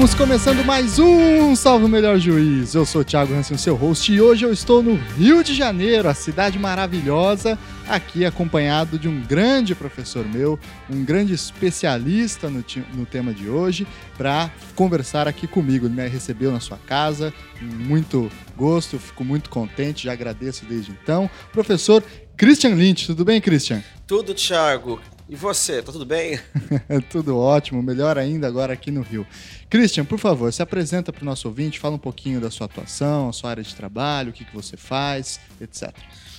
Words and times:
Estamos 0.00 0.14
começando 0.14 0.64
mais 0.64 0.98
um 0.98 1.54
Salve 1.54 1.84
o 1.84 1.88
Melhor 1.88 2.18
Juiz. 2.18 2.74
Eu 2.74 2.86
sou 2.86 3.02
o 3.02 3.04
Thiago 3.04 3.34
Hansen, 3.34 3.58
seu 3.58 3.76
host, 3.76 4.10
e 4.10 4.18
hoje 4.18 4.46
eu 4.46 4.50
estou 4.50 4.82
no 4.82 4.94
Rio 4.94 5.44
de 5.44 5.54
Janeiro, 5.54 6.08
a 6.08 6.14
cidade 6.14 6.58
maravilhosa, 6.58 7.58
aqui 7.86 8.24
acompanhado 8.24 8.98
de 8.98 9.06
um 9.08 9.20
grande 9.20 9.74
professor 9.74 10.24
meu, 10.24 10.58
um 10.88 11.04
grande 11.04 11.34
especialista 11.34 12.48
no, 12.48 12.64
no 12.94 13.04
tema 13.04 13.34
de 13.34 13.50
hoje, 13.50 13.86
para 14.16 14.50
conversar 14.74 15.28
aqui 15.28 15.46
comigo. 15.46 15.84
Ele 15.84 15.94
me 15.94 16.08
recebeu 16.08 16.50
na 16.50 16.60
sua 16.60 16.78
casa, 16.78 17.30
muito 17.60 18.32
gosto, 18.56 18.98
fico 18.98 19.22
muito 19.22 19.50
contente, 19.50 20.04
já 20.04 20.14
agradeço 20.14 20.64
desde 20.64 20.92
então. 20.92 21.28
Professor 21.52 22.02
Christian 22.38 22.70
Lynch, 22.70 23.06
tudo 23.06 23.22
bem, 23.22 23.38
Christian? 23.38 23.82
Tudo, 24.06 24.32
Thiago. 24.32 24.98
E 25.30 25.36
você, 25.36 25.80
tá 25.80 25.92
tudo 25.92 26.04
bem? 26.04 26.40
tudo 27.08 27.38
ótimo, 27.38 27.80
melhor 27.80 28.18
ainda 28.18 28.48
agora 28.48 28.72
aqui 28.72 28.90
no 28.90 29.00
Rio. 29.00 29.24
Christian, 29.70 30.04
por 30.04 30.18
favor, 30.18 30.52
se 30.52 30.60
apresenta 30.60 31.12
para 31.12 31.22
o 31.22 31.24
nosso 31.24 31.46
ouvinte, 31.46 31.78
fala 31.78 31.94
um 31.94 32.00
pouquinho 32.00 32.40
da 32.40 32.50
sua 32.50 32.64
atuação, 32.64 33.28
a 33.28 33.32
sua 33.32 33.50
área 33.50 33.62
de 33.62 33.72
trabalho, 33.72 34.30
o 34.30 34.32
que, 34.32 34.44
que 34.44 34.52
você 34.52 34.76
faz, 34.76 35.38
etc. 35.60 35.94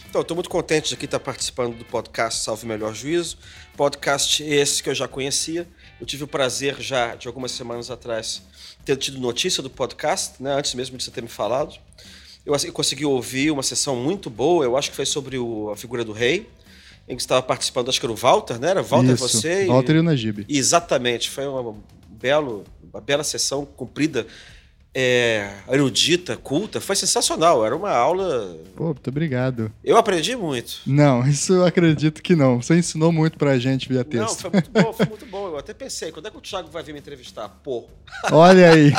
Então, 0.10 0.20
estou 0.20 0.36
muito 0.36 0.50
contente 0.50 0.90
de 0.90 0.96
aqui 0.96 1.06
estar 1.06 1.22
participando 1.22 1.78
do 1.78 1.86
podcast 1.86 2.44
Salve 2.44 2.68
Melhor 2.68 2.94
Juízo. 2.94 3.38
Podcast 3.78 4.44
esse 4.44 4.84
que 4.84 4.90
eu 4.90 4.94
já 4.96 5.08
conhecia. 5.08 5.66
Eu 5.98 6.06
tive 6.06 6.26
o 6.26 6.28
prazer 6.28 6.76
já, 6.82 7.16
de 7.16 7.30
algumas 7.30 7.54
semanas 7.54 7.90
atrás, 7.90 8.42
ter 8.84 8.98
tido 8.98 9.22
notícia 9.22 9.64
do 9.64 9.70
podcast, 9.70 10.44
né, 10.44 10.54
antes 10.54 10.74
mesmo 10.74 10.98
de 10.98 11.04
você 11.06 11.12
ter 11.12 11.22
me 11.22 11.30
falado. 11.30 11.80
Eu, 12.46 12.54
assim, 12.54 12.70
consegui 12.70 13.06
ouvir 13.06 13.52
uma 13.52 13.64
sessão 13.64 13.96
muito 13.96 14.30
boa, 14.30 14.66
eu 14.66 14.76
acho 14.76 14.90
que 14.90 14.98
foi 14.98 15.06
sobre 15.06 15.38
o, 15.38 15.70
a 15.70 15.78
figura 15.78 16.04
do 16.04 16.12
rei 16.12 16.50
em 17.12 17.16
que 17.18 17.22
estava 17.22 17.42
participando, 17.42 17.90
acho 17.90 18.00
que 18.00 18.06
era 18.06 18.14
o 18.14 18.16
Walter, 18.16 18.58
né? 18.58 18.70
Era 18.70 18.82
Walter, 18.82 19.14
Isso, 19.14 19.28
você. 19.28 19.66
Walter 19.66 19.94
e, 19.94 19.96
e 19.98 20.00
o 20.00 20.04
Najib. 20.04 20.46
Exatamente, 20.48 21.30
foi 21.30 21.46
uma, 21.46 21.76
belo, 22.10 22.64
uma 22.92 23.02
bela 23.02 23.24
sessão 23.24 23.66
cumprida. 23.66 24.26
É, 24.94 25.50
erudita, 25.70 26.36
culta, 26.36 26.82
foi 26.82 26.98
sensacional. 26.98 27.66
Era 27.66 27.74
uma 27.74 27.92
aula. 27.92 28.58
Pô, 28.76 28.86
muito 28.86 29.10
obrigado. 29.10 29.72
Eu 29.84 29.96
aprendi 29.96 30.36
muito. 30.36 30.82
Não, 30.86 31.24
isso 31.28 31.54
eu 31.54 31.66
acredito 31.66 32.22
que 32.22 32.36
não. 32.36 32.62
Você 32.62 32.76
ensinou 32.78 33.12
muito 33.12 33.38
pra 33.38 33.58
gente 33.58 33.88
via 33.88 34.04
texto. 34.04 34.20
Não, 34.20 34.36
foi 34.36 34.50
muito 34.52 34.72
bom, 34.72 34.94
foi 34.94 35.06
muito 35.06 35.26
bom. 35.28 35.48
Eu 35.48 35.58
até 35.58 35.74
pensei, 35.74 36.12
quando 36.12 36.28
é 36.28 36.32
que 36.32 36.38
o 36.38 36.42
Thiago 36.42 36.70
vai 36.70 36.84
vir 36.84 36.94
me 36.94 37.00
entrevistar? 37.00 37.48
Pô. 37.64 37.86
Olha 38.32 38.72
aí. 38.72 38.92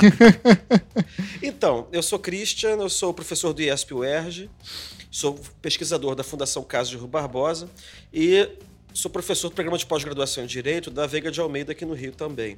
então, 1.43 1.87
eu 1.93 2.03
sou 2.03 2.19
Christian, 2.19 2.77
eu 2.77 2.89
sou 2.89 3.13
professor 3.13 3.53
do 3.53 3.61
IESP-UERJ. 3.61 4.49
Sou 5.13 5.39
pesquisador 5.61 6.15
da 6.15 6.25
Fundação 6.25 6.65
Caso 6.65 6.91
de 6.91 6.97
Rui 6.97 7.07
Barbosa 7.07 7.69
e 8.11 8.49
sou 8.95 9.11
professor 9.11 9.51
do 9.51 9.55
programa 9.55 9.77
de 9.77 9.85
pós-graduação 9.85 10.43
em 10.43 10.47
Direito 10.47 10.91
da 10.91 11.07
Veiga 11.07 11.31
de 11.31 11.39
Almeida 11.39 11.73
aqui 11.73 11.85
no 11.85 11.93
Rio 11.93 12.13
também. 12.13 12.57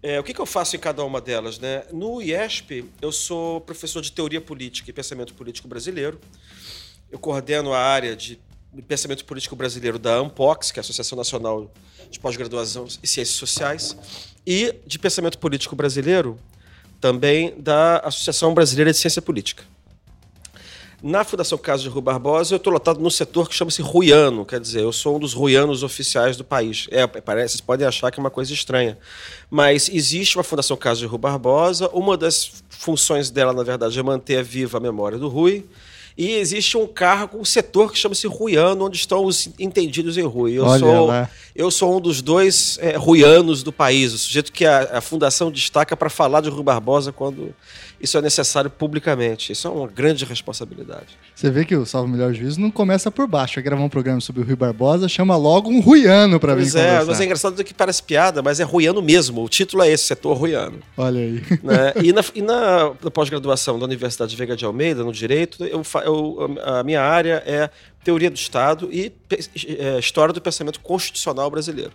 É, 0.00 0.20
o 0.20 0.22
que, 0.22 0.32
que, 0.32 0.40
eu 0.40 0.46
faço 0.46 0.76
em 0.76 0.78
cada 0.78 1.04
uma 1.04 1.20
delas? 1.20 1.58
Né? 1.58 1.82
No 1.92 2.22
IESP, 2.22 2.88
eu 3.02 3.10
sou 3.10 3.60
professor 3.62 4.00
de 4.00 4.12
Teoria 4.12 4.40
Política 4.40 4.90
e 4.90 4.92
Pensamento 4.92 5.34
Político 5.34 5.66
Brasileiro. 5.66 6.20
Eu 7.10 7.18
coordeno 7.18 7.72
a 7.72 7.80
área 7.80 8.14
de 8.14 8.38
Pensamento 8.86 9.24
Político 9.24 9.56
Brasileiro 9.56 9.98
da 9.98 10.14
ANPOX, 10.18 10.70
que 10.70 10.78
é 10.78 10.80
a 10.80 10.82
Associação 10.82 11.18
Nacional 11.18 11.72
de 12.08 12.20
Pós-Graduação 12.20 12.86
e 13.02 13.08
Ciências 13.08 13.36
Sociais, 13.36 13.96
e 14.46 14.72
de 14.86 15.00
Pensamento 15.00 15.36
Político 15.36 15.74
Brasileiro 15.74 16.38
também 17.00 17.60
da 17.60 17.98
Associação 18.04 18.54
Brasileira 18.54 18.92
de 18.92 18.98
Ciência 18.98 19.20
Política. 19.20 19.64
Na 21.02 21.24
Fundação 21.24 21.58
Casa 21.58 21.82
de 21.82 21.88
Rui 21.88 22.00
Barbosa, 22.00 22.54
eu 22.54 22.56
estou 22.56 22.72
lotado 22.72 23.00
num 23.00 23.10
setor 23.10 23.48
que 23.48 23.54
chama-se 23.54 23.82
ruiano, 23.82 24.46
quer 24.46 24.58
dizer, 24.58 24.80
eu 24.80 24.92
sou 24.92 25.16
um 25.16 25.18
dos 25.18 25.34
ruianos 25.34 25.82
oficiais 25.82 26.36
do 26.36 26.44
país. 26.44 26.88
É, 26.90 27.06
parece, 27.06 27.52
vocês 27.52 27.60
podem 27.60 27.86
achar 27.86 28.10
que 28.10 28.18
é 28.18 28.22
uma 28.22 28.30
coisa 28.30 28.52
estranha. 28.52 28.96
Mas 29.50 29.90
existe 29.90 30.38
uma 30.38 30.42
Fundação 30.42 30.76
Casa 30.76 31.00
de 31.00 31.06
Rui 31.06 31.18
Barbosa, 31.18 31.90
uma 31.92 32.16
das 32.16 32.62
funções 32.70 33.30
dela, 33.30 33.52
na 33.52 33.62
verdade, 33.62 33.98
é 33.98 34.02
manter 34.02 34.42
viva 34.42 34.78
a 34.78 34.80
memória 34.80 35.18
do 35.18 35.28
Rui. 35.28 35.66
E 36.16 36.32
existe 36.32 36.78
um 36.78 36.86
cargo, 36.86 37.38
um 37.38 37.44
setor 37.44 37.92
que 37.92 37.98
chama-se 37.98 38.26
Ruiano, 38.26 38.86
onde 38.86 38.96
estão 38.96 39.22
os 39.26 39.50
entendidos 39.58 40.16
em 40.16 40.22
Rui. 40.22 40.52
Eu, 40.54 40.64
Olha 40.64 40.78
sou, 40.78 41.06
lá. 41.06 41.30
eu 41.54 41.70
sou 41.70 41.94
um 41.94 42.00
dos 42.00 42.22
dois 42.22 42.78
é, 42.80 42.96
Ruianos 42.96 43.62
do 43.62 43.70
país, 43.70 44.14
o 44.14 44.18
sujeito 44.18 44.50
que 44.50 44.64
a, 44.64 44.96
a 44.96 45.00
fundação 45.02 45.50
destaca 45.50 45.94
para 45.94 46.08
falar 46.08 46.40
de 46.40 46.48
Rui 46.48 46.62
Barbosa 46.62 47.12
quando 47.12 47.54
isso 48.00 48.16
é 48.18 48.22
necessário 48.22 48.70
publicamente. 48.70 49.52
Isso 49.52 49.66
é 49.66 49.70
uma 49.70 49.86
grande 49.86 50.24
responsabilidade. 50.24 51.18
Você 51.34 51.50
vê 51.50 51.64
que 51.64 51.74
o 51.74 51.86
Salve 51.86 52.10
Melhor 52.10 52.32
Juízo 52.32 52.60
não 52.60 52.70
começa 52.70 53.10
por 53.10 53.26
baixo. 53.26 53.58
É 53.58 53.62
gravar 53.62 53.82
um 53.82 53.88
programa 53.88 54.20
sobre 54.20 54.42
o 54.42 54.44
Rui 54.44 54.56
Barbosa, 54.56 55.08
chama 55.08 55.36
logo 55.36 55.70
um 55.70 55.80
ruiano 55.80 56.38
para 56.38 56.54
vir 56.54 56.62
Pois 56.62 56.74
é, 56.74 57.04
mas 57.04 57.20
é 57.20 57.24
engraçado 57.24 57.62
que 57.64 57.74
parece 57.74 58.02
piada, 58.02 58.42
mas 58.42 58.60
é 58.60 58.64
ruiano 58.64 59.00
mesmo. 59.00 59.42
O 59.42 59.48
título 59.48 59.82
é 59.82 59.90
esse, 59.90 60.04
setor 60.04 60.36
ruiano. 60.36 60.78
Olha 60.96 61.20
aí. 61.20 61.42
Né? 61.62 61.92
E 62.02 62.12
na, 62.12 62.24
e 62.34 62.42
na, 62.42 62.92
na 63.02 63.10
pós-graduação 63.10 63.78
da 63.78 63.84
Universidade 63.84 64.30
de 64.30 64.36
Veiga 64.36 64.56
de 64.56 64.64
Almeida, 64.64 65.02
no 65.02 65.12
Direito, 65.12 65.64
eu, 65.64 65.82
eu, 66.04 66.56
a 66.64 66.82
minha 66.82 67.02
área 67.02 67.42
é 67.46 67.70
Teoria 68.04 68.30
do 68.30 68.36
Estado 68.36 68.88
e 68.92 69.12
é, 69.78 69.98
História 69.98 70.32
do 70.32 70.40
Pensamento 70.40 70.80
Constitucional 70.80 71.50
Brasileiro 71.50 71.92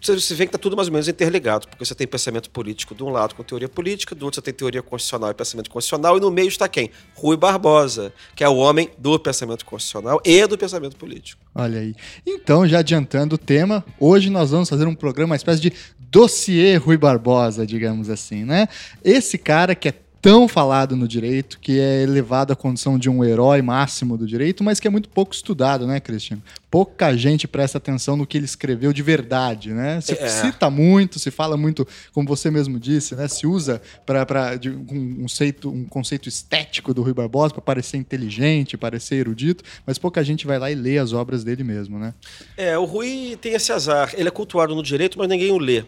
você 0.00 0.34
vê 0.34 0.44
que 0.44 0.50
está 0.50 0.58
tudo 0.58 0.76
mais 0.76 0.88
ou 0.88 0.92
menos 0.92 1.08
interligado, 1.08 1.68
porque 1.68 1.84
você 1.84 1.94
tem 1.94 2.06
pensamento 2.06 2.50
político 2.50 2.94
de 2.94 3.02
um 3.02 3.10
lado 3.10 3.34
com 3.34 3.42
teoria 3.42 3.68
política, 3.68 4.14
do 4.14 4.24
outro 4.24 4.36
você 4.36 4.42
tem 4.42 4.54
teoria 4.54 4.82
constitucional 4.82 5.30
e 5.30 5.34
pensamento 5.34 5.70
constitucional, 5.70 6.16
e 6.16 6.20
no 6.20 6.30
meio 6.30 6.48
está 6.48 6.68
quem? 6.68 6.90
Rui 7.14 7.36
Barbosa, 7.36 8.12
que 8.34 8.44
é 8.44 8.48
o 8.48 8.56
homem 8.56 8.90
do 8.98 9.18
pensamento 9.18 9.64
constitucional 9.64 10.20
e 10.24 10.46
do 10.46 10.56
pensamento 10.56 10.96
político. 10.96 11.42
Olha 11.54 11.80
aí. 11.80 11.94
Então, 12.26 12.66
já 12.66 12.80
adiantando 12.80 13.34
o 13.34 13.38
tema, 13.38 13.84
hoje 13.98 14.30
nós 14.30 14.50
vamos 14.50 14.68
fazer 14.68 14.86
um 14.86 14.94
programa, 14.94 15.32
uma 15.32 15.36
espécie 15.36 15.60
de 15.60 15.72
dossiê 15.98 16.76
Rui 16.76 16.96
Barbosa, 16.96 17.66
digamos 17.66 18.08
assim, 18.08 18.44
né? 18.44 18.68
Esse 19.02 19.36
cara 19.36 19.74
que 19.74 19.88
é 19.88 19.94
tão 20.26 20.48
falado 20.48 20.96
no 20.96 21.06
direito, 21.06 21.56
que 21.60 21.78
é 21.78 22.02
elevado 22.02 22.52
à 22.52 22.56
condição 22.56 22.98
de 22.98 23.08
um 23.08 23.24
herói 23.24 23.62
máximo 23.62 24.18
do 24.18 24.26
direito, 24.26 24.64
mas 24.64 24.80
que 24.80 24.88
é 24.88 24.90
muito 24.90 25.08
pouco 25.08 25.32
estudado, 25.32 25.86
né, 25.86 26.00
Cristiano? 26.00 26.42
Pouca 26.68 27.16
gente 27.16 27.46
presta 27.46 27.78
atenção 27.78 28.16
no 28.16 28.26
que 28.26 28.36
ele 28.36 28.44
escreveu 28.44 28.92
de 28.92 29.04
verdade, 29.04 29.72
né? 29.72 30.00
Se 30.00 30.14
é. 30.14 30.26
cita 30.26 30.68
muito, 30.68 31.20
se 31.20 31.30
fala 31.30 31.56
muito, 31.56 31.86
como 32.12 32.26
você 32.26 32.50
mesmo 32.50 32.80
disse, 32.80 33.14
né? 33.14 33.28
Se 33.28 33.46
usa 33.46 33.80
para 34.04 34.58
um 34.76 35.22
conceito, 35.22 35.70
um 35.70 35.84
conceito 35.84 36.28
estético 36.28 36.92
do 36.92 37.04
Rui 37.04 37.14
Barbosa 37.14 37.54
para 37.54 37.62
parecer 37.62 37.96
inteligente, 37.96 38.76
parecer 38.76 39.14
erudito, 39.14 39.62
mas 39.86 39.96
pouca 39.96 40.24
gente 40.24 40.44
vai 40.44 40.58
lá 40.58 40.68
e 40.68 40.74
lê 40.74 40.98
as 40.98 41.12
obras 41.12 41.44
dele 41.44 41.62
mesmo, 41.62 42.00
né? 42.00 42.12
É, 42.56 42.76
o 42.76 42.84
Rui 42.84 43.38
tem 43.40 43.52
esse 43.52 43.70
azar. 43.70 44.12
Ele 44.16 44.26
é 44.26 44.32
cultuado 44.32 44.74
no 44.74 44.82
direito, 44.82 45.20
mas 45.20 45.28
ninguém 45.28 45.52
o 45.52 45.58
lê. 45.58 45.84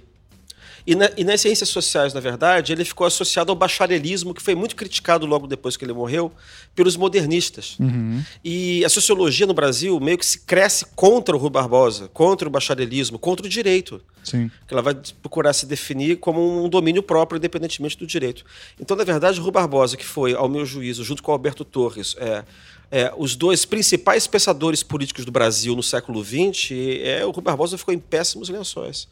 E, 0.88 0.94
na, 0.94 1.10
e, 1.18 1.22
nas 1.22 1.42
ciências 1.42 1.68
sociais, 1.68 2.14
na 2.14 2.20
verdade, 2.20 2.72
ele 2.72 2.82
ficou 2.82 3.06
associado 3.06 3.52
ao 3.52 3.56
bacharelismo, 3.56 4.32
que 4.32 4.40
foi 4.40 4.54
muito 4.54 4.74
criticado 4.74 5.26
logo 5.26 5.46
depois 5.46 5.76
que 5.76 5.84
ele 5.84 5.92
morreu, 5.92 6.32
pelos 6.74 6.96
modernistas. 6.96 7.76
Uhum. 7.78 8.24
E 8.42 8.82
a 8.86 8.88
sociologia 8.88 9.46
no 9.46 9.52
Brasil 9.52 10.00
meio 10.00 10.16
que 10.16 10.24
se 10.24 10.38
cresce 10.38 10.86
contra 10.96 11.36
o 11.36 11.38
Rui 11.38 11.50
Barbosa, 11.50 12.08
contra 12.08 12.48
o 12.48 12.50
bacharelismo, 12.50 13.18
contra 13.18 13.44
o 13.44 13.50
direito. 13.50 14.00
Sim. 14.24 14.50
Que 14.66 14.72
ela 14.72 14.80
vai 14.80 14.94
procurar 15.20 15.52
se 15.52 15.66
definir 15.66 16.16
como 16.20 16.64
um 16.64 16.70
domínio 16.70 17.02
próprio, 17.02 17.36
independentemente 17.36 17.98
do 17.98 18.06
direito. 18.06 18.42
Então, 18.80 18.96
na 18.96 19.04
verdade, 19.04 19.38
o 19.38 19.42
Rui 19.42 19.52
Barbosa, 19.52 19.94
que 19.94 20.06
foi, 20.06 20.32
ao 20.32 20.48
meu 20.48 20.64
juízo, 20.64 21.04
junto 21.04 21.22
com 21.22 21.30
o 21.30 21.34
Alberto 21.34 21.66
Torres, 21.66 22.16
é, 22.18 22.42
é, 22.90 23.12
os 23.16 23.36
dois 23.36 23.64
principais 23.64 24.26
pensadores 24.26 24.82
políticos 24.82 25.24
do 25.24 25.32
Brasil 25.32 25.76
no 25.76 25.82
século 25.82 26.24
XX, 26.24 26.70
é, 27.02 27.24
o 27.24 27.30
Rui 27.30 27.42
Barbosa 27.42 27.76
ficou 27.76 27.92
em 27.92 27.98
péssimos 27.98 28.48
lençóis. 28.48 29.06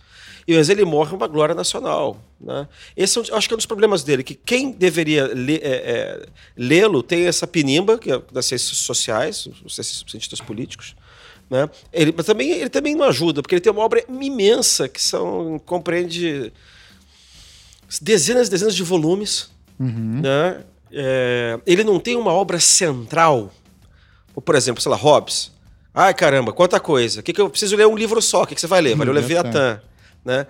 E 0.48 0.56
mas 0.56 0.68
ele 0.68 0.84
morre 0.84 1.14
uma 1.14 1.26
glória 1.26 1.54
nacional. 1.54 2.18
Né? 2.40 2.68
Esse 2.96 3.18
é 3.18 3.20
um, 3.20 3.36
acho 3.36 3.48
que 3.48 3.54
é 3.54 3.56
um 3.56 3.58
dos 3.58 3.66
problemas 3.66 4.02
dele, 4.02 4.22
que 4.22 4.34
quem 4.34 4.70
deveria 4.70 5.30
é, 5.34 5.64
é, 5.64 6.26
lê-lo 6.56 7.02
tem 7.02 7.26
essa 7.26 7.46
pinimba 7.46 7.98
que 7.98 8.12
é 8.12 8.22
das 8.32 8.46
ciências 8.46 8.78
sociais, 8.78 9.48
os 9.64 9.74
cientistas 9.74 10.40
políticos. 10.40 10.94
Né? 11.50 11.68
Ele, 11.92 12.14
mas 12.16 12.26
também, 12.26 12.50
ele 12.50 12.70
também 12.70 12.94
não 12.94 13.04
ajuda, 13.04 13.42
porque 13.42 13.54
ele 13.54 13.60
tem 13.60 13.72
uma 13.72 13.82
obra 13.82 14.04
imensa 14.08 14.88
que 14.88 15.02
são, 15.02 15.60
compreende 15.64 16.52
dezenas 18.00 18.48
e 18.48 18.50
dezenas 18.50 18.74
de 18.74 18.82
volumes. 18.82 19.50
Uhum. 19.78 20.20
Né? 20.22 20.64
É, 20.92 21.58
ele 21.66 21.84
não 21.84 22.00
tem 22.00 22.16
uma 22.16 22.32
obra 22.32 22.58
central. 22.58 23.52
Por 24.44 24.54
exemplo, 24.54 24.82
sei 24.82 24.90
lá, 24.90 24.96
Hobbes. 24.96 25.52
Ai, 25.94 26.12
caramba, 26.12 26.52
quanta 26.52 26.78
coisa. 26.78 27.20
O 27.20 27.22
que, 27.22 27.32
que 27.32 27.40
eu 27.40 27.48
preciso 27.48 27.74
ler 27.74 27.86
um 27.86 27.96
livro 27.96 28.20
só? 28.20 28.42
O 28.42 28.46
que, 28.46 28.54
que 28.54 28.60
você 28.60 28.66
vai 28.66 28.80
ler? 28.82 28.94
Vai 28.94 29.06
ler 29.06 29.12
o 29.12 29.14
Leviatã. 29.14 29.80
Né? 30.24 30.46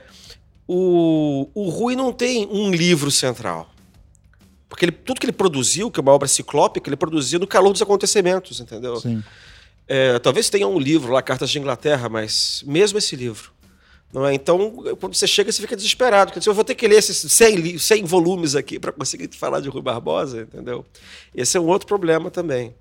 O, 0.66 1.48
o 1.54 1.68
Rui 1.68 1.94
não 1.94 2.12
tem 2.12 2.48
um 2.50 2.70
livro 2.70 3.10
central. 3.10 3.70
Porque 4.68 4.84
ele, 4.84 4.92
tudo 4.92 5.20
que 5.20 5.26
ele 5.26 5.32
produziu, 5.32 5.90
que 5.90 6.00
é 6.00 6.02
uma 6.02 6.12
obra 6.12 6.26
ciclópica, 6.26 6.88
ele 6.88 6.96
produziu 6.96 7.38
no 7.38 7.46
calor 7.46 7.72
dos 7.72 7.80
acontecimentos, 7.80 8.58
entendeu? 8.58 8.96
Sim. 8.96 9.22
É, 9.86 10.18
talvez 10.18 10.50
tenha 10.50 10.66
um 10.66 10.78
livro 10.78 11.12
lá, 11.12 11.22
Cartas 11.22 11.50
de 11.50 11.58
Inglaterra, 11.58 12.08
mas 12.08 12.64
mesmo 12.66 12.98
esse 12.98 13.14
livro. 13.14 13.52
Não 14.12 14.26
é? 14.26 14.34
Então, 14.34 14.72
quando 14.98 15.14
você 15.14 15.26
chega, 15.26 15.52
você 15.52 15.62
fica 15.62 15.76
desesperado. 15.76 16.32
Porque 16.32 16.48
eu 16.48 16.54
vou 16.54 16.64
ter 16.64 16.74
que 16.74 16.88
ler 16.88 16.96
esses 16.96 17.30
100, 17.30 17.78
100 17.78 18.04
volumes 18.04 18.56
aqui 18.56 18.78
para 18.78 18.90
conseguir 18.90 19.28
falar 19.36 19.60
de 19.60 19.68
Rui 19.68 19.82
Barbosa, 19.82 20.42
entendeu? 20.42 20.84
Esse 21.34 21.56
é 21.56 21.60
um 21.60 21.66
outro 21.66 21.86
problema 21.86 22.30
também. 22.30 22.74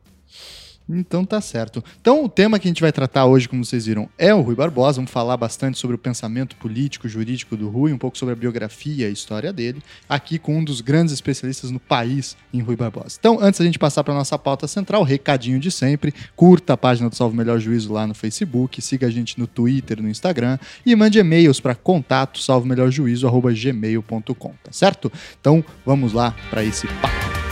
Então 0.88 1.26
tá 1.26 1.42
certo. 1.42 1.84
Então 2.00 2.24
o 2.24 2.30
tema 2.30 2.60
que 2.60 2.68
a 2.68 2.70
gente 2.70 2.82
vai 2.82 2.92
tratar 2.92 3.26
hoje, 3.26 3.50
como 3.50 3.66
vocês 3.66 3.86
viram, 3.86 4.10
é 4.18 4.34
o 4.34 4.42
Rui 4.42 4.56
Barbosa. 4.56 4.98
Vamos 4.98 5.12
falar 5.12 5.38
bastante 5.38 5.78
sobre 5.78 5.96
o 5.96 6.00
pensamento 6.00 6.56
político, 6.56 7.08
jurídico 7.08 7.58
do 7.58 7.70
Rui, 7.70 7.92
um 7.92 7.98
pouco 7.98 8.18
sobre 8.18 8.34
a 8.34 8.36
biografia 8.36 9.06
e 9.06 9.08
a 9.08 9.10
história 9.10 9.52
dele, 9.52 9.82
aqui 10.08 10.38
com 10.38 10.60
um 10.60 10.64
dos 10.64 10.82
grandes 10.82 11.12
especialistas 11.14 11.72
no 11.72 11.80
país 11.80 12.38
em 12.54 12.62
Rui 12.62 12.76
Barbosa. 12.76 13.18
Então, 13.20 13.40
antes 13.42 13.60
da 13.60 13.66
gente 13.66 13.80
passar 13.80 14.04
para 14.04 14.14
nossa 14.14 14.38
pauta 14.38 14.68
central, 14.68 15.02
recadinho 15.04 15.60
de 15.60 15.72
sempre, 15.72 16.14
curta 16.36 16.74
a 16.74 16.78
página 16.78 17.10
do 17.10 17.16
Salvo 17.16 17.36
Melhor 17.36 17.60
Juízo 17.60 17.92
lá 17.92 18.06
no 18.06 18.14
Facebook, 18.14 18.80
siga 18.82 19.08
a 19.08 19.12
gente 19.12 19.40
no 19.40 19.48
Twitter, 19.48 20.02
no 20.02 20.10
Instagram 20.10 20.60
e 20.86 20.96
mande 20.96 21.20
e-mails 21.20 21.60
para 21.60 21.74
contato 21.74 22.40
salvomelhorjuízo@gmail.com, 22.40 24.54
tá 24.64 24.72
certo? 24.72 25.12
Então, 25.40 25.66
vamos 25.86 26.14
lá 26.14 26.36
para 26.50 26.64
esse 26.64 26.88
papo. 26.88 27.45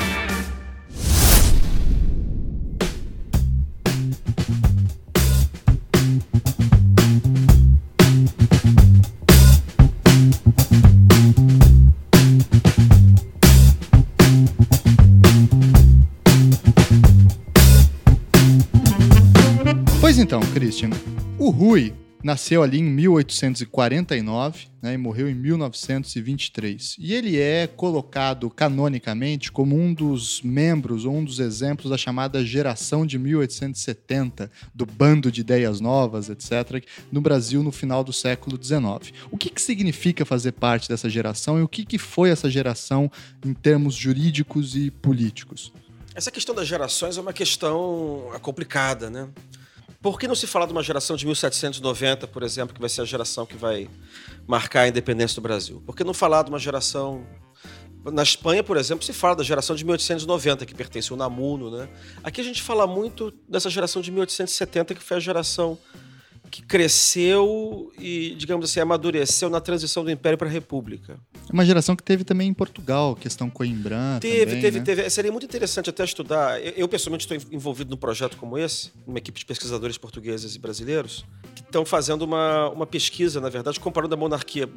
Christian, 20.74 20.90
o 21.38 21.52
Rui 21.52 21.94
nasceu 22.24 22.64
ali 22.64 22.80
em 22.80 22.84
1849 22.84 24.70
né, 24.82 24.96
e 24.96 24.98
morreu 24.98 25.30
em 25.30 25.36
1923. 25.36 26.96
E 26.98 27.14
ele 27.14 27.40
é 27.40 27.68
colocado 27.68 28.50
canonicamente 28.50 29.52
como 29.52 29.80
um 29.80 29.94
dos 29.94 30.42
membros 30.42 31.06
ou 31.06 31.14
um 31.14 31.24
dos 31.24 31.40
exemplos 31.40 31.92
da 31.92 31.98
chamada 31.98 32.44
geração 32.44 33.06
de 33.06 33.20
1870, 33.20 34.50
do 34.74 34.84
bando 34.84 35.32
de 35.32 35.42
ideias 35.42 35.80
novas, 35.80 36.28
etc., 36.28 36.84
no 37.12 37.22
Brasil 37.22 37.62
no 37.62 37.72
final 37.72 38.04
do 38.04 38.12
século 38.12 38.58
XIX. 38.60 39.14
O 39.30 39.38
que, 39.38 39.52
que 39.52 39.62
significa 39.62 40.26
fazer 40.26 40.54
parte 40.54 40.90
dessa 40.90 41.08
geração 41.08 41.60
e 41.60 41.62
o 41.62 41.68
que, 41.68 41.86
que 41.86 42.00
foi 42.00 42.32
essa 42.32 42.50
geração 42.50 43.12
em 43.46 43.54
termos 43.54 43.94
jurídicos 43.94 44.76
e 44.76 44.90
políticos? 44.90 45.72
Essa 46.16 46.32
questão 46.32 46.56
das 46.56 46.68
gerações 46.68 47.16
é 47.16 47.22
uma 47.22 47.34
questão 47.34 48.32
complicada, 48.42 49.12
né? 49.12 49.30
Por 50.04 50.20
que 50.20 50.28
não 50.28 50.36
se 50.36 50.46
fala 50.46 50.68
de 50.68 50.74
uma 50.74 50.84
geração 50.84 51.16
de 51.16 51.26
1790, 51.26 52.28
por 52.28 52.44
exemplo, 52.44 52.76
que 52.76 52.82
vai 52.82 52.90
ser 52.90 53.00
a 53.00 53.06
geração 53.06 53.46
que 53.46 53.56
vai 53.56 53.90
marcar 54.46 54.82
a 54.82 54.88
independência 54.90 55.36
do 55.36 55.42
Brasil? 55.42 55.82
Por 55.86 55.96
que 55.96 56.04
não 56.04 56.14
falar 56.14 56.44
de 56.44 56.50
uma 56.50 56.60
geração. 56.60 57.26
Na 58.12 58.22
Espanha, 58.22 58.62
por 58.62 58.76
exemplo, 58.76 59.06
se 59.06 59.14
fala 59.14 59.38
da 59.38 59.44
geração 59.44 59.74
de 59.78 59.86
1890, 59.86 60.66
que 60.66 60.76
pertence 60.76 61.10
ao 61.10 61.18
Namuno, 61.18 61.72
né? 61.72 61.88
Aqui 62.22 62.42
a 62.42 62.44
gente 62.44 62.62
fala 62.62 62.86
muito 62.86 63.34
dessa 63.48 63.70
geração 63.70 64.02
de 64.02 64.12
1870, 64.12 64.94
que 64.94 65.02
foi 65.02 65.16
a 65.16 65.20
geração 65.22 65.80
que 66.54 66.62
cresceu 66.62 67.92
e, 67.98 68.36
digamos 68.38 68.70
assim, 68.70 68.80
amadureceu 68.80 69.50
na 69.50 69.60
transição 69.60 70.04
do 70.04 70.12
Império 70.12 70.38
para 70.38 70.48
a 70.48 70.52
República. 70.52 71.18
É 71.50 71.52
uma 71.52 71.66
geração 71.66 71.96
que 71.96 72.04
teve 72.04 72.24
também 72.24 72.48
em 72.48 72.54
Portugal, 72.54 73.16
questão 73.16 73.50
Coimbra. 73.50 74.20
Teve, 74.22 74.46
também, 74.46 74.62
teve, 74.62 74.80
né? 74.80 74.86
teve. 74.86 75.10
Seria 75.10 75.32
muito 75.32 75.48
interessante 75.48 75.90
até 75.90 76.04
estudar. 76.04 76.64
Eu, 76.64 76.74
eu, 76.74 76.88
pessoalmente, 76.88 77.26
estou 77.26 77.52
envolvido 77.52 77.90
num 77.90 77.98
projeto 77.98 78.38
como 78.38 78.56
esse, 78.56 78.92
uma 79.08 79.18
equipe 79.18 79.40
de 79.40 79.46
pesquisadores 79.48 79.98
portugueses 79.98 80.56
e 80.56 80.60
brasileiros, 80.60 81.26
que 81.56 81.64
estão 81.64 81.84
fazendo 81.84 82.22
uma, 82.22 82.70
uma 82.70 82.86
pesquisa, 82.86 83.42
na 83.42 83.50
verdade, 83.50 83.80
comparando 83.80 84.14
a 84.14 84.18
monarquia 84.18 84.70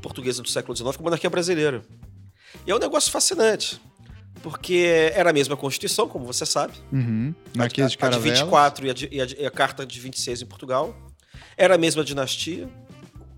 portuguesa 0.00 0.40
do 0.40 0.48
século 0.48 0.76
XIX 0.76 0.96
com 0.96 1.02
a 1.02 1.04
monarquia 1.06 1.28
brasileira. 1.28 1.82
E 2.64 2.70
é 2.70 2.74
um 2.76 2.78
negócio 2.78 3.10
fascinante 3.10 3.80
porque 4.40 5.10
era 5.14 5.30
a 5.30 5.32
mesma 5.32 5.56
Constituição, 5.56 6.06
como 6.06 6.24
você 6.24 6.46
sabe. 6.46 6.74
Uhum. 6.92 7.34
De 7.52 7.96
Caravelas. 7.96 8.02
A 8.02 8.08
de 8.10 8.18
24 8.20 8.86
e 8.86 8.90
a, 8.90 8.92
de, 8.92 9.08
e, 9.10 9.20
a, 9.20 9.26
e 9.40 9.46
a 9.46 9.50
Carta 9.50 9.84
de 9.84 9.98
26 9.98 10.42
em 10.42 10.46
Portugal. 10.46 10.94
Era 11.56 11.74
a 11.74 11.78
mesma 11.78 12.04
dinastia. 12.04 12.68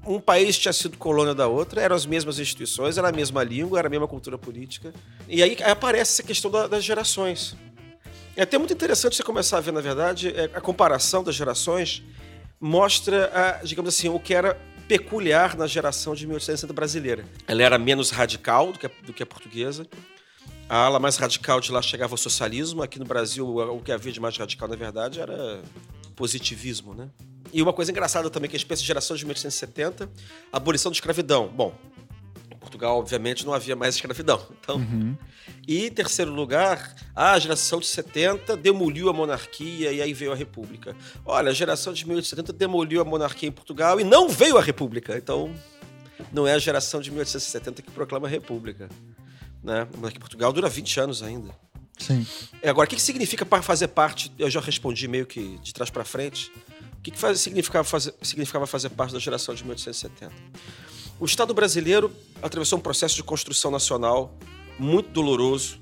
Um 0.06 0.18
país 0.18 0.58
tinha 0.58 0.72
sido 0.72 0.96
colônia 0.96 1.34
da 1.34 1.46
outra, 1.46 1.82
eram 1.82 1.94
as 1.94 2.06
mesmas 2.06 2.38
instituições, 2.38 2.96
era 2.96 3.08
a 3.08 3.12
mesma 3.12 3.42
língua, 3.44 3.78
era 3.78 3.88
a 3.88 3.90
mesma 3.90 4.08
cultura 4.08 4.38
política. 4.38 4.92
E 5.28 5.42
aí 5.42 5.56
aparece 5.62 6.12
essa 6.12 6.22
questão 6.22 6.50
da, 6.50 6.66
das 6.66 6.82
gerações. 6.82 7.54
É 8.34 8.42
até 8.42 8.56
muito 8.56 8.72
interessante 8.72 9.16
você 9.16 9.22
começar 9.22 9.58
a 9.58 9.60
ver, 9.60 9.72
na 9.72 9.80
verdade, 9.80 10.28
é, 10.28 10.44
a 10.54 10.60
comparação 10.60 11.22
das 11.22 11.34
gerações 11.34 12.02
mostra, 12.58 13.30
a, 13.34 13.64
digamos 13.64 13.94
assim, 13.94 14.08
o 14.08 14.18
que 14.18 14.32
era 14.32 14.58
peculiar 14.88 15.56
na 15.56 15.66
geração 15.66 16.14
de 16.14 16.26
1860 16.26 16.72
brasileira. 16.72 17.24
Ela 17.46 17.62
era 17.62 17.78
menos 17.78 18.10
radical 18.10 18.72
do 18.72 18.78
que 18.78 18.86
a, 18.86 18.90
do 19.04 19.12
que 19.12 19.22
a 19.22 19.26
portuguesa. 19.26 19.86
A 20.68 20.84
ala 20.84 20.98
mais 20.98 21.16
radical 21.16 21.60
de 21.60 21.70
lá 21.70 21.82
chegava 21.82 22.12
ao 22.12 22.16
socialismo. 22.16 22.82
Aqui 22.82 22.98
no 22.98 23.04
Brasil, 23.04 23.46
o 23.46 23.80
que 23.80 23.92
havia 23.92 24.12
de 24.12 24.20
mais 24.20 24.36
radical, 24.36 24.68
na 24.68 24.76
verdade, 24.76 25.20
era 25.20 25.60
positivismo, 26.16 26.94
né? 26.94 27.08
E 27.52 27.62
uma 27.62 27.72
coisa 27.72 27.90
engraçada 27.90 28.30
também, 28.30 28.48
que 28.48 28.56
a 28.56 28.58
espécie 28.58 28.82
de 28.82 28.86
geração 28.88 29.16
de 29.16 29.24
1870, 29.24 30.08
abolição 30.52 30.90
da 30.90 30.94
escravidão. 30.94 31.48
Bom, 31.48 31.74
em 32.50 32.56
Portugal, 32.56 32.98
obviamente, 32.98 33.44
não 33.44 33.52
havia 33.52 33.74
mais 33.74 33.94
escravidão. 33.96 34.46
Então, 34.60 34.76
uhum. 34.76 35.16
E, 35.66 35.86
em 35.86 35.90
terceiro 35.90 36.32
lugar, 36.32 36.94
a 37.14 37.38
geração 37.38 37.80
de 37.80 37.86
70 37.86 38.56
demoliu 38.56 39.08
a 39.08 39.12
monarquia 39.12 39.92
e 39.92 40.00
aí 40.00 40.12
veio 40.12 40.32
a 40.32 40.34
república. 40.34 40.96
Olha, 41.24 41.50
a 41.50 41.54
geração 41.54 41.92
de 41.92 42.04
1870 42.06 42.52
demoliu 42.52 43.00
a 43.00 43.04
monarquia 43.04 43.48
em 43.48 43.52
Portugal 43.52 44.00
e 44.00 44.04
não 44.04 44.28
veio 44.28 44.56
a 44.56 44.62
república. 44.62 45.16
Então, 45.16 45.52
não 46.32 46.46
é 46.46 46.54
a 46.54 46.58
geração 46.58 47.00
de 47.00 47.10
1870 47.10 47.82
que 47.82 47.90
proclama 47.90 48.26
a 48.26 48.30
república. 48.30 48.88
Né? 49.62 49.82
A 49.82 49.96
monarquia 49.96 50.18
em 50.18 50.20
Portugal 50.20 50.52
dura 50.52 50.68
20 50.68 51.00
anos 51.00 51.22
ainda. 51.22 51.50
Sim. 51.98 52.26
Agora, 52.64 52.86
o 52.86 52.90
que 52.90 53.00
significa 53.00 53.44
fazer 53.62 53.88
parte? 53.88 54.32
Eu 54.38 54.48
já 54.48 54.60
respondi 54.60 55.06
meio 55.06 55.26
que 55.26 55.58
de 55.58 55.72
trás 55.72 55.90
para 55.90 56.04
frente. 56.04 56.50
O 57.00 57.02
que, 57.02 57.10
que 57.12 57.18
faz, 57.18 57.40
significava, 57.40 57.82
fazer, 57.82 58.14
significava 58.20 58.66
fazer 58.66 58.90
parte 58.90 59.14
da 59.14 59.18
geração 59.18 59.54
de 59.54 59.64
1870? 59.64 60.34
O 61.18 61.24
Estado 61.24 61.54
brasileiro 61.54 62.12
atravessou 62.42 62.78
um 62.78 62.82
processo 62.82 63.16
de 63.16 63.22
construção 63.22 63.70
nacional 63.70 64.36
muito 64.78 65.08
doloroso, 65.08 65.80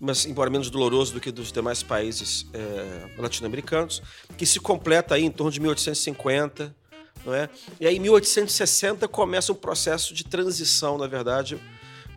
mas 0.00 0.26
embora 0.26 0.50
menos 0.50 0.68
doloroso 0.68 1.14
do 1.14 1.20
que 1.20 1.30
dos 1.30 1.52
demais 1.52 1.84
países 1.84 2.46
é, 2.52 3.08
latino-americanos, 3.16 4.02
que 4.36 4.44
se 4.44 4.58
completa 4.58 5.14
aí 5.14 5.24
em 5.24 5.30
torno 5.30 5.52
de 5.52 5.60
1850, 5.60 6.74
não 7.24 7.32
é? 7.32 7.48
E 7.78 7.86
aí 7.86 7.96
em 7.96 8.00
1860 8.00 9.06
começa 9.06 9.52
um 9.52 9.56
processo 9.56 10.12
de 10.12 10.24
transição, 10.24 10.98
na 10.98 11.06
verdade, 11.06 11.60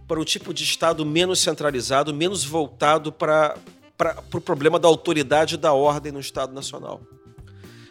para 0.08 0.20
um 0.20 0.26
tipo 0.26 0.56
de 0.56 0.64
Estado 0.64 1.06
menos 1.06 1.40
centralizado, 1.40 2.12
menos 2.16 2.44
voltado 2.44 3.12
para, 3.12 3.56
para, 3.96 4.16
para 4.16 4.38
o 4.40 4.42
problema 4.42 4.80
da 4.80 4.88
autoridade 4.88 5.54
e 5.54 5.58
da 5.58 5.72
ordem 5.72 6.12
no 6.12 6.20
Estado 6.20 6.52
Nacional. 6.52 7.00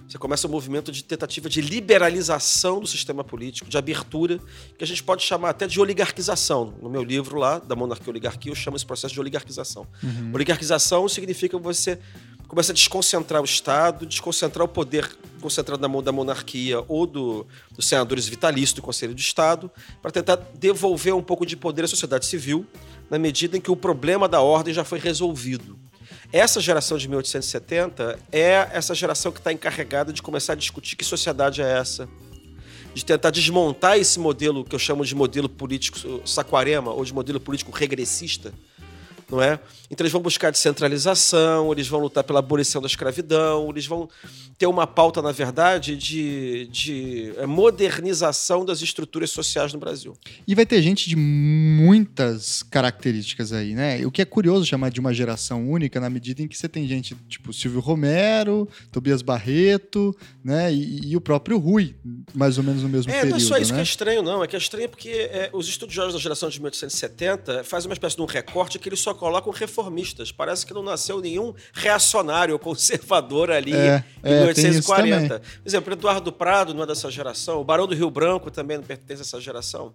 Você 0.09 0.17
começa 0.17 0.49
um 0.49 0.51
movimento 0.51 0.91
de 0.91 1.05
tentativa 1.05 1.51
de 1.51 1.61
liberalização 1.61 2.81
do 2.81 2.87
sistema 2.87 3.23
político, 3.23 3.69
de 3.69 3.77
abertura, 3.77 4.41
que 4.79 4.83
a 4.83 4.87
gente 4.87 5.03
pode 5.03 5.23
chamar 5.23 5.51
até 5.51 5.67
de 5.67 5.79
oligarquização. 5.79 6.75
No 6.81 6.89
meu 6.89 7.05
livro 7.05 7.39
lá, 7.39 7.59
da 7.59 7.77
monarquia 7.77 8.07
e 8.07 8.11
oligarquia, 8.11 8.51
eu 8.51 8.57
chamo 8.57 8.77
esse 8.77 8.87
processo 8.87 9.13
de 9.13 9.21
oligarquização. 9.21 9.87
Uhum. 10.03 10.31
Oligarquização 10.33 11.07
significa 11.11 11.59
você 11.59 11.99
começa 12.49 12.73
a 12.73 12.75
desconcentrar 12.75 13.43
o 13.43 13.45
Estado, 13.45 14.07
desconcentrar 14.07 14.65
o 14.65 14.69
poder 14.69 15.15
concentrado 15.43 15.83
na 15.83 15.89
mão 15.89 16.03
da 16.03 16.11
monarquia 16.11 16.83
ou 16.89 17.07
do, 17.07 17.47
dos 17.77 17.87
senadores 17.87 18.27
vitalícios 18.27 18.73
do 18.73 18.81
Conselho 18.81 19.15
de 19.15 19.21
Estado, 19.21 19.71
para 20.01 20.11
tentar 20.11 20.37
devolver 20.55 21.15
um 21.15 21.23
pouco 21.23 21.45
de 21.45 21.55
poder 21.55 21.85
à 21.85 21.87
sociedade 21.87 22.25
civil, 22.25 22.67
na 23.11 23.19
medida 23.19 23.59
em 23.59 23.61
que 23.61 23.71
o 23.71 23.77
problema 23.77 24.27
da 24.27 24.41
ordem 24.41 24.73
já 24.73 24.85
foi 24.85 24.99
resolvido. 24.99 25.79
Essa 26.33 26.61
geração 26.61 26.99
de 26.99 27.09
1870 27.09 28.19
é 28.31 28.69
essa 28.73 28.95
geração 28.95 29.33
que 29.33 29.39
está 29.39 29.51
encarregada 29.51 30.13
de 30.13 30.21
começar 30.21 30.53
a 30.53 30.57
discutir 30.57 30.95
que 30.95 31.05
sociedade 31.05 31.63
é 31.63 31.79
essa, 31.79 32.07
de 32.93 33.03
tentar 33.03 33.31
desmontar 33.31 33.99
esse 33.99 34.19
modelo 34.19 34.63
que 34.63 34.75
eu 34.75 34.79
chamo 34.79 35.07
de 35.07 35.15
modelo 35.15 35.49
político 35.49 35.99
saquarema 36.27 36.93
ou 36.93 37.03
de 37.03 37.15
modelo 37.15 37.41
político 37.41 37.71
regressista, 37.71 38.53
não 39.31 39.43
é? 39.43 39.61
Então 39.91 40.05
eles 40.05 40.13
vão 40.13 40.21
buscar 40.21 40.51
descentralização, 40.51 41.73
eles 41.73 41.87
vão 41.87 42.01
lutar 42.01 42.25
pela 42.25 42.39
abolição 42.39 42.81
da 42.81 42.87
escravidão, 42.87 43.69
eles 43.71 43.87
vão 43.87 44.09
ter 44.59 44.67
uma 44.67 44.87
pauta, 44.87 45.23
na 45.23 45.33
verdade, 45.33 45.97
de, 45.97 46.69
de 46.71 47.33
é, 47.37 47.47
modernização 47.47 48.65
das 48.65 48.83
estruturas 48.83 49.31
sociais 49.31 49.73
no 49.73 49.79
Brasil. 49.79 50.15
E 50.47 50.55
vai 50.55 50.67
ter 50.67 50.83
gente 50.83 51.09
de 51.09 51.17
muitas 51.17 52.63
características 52.65 53.53
aí, 53.53 53.75
né? 53.75 54.05
O 54.05 54.11
que 54.11 54.21
é 54.21 54.25
curioso 54.25 54.67
chamar 54.67 54.91
de 54.91 54.99
uma 54.99 55.15
geração 55.15 55.69
única 55.69 56.01
na 56.01 56.11
medida 56.11 56.43
em 56.43 56.49
que 56.49 56.59
você 56.59 56.69
tem 56.69 56.87
gente 56.89 57.15
tipo 57.29 57.53
Silvio 57.53 57.81
Romero, 57.81 58.69
Tobias 58.91 59.23
Barreto, 59.23 60.17
né? 60.43 60.73
E, 60.73 61.13
e 61.13 61.17
o 61.17 61.21
próprio 61.21 61.59
Rui, 61.59 61.95
mais 62.35 62.59
ou 62.59 62.65
menos 62.65 62.83
no 62.83 62.89
mesmo 62.89 63.13
é, 63.13 63.21
período. 63.21 63.31
Não 63.31 63.37
é 63.37 63.41
só 63.41 63.59
isso 63.59 63.73
né? 63.73 63.79
que 63.79 63.81
é 63.81 63.85
estranho, 63.85 64.23
não. 64.23 64.43
É 64.43 64.47
que 64.47 64.57
é 64.57 64.59
estranho 64.59 64.89
porque 64.89 65.11
é, 65.11 65.51
os 65.53 65.69
estudiosos 65.69 66.15
da 66.15 66.19
geração 66.19 66.49
de 66.49 66.59
1870 66.59 67.65
fazem 67.65 67.89
uma 67.89 67.95
espécie 67.95 68.17
de 68.17 68.23
um 68.23 68.27
recorte 68.27 68.79
que 68.79 68.89
eles 68.89 69.01
só 69.01 69.15
colocam 69.19 69.53
reformistas. 69.53 70.33
Parece 70.33 70.65
que 70.65 70.73
não 70.73 70.83
nasceu 70.83 71.21
nenhum 71.21 71.53
reacionário 71.73 72.55
ou 72.55 72.59
conservador 72.59 73.51
ali 73.51 73.75
é, 73.75 74.05
em 74.25 74.33
é, 74.33 74.41
1840. 74.45 75.41
Por 75.41 75.69
exemplo, 75.69 75.93
Eduardo 75.93 76.33
Prado 76.33 76.73
não 76.73 76.83
é 76.83 76.87
dessa 76.87 77.11
geração. 77.11 77.61
O 77.61 77.65
Barão 77.65 77.87
do 77.87 77.95
Rio 77.95 78.11
Branco 78.11 78.51
também 78.51 78.77
não 78.77 78.85
pertence 78.85 79.21
a 79.21 79.25
essa 79.25 79.41
geração. 79.41 79.95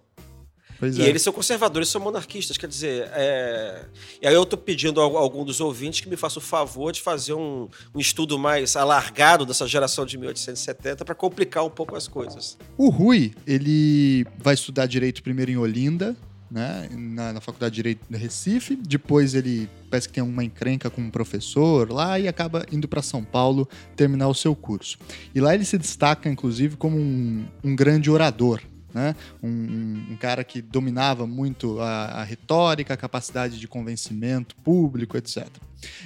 Pois 0.78 0.98
e 0.98 1.02
é. 1.02 1.08
eles 1.08 1.22
são 1.22 1.32
conservadores, 1.32 1.88
são 1.88 2.00
monarquistas. 2.00 2.56
Quer 2.56 2.66
dizer, 2.66 3.08
é... 3.12 3.84
e 4.20 4.26
aí 4.26 4.34
eu 4.34 4.42
estou 4.42 4.58
pedindo 4.58 5.00
a 5.00 5.04
algum 5.04 5.44
dos 5.44 5.60
ouvintes 5.60 6.00
que 6.00 6.08
me 6.08 6.16
faça 6.16 6.38
o 6.38 6.42
favor 6.42 6.92
de 6.92 7.00
fazer 7.00 7.34
um, 7.34 7.68
um 7.94 8.00
estudo 8.00 8.38
mais 8.38 8.76
alargado 8.76 9.46
dessa 9.46 9.66
geração 9.66 10.04
de 10.04 10.18
1870 10.18 11.04
para 11.04 11.14
complicar 11.14 11.64
um 11.64 11.70
pouco 11.70 11.96
as 11.96 12.08
coisas. 12.08 12.58
O 12.76 12.88
Rui, 12.90 13.32
ele 13.46 14.26
vai 14.38 14.54
estudar 14.54 14.86
direito 14.86 15.22
primeiro 15.22 15.50
em 15.50 15.56
Olinda, 15.56 16.16
né, 16.50 16.88
na, 16.92 17.32
na 17.32 17.40
Faculdade 17.40 17.72
de 17.72 17.76
Direito 17.76 18.06
de 18.08 18.16
Recife. 18.16 18.76
Depois 18.76 19.34
ele 19.34 19.68
parece 19.90 20.08
que 20.08 20.14
tem 20.14 20.22
uma 20.22 20.44
encrenca 20.44 20.90
com 20.90 21.00
um 21.00 21.10
professor 21.10 21.90
lá 21.90 22.18
e 22.18 22.28
acaba 22.28 22.66
indo 22.70 22.86
para 22.86 23.02
São 23.02 23.24
Paulo 23.24 23.68
terminar 23.96 24.28
o 24.28 24.34
seu 24.34 24.54
curso. 24.54 24.98
E 25.34 25.40
lá 25.40 25.54
ele 25.54 25.64
se 25.64 25.78
destaca, 25.78 26.28
inclusive, 26.28 26.76
como 26.76 26.96
um, 26.96 27.46
um 27.62 27.74
grande 27.74 28.10
orador. 28.10 28.60
Né? 28.92 29.16
Um, 29.42 30.12
um, 30.12 30.16
cara 30.16 30.44
que 30.44 30.62
dominava 30.62 31.26
muito 31.26 31.80
a, 31.80 32.04
a, 32.20 32.22
retórica, 32.22 32.94
a 32.94 32.96
capacidade 32.96 33.58
de 33.58 33.66
convencimento 33.66 34.54
público, 34.56 35.16
etc. 35.16 35.48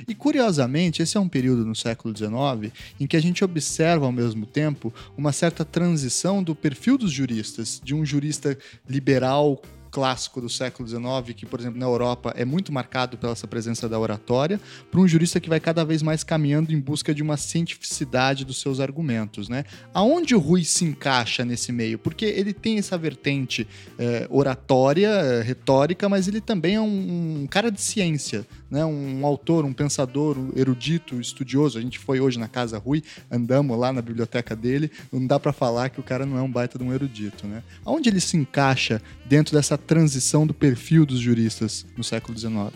E 0.08 0.14
curiosamente, 0.14 1.02
esse 1.02 1.16
é 1.16 1.20
um 1.20 1.28
período 1.28 1.66
no 1.66 1.74
século 1.74 2.16
XIX 2.16 2.72
em 2.98 3.06
que 3.06 3.16
a 3.16 3.20
gente 3.20 3.44
observa 3.44 4.06
ao 4.06 4.12
mesmo 4.12 4.46
tempo 4.46 4.92
uma 5.18 5.32
certa 5.32 5.66
transição 5.66 6.42
do 6.42 6.54
perfil 6.54 6.96
dos 6.96 7.12
juristas, 7.12 7.78
de 7.84 7.94
um 7.94 8.06
jurista 8.06 8.56
liberal 8.88 9.60
clássico 9.90 10.40
do 10.40 10.48
século 10.48 10.88
XIX, 10.88 11.34
que, 11.36 11.46
por 11.46 11.60
exemplo, 11.60 11.78
na 11.78 11.86
Europa 11.86 12.32
é 12.36 12.44
muito 12.44 12.72
marcado 12.72 13.16
pela 13.16 13.32
essa 13.32 13.46
presença 13.46 13.88
da 13.88 13.98
oratória, 13.98 14.60
para 14.90 15.00
um 15.00 15.08
jurista 15.08 15.40
que 15.40 15.48
vai 15.48 15.60
cada 15.60 15.84
vez 15.84 16.02
mais 16.02 16.22
caminhando 16.24 16.72
em 16.72 16.80
busca 16.80 17.14
de 17.14 17.22
uma 17.22 17.36
cientificidade 17.36 18.44
dos 18.44 18.60
seus 18.60 18.80
argumentos. 18.80 19.48
Né? 19.48 19.64
Aonde 19.94 20.34
o 20.34 20.38
Rui 20.38 20.64
se 20.64 20.84
encaixa 20.84 21.44
nesse 21.44 21.72
meio? 21.72 21.98
Porque 21.98 22.24
ele 22.24 22.52
tem 22.52 22.78
essa 22.78 22.98
vertente 22.98 23.66
é, 23.98 24.26
oratória, 24.30 25.08
é, 25.08 25.42
retórica, 25.42 26.08
mas 26.08 26.28
ele 26.28 26.40
também 26.40 26.74
é 26.74 26.80
um, 26.80 27.42
um 27.42 27.46
cara 27.46 27.70
de 27.70 27.80
ciência, 27.80 28.46
né? 28.70 28.84
um 28.84 29.24
autor, 29.24 29.64
um 29.64 29.72
pensador, 29.72 30.36
um 30.38 30.52
erudito, 30.54 31.20
estudioso. 31.20 31.78
A 31.78 31.80
gente 31.80 31.98
foi 31.98 32.20
hoje 32.20 32.38
na 32.38 32.48
casa 32.48 32.78
Rui, 32.78 33.02
andamos 33.30 33.78
lá 33.78 33.92
na 33.92 34.02
biblioteca 34.02 34.54
dele, 34.54 34.90
não 35.12 35.26
dá 35.26 35.38
para 35.38 35.52
falar 35.52 35.88
que 35.88 36.00
o 36.00 36.02
cara 36.02 36.26
não 36.26 36.36
é 36.36 36.42
um 36.42 36.50
baita 36.50 36.78
de 36.78 36.84
um 36.84 36.92
erudito. 36.92 37.46
Né? 37.46 37.62
Aonde 37.84 38.08
ele 38.08 38.20
se 38.20 38.36
encaixa 38.36 39.00
dentro 39.26 39.54
dessa 39.54 39.77
transição 39.86 40.46
do 40.46 40.52
perfil 40.52 41.06
dos 41.06 41.18
juristas 41.18 41.86
no 41.96 42.04
século 42.04 42.38
XIX? 42.38 42.72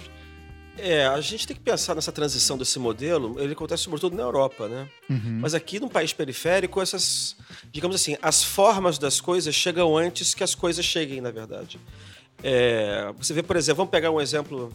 É, 0.78 1.06
a 1.06 1.20
gente 1.20 1.46
tem 1.46 1.54
que 1.54 1.62
pensar 1.62 1.94
nessa 1.94 2.10
transição 2.10 2.56
desse 2.56 2.78
modelo, 2.78 3.38
ele 3.38 3.52
acontece 3.52 3.82
sobretudo 3.84 4.16
na 4.16 4.22
Europa, 4.22 4.68
né? 4.68 4.88
Uhum. 5.08 5.38
Mas 5.40 5.54
aqui 5.54 5.78
num 5.78 5.88
país 5.88 6.12
periférico, 6.12 6.80
essas, 6.80 7.36
digamos 7.70 7.94
assim, 7.94 8.16
as 8.22 8.42
formas 8.42 8.98
das 8.98 9.20
coisas 9.20 9.54
chegam 9.54 9.96
antes 9.96 10.34
que 10.34 10.42
as 10.42 10.54
coisas 10.54 10.84
cheguem, 10.84 11.20
na 11.20 11.30
verdade. 11.30 11.78
É, 12.42 13.12
você 13.16 13.34
vê, 13.34 13.42
por 13.42 13.56
exemplo, 13.56 13.78
vamos 13.78 13.90
pegar 13.90 14.10
um 14.10 14.20
exemplo. 14.20 14.74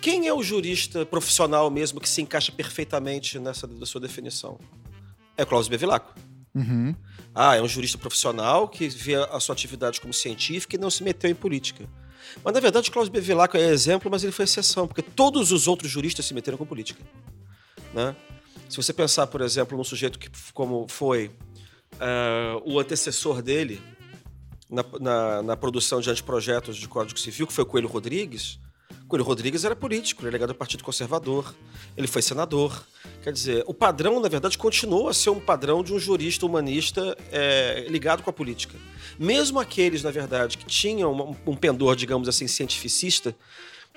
Quem 0.00 0.26
é 0.26 0.32
o 0.32 0.42
jurista 0.42 1.04
profissional 1.04 1.70
mesmo 1.70 2.00
que 2.00 2.08
se 2.08 2.22
encaixa 2.22 2.50
perfeitamente 2.52 3.38
nessa 3.38 3.66
da 3.66 3.84
sua 3.84 4.00
definição? 4.00 4.58
É 5.36 5.44
Cláudio 5.44 5.70
Bevilacqua. 5.70 6.14
Uhum. 6.54 6.94
Ah, 7.34 7.56
é 7.56 7.62
um 7.62 7.68
jurista 7.68 7.96
profissional 7.96 8.68
que 8.68 8.88
vê 8.88 9.14
a 9.14 9.40
sua 9.40 9.54
atividade 9.54 10.00
como 10.00 10.12
científica 10.12 10.76
e 10.76 10.78
não 10.78 10.90
se 10.90 11.02
meteu 11.02 11.30
em 11.30 11.34
política. 11.34 11.88
Mas, 12.44 12.54
na 12.54 12.60
verdade, 12.60 12.90
Cláudio 12.90 13.12
Bevilacqua 13.12 13.58
é 13.58 13.68
exemplo, 13.68 14.10
mas 14.10 14.22
ele 14.22 14.32
foi 14.32 14.44
exceção, 14.44 14.86
porque 14.86 15.02
todos 15.02 15.50
os 15.50 15.66
outros 15.66 15.90
juristas 15.90 16.26
se 16.26 16.34
meteram 16.34 16.58
com 16.58 16.66
política. 16.66 17.02
Né? 17.92 18.14
Se 18.68 18.76
você 18.76 18.92
pensar, 18.92 19.26
por 19.26 19.40
exemplo, 19.40 19.76
num 19.76 19.84
sujeito 19.84 20.18
que, 20.18 20.30
como 20.52 20.86
foi 20.88 21.30
uh, 21.94 22.62
o 22.64 22.78
antecessor 22.78 23.42
dele 23.42 23.82
na, 24.70 24.84
na, 25.00 25.42
na, 25.42 25.56
produção 25.56 26.00
de 26.00 26.10
anteprojetos 26.10 26.76
de 26.76 26.88
Código 26.88 27.18
Civil, 27.18 27.46
que 27.46 27.52
foi 27.52 27.64
o 27.64 27.66
Coelho 27.66 27.88
Rodrigues, 27.88 28.58
Coelho 29.08 29.24
Rodrigues 29.24 29.64
era 29.64 29.76
político, 29.76 30.22
ele 30.22 30.28
é 30.28 30.32
ligado 30.32 30.50
ao 30.50 30.54
Partido 30.54 30.82
Conservador, 30.82 31.54
ele 31.96 32.06
foi 32.06 32.22
senador. 32.22 32.84
Quer 33.22 33.32
dizer, 33.32 33.64
o 33.66 33.74
padrão, 33.74 34.18
na 34.20 34.28
verdade, 34.28 34.58
continua 34.58 35.10
a 35.10 35.14
ser 35.14 35.30
um 35.30 35.40
padrão 35.40 35.82
de 35.82 35.92
um 35.92 35.98
jurista 35.98 36.46
humanista 36.46 37.16
é, 37.30 37.86
ligado 37.88 38.22
com 38.22 38.30
a 38.30 38.32
política. 38.32 38.76
Mesmo 39.18 39.60
aqueles, 39.60 40.02
na 40.02 40.10
verdade, 40.10 40.58
que 40.58 40.64
tinham 40.64 41.12
um, 41.12 41.52
um 41.52 41.56
pendor, 41.56 41.94
digamos 41.94 42.28
assim, 42.28 42.48
cientificista, 42.48 43.36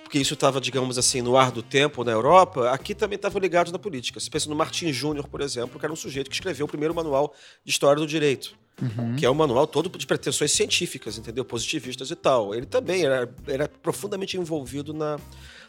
porque 0.03 0.19
isso 0.19 0.35
estava, 0.35 0.61
digamos 0.61 0.99
assim, 0.99 1.21
no 1.21 1.35
ar 1.35 1.51
do 1.51 1.63
tempo 1.63 2.03
na 2.03 2.11
Europa, 2.11 2.69
aqui 2.69 2.93
também 2.93 3.15
estavam 3.15 3.41
ligados 3.41 3.71
na 3.71 3.79
política. 3.79 4.19
Você 4.19 4.29
pensa 4.29 4.47
no 4.47 4.55
Martin 4.55 4.93
Júnior, 4.93 5.27
por 5.27 5.41
exemplo, 5.41 5.79
que 5.79 5.85
era 5.85 5.91
um 5.91 5.95
sujeito 5.95 6.29
que 6.29 6.35
escreveu 6.35 6.67
o 6.67 6.69
primeiro 6.69 6.93
manual 6.93 7.33
de 7.63 7.71
história 7.71 7.99
do 7.99 8.05
direito. 8.05 8.55
Uhum. 8.81 9.15
Que 9.15 9.25
é 9.25 9.29
um 9.29 9.33
manual 9.33 9.65
todo 9.65 9.89
de 9.97 10.05
pretensões 10.05 10.51
científicas, 10.51 11.17
entendeu? 11.17 11.45
Positivistas 11.45 12.11
e 12.11 12.15
tal. 12.15 12.53
Ele 12.53 12.65
também 12.65 13.05
era, 13.05 13.33
era 13.47 13.69
profundamente 13.69 14.37
envolvido 14.37 14.93
na, 14.93 15.17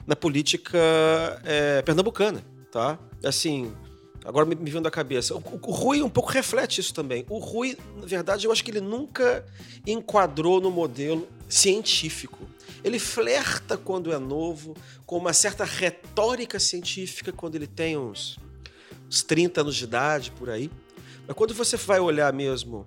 na 0.07 0.17
política 0.17 0.79
é, 1.45 1.83
pernambucana, 1.83 2.45
tá? 2.71 2.99
Assim, 3.25 3.73
agora 4.25 4.45
me, 4.45 4.57
me 4.57 4.71
vindo 4.71 4.87
à 4.87 4.91
cabeça. 4.91 5.35
O, 5.35 5.39
o, 5.39 5.71
Rui 5.71 6.03
um 6.03 6.09
pouco 6.09 6.31
reflete 6.31 6.81
isso 6.81 6.93
também. 6.93 7.25
O 7.29 7.39
Rui, 7.39 7.79
na 7.97 8.07
verdade, 8.07 8.47
eu 8.47 8.53
acho 8.53 8.65
que 8.65 8.71
ele 8.71 8.81
nunca 8.81 9.45
enquadrou 9.87 10.61
no 10.61 10.71
modelo 10.71 11.29
científico. 11.49 12.39
Ele 12.83 12.99
flerta 12.99 13.77
quando 13.77 14.13
é 14.13 14.19
novo, 14.19 14.77
com 15.05 15.17
uma 15.17 15.33
certa 15.33 15.65
retórica 15.65 16.59
científica 16.59 17.33
quando 17.33 17.55
ele 17.55 17.67
tem 17.67 17.97
uns, 17.97 18.39
uns 19.09 19.23
30 19.23 19.61
anos 19.61 19.77
de 19.77 19.85
idade, 19.85 20.31
por 20.33 20.51
aí. 20.51 20.71
Mas 21.27 21.37
quando 21.37 21.55
você 21.55 21.77
vai 21.77 21.99
olhar 21.99 22.33
mesmo 22.33 22.87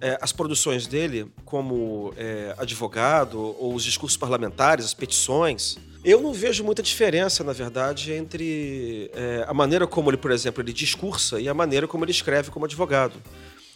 é, 0.00 0.18
as 0.20 0.32
produções 0.32 0.86
dele 0.86 1.30
como 1.44 2.12
é, 2.16 2.54
advogado 2.58 3.38
ou 3.58 3.74
os 3.74 3.84
discursos 3.84 4.16
parlamentares, 4.16 4.84
as 4.84 4.94
petições, 4.94 5.76
eu 6.04 6.20
não 6.20 6.32
vejo 6.32 6.62
muita 6.62 6.82
diferença, 6.82 7.42
na 7.42 7.52
verdade, 7.52 8.12
entre 8.12 9.10
é, 9.14 9.44
a 9.46 9.52
maneira 9.52 9.86
como 9.86 10.10
ele, 10.10 10.16
por 10.16 10.30
exemplo, 10.30 10.62
ele 10.62 10.72
discursa 10.72 11.40
e 11.40 11.48
a 11.48 11.54
maneira 11.54 11.88
como 11.88 12.04
ele 12.04 12.12
escreve 12.12 12.50
como 12.50 12.64
advogado. 12.64 13.14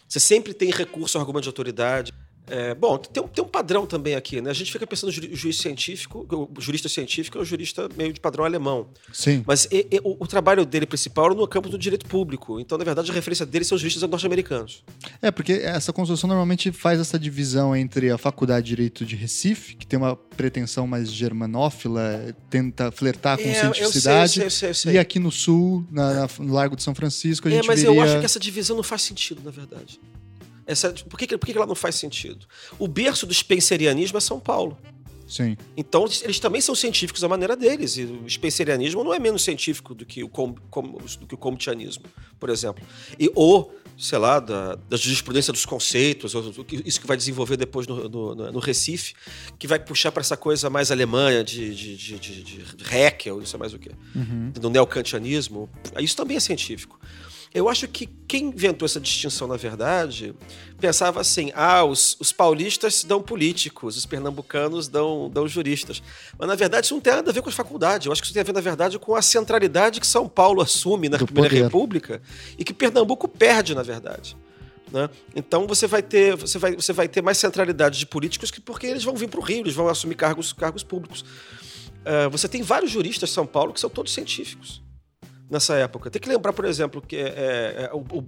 Você 0.07 0.19
sempre 0.19 0.53
tem 0.53 0.69
recurso 0.71 1.17
ao 1.17 1.21
argumento 1.21 1.43
de 1.43 1.49
autoridade. 1.49 2.13
É, 2.47 2.75
bom, 2.75 2.97
tem, 2.97 3.23
tem, 3.27 3.43
um 3.43 3.47
padrão 3.47 3.85
também 3.85 4.15
aqui, 4.15 4.41
né? 4.41 4.49
A 4.49 4.53
gente 4.53 4.71
fica 4.71 4.85
pensando 4.85 5.11
no 5.11 5.35
juiz 5.35 5.57
científico, 5.57 6.27
o 6.29 6.61
jurista 6.61 6.89
científico 6.89 7.37
é 7.37 7.41
um 7.41 7.45
jurista 7.45 7.87
meio 7.95 8.11
de 8.11 8.19
padrão 8.19 8.43
alemão. 8.43 8.87
Sim. 9.13 9.43
Mas 9.47 9.65
e, 9.71 9.87
e, 9.89 9.99
o, 10.03 10.17
o, 10.19 10.27
trabalho 10.27 10.65
dele 10.65 10.85
principal 10.85 11.27
era 11.27 11.35
no 11.35 11.47
campo 11.47 11.69
do 11.69 11.77
direito 11.77 12.05
público. 12.05 12.59
Então, 12.59 12.77
na 12.77 12.83
verdade, 12.83 13.09
a 13.09 13.13
referência 13.13 13.45
dele 13.45 13.63
são 13.63 13.75
os 13.75 13.81
juristas 13.81 14.09
norte-americanos. 14.09 14.83
É, 15.21 15.31
porque 15.31 15.53
essa 15.53 15.93
construção 15.93 16.27
normalmente 16.27 16.71
faz 16.71 16.99
essa 16.99 17.17
divisão 17.17 17.75
entre 17.75 18.11
a 18.11 18.17
Faculdade 18.17 18.65
de 18.65 18.69
Direito 18.75 19.05
de 19.05 19.15
Recife, 19.15 19.75
que 19.75 19.87
tem 19.87 19.97
uma 19.97 20.15
pretensão 20.15 20.85
mais 20.85 21.11
germanófila, 21.11 22.35
tenta 22.49 22.91
flertar 22.91 23.37
com 23.37 23.47
é, 23.47 23.53
cientificidade, 23.53 24.21
eu 24.21 24.27
sei, 24.27 24.45
eu 24.45 24.49
sei, 24.49 24.69
eu 24.69 24.73
sei, 24.73 24.93
e 24.93 24.97
aqui 24.97 25.19
no 25.19 25.31
sul, 25.31 25.85
na, 25.89 26.27
no 26.39 26.53
Largo 26.53 26.75
de 26.75 26.83
São 26.83 26.93
Francisco, 26.93 27.47
a 27.47 27.51
é, 27.51 27.55
gente 27.55 27.67
mas 27.67 27.81
veria... 27.81 27.95
eu 27.95 28.01
acho 28.01 28.19
que 28.19 28.25
essa 28.25 28.39
divisão 28.39 28.75
não 28.75 28.83
faz 28.83 29.01
sentido, 29.03 29.41
na 29.43 29.51
verdade. 29.51 29.99
Essa, 30.65 30.91
por 30.91 31.17
que, 31.17 31.37
por 31.37 31.45
que 31.45 31.51
ela 31.55 31.65
não 31.65 31.75
faz 31.75 31.95
sentido? 31.95 32.45
O 32.79 32.87
berço 32.87 33.25
do 33.25 33.33
spencerianismo 33.33 34.17
é 34.17 34.21
São 34.21 34.39
Paulo. 34.39 34.77
Sim. 35.27 35.57
Então, 35.75 36.05
eles 36.21 36.39
também 36.39 36.61
são 36.61 36.75
científicos 36.75 37.21
da 37.21 37.27
maneira 37.27 37.55
deles. 37.55 37.97
E 37.97 38.03
o 38.03 38.29
spencerianismo 38.29 39.03
não 39.03 39.13
é 39.13 39.19
menos 39.19 39.43
científico 39.43 39.95
do 39.95 40.05
que 40.05 40.23
o, 40.23 40.29
com, 40.29 40.53
com, 40.69 40.81
do 40.81 41.27
que 41.27 41.33
o 41.33 41.37
comtianismo, 41.37 42.03
por 42.39 42.49
exemplo. 42.49 42.85
E, 43.19 43.31
ou, 43.33 43.73
sei 43.97 44.19
lá, 44.19 44.39
da, 44.39 44.75
da 44.75 44.95
jurisprudência 44.97 45.51
dos 45.51 45.65
conceitos, 45.65 46.35
ou, 46.35 46.53
isso 46.85 47.01
que 47.01 47.07
vai 47.07 47.17
desenvolver 47.17 47.57
depois 47.57 47.87
no, 47.87 48.07
no, 48.07 48.35
no 48.51 48.59
Recife, 48.59 49.15
que 49.57 49.65
vai 49.65 49.79
puxar 49.79 50.11
para 50.11 50.21
essa 50.21 50.37
coisa 50.37 50.69
mais 50.69 50.91
alemã 50.91 51.43
de, 51.43 51.73
de, 51.73 51.97
de, 51.97 52.19
de, 52.19 52.43
de 52.43 52.85
Haeckel, 52.95 53.37
não 53.37 53.45
sei 53.45 53.57
mais 53.57 53.73
o 53.73 53.79
quê, 53.79 53.91
uhum. 54.13 54.51
do 54.51 54.69
neocantianismo. 54.69 55.67
Isso 55.99 56.15
também 56.15 56.37
é 56.37 56.39
científico. 56.39 56.99
Eu 57.53 57.69
acho 57.69 57.87
que 57.87 58.07
quem 58.27 58.45
inventou 58.45 58.83
essa 58.85 58.99
distinção, 58.99 59.47
na 59.47 59.55
verdade, 59.55 60.33
pensava 60.79 61.21
assim: 61.21 61.51
ah, 61.53 61.83
os, 61.83 62.17
os 62.19 62.31
paulistas 62.31 63.03
dão 63.03 63.21
políticos, 63.21 63.95
os 63.95 64.07
pernambucanos 64.07 64.87
dão, 64.87 65.29
dão 65.29 65.47
juristas. 65.47 66.01
Mas, 66.37 66.47
na 66.47 66.55
verdade, 66.55 66.87
isso 66.87 66.95
não 66.95 67.01
tem 67.01 67.13
nada 67.13 67.29
a 67.29 67.33
ver 67.33 67.43
com 67.43 67.49
as 67.49 67.55
faculdades. 67.55 68.07
Eu 68.07 68.11
acho 68.11 68.21
que 68.21 68.25
isso 68.25 68.33
tem 68.33 68.41
a 68.41 68.43
ver, 68.43 68.53
na 68.53 68.61
verdade, 68.61 68.97
com 68.97 69.13
a 69.13 69.21
centralidade 69.21 69.99
que 69.99 70.07
São 70.07 70.27
Paulo 70.27 70.61
assume 70.61 71.09
na 71.09 71.17
Do 71.17 71.27
Primeira 71.27 71.49
poder. 71.49 71.63
República 71.63 72.21
e 72.57 72.63
que 72.63 72.73
Pernambuco 72.73 73.27
perde, 73.27 73.75
na 73.75 73.83
verdade. 73.83 74.35
Né? 74.91 75.07
Então 75.35 75.65
você 75.65 75.87
vai 75.87 76.03
ter 76.03 76.35
você 76.35 76.59
vai, 76.59 76.75
você 76.75 76.93
vai 76.93 77.07
ter 77.07 77.21
mais 77.21 77.39
centralidade 77.39 77.97
de 77.97 78.05
políticos 78.05 78.51
que 78.51 78.61
porque 78.61 78.85
eles 78.85 79.03
vão 79.03 79.15
vir 79.15 79.27
para 79.27 79.39
o 79.39 79.43
Rio, 79.43 79.61
eles 79.61 79.73
vão 79.73 79.87
assumir 79.87 80.15
cargos, 80.15 80.53
cargos 80.53 80.83
públicos. 80.83 81.21
Uh, 81.21 82.29
você 82.29 82.47
tem 82.47 82.61
vários 82.61 82.91
juristas 82.91 83.29
em 83.29 83.33
São 83.33 83.45
Paulo 83.45 83.73
que 83.73 83.79
são 83.79 83.89
todos 83.89 84.13
científicos 84.13 84.82
nessa 85.49 85.75
época. 85.75 86.09
Tem 86.09 86.21
que 86.21 86.29
lembrar, 86.29 86.53
por 86.53 86.65
exemplo, 86.65 87.01
que 87.01 87.15
é, 87.15 87.21
é, 87.21 87.89
é 87.89 87.93
o, 87.93 87.99
o, 87.99 88.25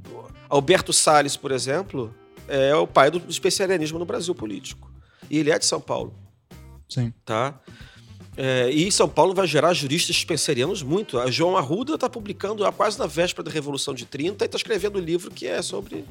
Alberto 0.50 0.94
Salles, 0.94 1.36
por 1.36 1.52
exemplo, 1.52 2.14
é 2.48 2.76
o 2.76 2.86
pai 2.86 3.10
do 3.10 3.22
especialismo 3.30 4.00
no 4.00 4.06
Brasil 4.06 4.34
político. 4.36 4.92
E 5.30 5.40
ele 5.40 5.52
é 5.52 5.58
de 5.58 5.66
São 5.66 5.82
Paulo. 5.82 6.14
Sim. 6.88 7.14
Tá? 7.26 7.60
É, 8.38 8.70
e 8.70 8.92
São 8.92 9.08
Paulo 9.08 9.34
vai 9.34 9.48
gerar 9.48 9.74
juristas 9.74 10.16
spencerianos 10.18 10.84
muito. 10.84 11.18
A 11.20 11.32
João 11.32 11.56
Arruda 11.56 11.96
está 11.96 12.10
publicando 12.10 12.70
quase 12.74 13.00
na 13.00 13.08
véspera 13.08 13.44
da 13.44 13.52
Revolução 13.52 13.94
de 13.94 14.06
30 14.06 14.44
e 14.44 14.46
está 14.46 14.58
escrevendo 14.58 15.00
um 15.00 15.02
livro 15.02 15.32
que 15.32 15.48
é 15.48 15.62
sobre 15.62 16.06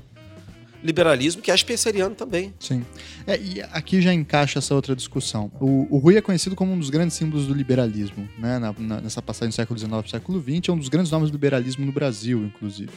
liberalismo, 0.84 1.40
que 1.40 1.50
é 1.50 1.56
spenceriano 1.56 2.14
também. 2.14 2.52
Sim. 2.60 2.84
É, 3.26 3.40
e 3.40 3.62
aqui 3.62 4.02
já 4.02 4.12
encaixa 4.12 4.58
essa 4.58 4.74
outra 4.74 4.94
discussão. 4.94 5.50
O, 5.58 5.96
o 5.96 5.98
Rui 5.98 6.16
é 6.16 6.20
conhecido 6.20 6.54
como 6.54 6.72
um 6.72 6.78
dos 6.78 6.90
grandes 6.90 7.16
símbolos 7.16 7.46
do 7.46 7.54
liberalismo, 7.54 8.28
né? 8.38 8.58
Na, 8.58 8.74
na, 8.78 9.00
nessa 9.00 9.22
passagem 9.22 9.48
do 9.48 9.54
século 9.54 9.78
XIX 9.78 9.90
para 9.90 10.06
o 10.06 10.10
século 10.10 10.42
XX, 10.42 10.68
é 10.68 10.72
um 10.72 10.76
dos 10.76 10.90
grandes 10.90 11.10
nomes 11.10 11.30
do 11.30 11.34
liberalismo 11.34 11.86
no 11.86 11.92
Brasil, 11.92 12.44
inclusive. 12.44 12.92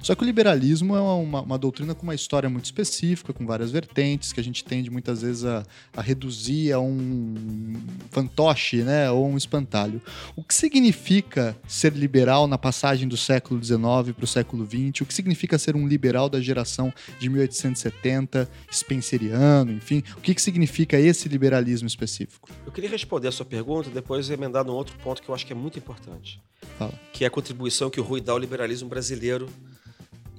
Só 0.00 0.14
que 0.14 0.22
o 0.22 0.26
liberalismo 0.26 0.96
é 0.96 1.00
uma, 1.00 1.42
uma, 1.42 1.58
doutrina 1.58 1.94
com 1.94 2.04
uma 2.04 2.14
história 2.14 2.48
muito 2.48 2.64
específica, 2.64 3.32
com 3.32 3.44
várias 3.44 3.70
vertentes, 3.72 4.32
que 4.32 4.38
a 4.38 4.44
gente 4.44 4.64
tende 4.64 4.90
muitas 4.90 5.22
vezes 5.22 5.44
a, 5.44 5.64
a 5.96 6.02
reduzir 6.02 6.72
a 6.72 6.78
um 6.78 7.74
fantoche, 8.10 8.82
né? 8.82 9.10
Ou 9.10 9.28
um 9.28 9.36
espantalho. 9.36 10.00
O 10.36 10.44
que 10.44 10.54
significa 10.54 11.56
ser 11.66 11.92
liberal 11.92 12.46
na 12.46 12.58
passagem 12.58 13.08
do 13.08 13.16
século 13.16 13.62
XIX 13.62 13.80
para 14.14 14.24
o 14.24 14.28
século 14.28 14.64
XX? 14.64 15.00
O 15.00 15.06
que 15.06 15.14
significa 15.14 15.58
ser 15.58 15.74
um 15.74 15.88
liberal 15.88 16.28
da 16.28 16.40
geração 16.40 16.92
de 17.18 17.31
1870, 17.32 18.48
spenceriano, 18.70 19.72
enfim? 19.72 20.02
O 20.16 20.20
que, 20.20 20.34
que 20.34 20.42
significa 20.42 20.98
esse 20.98 21.28
liberalismo 21.28 21.88
específico? 21.88 22.48
Eu 22.64 22.72
queria 22.72 22.90
responder 22.90 23.28
a 23.28 23.32
sua 23.32 23.46
pergunta 23.46 23.88
e 23.88 23.92
depois 23.92 24.28
emendar 24.30 24.64
num 24.64 24.72
outro 24.72 24.96
ponto 24.98 25.22
que 25.22 25.28
eu 25.28 25.34
acho 25.34 25.46
que 25.46 25.52
é 25.52 25.56
muito 25.56 25.78
importante. 25.78 26.40
Fala. 26.78 26.92
Que 27.12 27.24
é 27.24 27.26
a 27.26 27.30
contribuição 27.30 27.90
que 27.90 28.00
o 28.00 28.02
Rui 28.02 28.20
dá 28.20 28.32
ao 28.32 28.38
liberalismo 28.38 28.88
brasileiro, 28.88 29.48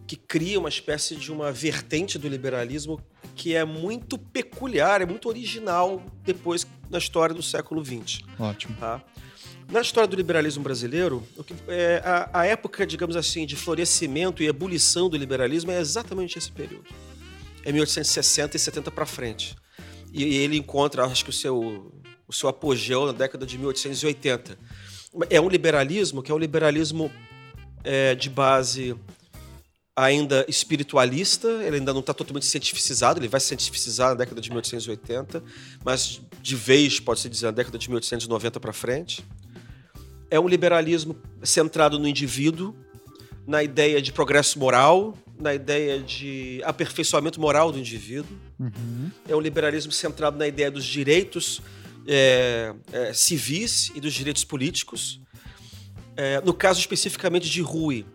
que 0.05 0.15
cria 0.15 0.59
uma 0.59 0.69
espécie 0.69 1.15
de 1.15 1.31
uma 1.31 1.51
vertente 1.51 2.19
do 2.19 2.27
liberalismo 2.27 2.99
que 3.35 3.55
é 3.55 3.65
muito 3.65 4.17
peculiar, 4.17 5.01
é 5.01 5.05
muito 5.05 5.27
original 5.27 6.03
depois 6.23 6.67
na 6.89 6.97
história 6.97 7.33
do 7.33 7.41
século 7.41 7.83
XX. 7.83 8.21
Ótimo. 8.39 8.75
Tá? 8.75 9.01
Na 9.73 9.81
história 9.81 10.07
do 10.07 10.15
liberalismo 10.15 10.61
brasileiro, 10.63 11.27
é, 11.67 11.99
a, 12.05 12.41
a, 12.41 12.45
época, 12.45 12.85
digamos 12.85 13.15
assim, 13.15 13.43
de 13.43 13.55
florescimento 13.55 14.43
e 14.43 14.45
ebulição 14.45 15.09
do 15.09 15.17
liberalismo 15.17 15.71
é 15.71 15.79
exatamente 15.79 16.37
esse 16.37 16.51
período. 16.51 16.85
É 17.65 17.71
1860 17.71 18.55
e 18.55 18.59
70 18.59 18.91
para 18.91 19.03
frente. 19.03 19.55
E, 20.13 20.25
e, 20.25 20.35
ele 20.35 20.57
encontra, 20.57 21.03
acho 21.05 21.23
que 21.23 21.31
o 21.31 21.33
seu, 21.33 21.91
o 22.27 22.31
seu 22.31 22.49
apogeu 22.49 23.07
na 23.07 23.13
década 23.13 23.47
de 23.47 23.57
1880. 23.57 24.59
É 25.27 25.41
um 25.41 25.49
liberalismo 25.49 26.21
que 26.21 26.31
é 26.31 26.35
um 26.35 26.37
liberalismo 26.37 27.11
é, 27.83 28.13
de 28.13 28.29
base 28.29 28.95
ainda 29.95 30.45
espiritualista, 30.47 31.47
ele 31.63 31.77
ainda 31.77 31.93
não 31.93 32.01
está 32.01 32.13
totalmente 32.13 32.45
cientificizado, 32.45 33.19
ele 33.19 33.27
vai 33.27 33.39
se 33.39 33.47
cientificizar 33.47 34.09
na 34.09 34.15
década 34.15 34.39
de 34.39 34.51
1880, 34.51 35.43
mas 35.83 36.21
de 36.43 36.55
vez, 36.55 36.99
pode-se 36.99 37.27
dizer, 37.27 37.47
na 37.47 37.51
década 37.53 37.79
de 37.79 37.89
1890 37.89 38.59
para 38.59 38.71
frente 38.71 39.25
é 40.29 40.39
um 40.39 40.47
liberalismo 40.47 41.15
centrado 41.43 41.99
no 41.99 42.07
indivíduo, 42.07 42.75
na 43.45 43.63
ideia 43.63 44.01
de 44.01 44.11
progresso 44.11 44.57
moral, 44.57 45.17
na 45.39 45.53
ideia 45.53 45.99
de 45.99 46.61
aperfeiçoamento 46.63 47.39
moral 47.39 47.71
do 47.71 47.79
indivíduo. 47.79 48.37
Uhum. 48.59 49.11
É 49.27 49.35
um 49.35 49.41
liberalismo 49.41 49.91
centrado 49.91 50.37
na 50.37 50.47
ideia 50.47 50.71
dos 50.71 50.85
direitos 50.85 51.61
é, 52.07 52.73
é, 52.91 53.13
civis 53.13 53.91
e 53.95 53.99
dos 53.99 54.13
direitos 54.13 54.43
políticos. 54.43 55.19
É, 56.15 56.39
no 56.41 56.53
caso 56.53 56.79
especificamente 56.79 57.49
de 57.49 57.61
Rui, 57.61 58.05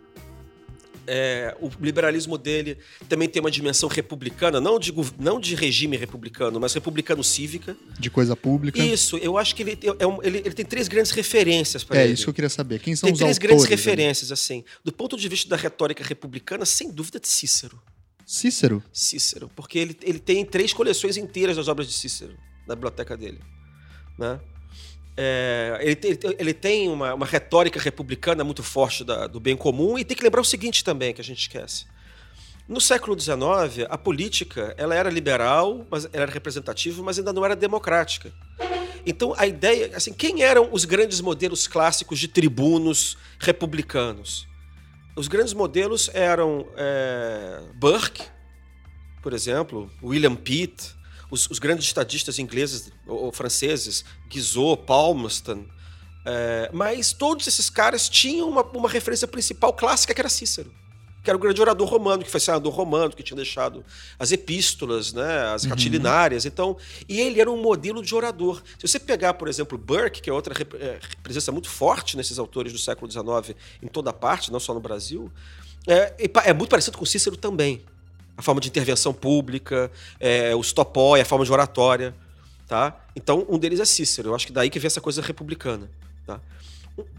é, 1.09 1.57
o 1.59 1.71
liberalismo 1.81 2.37
dele 2.37 2.77
também 3.09 3.29
tem 3.29 3.41
uma 3.41 3.51
dimensão 3.51 3.89
republicana, 3.89 4.61
não 4.61 4.79
de, 4.79 4.93
não 5.19 5.41
de 5.41 5.55
regime 5.55 5.97
republicano, 5.97 6.61
mas 6.61 6.75
republicano 6.75 7.25
cívica. 7.25 7.75
De 7.99 8.11
coisa 8.11 8.37
pública. 8.37 8.79
Isso, 8.79 9.17
eu 9.17 9.39
acho 9.39 9.57
que 9.57 9.63
ele, 9.63 9.79
é 9.99 10.07
um, 10.07 10.23
ele, 10.23 10.39
ele, 10.39 10.53
tem 10.53 10.67
três 10.67 10.87
grandes 10.87 11.11
referências 11.11 11.83
para 11.83 11.99
é, 11.99 12.03
ele. 12.03 12.11
É, 12.11 12.15
isso 12.15 12.25
que 12.25 12.31
eu 12.31 12.35
queria 12.35 12.51
saber. 12.51 12.79
Quem 12.79 12.95
são 12.95 13.07
tem 13.07 13.15
os 13.15 13.19
três 13.19 13.37
autores? 13.37 13.39
grandes 13.39 13.65
referências, 13.65 14.31
assim. 14.31 14.63
Do 14.85 14.93
ponto 14.93 15.17
de 15.17 15.29
vista 15.29 15.49
da 15.49 15.57
retórica 15.57 16.05
republicana, 16.05 16.67
sem 16.67 16.91
dúvida, 16.91 17.19
de 17.19 17.29
Cícero. 17.29 17.81
Cícero? 18.27 18.83
Cícero, 18.93 19.51
porque 19.57 19.79
ele, 19.79 19.97
ele 20.03 20.19
tem 20.19 20.45
três 20.45 20.75
coleções 20.75 21.17
inteiras 21.17 21.57
das 21.57 21.69
obras 21.69 21.89
de 21.89 21.95
Cícero 21.95 22.37
na 22.67 22.75
biblioteca 22.75 23.17
dele. 23.17 23.41
Né? 24.19 24.39
É, 25.21 25.79
ele, 25.81 25.99
ele, 26.05 26.37
ele, 26.39 26.55
tem 26.55 26.89
uma, 26.89 27.13
uma, 27.13 27.27
retórica 27.27 27.81
republicana 27.81 28.45
muito 28.45 28.63
forte 28.63 29.03
da, 29.03 29.27
do 29.27 29.41
bem 29.41 29.57
comum 29.57 29.99
e 29.99 30.05
tem 30.05 30.17
que 30.17 30.23
lembrar 30.23 30.41
o 30.41 30.45
seguinte 30.45 30.85
também, 30.85 31.13
que 31.13 31.21
a 31.21 31.25
gente 31.25 31.41
esquece. 31.41 31.87
No 32.69 32.81
século 32.81 33.19
XIX, 33.19 33.85
a 33.91 33.99
política 33.99 34.73
ela 34.79 34.95
era 34.95 35.11
liberal, 35.11 35.85
mas 35.91 36.09
era 36.13 36.31
representativa, 36.31 37.03
mas 37.03 37.19
ainda 37.19 37.33
não 37.33 37.45
era 37.45 37.57
democrática. 37.57 38.33
Então, 39.05 39.35
a 39.37 39.45
ideia... 39.45 39.91
assim, 39.97 40.13
Quem 40.13 40.45
eram 40.45 40.69
os 40.71 40.85
grandes 40.85 41.21
modelos 41.21 41.67
clássicos 41.67 42.21
de 42.21 42.29
tribunos 42.29 43.19
republicanos? 43.41 44.47
Os 45.17 45.27
grandes 45.27 45.53
modelos 45.53 46.09
eram 46.15 46.65
é, 46.77 47.61
Burke, 47.75 48.23
por 49.21 49.33
exemplo, 49.33 49.91
William 50.01 50.37
Pitt, 50.37 50.95
os, 51.31 51.49
os 51.51 51.59
grandes 51.59 51.87
estadistas 51.87 52.39
ingleses 52.39 52.91
ou, 53.07 53.25
ou 53.25 53.33
franceses, 53.33 54.05
Guizot, 54.29 54.83
Palmerston, 54.87 55.67
é, 56.25 56.71
mas 56.73 57.13
todos 57.13 57.47
esses 57.47 57.71
caras 57.71 58.09
tinham 58.09 58.49
uma, 58.49 58.63
uma 58.63 58.89
referência 58.89 59.27
principal 59.27 59.73
clássica 59.73 60.13
que 60.13 60.21
era 60.21 60.29
Cícero 60.29 60.71
que 61.23 61.31
era 61.31 61.37
o 61.37 61.41
grande 61.41 61.61
orador 61.61 61.87
romano, 61.87 62.25
que 62.25 62.31
foi 62.31 62.41
senador 62.41 62.73
romano, 62.73 63.15
que 63.15 63.23
tinha 63.23 63.37
deixado 63.37 63.85
as 64.19 64.33
epístolas, 64.33 65.13
né, 65.13 65.53
as 65.53 65.65
uhum. 65.65 65.71
catilinárias. 65.71 66.47
Então, 66.47 66.77
e 67.09 67.21
ele 67.21 67.39
era 67.39 67.51
um 67.51 67.61
modelo 67.61 68.03
de 68.03 68.15
orador. 68.15 68.63
Se 68.79 68.89
você 68.89 68.99
pegar, 68.99 69.35
por 69.35 69.47
exemplo, 69.47 69.77
Burke, 69.77 70.23
que 70.23 70.31
é 70.31 70.33
outra 70.33 70.55
é, 70.81 70.99
presença 71.23 71.53
muito 71.53 71.69
forte 71.69 72.17
nesses 72.17 72.39
autores 72.39 72.73
do 72.73 72.79
século 72.79 73.11
XIX 73.11 73.55
em 73.83 73.89
toda 73.89 74.11
parte, 74.11 74.51
não 74.51 74.59
só 74.59 74.73
no 74.73 74.81
Brasil, 74.81 75.31
é, 75.87 76.15
é 76.47 76.53
muito 76.55 76.71
parecido 76.71 76.97
com 76.97 77.05
Cícero 77.05 77.37
também 77.37 77.85
a 78.39 78.43
forma 78.43 78.61
de 78.61 78.69
intervenção 78.69 79.13
pública, 79.13 79.91
é, 80.21 80.55
os 80.55 80.73
topói, 80.73 81.21
a 81.21 81.25
forma 81.25 81.45
de 81.45 81.53
oratória. 81.53 82.15
Tá? 82.69 83.05
Então, 83.17 83.45
um 83.49 83.59
deles 83.59 83.81
é 83.81 83.85
Cícero. 83.85 84.29
Eu 84.29 84.35
acho 84.35 84.47
que 84.47 84.53
daí 84.53 84.71
que 84.71 84.79
vem 84.79 84.87
essa 84.87 85.01
coisa 85.01 85.21
republicana. 85.21 85.91
Tá? 86.25 86.41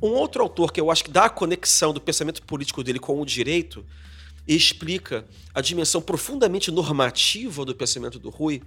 Um 0.01 0.11
outro 0.11 0.41
autor 0.41 0.71
que 0.71 0.79
eu 0.79 0.89
acho 0.89 1.03
que 1.03 1.11
dá 1.11 1.25
a 1.25 1.29
conexão 1.29 1.93
do 1.93 1.99
pensamento 1.99 2.41
político 2.43 2.81
dele 2.81 2.99
com 2.99 3.19
o 3.19 3.25
direito 3.25 3.85
e 4.47 4.55
explica 4.55 5.25
a 5.53 5.59
dimensão 5.59 6.01
profundamente 6.01 6.71
normativa 6.71 7.65
do 7.65 7.75
pensamento 7.75 8.17
do 8.17 8.29
Rui. 8.29 8.61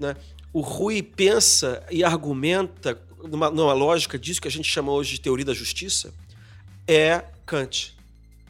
Né? 0.00 0.16
O 0.50 0.60
Rui 0.60 1.02
pensa 1.02 1.84
e 1.90 2.02
argumenta 2.02 2.98
numa, 3.22 3.50
numa 3.50 3.74
lógica 3.74 4.18
disso 4.18 4.40
que 4.40 4.48
a 4.48 4.50
gente 4.50 4.70
chama 4.70 4.92
hoje 4.92 5.12
de 5.12 5.20
teoria 5.20 5.44
da 5.44 5.52
justiça, 5.52 6.14
é 6.86 7.22
Kant. 7.44 7.94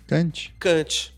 Kant? 0.07 0.55
Kant. 0.61 1.18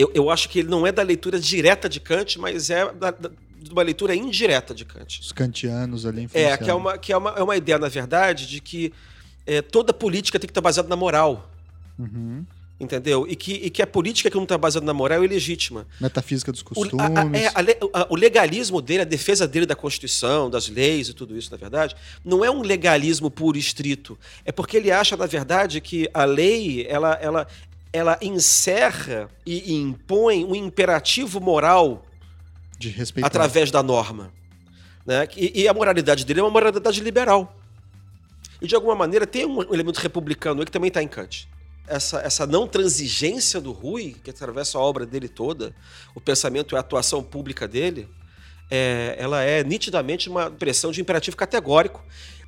Eu, 0.00 0.10
eu 0.14 0.30
acho 0.30 0.48
que 0.48 0.60
ele 0.60 0.68
não 0.68 0.86
é 0.86 0.92
da 0.92 1.02
leitura 1.02 1.38
direta 1.38 1.88
de 1.88 2.00
Kant, 2.00 2.38
mas 2.38 2.70
é 2.70 2.90
da, 2.92 3.10
da, 3.10 3.30
de 3.60 3.70
uma 3.70 3.82
leitura 3.82 4.14
indireta 4.14 4.74
de 4.74 4.84
Kant. 4.86 5.20
Os 5.20 5.32
kantianos 5.32 6.06
ali 6.06 6.26
É, 6.32 6.56
que 6.56 6.70
é 6.70 6.74
uma, 6.74 6.96
que 6.96 7.12
é 7.12 7.16
uma, 7.16 7.30
é 7.30 7.42
uma 7.42 7.56
ideia, 7.56 7.78
na 7.78 7.88
verdade, 7.88 8.46
de 8.46 8.60
que 8.60 8.92
é, 9.46 9.60
toda 9.60 9.92
política 9.92 10.38
tem 10.38 10.46
que 10.46 10.52
estar 10.52 10.62
baseada 10.62 10.88
na 10.88 10.96
moral. 10.96 11.50
Uhum. 11.98 12.46
Entendeu? 12.80 13.26
E 13.28 13.36
que, 13.36 13.52
e 13.52 13.68
que 13.68 13.82
a 13.82 13.86
política 13.86 14.30
que 14.30 14.36
não 14.36 14.44
está 14.44 14.56
baseada 14.56 14.86
na 14.86 14.94
moral 14.94 15.20
é 15.20 15.24
ilegítima. 15.26 15.86
Metafísica 16.00 16.50
dos 16.50 16.62
costumes. 16.62 16.94
O, 16.94 16.98
a, 16.98 17.06
a, 17.06 17.36
é, 17.36 17.48
a, 17.92 18.06
o 18.08 18.16
legalismo 18.16 18.80
dele, 18.80 19.02
a 19.02 19.04
defesa 19.04 19.46
dele 19.46 19.66
da 19.66 19.76
Constituição, 19.76 20.48
das 20.48 20.66
leis 20.66 21.10
e 21.10 21.12
tudo 21.12 21.36
isso, 21.36 21.50
na 21.50 21.58
verdade, 21.58 21.94
não 22.24 22.42
é 22.42 22.50
um 22.50 22.62
legalismo 22.62 23.30
puro 23.30 23.58
e 23.58 23.60
estrito. 23.60 24.18
É 24.46 24.50
porque 24.50 24.78
ele 24.78 24.90
acha, 24.90 25.14
na 25.14 25.26
verdade, 25.26 25.78
que 25.82 26.08
a 26.14 26.24
lei 26.24 26.86
ela, 26.88 27.18
ela, 27.20 27.46
ela 27.92 28.18
encerra 28.22 29.28
e 29.44 29.74
impõe 29.74 30.44
um 30.44 30.54
imperativo 30.54 31.40
moral 31.40 32.04
de 32.78 32.88
respeitar. 32.88 33.26
através 33.26 33.70
da 33.70 33.82
norma. 33.82 34.32
Né? 35.04 35.26
E, 35.36 35.62
e, 35.62 35.68
a 35.68 35.74
moralidade 35.74 36.24
dele 36.24 36.40
é 36.40 36.42
uma 36.42 36.50
moralidade 36.50 37.00
liberal. 37.00 37.56
E, 38.60 38.66
de 38.66 38.74
alguma 38.74 38.94
maneira, 38.94 39.26
tem 39.26 39.44
um 39.46 39.62
elemento 39.72 39.98
republicano 39.98 40.60
aí 40.60 40.66
que 40.66 40.72
também 40.72 40.88
está 40.88 41.02
em 41.02 41.08
Kant. 41.08 41.48
Essa, 41.86 42.20
essa 42.20 42.46
não 42.46 42.68
transigência 42.68 43.60
do 43.60 43.72
Rui, 43.72 44.14
que 44.22 44.30
atravessa 44.30 44.78
a 44.78 44.80
obra 44.80 45.04
dele 45.04 45.28
toda, 45.28 45.74
o 46.14 46.20
pensamento 46.20 46.74
e 46.74 46.76
a 46.76 46.80
atuação 46.80 47.22
pública 47.22 47.66
dele, 47.66 48.08
é, 48.70 49.16
ela 49.18 49.42
é 49.42 49.64
nitidamente 49.64 50.28
uma 50.28 50.50
pressão 50.50 50.92
de 50.92 51.00
imperativo 51.00 51.36
categórico 51.36 52.04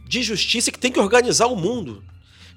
de 0.06 0.22
justiça 0.22 0.70
que 0.70 0.78
tem 0.78 0.92
que 0.92 1.00
organizar 1.00 1.46
o 1.46 1.56
mundo. 1.56 2.04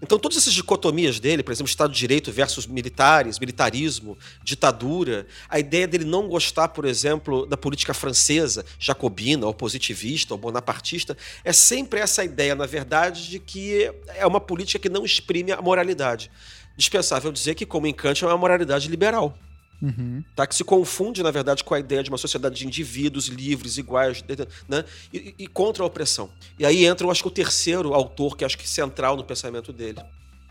Então, 0.02 0.20
todas 0.20 0.38
essas 0.38 0.54
dicotomias 0.54 1.20
dele, 1.20 1.42
por 1.42 1.52
exemplo, 1.52 1.70
Estado 1.70 1.94
de 1.94 2.00
Direito 2.00 2.32
versus 2.32 2.68
militares, 2.68 3.40
militarismo, 3.40 4.18
ditadura, 4.44 5.26
a 5.50 5.60
ideia 5.60 5.88
dele 5.88 6.06
não 6.06 6.28
gostar, 6.28 6.70
por 6.70 6.86
exemplo, 6.86 7.46
da 7.46 7.56
política 7.56 7.94
francesa, 7.94 8.66
jacobina, 8.78 9.46
ou 9.46 9.54
positivista, 9.54 10.34
ou 10.34 10.38
bonapartista, 10.38 11.18
é 11.44 11.54
sempre 11.54 12.00
essa 12.00 12.24
ideia, 12.24 12.56
na 12.56 12.66
verdade, 12.66 13.30
de 13.30 13.40
que 13.40 13.92
é 14.16 14.26
uma 14.26 14.40
política 14.40 14.80
que 14.80 14.90
não 14.90 15.06
exprime 15.06 15.52
a 15.52 15.62
moralidade. 15.62 16.30
Dispensável 16.78 17.32
dizer 17.32 17.56
que, 17.56 17.66
como 17.66 17.88
em 17.88 17.94
Kant, 17.94 18.24
é 18.24 18.28
uma 18.28 18.38
moralidade 18.38 18.90
liberal. 18.90 19.38
Uhum. 19.82 20.24
Tá? 20.36 20.48
Que 20.48 20.56
se 20.56 20.64
confunde, 20.64 21.22
na 21.22 21.32
verdade, 21.32 21.64
com 21.64 21.74
a 21.74 21.80
ideia 21.80 22.02
de 22.02 22.10
uma 22.10 22.18
sociedade 22.18 22.56
de 22.56 22.66
indivíduos 22.66 23.28
livres, 23.28 23.78
iguais, 23.78 24.24
né? 24.68 24.84
e, 25.14 25.36
e, 25.38 25.48
contra 25.48 25.84
a 25.84 25.86
opressão. 25.86 26.30
E 26.58 26.66
aí 26.66 26.86
entra, 26.86 27.06
eu 27.06 27.12
acho 27.12 27.22
que 27.22 27.28
o 27.28 27.32
terceiro 27.32 27.94
autor, 27.94 28.38
que 28.38 28.46
acho 28.46 28.58
que 28.58 28.64
é 28.64 28.68
central 28.68 29.16
no 29.16 29.24
pensamento 29.24 29.74
dele, 29.74 30.02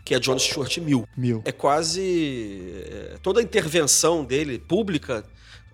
que 0.03 0.13
é 0.13 0.19
John 0.19 0.37
Stuart 0.37 0.77
Mill. 0.77 1.07
Mill. 1.17 1.41
É 1.43 1.51
quase. 1.51 2.83
É, 2.87 3.17
toda 3.21 3.39
a 3.39 3.43
intervenção 3.43 4.23
dele, 4.23 4.59
pública, 4.59 5.25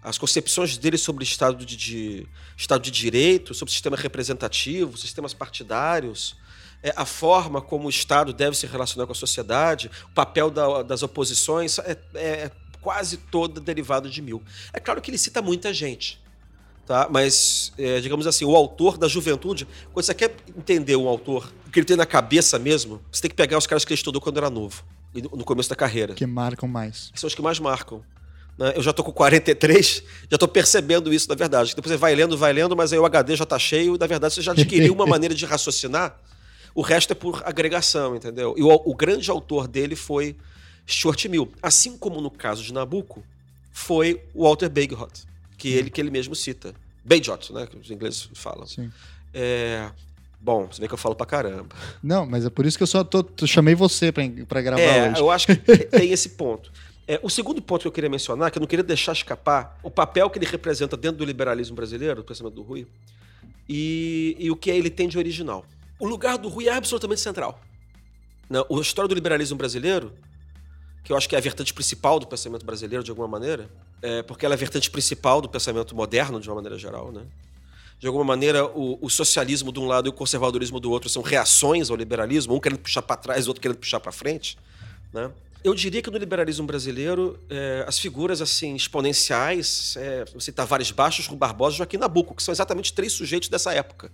as 0.01 0.17
concepções 0.17 0.77
dele 0.77 0.97
sobre 0.97 1.23
o 1.23 1.25
Estado 1.25 1.65
de, 1.65 1.75
de, 1.75 2.27
Estado 2.57 2.81
de 2.81 2.89
Direito, 2.89 3.53
sobre 3.53 3.69
o 3.69 3.73
sistema 3.73 3.97
representativo, 3.97 4.97
sistemas 4.97 5.33
partidários, 5.33 6.37
é, 6.81 6.93
a 6.95 7.05
forma 7.05 7.61
como 7.61 7.87
o 7.87 7.89
Estado 7.89 8.33
deve 8.33 8.55
se 8.57 8.65
relacionar 8.65 9.05
com 9.05 9.11
a 9.11 9.15
sociedade, 9.15 9.91
o 10.05 10.13
papel 10.13 10.49
da, 10.49 10.81
das 10.81 11.03
oposições, 11.03 11.77
é, 11.79 11.97
é, 12.15 12.51
quase 12.81 13.17
toda 13.17 13.61
derivado 13.61 14.09
de 14.09 14.21
Mil. 14.21 14.41
É 14.73 14.79
claro 14.79 15.01
que 15.01 15.09
ele 15.11 15.17
cita 15.17 15.41
muita 15.41 15.73
gente, 15.73 16.19
tá? 16.85 17.07
mas, 17.09 17.71
é, 17.77 17.99
digamos 17.99 18.27
assim, 18.27 18.43
o 18.43 18.55
autor 18.55 18.97
da 18.97 19.07
juventude, 19.07 19.67
quando 19.93 20.05
você 20.05 20.13
quer 20.13 20.35
entender 20.57 20.95
um 20.95 21.07
autor, 21.07 21.51
o 21.67 21.71
que 21.71 21.79
ele 21.79 21.85
tem 21.85 21.95
na 21.95 22.05
cabeça 22.05 22.57
mesmo, 22.59 23.01
você 23.11 23.21
tem 23.21 23.29
que 23.29 23.35
pegar 23.35 23.57
os 23.57 23.67
caras 23.67 23.85
que 23.85 23.93
ele 23.93 23.99
estudou 23.99 24.21
quando 24.21 24.37
era 24.37 24.49
novo, 24.49 24.83
no 25.13 25.45
começo 25.45 25.69
da 25.69 25.75
carreira. 25.75 26.13
Que 26.13 26.25
marcam 26.25 26.67
mais. 26.67 27.11
São 27.15 27.27
os 27.27 27.35
que 27.35 27.41
mais 27.41 27.59
marcam. 27.59 28.03
Né? 28.57 28.73
Eu 28.75 28.83
já 28.83 28.93
tô 28.93 29.03
com 29.03 29.11
43, 29.11 30.03
já 30.29 30.37
tô 30.37 30.47
percebendo 30.47 31.13
isso, 31.13 31.29
na 31.29 31.35
verdade. 31.35 31.75
Depois 31.75 31.91
você 31.91 31.97
vai 31.97 32.13
lendo, 32.13 32.37
vai 32.37 32.53
lendo, 32.53 32.75
mas 32.75 32.91
aí 32.91 32.99
o 32.99 33.05
HD 33.05 33.35
já 33.35 33.45
tá 33.45 33.57
cheio, 33.57 33.95
e 33.95 33.97
na 33.97 34.07
verdade 34.07 34.33
você 34.33 34.41
já 34.41 34.51
adquiriu 34.51 34.93
uma 34.93 35.05
maneira 35.07 35.33
de 35.33 35.45
raciocinar. 35.45 36.17
O 36.73 36.81
resto 36.81 37.11
é 37.11 37.15
por 37.15 37.41
agregação, 37.45 38.15
entendeu? 38.15 38.55
E 38.57 38.63
o, 38.63 38.69
o 38.69 38.95
grande 38.95 39.29
autor 39.29 39.67
dele 39.67 39.95
foi 39.95 40.37
Stuart 40.87 41.25
Mill. 41.25 41.51
Assim 41.61 41.97
como 41.97 42.21
no 42.21 42.29
caso 42.29 42.63
de 42.63 42.73
Nabucco, 42.73 43.23
foi 43.71 44.21
Walter 44.35 44.69
Bagehot, 44.69 45.25
que 45.57 45.69
ele 45.69 45.89
que 45.89 46.01
ele 46.01 46.11
mesmo 46.11 46.35
cita. 46.35 46.73
Bagehot, 47.03 47.53
né? 47.53 47.67
Que 47.67 47.77
os 47.77 47.89
ingleses 47.89 48.29
falam. 48.33 48.67
Sim. 48.67 48.91
É, 49.33 49.89
Bom, 50.41 50.65
você 50.65 50.81
vê 50.81 50.87
que 50.87 50.93
eu 50.93 50.97
falo 50.97 51.13
pra 51.13 51.25
caramba. 51.25 51.75
Não, 52.01 52.25
mas 52.25 52.43
é 52.45 52.49
por 52.49 52.65
isso 52.65 52.75
que 52.75 52.81
eu 52.81 52.87
só 52.87 53.03
tô, 53.03 53.21
tô 53.21 53.45
chamei 53.45 53.75
você 53.75 54.11
pra, 54.11 54.23
pra 54.47 54.61
gravar 54.61 54.81
é, 54.81 55.11
hoje. 55.11 55.21
Eu 55.21 55.29
acho 55.29 55.45
que 55.45 55.55
tem 55.85 56.11
esse 56.11 56.29
ponto. 56.29 56.71
É, 57.07 57.19
o 57.21 57.29
segundo 57.29 57.61
ponto 57.61 57.81
que 57.81 57.87
eu 57.87 57.91
queria 57.91 58.09
mencionar, 58.09 58.49
que 58.49 58.57
eu 58.57 58.59
não 58.59 58.67
queria 58.67 58.83
deixar 58.83 59.11
escapar, 59.11 59.79
o 59.83 59.91
papel 59.91 60.29
que 60.31 60.39
ele 60.39 60.47
representa 60.47 60.97
dentro 60.97 61.19
do 61.19 61.25
liberalismo 61.25 61.75
brasileiro, 61.75 62.15
do 62.15 62.23
pensamento 62.23 62.55
do 62.55 62.63
Rui, 62.63 62.87
e, 63.69 64.35
e 64.39 64.49
o 64.49 64.55
que 64.55 64.71
ele 64.71 64.89
tem 64.89 65.07
de 65.07 65.17
original. 65.17 65.63
O 65.99 66.07
lugar 66.07 66.39
do 66.39 66.49
Rui 66.49 66.67
é 66.67 66.73
absolutamente 66.73 67.21
central. 67.21 67.61
Né? 68.49 68.59
A 68.59 68.81
história 68.81 69.07
do 69.07 69.13
liberalismo 69.13 69.57
brasileiro, 69.57 70.11
que 71.03 71.11
eu 71.11 71.17
acho 71.17 71.27
que 71.27 71.35
é 71.35 71.37
a 71.37 71.41
vertente 71.41 71.73
principal 71.73 72.19
do 72.19 72.27
pensamento 72.27 72.65
brasileiro, 72.65 73.03
de 73.03 73.09
alguma 73.09 73.27
maneira, 73.27 73.69
é 74.01 74.21
porque 74.23 74.45
ela 74.45 74.53
é 74.53 74.57
a 74.57 74.59
vertente 74.59 74.89
principal 74.89 75.41
do 75.41 75.49
pensamento 75.49 75.95
moderno, 75.95 76.39
de 76.39 76.49
uma 76.49 76.55
maneira 76.55 76.77
geral, 76.77 77.11
né? 77.11 77.23
de 78.01 78.07
alguma 78.07 78.25
maneira, 78.25 78.65
o, 78.65 78.97
o, 78.99 79.11
socialismo 79.11 79.71
de 79.71 79.79
um 79.79 79.85
lado 79.85 80.07
e 80.07 80.09
o 80.09 80.13
conservadorismo 80.13 80.79
do 80.79 80.89
outro 80.89 81.07
são 81.07 81.21
reações 81.21 81.91
ao 81.91 81.95
liberalismo, 81.95 82.55
um 82.55 82.59
querendo 82.59 82.79
puxar 82.79 83.03
para 83.03 83.15
trás, 83.15 83.45
o 83.45 83.51
outro 83.51 83.61
querendo 83.61 83.77
puxar 83.77 83.99
para 83.99 84.11
frente. 84.11 84.57
Né? 85.13 85.29
Eu 85.63 85.75
diria 85.75 86.01
que 86.01 86.09
no 86.09 86.17
liberalismo 86.17 86.65
brasileiro, 86.65 87.39
é, 87.47 87.85
as 87.87 87.99
figuras 87.99 88.41
assim 88.41 88.75
exponenciais, 88.75 89.93
é, 89.97 90.25
você 90.33 90.51
Tavares 90.51 90.89
Baixos, 90.89 91.27
Rui 91.27 91.37
Barbosa 91.37 91.75
e 91.75 91.77
Joaquim 91.77 91.97
Nabuco, 91.97 92.33
que 92.33 92.41
são 92.41 92.51
exatamente 92.51 92.91
três 92.91 93.13
sujeitos 93.13 93.49
dessa 93.49 93.71
época. 93.71 94.11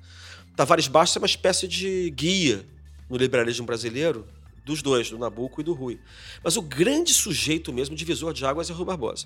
Tavares 0.54 0.90
Baixos 0.90 1.16
é 1.16 1.20
uma 1.20 1.26
espécie 1.26 1.66
de 1.66 2.10
guia 2.10 2.66
no 3.10 3.16
liberalismo 3.16 3.66
brasileiro, 3.66 4.28
dos 4.68 4.82
dois, 4.82 5.10
do 5.10 5.18
Nabuco 5.18 5.62
e 5.62 5.64
do 5.64 5.74
Rui. 5.74 6.00
Mas 6.44 6.58
o 6.58 6.62
grande 6.62 7.14
sujeito 7.14 7.72
mesmo, 7.74 7.96
divisor 7.96 8.34
de 8.34 8.46
águas, 8.46 8.70
é 8.70 8.74
Rui 8.74 8.86
Barbosa. 8.86 9.26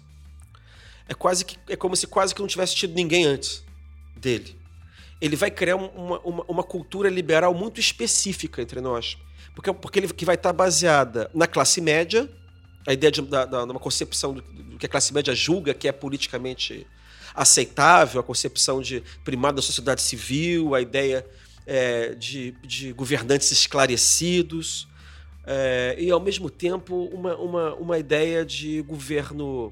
É, 1.09 1.13
quase 1.13 1.43
que, 1.43 1.57
é 1.67 1.75
como 1.75 1.95
se 1.95 2.07
quase 2.07 2.33
que 2.33 2.39
não 2.39 2.47
tivesse 2.47 2.75
tido 2.75 2.93
ninguém 2.93 3.25
antes 3.25 3.63
dele. 4.15 4.55
Ele 5.19 5.35
vai 5.35 5.51
criar 5.51 5.75
uma, 5.75 6.19
uma, 6.19 6.43
uma 6.47 6.63
cultura 6.63 7.09
liberal 7.09 7.53
muito 7.53 7.79
específica 7.79 8.61
entre 8.61 8.79
nós. 8.79 9.17
Porque, 9.55 9.73
porque 9.73 9.99
ele 9.99 10.07
que 10.13 10.23
vai 10.23 10.35
estar 10.35 10.53
baseada 10.53 11.29
na 11.33 11.47
classe 11.47 11.81
média, 11.81 12.29
a 12.87 12.93
ideia 12.93 13.11
de 13.11 13.21
da, 13.23 13.45
da, 13.45 13.63
uma 13.63 13.79
concepção 13.79 14.33
do, 14.33 14.41
do, 14.41 14.77
que 14.77 14.85
a 14.85 14.89
classe 14.89 15.13
média 15.13 15.33
julga 15.33 15.73
que 15.73 15.87
é 15.87 15.91
politicamente 15.91 16.87
aceitável, 17.33 18.21
a 18.21 18.23
concepção 18.23 18.81
de 18.81 19.03
primado 19.23 19.55
da 19.55 19.61
sociedade 19.61 20.01
civil, 20.01 20.75
a 20.75 20.81
ideia 20.81 21.25
é, 21.65 22.13
de, 22.15 22.51
de 22.63 22.93
governantes 22.93 23.51
esclarecidos, 23.51 24.87
é, 25.45 25.95
e 25.97 26.11
ao 26.11 26.19
mesmo 26.19 26.49
tempo 26.49 27.05
uma, 27.13 27.35
uma, 27.35 27.73
uma 27.75 27.99
ideia 27.99 28.45
de 28.45 28.81
governo 28.81 29.71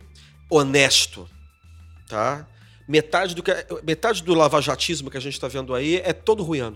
honesto, 0.50 1.30
tá? 2.08 2.48
metade 2.90 3.36
do, 3.36 3.44
que, 3.44 3.52
metade 3.84 4.24
do 4.24 4.34
lavajatismo 4.34 5.12
que 5.12 5.18
a 5.18 5.22
gente 5.22 5.34
está 5.34 5.48
vendo 5.48 5.76
aí 5.76 5.98
é 5.98 6.12
todo 6.12 6.42
ruiano. 6.42 6.76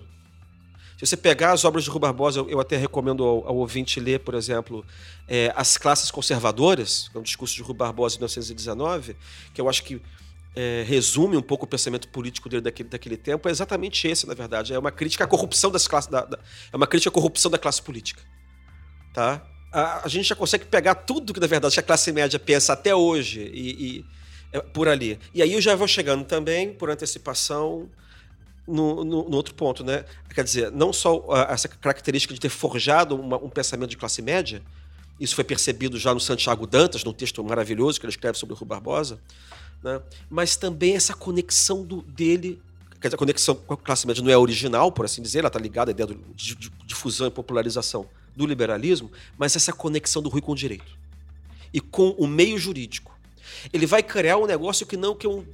Se 0.95 1.08
você 1.08 1.17
pegar 1.17 1.53
as 1.53 1.65
obras 1.65 1.84
de 1.84 1.89
Rui 1.89 1.99
Barbosa, 1.99 2.39
eu, 2.39 2.49
eu 2.51 2.60
até 2.60 2.77
recomendo 2.77 3.23
ao, 3.23 3.47
ao, 3.47 3.56
ouvinte 3.58 3.99
ler, 3.99 4.19
por 4.19 4.36
exemplo, 4.36 4.86
é, 5.27 5.51
As 5.56 5.75
Classes 5.75 6.12
Conservadoras, 6.12 7.10
que 7.10 7.17
é 7.17 7.19
um 7.19 7.23
discurso 7.23 7.56
de 7.56 7.63
Rui 7.63 7.75
Barbosa 7.75 8.13
de 8.13 8.19
1919, 8.19 9.15
que 9.56 9.60
eu 9.60 9.67
acho 9.67 9.84
que 9.84 9.99
é, 10.56 10.84
resume 10.88 11.36
um 11.36 11.41
pouco 11.41 11.65
o 11.65 11.67
pensamento 11.67 12.08
político 12.10 12.47
dele 12.47 12.62
daquele, 12.62 12.89
daquele 12.89 13.17
tempo, 13.17 13.49
é 13.49 13.51
exatamente 13.51 14.08
esse, 14.08 14.27
na 14.27 14.36
verdade. 14.36 14.71
É 14.71 14.77
uma 14.77 14.91
crítica 14.91 15.23
à 15.23 15.27
corrupção 15.27 15.71
das 15.71 15.88
classes. 15.88 16.12
Da, 16.12 16.25
da, 16.25 16.38
é 16.71 16.77
uma 16.77 16.86
crítica 16.86 17.10
à 17.10 17.13
corrupção 17.13 17.49
da 17.49 17.58
classe 17.58 17.82
política. 17.82 18.21
Tá? 19.13 19.41
A, 19.71 20.06
a, 20.06 20.08
gente 20.08 20.28
já 20.28 20.36
consegue 20.36 20.65
pegar 20.65 20.95
tudo 20.95 21.34
que, 21.34 21.39
na 21.39 21.47
verdade, 21.47 21.80
a 21.80 21.84
classe 21.84 22.12
média 22.12 22.39
pensa 22.39 22.73
até 22.73 22.95
hoje 22.95 23.41
e, 23.54 23.69
e 23.69 24.06
é, 24.52 24.60
por 24.60 24.88
ali. 24.88 25.19
E 25.34 25.41
aí 25.41 25.54
eu 25.54 25.62
já 25.62 25.76
vou 25.76 25.88
chegando 25.88 26.26
também, 26.26 26.73
por 26.73 26.89
antecipação, 26.89 27.89
no, 28.67 29.04
no, 29.04 29.30
no, 29.30 29.36
outro 29.36 29.54
ponto, 29.54 29.84
né? 29.84 30.06
Quer 30.34 30.43
dizer, 30.43 30.71
não 30.71 30.91
só 30.91 31.26
essa 31.49 31.67
característica 31.67 32.34
de 32.34 32.39
ter 32.39 32.49
forjado 32.49 33.15
uma, 33.15 33.38
um 33.38 33.49
pensamento 33.49 33.89
de 33.89 33.97
classe 33.97 34.21
média, 34.21 34.62
isso 35.19 35.36
foi 35.36 35.43
percebido 35.43 35.97
já 35.99 36.13
no 36.13 36.19
Santiago 36.19 36.65
Dantas, 36.65 37.04
num 37.04 37.13
texto 37.13 37.43
maravilhoso 37.43 37.99
que 37.99 38.06
ele 38.06 38.12
escreve 38.12 38.38
sobre 38.38 38.54
o 38.54 38.58
Rui 38.58 38.67
Barbosa, 38.67 39.19
né? 39.84 40.02
mas 40.30 40.56
também 40.56 40.95
essa 40.95 41.13
conexão 41.13 41.84
do, 41.84 42.02
dele, 42.02 42.62
quer 42.99 43.10
dizer, 43.10 43.15
a 43.15 43.19
conexão 43.19 43.56
com 43.56 43.73
a 43.73 43.78
classe 43.78 44.08
média 44.08 44.23
não 44.23 44.32
é 44.32 44.38
original, 44.38 44.91
por 44.91 45.06
assim 45.06 45.21
dizer, 45.21 45.39
ela 45.39 45.47
está 45.47 45.60
ligada 45.60 45.91
à 45.91 45.93
ideia 45.93 46.10
de 46.36 46.56
difusão 46.86 47.28
e 47.28 47.32
popularização 47.32 48.08
do 48.36 48.46
liberalismo, 48.46 49.12
mas 49.38 49.56
essa 49.56 49.72
conexão 49.72 50.22
do 50.22 50.30
Rui 50.30 50.41
com 50.41 50.52
o 50.52 50.56
direito 50.56 50.98
e 51.74 51.80
com 51.80 52.10
o 52.12 52.28
meio 52.28 52.58
jurídico 52.58 53.13
ele 53.72 53.86
vai 53.86 54.02
criar 54.02 54.38
um 54.38 54.46
negócio 54.46 54.86
que 54.86 54.98
não 54.98 55.15
que 55.15 55.28
eu, 55.28 55.46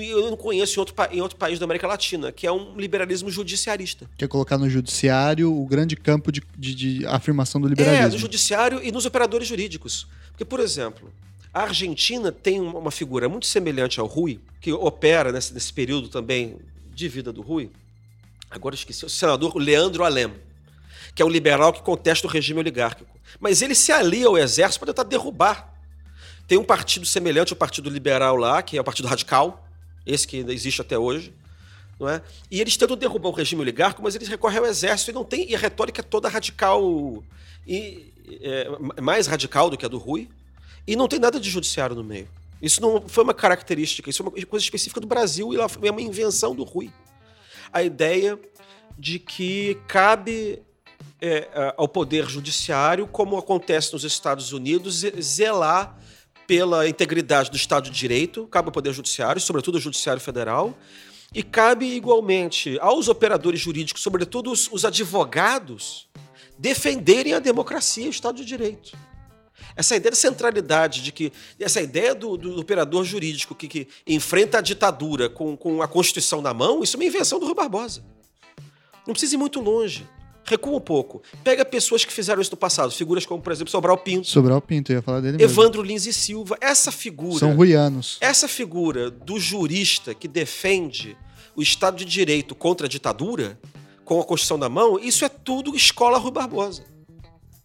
eu 0.00 0.30
não 0.30 0.36
conheço 0.36 0.78
em 0.78 0.80
outro, 0.80 0.94
em 1.10 1.20
outro 1.20 1.36
país 1.36 1.58
da 1.58 1.64
América 1.64 1.86
Latina, 1.86 2.30
que 2.30 2.46
é 2.46 2.52
um 2.52 2.76
liberalismo 2.76 3.30
judiciarista. 3.30 4.08
Quer 4.16 4.28
colocar 4.28 4.58
no 4.58 4.68
judiciário 4.68 5.52
o 5.52 5.66
grande 5.66 5.96
campo 5.96 6.30
de, 6.30 6.42
de, 6.56 6.74
de 6.74 7.06
afirmação 7.06 7.60
do 7.60 7.68
liberalismo. 7.68 8.06
É, 8.06 8.10
no 8.10 8.18
judiciário 8.18 8.80
e 8.82 8.92
nos 8.92 9.06
operadores 9.06 9.48
jurídicos. 9.48 10.06
Porque, 10.30 10.44
por 10.44 10.60
exemplo, 10.60 11.10
a 11.52 11.62
Argentina 11.62 12.30
tem 12.30 12.60
uma 12.60 12.90
figura 12.90 13.28
muito 13.28 13.46
semelhante 13.46 13.98
ao 13.98 14.06
Rui, 14.06 14.38
que 14.60 14.72
opera 14.72 15.32
nesse, 15.32 15.54
nesse 15.54 15.72
período 15.72 16.08
também 16.08 16.56
de 16.94 17.08
vida 17.08 17.32
do 17.32 17.42
Rui. 17.42 17.70
Agora 18.50 18.74
esqueci, 18.74 19.04
o 19.04 19.10
senador 19.10 19.56
Leandro 19.56 20.04
Alem, 20.04 20.32
que 21.16 21.22
é 21.22 21.24
um 21.24 21.28
liberal 21.28 21.72
que 21.72 21.82
contesta 21.82 22.28
o 22.28 22.30
regime 22.30 22.60
oligárquico. 22.60 23.10
Mas 23.40 23.60
ele 23.60 23.74
se 23.74 23.90
alia 23.90 24.28
ao 24.28 24.38
exército 24.38 24.84
para 24.84 24.92
tentar 24.92 25.08
derrubar 25.08 25.76
tem 26.46 26.58
um 26.58 26.64
partido 26.64 27.04
semelhante 27.04 27.52
ao 27.52 27.56
Partido 27.56 27.90
Liberal 27.90 28.36
lá, 28.36 28.62
que 28.62 28.78
é 28.78 28.80
o 28.80 28.84
Partido 28.84 29.08
Radical, 29.08 29.66
esse 30.06 30.26
que 30.26 30.38
ainda 30.38 30.54
existe 30.54 30.80
até 30.80 30.96
hoje. 30.96 31.34
Não 31.98 32.08
é? 32.08 32.22
E 32.50 32.60
eles 32.60 32.76
tentam 32.76 32.96
derrubar 32.96 33.30
o 33.30 33.32
regime 33.32 33.62
oligárquico, 33.62 34.02
mas 34.02 34.14
eles 34.14 34.28
recorrem 34.28 34.58
ao 34.58 34.66
exército 34.66 35.10
e 35.10 35.14
não 35.14 35.24
tem. 35.24 35.50
E 35.50 35.54
a 35.54 35.58
retórica 35.58 36.02
é 36.02 36.04
toda 36.04 36.28
radical. 36.28 37.24
E, 37.66 38.12
é, 38.42 39.00
mais 39.00 39.26
radical 39.26 39.70
do 39.70 39.76
que 39.76 39.84
a 39.84 39.88
do 39.88 39.98
Rui. 39.98 40.28
E 40.86 40.94
não 40.94 41.08
tem 41.08 41.18
nada 41.18 41.40
de 41.40 41.50
judiciário 41.50 41.96
no 41.96 42.04
meio. 42.04 42.28
Isso 42.62 42.80
não 42.80 43.08
foi 43.08 43.24
uma 43.24 43.34
característica, 43.34 44.08
isso 44.08 44.22
é 44.22 44.26
uma 44.26 44.46
coisa 44.46 44.64
específica 44.64 45.00
do 45.00 45.06
Brasil 45.06 45.52
e 45.52 45.56
é 45.56 45.90
uma 45.90 46.00
invenção 46.00 46.54
do 46.54 46.62
Rui. 46.62 46.92
A 47.72 47.82
ideia 47.82 48.38
de 48.98 49.18
que 49.18 49.78
cabe 49.88 50.62
é, 51.20 51.74
ao 51.76 51.88
poder 51.88 52.28
judiciário, 52.28 53.06
como 53.06 53.36
acontece 53.36 53.92
nos 53.92 54.04
Estados 54.04 54.52
Unidos, 54.52 55.04
zelar 55.20 55.98
pela 56.46 56.88
integridade 56.88 57.50
do 57.50 57.56
Estado 57.56 57.90
de 57.90 57.98
Direito, 57.98 58.46
cabe 58.46 58.68
ao 58.68 58.72
Poder 58.72 58.92
Judiciário, 58.92 59.40
sobretudo 59.40 59.76
ao 59.76 59.80
Judiciário 59.80 60.20
Federal, 60.20 60.76
e 61.34 61.42
cabe 61.42 61.86
igualmente 61.86 62.78
aos 62.80 63.08
operadores 63.08 63.60
jurídicos, 63.60 64.02
sobretudo 64.02 64.52
os, 64.52 64.68
os 64.70 64.84
advogados, 64.84 66.08
defenderem 66.56 67.34
a 67.34 67.40
democracia 67.40 68.04
e 68.04 68.08
o 68.08 68.10
Estado 68.10 68.36
de 68.36 68.44
Direito. 68.44 68.96
Essa 69.74 69.96
ideia 69.96 70.12
de 70.12 70.16
centralidade, 70.16 71.02
de 71.02 71.12
que 71.12 71.32
essa 71.58 71.82
ideia 71.82 72.14
do, 72.14 72.36
do 72.36 72.60
operador 72.60 73.04
jurídico 73.04 73.54
que, 73.54 73.66
que, 73.66 73.88
enfrenta 74.06 74.58
a 74.58 74.60
ditadura 74.62 75.28
com, 75.28 75.56
com 75.56 75.82
a 75.82 75.88
Constituição 75.88 76.40
na 76.40 76.54
mão, 76.54 76.82
isso 76.82 76.96
é 76.96 76.98
uma 76.98 77.04
invenção 77.04 77.38
do 77.38 77.46
Rui 77.46 77.54
Barbosa. 77.54 78.04
Não 79.06 79.12
precisa 79.12 79.34
ir 79.34 79.38
muito 79.38 79.60
longe 79.60 80.06
recua 80.46 80.76
um 80.76 80.80
pouco. 80.80 81.22
Pega 81.42 81.64
pessoas 81.64 82.04
que 82.04 82.12
fizeram 82.12 82.40
isso 82.40 82.50
no 82.50 82.56
passado, 82.56 82.90
figuras 82.92 83.26
como, 83.26 83.42
por 83.42 83.52
exemplo, 83.52 83.70
Sobral 83.70 83.98
Pinto. 83.98 84.26
Sobral 84.26 84.60
Pinto, 84.60 84.92
eu 84.92 84.96
ia 84.96 85.02
falar 85.02 85.20
dele 85.20 85.42
Evandro 85.42 85.82
mesmo. 85.82 85.92
Lins 85.92 86.06
e 86.06 86.12
Silva. 86.12 86.56
Essa 86.60 86.92
figura. 86.92 87.38
São 87.38 87.54
ruianos. 87.54 88.18
Essa 88.20 88.48
figura 88.48 89.10
do 89.10 89.38
jurista 89.38 90.14
que 90.14 90.28
defende 90.28 91.16
o 91.54 91.62
Estado 91.62 91.96
de 91.96 92.04
Direito 92.04 92.54
contra 92.54 92.86
a 92.86 92.88
ditadura, 92.88 93.58
com 94.04 94.20
a 94.20 94.24
Constituição 94.24 94.58
na 94.58 94.68
mão, 94.68 94.98
isso 94.98 95.24
é 95.24 95.28
tudo 95.28 95.74
escola 95.74 96.18
Rui 96.18 96.30
Barbosa. 96.30 96.84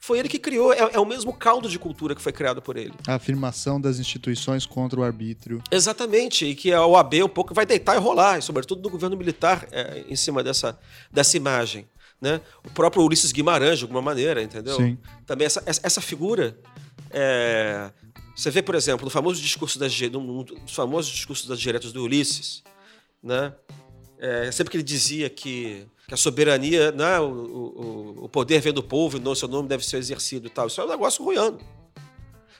Foi 0.04 0.18
ele 0.18 0.28
que 0.28 0.40
criou, 0.40 0.74
é, 0.74 0.80
é, 0.94 1.00
o 1.00 1.06
mesmo 1.06 1.32
caldo 1.32 1.70
de 1.70 1.78
cultura 1.78 2.16
que 2.16 2.22
foi 2.22 2.32
criado 2.32 2.60
por 2.60 2.76
ele. 2.76 2.92
A 3.08 3.14
afirmação 3.14 3.80
das 3.80 4.00
instituições 4.00 4.66
contra 4.66 5.00
o 5.00 5.04
arbítrio. 5.04 5.62
Exatamente, 5.70 6.44
e 6.44 6.56
que 6.56 6.74
a 6.74 6.84
OAB 6.84 7.24
um 7.24 7.30
pouco 7.30 7.54
vai 7.54 7.68
deitar 7.68 7.96
e 7.96 8.00
rolar, 8.00 8.40
e 8.40 8.42
sobretudo 8.42 8.82
do 8.82 8.90
governo 8.90 9.16
militar, 9.16 9.68
é, 9.72 10.04
em 10.10 10.16
cima 10.16 10.44
dessa, 10.44 10.80
dessa 11.12 11.38
imagem. 11.38 11.86
Né? 12.22 12.40
O 12.64 12.70
próprio 12.70 13.04
Ulisses 13.04 13.32
Guimarães, 13.32 13.80
de 13.80 13.84
alguma 13.84 14.02
maneira, 14.02 14.44
entendeu? 14.44 14.76
Sim. 14.76 14.98
Também 15.26 15.46
essa, 15.48 15.64
essa 15.66 16.00
figura. 16.00 16.56
É, 17.10 17.92
você 18.36 18.52
vê, 18.52 18.62
por 18.62 18.76
exemplo, 18.76 19.06
no 19.06 19.10
famoso 19.10 19.42
discurso 19.42 19.80
das, 19.80 20.00
no, 20.02 20.44
dos 20.44 20.74
famosos 20.74 21.12
discursos 21.12 21.48
das 21.48 21.60
diretas 21.60 21.92
do 21.92 22.04
Ulisses, 22.04 22.64
né? 23.22 23.54
É, 24.20 24.52
sempre 24.52 24.70
que 24.70 24.78
ele 24.78 24.84
dizia 24.84 25.32
que, 25.32 25.88
que 26.08 26.14
a 26.14 26.18
soberania, 26.18 26.92
né, 26.92 27.20
o, 27.20 27.26
o, 27.26 28.26
o, 28.26 28.30
poder 28.30 28.62
vem 28.62 28.72
do 28.72 28.84
povo 28.84 29.18
e 29.18 29.20
não 29.20 29.34
seu 29.34 29.48
nome 29.48 29.68
deve 29.68 29.84
ser 29.84 29.98
exercido 29.98 30.46
e 30.46 30.50
tal. 30.50 30.68
Isso 30.68 30.80
é 30.80 30.86
um 30.86 30.90
negócio 30.90 31.26
ruiano. 31.26 31.60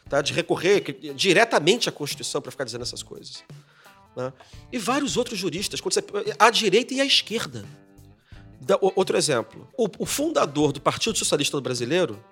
Tá? 0.10 0.24
De 0.24 0.34
recorrer 0.34 0.82
diretamente 1.16 1.88
à 1.88 1.92
Constituição 1.92 2.42
para 2.42 2.50
ficar 2.50 2.64
dizendo 2.64 2.82
essas 2.82 3.04
coisas. 3.04 3.44
Né? 4.16 4.34
E 4.72 4.80
vários 4.80 5.18
outros 5.18 5.38
juristas, 5.38 5.80
quando 5.80 5.94
você, 5.94 6.04
à 6.40 6.50
direita 6.50 6.96
e 6.96 7.00
à 7.02 7.06
esquerda. 7.06 7.64
Da, 8.62 8.78
outro 8.80 9.18
exemplo. 9.18 9.68
O, 9.76 9.88
o 9.98 10.06
fundador 10.06 10.72
do 10.72 10.80
Partido 10.80 11.18
Socialista 11.18 11.60
Brasileiro, 11.60 12.24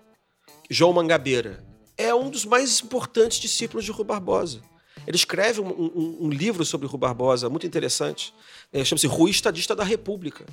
João 0.69 0.93
Mangabeira, 0.93 1.65
é 1.97 2.13
um 2.13 2.29
dos 2.29 2.45
mais 2.45 2.79
importantes 2.81 3.39
discípulos 3.39 3.83
de 3.83 3.91
Rui 3.91 4.05
Barbosa. 4.05 4.61
Ele 5.07 5.17
escreve 5.17 5.59
um, 5.59 5.67
um, 5.67 6.17
um 6.21 6.29
livro 6.29 6.63
sobre 6.63 6.87
Rui 6.87 6.99
Barbosa, 6.99 7.49
muito 7.49 7.65
interessante. 7.65 8.33
É, 8.71 8.85
Chama-se 8.85 9.07
Rui 9.07 9.31
Estadista 9.31 9.75
da 9.75 9.83
República. 9.83 10.45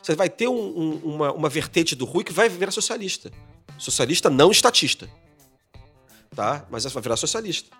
Você 0.00 0.14
vai 0.14 0.30
ter 0.30 0.46
um, 0.46 1.00
uma, 1.02 1.32
uma 1.32 1.48
vertente 1.48 1.96
do 1.96 2.04
Rui 2.04 2.22
que 2.22 2.32
vai 2.32 2.48
virar 2.48 2.70
socialista. 2.70 3.32
Socialista 3.76 4.30
não 4.30 4.52
estatista. 4.52 5.10
Tá? 6.34 6.64
Mas 6.70 6.84
vai 6.84 7.02
virar 7.02 7.16
socialista. 7.16 7.76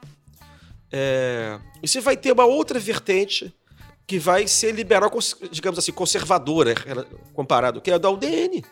É... 0.91 1.61
E 1.83 1.87
você 1.87 2.01
vai 2.01 2.17
ter 2.17 2.33
uma 2.33 2.47
outra 2.47 2.81
vertente 2.81 3.55
que 4.07 4.19
vai 4.19 4.47
ser 4.47 4.73
liberal, 4.73 5.11
digamos 5.51 5.79
assim, 5.79 5.93
conservadora, 5.93 6.75
comparado, 7.33 7.81
que 7.81 7.91
é 7.91 7.95
a 7.95 7.99
da 7.99 8.11
UDN. 8.11 8.63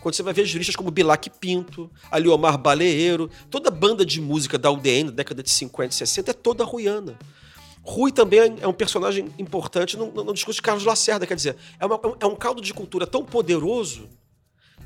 Quando 0.00 0.14
você 0.14 0.22
vai 0.22 0.32
ver 0.32 0.44
juristas 0.44 0.76
como 0.76 0.90
Bilac 0.90 1.28
Pinto, 1.40 1.90
Aliomar 2.10 2.58
Baleeiro, 2.58 3.30
toda 3.50 3.68
a 3.68 3.72
banda 3.72 4.04
de 4.04 4.20
música 4.20 4.58
da 4.58 4.70
UDN, 4.70 5.10
da 5.10 5.16
década 5.16 5.42
de 5.42 5.50
50 5.50 5.92
e 5.92 5.96
60, 5.96 6.30
é 6.30 6.34
toda 6.34 6.64
ruiana. 6.64 7.18
Rui 7.82 8.12
também 8.12 8.56
é 8.60 8.68
um 8.68 8.72
personagem 8.72 9.32
importante 9.38 9.96
no, 9.96 10.12
no, 10.12 10.34
discurso 10.34 10.58
de 10.58 10.62
Carlos 10.62 10.84
Lacerda, 10.84 11.26
quer 11.26 11.34
dizer, 11.34 11.56
é, 11.80 11.86
uma, 11.86 11.98
é 12.20 12.26
um 12.26 12.36
caldo 12.36 12.60
de 12.60 12.74
cultura 12.74 13.06
tão 13.06 13.24
poderoso 13.24 14.08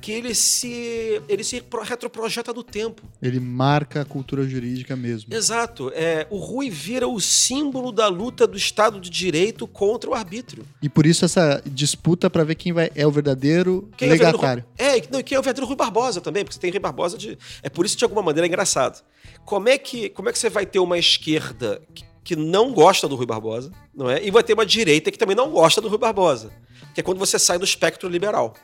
que 0.02 0.10
ele 0.10 0.34
se 0.34 1.22
ele 1.28 1.44
se 1.44 1.62
retroprojeta 1.84 2.52
no 2.52 2.64
tempo. 2.64 3.02
Ele 3.22 3.38
marca 3.38 4.02
a 4.02 4.04
cultura 4.04 4.46
jurídica 4.46 4.96
mesmo. 4.96 5.32
Exato. 5.32 5.92
É, 5.94 6.26
o 6.28 6.38
Rui 6.38 6.68
vira 6.68 7.06
o 7.06 7.20
símbolo 7.20 7.92
da 7.92 8.08
luta 8.08 8.44
do 8.44 8.56
Estado 8.56 9.00
de 9.00 9.08
Direito 9.08 9.66
contra 9.66 10.10
o 10.10 10.14
arbítrio. 10.14 10.66
E 10.82 10.88
por 10.88 11.06
isso 11.06 11.24
essa 11.24 11.62
disputa 11.64 12.28
para 12.28 12.42
ver 12.42 12.56
quem 12.56 12.72
vai, 12.72 12.90
é 12.96 13.06
o 13.06 13.10
verdadeiro 13.12 13.88
quem 13.96 14.08
legatário. 14.08 14.64
É, 14.76 14.82
o 14.82 14.90
verdadeiro, 14.90 15.06
é, 15.06 15.16
não, 15.16 15.22
quem 15.22 15.36
é 15.36 15.38
o 15.38 15.42
verdadeiro 15.42 15.66
Rui 15.68 15.76
Barbosa 15.76 16.20
também, 16.20 16.42
porque 16.44 16.54
você 16.54 16.60
tem 16.60 16.70
Rui 16.72 16.80
Barbosa 16.80 17.16
de. 17.16 17.38
É 17.62 17.70
por 17.70 17.86
isso 17.86 17.94
que 17.94 18.00
de 18.00 18.04
alguma 18.04 18.22
maneira 18.22 18.44
é 18.44 18.48
engraçado. 18.48 19.02
Como 19.44 19.68
é 19.68 19.78
que, 19.78 20.08
como 20.10 20.28
é 20.28 20.32
que 20.32 20.38
você 20.38 20.50
vai 20.50 20.66
ter 20.66 20.80
uma 20.80 20.98
esquerda 20.98 21.80
que, 21.94 22.04
que 22.24 22.34
não 22.34 22.72
gosta 22.72 23.06
do 23.06 23.14
Rui 23.14 23.26
Barbosa, 23.26 23.70
não 23.94 24.10
é? 24.10 24.20
E 24.24 24.32
vai 24.32 24.42
ter 24.42 24.54
uma 24.54 24.66
direita 24.66 25.12
que 25.12 25.18
também 25.18 25.36
não 25.36 25.48
gosta 25.50 25.80
do 25.80 25.88
Rui 25.88 25.98
Barbosa, 25.98 26.50
que 26.92 27.00
é 27.00 27.04
quando 27.04 27.18
você 27.18 27.38
sai 27.38 27.56
do 27.56 27.64
espectro 27.64 28.08
liberal. 28.08 28.54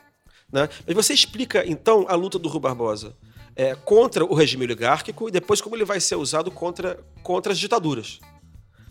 Né? 0.51 0.67
Mas 0.85 0.95
você 0.95 1.13
explica, 1.13 1.63
então, 1.65 2.05
a 2.07 2.15
luta 2.15 2.39
do 2.39 2.49
Rui 2.49 2.59
Barbosa 2.59 3.15
é, 3.55 3.75
contra 3.75 4.23
o 4.25 4.33
regime 4.33 4.63
oligárquico 4.63 5.27
e 5.27 5.31
depois 5.31 5.61
como 5.61 5.75
ele 5.75 5.85
vai 5.85 5.99
ser 5.99 6.15
usado 6.15 6.49
contra, 6.49 7.03
contra 7.21 7.51
as 7.51 7.59
ditaduras, 7.59 8.19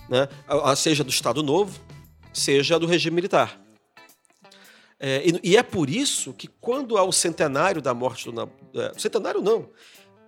né? 0.09 0.29
seja 0.77 1.03
do 1.03 1.11
Estado 1.11 1.43
Novo, 1.43 1.81
seja 2.33 2.79
do 2.79 2.87
regime 2.87 3.17
militar. 3.17 3.61
É, 5.01 5.23
e, 5.25 5.53
e, 5.53 5.57
é 5.57 5.63
por 5.63 5.89
isso 5.89 6.33
que 6.33 6.49
quando 6.61 6.99
há 6.99 7.05
o 7.05 7.13
centenário 7.13 7.81
da 7.81 7.95
morte 7.95 8.31
do... 8.31 8.51
É, 8.75 8.93
centenário 8.99 9.41
não. 9.41 9.71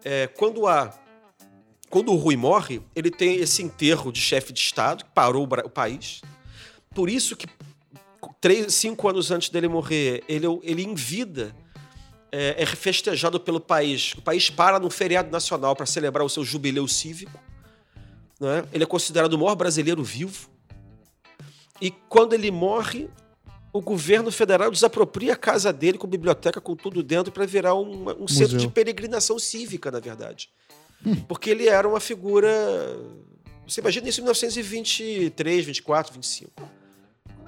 É, 0.05 0.29
quando 0.29 0.67
há... 0.67 0.97
Quando 1.89 2.13
o 2.13 2.17
Rui 2.17 2.37
morre, 2.37 2.81
ele 2.95 3.11
tem 3.11 3.35
esse 3.35 3.65
enterro 3.65 4.13
de 4.13 4.21
chefe 4.21 4.53
de 4.53 4.61
Estado, 4.61 5.05
que 5.05 5.11
parou 5.11 5.43
o, 5.43 5.67
o 5.67 5.69
país. 5.69 6.21
Por 6.95 7.11
isso 7.11 7.35
que 7.35 7.49
três, 8.41 8.75
cinco 8.75 9.09
anos 9.09 9.31
antes 9.31 9.51
dele 9.51 9.69
morrer, 9.69 10.25
ele, 10.29 10.47
ele 10.63 10.83
em 10.83 10.95
vida 10.95 11.55
é, 12.33 12.63
é 12.63 12.67
festejado 12.67 13.39
pelo 13.39 13.61
país. 13.61 14.15
O 14.15 14.23
país 14.23 14.49
para 14.49 14.79
num 14.79 14.91
feriado 14.91 15.31
nacional 15.31 15.77
para 15.77 15.87
celebrar 15.87 16.25
o 16.25 16.29
seu 16.29 16.45
jubileu 16.45 16.87
cívico. 16.89 17.39
Né? 18.41 18.65
Ele 18.73 18.85
é 18.85 18.87
considerado 18.87 19.35
o 19.35 19.39
maior 19.39 19.55
brasileiro 19.55 20.03
vivo. 20.03 20.49
E 21.81 21.91
quando 21.91 22.33
ele 22.33 22.51
morre, 22.51 23.09
o 23.73 23.81
governo 23.81 24.31
federal 24.33 24.71
desapropria 24.71 25.35
a 25.35 25.37
casa 25.37 25.73
dele 25.73 25.99
com 25.99 26.07
biblioteca, 26.07 26.61
com 26.61 26.75
tudo 26.75 27.03
dentro, 27.03 27.33
para 27.33 27.47
virar 27.47 27.75
um, 27.75 28.23
um 28.23 28.29
centro 28.29 28.57
de 28.57 28.69
peregrinação 28.69 29.39
cívica, 29.39 29.91
na 29.91 30.01
verdade. 30.01 30.51
Hum. 31.05 31.17
Porque 31.23 31.51
ele 31.51 31.69
era 31.69 31.89
uma 31.89 32.01
figura. 32.01 32.49
Você 33.67 33.81
imagina 33.81 34.09
isso 34.09 34.21
em 34.21 34.25
1923, 34.25 35.67
24, 35.67 36.13
25. 36.15 36.80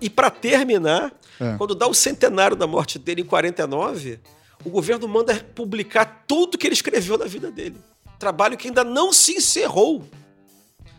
E 0.02 0.10
para 0.10 0.30
terminar, 0.30 1.12
é. 1.40 1.56
quando 1.56 1.76
dá 1.76 1.86
o 1.86 1.94
centenário 1.94 2.56
da 2.56 2.66
morte 2.66 2.98
dele 2.98 3.22
em 3.22 3.24
49, 3.24 4.18
o 4.64 4.68
governo 4.68 5.06
manda 5.06 5.34
publicar 5.54 6.24
tudo 6.26 6.58
que 6.58 6.66
ele 6.66 6.74
escreveu 6.74 7.16
na 7.16 7.26
vida 7.26 7.52
dele. 7.52 7.76
Trabalho 8.18 8.56
que 8.56 8.66
ainda 8.66 8.82
não 8.82 9.12
se 9.12 9.34
encerrou. 9.34 10.04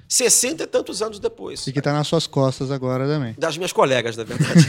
60 0.07 0.63
e 0.63 0.67
tantos 0.67 1.01
anos 1.01 1.19
depois. 1.19 1.65
E 1.65 1.73
que 1.73 1.79
está 1.79 1.91
nas 1.91 2.07
suas 2.07 2.27
costas 2.27 2.71
agora 2.71 3.07
também. 3.07 3.35
Das 3.37 3.57
minhas 3.57 3.73
colegas, 3.73 4.15
na 4.15 4.23
verdade. 4.23 4.63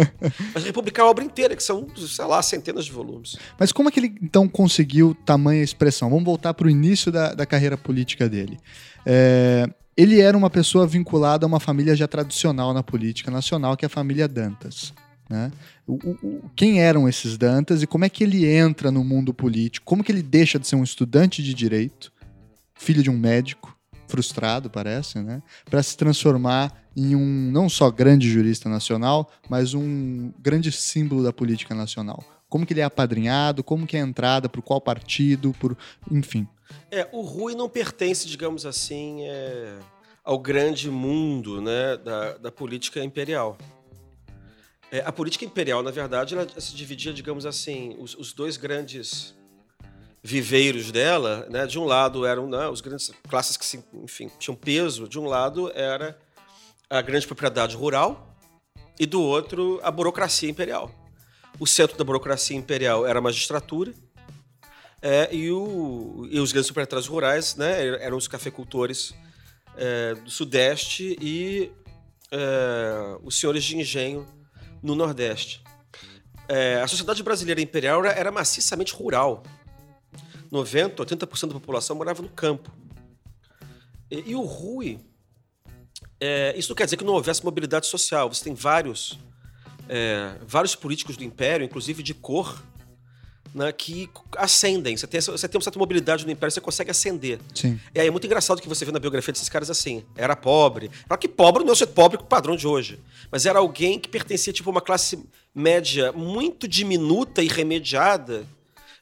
Mas 0.54 0.62
republicar 0.62 1.04
a 1.04 1.10
obra 1.10 1.24
inteira, 1.24 1.56
que 1.56 1.62
são, 1.62 1.86
sei 1.96 2.24
lá, 2.24 2.40
centenas 2.42 2.84
de 2.84 2.92
volumes. 2.92 3.36
Mas 3.58 3.72
como 3.72 3.88
é 3.88 3.92
que 3.92 3.98
ele 4.00 4.14
então 4.22 4.48
conseguiu 4.48 5.16
tamanha 5.26 5.62
expressão? 5.62 6.08
Vamos 6.08 6.24
voltar 6.24 6.54
para 6.54 6.68
o 6.68 6.70
início 6.70 7.10
da, 7.10 7.34
da 7.34 7.44
carreira 7.44 7.76
política 7.76 8.28
dele. 8.28 8.56
É, 9.04 9.68
ele 9.96 10.20
era 10.20 10.36
uma 10.36 10.50
pessoa 10.50 10.86
vinculada 10.86 11.44
a 11.44 11.48
uma 11.48 11.60
família 11.60 11.94
já 11.94 12.08
tradicional 12.08 12.74
na 12.74 12.82
política 12.82 13.30
nacional, 13.30 13.76
que 13.76 13.84
é 13.84 13.86
a 13.86 13.90
família 13.90 14.26
Dantas. 14.26 14.92
Né? 15.28 15.50
O, 15.86 15.94
o, 15.94 16.50
quem 16.54 16.80
eram 16.80 17.08
esses 17.08 17.38
Dantas 17.38 17.82
e 17.82 17.86
como 17.86 18.04
é 18.04 18.08
que 18.08 18.24
ele 18.24 18.46
entra 18.46 18.90
no 18.90 19.04
mundo 19.04 19.32
político? 19.32 19.86
Como 19.86 20.02
que 20.02 20.12
ele 20.12 20.22
deixa 20.22 20.58
de 20.58 20.66
ser 20.66 20.76
um 20.76 20.84
estudante 20.84 21.42
de 21.42 21.54
direito, 21.54 22.12
filho 22.74 23.02
de 23.02 23.10
um 23.10 23.16
médico, 23.16 23.76
frustrado, 24.06 24.68
parece, 24.68 25.20
né? 25.20 25.42
para 25.64 25.82
se 25.82 25.96
transformar 25.96 26.72
em 26.96 27.16
um 27.16 27.50
não 27.50 27.68
só 27.68 27.90
grande 27.90 28.30
jurista 28.30 28.68
nacional, 28.68 29.30
mas 29.48 29.74
um 29.74 30.32
grande 30.40 30.70
símbolo 30.70 31.22
da 31.22 31.32
política 31.32 31.74
nacional? 31.74 32.22
Como 32.48 32.64
que 32.64 32.72
ele 32.72 32.80
é 32.80 32.84
apadrinhado? 32.84 33.64
Como 33.64 33.86
que 33.86 33.96
é 33.96 34.00
a 34.00 34.04
entrada? 34.04 34.48
Por 34.48 34.62
qual 34.62 34.80
partido? 34.80 35.52
Por, 35.58 35.76
enfim. 36.10 36.46
É, 36.90 37.08
o 37.12 37.22
Rui 37.22 37.54
não 37.54 37.68
pertence, 37.68 38.26
digamos 38.26 38.64
assim, 38.64 39.22
é, 39.22 39.78
ao 40.22 40.38
grande 40.38 40.90
mundo 40.90 41.60
né, 41.60 41.96
da, 41.96 42.38
da 42.38 42.52
política 42.52 43.02
imperial. 43.02 43.58
É, 44.90 45.00
a 45.00 45.12
política 45.12 45.44
imperial, 45.44 45.82
na 45.82 45.90
verdade, 45.90 46.34
ela 46.34 46.48
se 46.58 46.74
dividia, 46.74 47.12
digamos 47.12 47.44
assim, 47.44 47.96
os, 47.98 48.14
os 48.14 48.32
dois 48.32 48.56
grandes 48.56 49.34
viveiros 50.22 50.90
dela, 50.90 51.46
né, 51.50 51.66
de 51.66 51.78
um 51.78 51.84
lado 51.84 52.24
eram 52.24 52.48
né, 52.48 52.66
os 52.68 52.80
grandes 52.80 53.12
classes 53.28 53.56
que, 53.56 53.84
enfim, 54.02 54.30
tinham 54.38 54.56
peso, 54.56 55.06
de 55.06 55.18
um 55.18 55.26
lado 55.26 55.70
era 55.74 56.18
a 56.88 57.02
grande 57.02 57.26
propriedade 57.26 57.76
rural 57.76 58.34
e 58.98 59.04
do 59.04 59.20
outro 59.20 59.80
a 59.82 59.90
burocracia 59.90 60.48
imperial. 60.48 60.90
O 61.58 61.66
centro 61.66 61.98
da 61.98 62.04
burocracia 62.04 62.56
imperial 62.56 63.06
era 63.06 63.18
a 63.18 63.22
magistratura 63.22 63.92
é, 65.06 65.28
e, 65.30 65.50
o, 65.50 66.26
e, 66.30 66.40
os 66.40 66.50
grandes 66.50 66.70
proprietários 66.70 67.06
rurais 67.06 67.56
né, 67.56 67.88
eram 68.02 68.16
os 68.16 68.26
cafeicultores 68.26 69.14
é, 69.76 70.14
do 70.14 70.30
Sudeste 70.30 71.14
e 71.20 71.70
é, 72.30 73.18
os 73.22 73.38
senhores 73.38 73.62
de 73.64 73.76
engenho 73.76 74.26
no 74.82 74.94
Nordeste. 74.94 75.62
É, 76.48 76.80
a 76.80 76.88
sociedade 76.88 77.22
brasileira 77.22 77.60
imperial 77.60 78.02
era, 78.02 78.18
era 78.18 78.32
maciçamente 78.32 78.94
rural. 78.94 79.42
90%, 80.50 80.94
80% 80.94 81.48
da 81.48 81.54
população 81.54 81.96
morava 81.96 82.22
no 82.22 82.30
campo. 82.30 82.72
E, 84.10 84.30
e 84.30 84.34
o 84.34 84.40
Rui, 84.40 84.98
é, 86.18 86.54
isso 86.56 86.70
não 86.70 86.76
quer 86.76 86.86
dizer 86.86 86.96
que 86.96 87.04
não 87.04 87.12
houvesse 87.12 87.44
mobilidade 87.44 87.86
social. 87.88 88.32
Você 88.32 88.42
tem 88.42 88.54
vários, 88.54 89.18
é, 89.86 90.38
vários 90.46 90.74
políticos 90.74 91.14
do 91.14 91.24
Império, 91.24 91.62
inclusive 91.62 92.02
de 92.02 92.14
cor, 92.14 92.62
né, 93.54 93.72
que 93.72 94.10
ascendem. 94.36 94.96
Você 94.96 95.06
tem, 95.06 95.20
você 95.20 95.48
tem 95.48 95.58
uma 95.58 95.62
certa 95.62 95.78
mobilidade 95.78 96.26
no 96.26 96.32
império, 96.32 96.52
você 96.52 96.60
consegue 96.60 96.90
ascender. 96.90 97.38
Sim. 97.54 97.78
E 97.94 98.00
aí 98.00 98.08
é 98.08 98.10
muito 98.10 98.26
engraçado 98.26 98.60
que 98.60 98.68
você 98.68 98.84
vê 98.84 98.90
na 98.90 98.98
biografia 98.98 99.32
desses 99.32 99.48
caras 99.48 99.70
assim. 99.70 100.04
Era 100.16 100.34
pobre. 100.34 100.90
Claro 101.06 101.20
que 101.20 101.28
pobre 101.28 101.64
não 101.64 101.72
é 101.72 101.76
ser 101.76 101.86
pobre 101.86 102.18
com 102.18 102.24
o 102.24 102.26
padrão 102.26 102.56
de 102.56 102.66
hoje. 102.66 102.98
Mas 103.30 103.46
era 103.46 103.60
alguém 103.60 103.98
que 103.98 104.08
pertencia 104.08 104.52
tipo, 104.52 104.68
a 104.68 104.72
uma 104.72 104.80
classe 104.80 105.24
média 105.54 106.10
muito 106.12 106.66
diminuta 106.66 107.42
e 107.42 107.46
remediada 107.46 108.44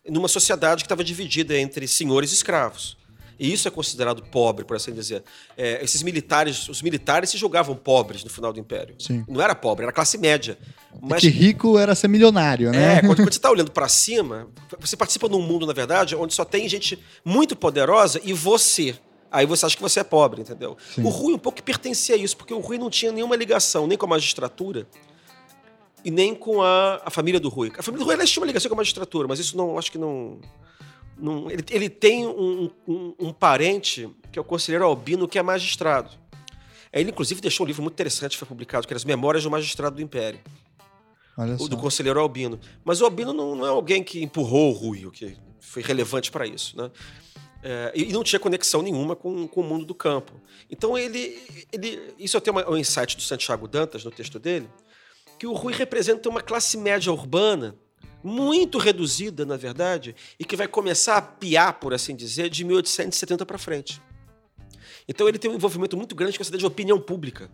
numa 0.06 0.28
sociedade 0.28 0.82
que 0.82 0.86
estava 0.86 1.02
dividida 1.02 1.56
entre 1.56 1.88
senhores 1.88 2.30
e 2.32 2.34
escravos. 2.34 2.96
E 3.42 3.52
isso 3.52 3.66
é 3.66 3.72
considerado 3.72 4.22
pobre, 4.22 4.64
por 4.64 4.76
assim 4.76 4.92
dizer. 4.92 5.24
É, 5.56 5.82
esses 5.82 6.00
militares, 6.04 6.68
os 6.68 6.80
militares 6.80 7.28
se 7.28 7.36
julgavam 7.36 7.74
pobres 7.74 8.22
no 8.22 8.30
final 8.30 8.52
do 8.52 8.60
Império. 8.60 8.94
Sim. 9.00 9.24
Não 9.26 9.42
era 9.42 9.52
pobre, 9.52 9.82
era 9.82 9.92
classe 9.92 10.16
média. 10.16 10.56
Mas 11.00 11.22
que 11.22 11.28
rico 11.28 11.76
era 11.76 11.92
ser 11.96 12.06
milionário, 12.06 12.70
né? 12.70 12.98
É, 12.98 13.00
quando, 13.00 13.16
quando 13.18 13.32
você 13.32 13.38
está 13.38 13.50
olhando 13.50 13.72
para 13.72 13.88
cima, 13.88 14.46
você 14.78 14.96
participa 14.96 15.28
num 15.28 15.42
mundo, 15.42 15.66
na 15.66 15.72
verdade, 15.72 16.14
onde 16.14 16.32
só 16.32 16.44
tem 16.44 16.68
gente 16.68 16.96
muito 17.24 17.56
poderosa 17.56 18.20
e 18.22 18.32
você. 18.32 18.94
Aí 19.28 19.44
você 19.44 19.66
acha 19.66 19.74
que 19.74 19.82
você 19.82 19.98
é 19.98 20.04
pobre, 20.04 20.42
entendeu? 20.42 20.76
Sim. 20.94 21.02
O 21.02 21.08
Rui 21.08 21.34
um 21.34 21.38
pouco 21.38 21.56
que 21.56 21.64
pertencia 21.64 22.14
a 22.14 22.18
isso, 22.18 22.36
porque 22.36 22.54
o 22.54 22.60
Rui 22.60 22.78
não 22.78 22.88
tinha 22.88 23.10
nenhuma 23.10 23.34
ligação 23.34 23.88
nem 23.88 23.98
com 23.98 24.06
a 24.06 24.08
magistratura 24.08 24.86
e 26.04 26.12
nem 26.12 26.32
com 26.32 26.62
a, 26.62 27.02
a 27.04 27.10
família 27.10 27.40
do 27.40 27.48
Rui. 27.48 27.72
A 27.76 27.82
família 27.82 28.04
do 28.04 28.06
Rui 28.06 28.14
ela 28.14 28.24
tinha 28.24 28.40
uma 28.40 28.46
ligação 28.46 28.68
com 28.68 28.76
a 28.76 28.78
magistratura, 28.78 29.26
mas 29.26 29.40
isso 29.40 29.56
não 29.56 29.76
acho 29.76 29.90
que 29.90 29.98
não 29.98 30.38
num, 31.16 31.50
ele, 31.50 31.64
ele, 31.70 31.88
tem 31.88 32.26
um, 32.26 32.70
um, 32.86 33.14
um, 33.18 33.32
parente, 33.32 34.08
que 34.30 34.38
é 34.38 34.42
o 34.42 34.44
conselheiro 34.44 34.84
Albino, 34.84 35.28
que 35.28 35.38
é 35.38 35.42
magistrado. 35.42 36.10
Ele, 36.92 37.10
inclusive, 37.10 37.40
deixou 37.40 37.64
um 37.64 37.66
livro 37.66 37.82
muito 37.82 37.94
interessante 37.94 38.32
que 38.32 38.38
foi 38.38 38.48
publicado, 38.48 38.86
que 38.86 38.92
era 38.92 38.98
As 38.98 39.04
Memórias 39.04 39.44
do 39.44 39.50
Magistrado 39.50 39.96
do 39.96 40.02
Império. 40.02 40.40
Olha 41.36 41.56
o 41.58 41.68
do 41.68 41.76
conselheiro 41.76 42.20
Albino. 42.20 42.60
Mas 42.84 43.00
o 43.00 43.04
Albino 43.04 43.32
não, 43.32 43.56
não, 43.56 43.66
é 43.66 43.70
alguém 43.70 44.04
que 44.04 44.22
empurrou 44.22 44.70
o 44.70 44.72
Rui, 44.72 45.06
o 45.06 45.10
que 45.10 45.36
foi 45.60 45.82
relevante 45.82 46.30
para 46.30 46.46
isso. 46.46 46.76
Né? 46.76 46.90
É, 47.62 47.92
e 47.94 48.12
não 48.12 48.22
tinha 48.22 48.38
conexão 48.38 48.82
nenhuma 48.82 49.16
com, 49.16 49.46
com, 49.48 49.60
o 49.60 49.64
mundo 49.64 49.86
do 49.86 49.94
campo. 49.94 50.32
Então, 50.70 50.98
ele. 50.98 51.40
ele 51.72 52.14
isso 52.18 52.36
eu 52.36 52.40
tenho 52.40 52.56
um 52.70 52.76
insight 52.76 53.16
do 53.16 53.22
Santiago 53.22 53.66
Dantas, 53.66 54.04
no 54.04 54.10
texto 54.10 54.38
dele, 54.38 54.68
que 55.38 55.46
o 55.46 55.52
Rui 55.52 55.72
representa 55.72 56.28
uma 56.28 56.42
classe 56.42 56.76
média 56.76 57.12
urbana 57.12 57.74
muito 58.22 58.78
reduzida, 58.78 59.44
na 59.44 59.56
verdade, 59.56 60.14
e 60.38 60.44
que 60.44 60.56
vai 60.56 60.68
começar 60.68 61.16
a 61.16 61.22
piar, 61.22 61.74
por 61.74 61.92
assim 61.92 62.14
dizer, 62.14 62.48
de 62.48 62.64
1870 62.64 63.44
para 63.44 63.58
frente. 63.58 64.00
Então 65.08 65.28
ele 65.28 65.38
tem 65.38 65.50
um 65.50 65.54
envolvimento 65.54 65.96
muito 65.96 66.14
grande 66.14 66.38
com 66.38 66.42
a 66.42 66.44
cidade 66.44 66.60
de 66.60 66.66
opinião 66.66 67.00
pública. 67.00 67.50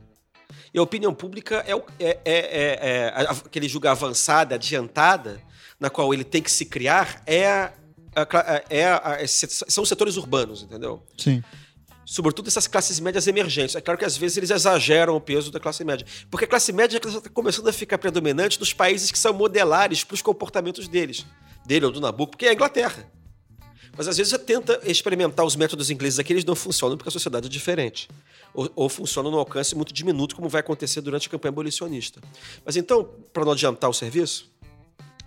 E 0.72 0.78
a 0.78 0.82
opinião 0.82 1.14
pública 1.14 1.64
é, 1.66 1.72
é, 2.04 2.20
é, 2.24 2.24
é, 2.24 3.22
é 3.22 3.30
aquele 3.30 3.68
julga 3.68 3.90
avançada, 3.90 4.54
adiantada, 4.54 5.42
na 5.80 5.88
qual 5.88 6.12
ele 6.12 6.24
tem 6.24 6.42
que 6.42 6.50
se 6.50 6.66
criar, 6.66 7.22
é, 7.26 7.46
a, 7.46 8.64
é 8.68 8.86
a, 8.86 9.26
são 9.26 9.82
os 9.82 9.88
setores 9.88 10.16
urbanos, 10.16 10.62
entendeu? 10.62 11.02
Sim 11.16 11.42
sobretudo 12.08 12.48
essas 12.48 12.66
classes 12.66 12.98
médias 13.00 13.26
emergentes. 13.26 13.76
É 13.76 13.82
claro 13.82 13.98
que 13.98 14.04
às 14.04 14.16
vezes 14.16 14.38
eles 14.38 14.50
exageram 14.50 15.14
o 15.14 15.20
peso 15.20 15.50
da 15.50 15.60
classe 15.60 15.84
média, 15.84 16.06
porque 16.30 16.46
a 16.46 16.48
classe 16.48 16.72
média 16.72 16.96
está 16.96 17.28
começando 17.28 17.68
a 17.68 17.72
ficar 17.72 17.98
predominante 17.98 18.58
nos 18.58 18.72
países 18.72 19.10
que 19.10 19.18
são 19.18 19.34
modelares 19.34 20.04
para 20.04 20.14
os 20.14 20.22
comportamentos 20.22 20.88
deles, 20.88 21.26
dele 21.66 21.84
ou 21.84 21.92
do 21.92 22.00
Nabucco, 22.00 22.30
porque 22.30 22.46
é 22.46 22.48
a 22.48 22.54
Inglaterra. 22.54 23.06
Mas 23.94 24.08
às 24.08 24.16
vezes 24.16 24.30
você 24.30 24.38
tenta 24.38 24.80
experimentar 24.84 25.44
os 25.44 25.54
métodos 25.54 25.90
ingleses 25.90 26.18
aqui, 26.18 26.32
eles 26.32 26.46
não 26.46 26.54
funcionam 26.56 26.96
porque 26.96 27.10
a 27.10 27.12
sociedade 27.12 27.46
é 27.46 27.50
diferente. 27.50 28.08
Ou, 28.54 28.70
ou 28.74 28.88
funcionam 28.88 29.30
no 29.30 29.38
alcance 29.38 29.74
muito 29.74 29.92
diminuto, 29.92 30.34
como 30.34 30.48
vai 30.48 30.60
acontecer 30.60 31.02
durante 31.02 31.28
a 31.28 31.30
campanha 31.30 31.50
abolicionista. 31.50 32.22
Mas 32.64 32.74
então, 32.76 33.04
para 33.34 33.44
não 33.44 33.52
adiantar 33.52 33.90
o 33.90 33.92
serviço, 33.92 34.50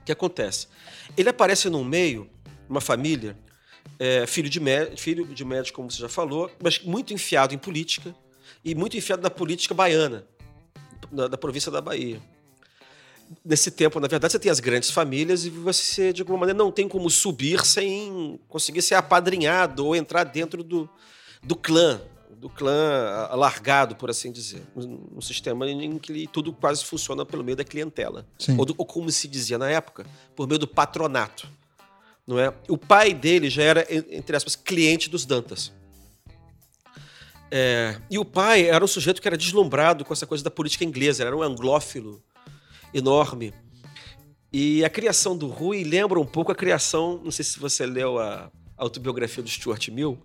o 0.02 0.04
que 0.04 0.12
acontece? 0.12 0.68
Ele 1.16 1.30
aparece 1.30 1.70
num 1.70 1.84
meio, 1.84 2.28
uma 2.68 2.82
família, 2.82 3.38
é, 4.02 4.26
filho, 4.26 4.50
de 4.50 4.60
filho 4.98 5.26
de 5.26 5.46
médico, 5.46 5.76
como 5.76 5.92
você 5.92 6.00
já 6.00 6.10
falou, 6.10 6.50
mas 6.60 6.80
muito 6.80 7.14
enfiado 7.14 7.54
em 7.54 7.58
política 7.58 8.16
e 8.66 8.74
muito 8.74 8.98
enfiado 8.98 9.22
na 9.22 9.30
política 9.30 9.76
baiana, 9.76 10.26
da, 11.12 11.28
da 11.28 11.38
província 11.38 11.72
da 11.72 11.80
Bahia. 11.80 12.20
Nesse 13.46 13.70
tempo, 13.70 14.00
na 14.00 14.08
verdade, 14.08 14.34
você 14.34 14.40
tem 14.40 14.52
as 14.52 14.60
grandes 14.60 14.90
famílias 14.90 15.46
e 15.46 15.52
você, 15.52 16.12
de 16.12 16.24
alguma 16.24 16.40
maneira, 16.40 16.58
não 16.58 16.72
tem 16.72 16.88
como 16.88 17.10
subir 17.12 17.64
sem 17.64 18.40
conseguir 18.50 18.82
ser 18.82 18.96
apadrinhado 18.96 19.86
ou 19.86 19.96
entrar 19.96 20.24
dentro 20.24 20.64
do, 20.64 20.90
do 21.44 21.56
clã, 21.56 22.02
do 22.32 22.50
clã 22.50 23.28
alargado, 23.30 23.96
por 23.96 24.10
assim 24.10 24.32
dizer. 24.32 24.64
Um 24.76 25.22
sistema 25.22 25.70
em 25.70 26.00
que 26.00 26.28
tudo 26.28 26.52
quase 26.52 26.84
funciona 26.84 27.24
pelo 27.24 27.44
meio 27.44 27.56
da 27.56 27.64
clientela. 27.64 28.26
Ou, 28.58 28.66
do, 28.66 28.76
ou, 28.80 28.86
como 28.86 29.12
se 29.12 29.28
dizia 29.28 29.60
na 29.60 29.70
época, 29.70 30.08
por 30.36 30.48
meio 30.48 30.58
do 30.58 30.68
patronato 30.68 31.48
não 32.28 32.40
é? 32.40 32.54
O 32.68 32.78
pai 32.78 33.14
dele 33.14 33.50
já 33.50 33.64
era, 33.64 33.88
entre 33.90 34.36
aspas, 34.36 34.56
cliente 34.56 35.10
dos 35.10 35.26
Dantas. 35.26 35.72
É, 37.54 37.98
e 38.10 38.18
o 38.18 38.24
pai 38.24 38.70
era 38.70 38.84
um 38.84 38.88
sujeito 38.88 39.22
que 39.22 39.28
era 39.28 39.38
deslumbrado 39.38 40.06
com 40.06 40.14
essa 40.14 40.26
coisa 40.26 40.42
da 40.44 40.50
política 40.50 40.86
inglesa, 40.86 41.24
era 41.24 41.36
um 41.36 41.42
anglófilo 41.42 42.24
enorme. 42.94 43.54
E 44.54 44.84
a 44.86 44.90
criação 44.90 45.38
do 45.38 45.48
Rui 45.48 45.84
lembra 45.84 46.20
um 46.20 46.26
pouco 46.26 46.52
a 46.52 46.56
criação, 46.56 47.20
não 47.24 47.32
sei 47.32 47.44
se 47.44 47.60
você 47.60 47.86
leu 47.86 48.20
a 48.20 48.50
autobiografia 48.78 49.44
do 49.44 49.50
Stuart 49.50 49.90
Mill. 49.90 50.18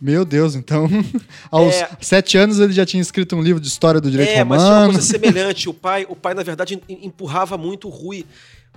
Meu 0.00 0.24
Deus, 0.24 0.54
então 0.54 0.88
aos 1.50 1.74
é, 1.74 1.90
sete 2.00 2.38
anos 2.38 2.60
ele 2.60 2.72
já 2.72 2.86
tinha 2.86 3.00
escrito 3.00 3.34
um 3.34 3.42
livro 3.42 3.60
de 3.60 3.66
história 3.66 4.00
do 4.00 4.10
direito 4.10 4.30
é, 4.30 4.42
romano. 4.42 4.62
É, 4.62 4.64
mas 4.64 4.68
tinha 4.68 4.78
uma 4.78 4.92
coisa 4.92 5.02
semelhante. 5.02 5.68
O 5.68 5.74
pai, 5.74 6.06
o 6.08 6.16
pai 6.16 6.34
na 6.34 6.42
verdade 6.42 6.80
empurrava 6.88 7.58
muito 7.58 7.88
o 7.88 7.90
Rui 7.90 8.24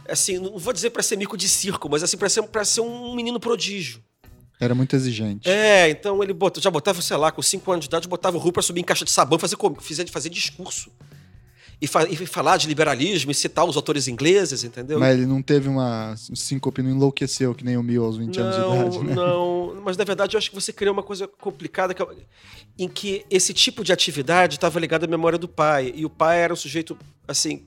assim, 0.08 0.38
não 0.38 0.58
vou 0.58 0.74
dizer 0.74 0.90
para 0.90 1.04
ser 1.04 1.18
mico 1.18 1.38
de 1.38 1.48
circo, 1.48 1.90
mas 1.90 2.04
assim, 2.04 2.18
para 2.18 2.30
ser, 2.30 2.44
pra 2.44 2.66
ser 2.66 2.82
um 2.82 3.16
menino 3.16 3.40
prodígio. 3.40 4.02
Era 4.60 4.76
muito 4.76 4.96
exigente. 4.96 5.50
É, 5.50 5.90
então 5.90 6.22
ele 6.22 6.34
bot, 6.34 6.62
já 6.62 6.70
botava, 6.70 7.02
sei 7.02 7.18
lá, 7.18 7.32
com 7.32 7.42
5 7.42 7.72
anos 7.72 7.86
de 7.86 7.90
idade, 7.90 8.08
botava 8.08 8.38
o 8.38 8.40
Rui 8.40 8.52
pra 8.52 8.62
subir 8.62 8.82
em 8.82 8.84
caixa 8.84 9.04
de 9.04 9.10
sabão, 9.10 9.40
fazer, 9.40 9.58
fazer, 9.80 10.08
fazer 10.08 10.30
discurso. 10.30 10.92
E, 11.82 11.88
fa 11.88 12.08
e, 12.08 12.16
falar 12.28 12.58
de 12.58 12.68
liberalismo 12.68 13.32
e 13.32 13.34
citar 13.34 13.66
os 13.66 13.76
autores 13.76 14.08
ingleses, 14.08 14.64
entendeu? 14.64 15.00
Mas 15.00 15.18
ele 15.18 15.26
não 15.26 15.42
teve 15.42 15.68
uma 15.68 16.16
síncope, 16.16 16.84
não 16.84 16.92
enlouqueceu, 16.92 17.56
que 17.56 17.66
nem 17.66 17.76
o 17.76 17.82
Mil 17.82 18.06
aos 18.06 18.18
20 18.18 18.38
não, 18.38 18.46
anos 18.46 18.56
de 18.56 18.62
idade, 18.62 19.08
né? 19.08 19.16
Não, 19.16 19.82
mas 19.84 19.98
na 19.98 20.04
verdade 20.04 20.36
eu 20.36 20.38
acho 20.38 20.52
que 20.52 20.56
você 20.56 20.72
criou 20.72 20.94
uma 20.94 21.02
coisa 21.02 21.28
complicada 21.28 21.96
que, 21.96 22.04
é 22.04 22.08
em 22.78 22.88
que 22.88 23.26
esse 23.32 23.52
tipo 23.52 23.84
de 23.84 23.92
atividade 23.92 24.58
estava 24.58 24.80
ligado 24.80 25.06
à 25.06 25.08
memória 25.08 25.40
do 25.40 25.48
pai. 25.48 25.92
E 25.96 26.06
o 26.06 26.10
pai 26.10 26.42
era 26.42 26.54
um 26.54 26.56
sujeito, 26.56 26.96
assim, 27.28 27.64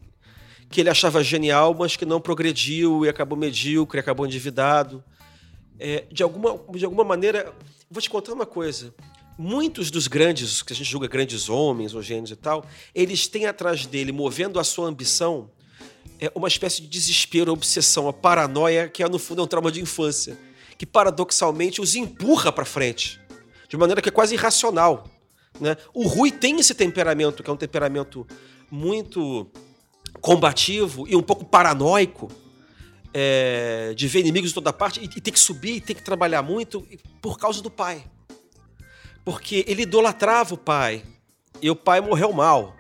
que 0.75 0.81
ele 0.81 0.91
achava 0.91 1.23
genial, 1.23 1.73
mas 1.73 1.95
que 1.95 2.05
não 2.05 2.21
progrediu 2.21 3.05
e 3.05 3.09
acabou 3.09 3.39
medíocre, 3.39 4.01
acabou 4.01 4.27
endividado. 4.27 5.05
É, 5.79 6.05
de, 6.11 6.21
alguma, 6.21 6.59
de 6.77 6.85
alguma 6.85 7.05
maneira, 7.05 7.55
vou 7.89 8.03
te 8.03 8.11
contar 8.11 8.33
uma 8.33 8.45
coisa. 8.45 8.93
Muitos 9.39 9.89
dos 9.89 10.09
grandes, 10.09 10.63
que 10.63 10.73
a 10.73 10.77
gente 10.77 10.91
julga 10.91 11.07
grandes 11.07 11.49
homens 11.49 11.95
ou 11.95 12.03
gênios 12.03 12.33
e 12.33 12.37
tal, 12.37 12.67
eles 12.93 13.29
têm 13.29 13.47
atrás 13.47 13.87
dele, 13.87 14.11
movendo 14.11 14.59
a 14.59 14.65
sua 14.65 14.89
ambição, 14.89 15.49
é 16.19 16.29
uma 16.35 16.49
espécie 16.49 16.83
de 16.83 16.89
desespero, 16.89 17.53
obsessão, 17.53 18.09
a 18.09 18.13
paranoia, 18.13 18.89
que 18.89 19.01
é, 19.01 19.09
no 19.09 19.21
fundo 19.21 19.43
é 19.43 19.45
um 19.45 19.47
trauma 19.49 19.71
de 19.71 19.81
infância, 19.81 20.37
que 20.77 20.85
paradoxalmente 20.85 21.81
os 21.81 21.95
empurra 21.95 22.51
para 22.51 22.65
frente, 22.65 23.21
de 23.69 23.77
maneira 23.77 24.03
que 24.03 24.09
é 24.09 24.13
quase 24.13 24.35
irracional. 24.35 25.09
Né? 25.61 25.77
O 25.93 26.09
Rui 26.09 26.33
tem 26.33 26.59
esse 26.59 26.75
temperamento, 26.75 27.45
que 27.45 27.51
é 27.51 27.53
um 27.53 27.57
temperamento 27.57 28.27
muito 28.69 29.49
combativo 30.25 31.07
e 31.07 31.15
um 31.15 31.23
pouco 31.23 31.45
paranoico, 31.45 32.33
é, 33.13 33.93
de 33.95 34.09
ver 34.09 34.21
inimigos 34.21 34.49
de 34.49 34.55
toda 34.55 34.73
parte 34.73 34.99
e, 34.99 35.05
e 35.05 35.21
ter 35.21 35.31
que 35.31 35.39
subir 35.39 35.75
e 35.75 35.81
ter 35.83 35.93
que 35.93 36.03
trabalhar 36.03 36.41
muito 36.41 36.81
por 37.21 37.39
causa 37.39 37.61
do 37.61 37.71
pai. 37.71 38.03
Porque 39.23 39.67
ele 39.69 39.83
idolatrava 39.83 40.55
o 40.55 40.57
pai 40.57 41.05
e 41.61 41.71
o 41.71 41.77
pai 41.77 42.01
morreu 42.01 42.33
mal, 42.33 42.75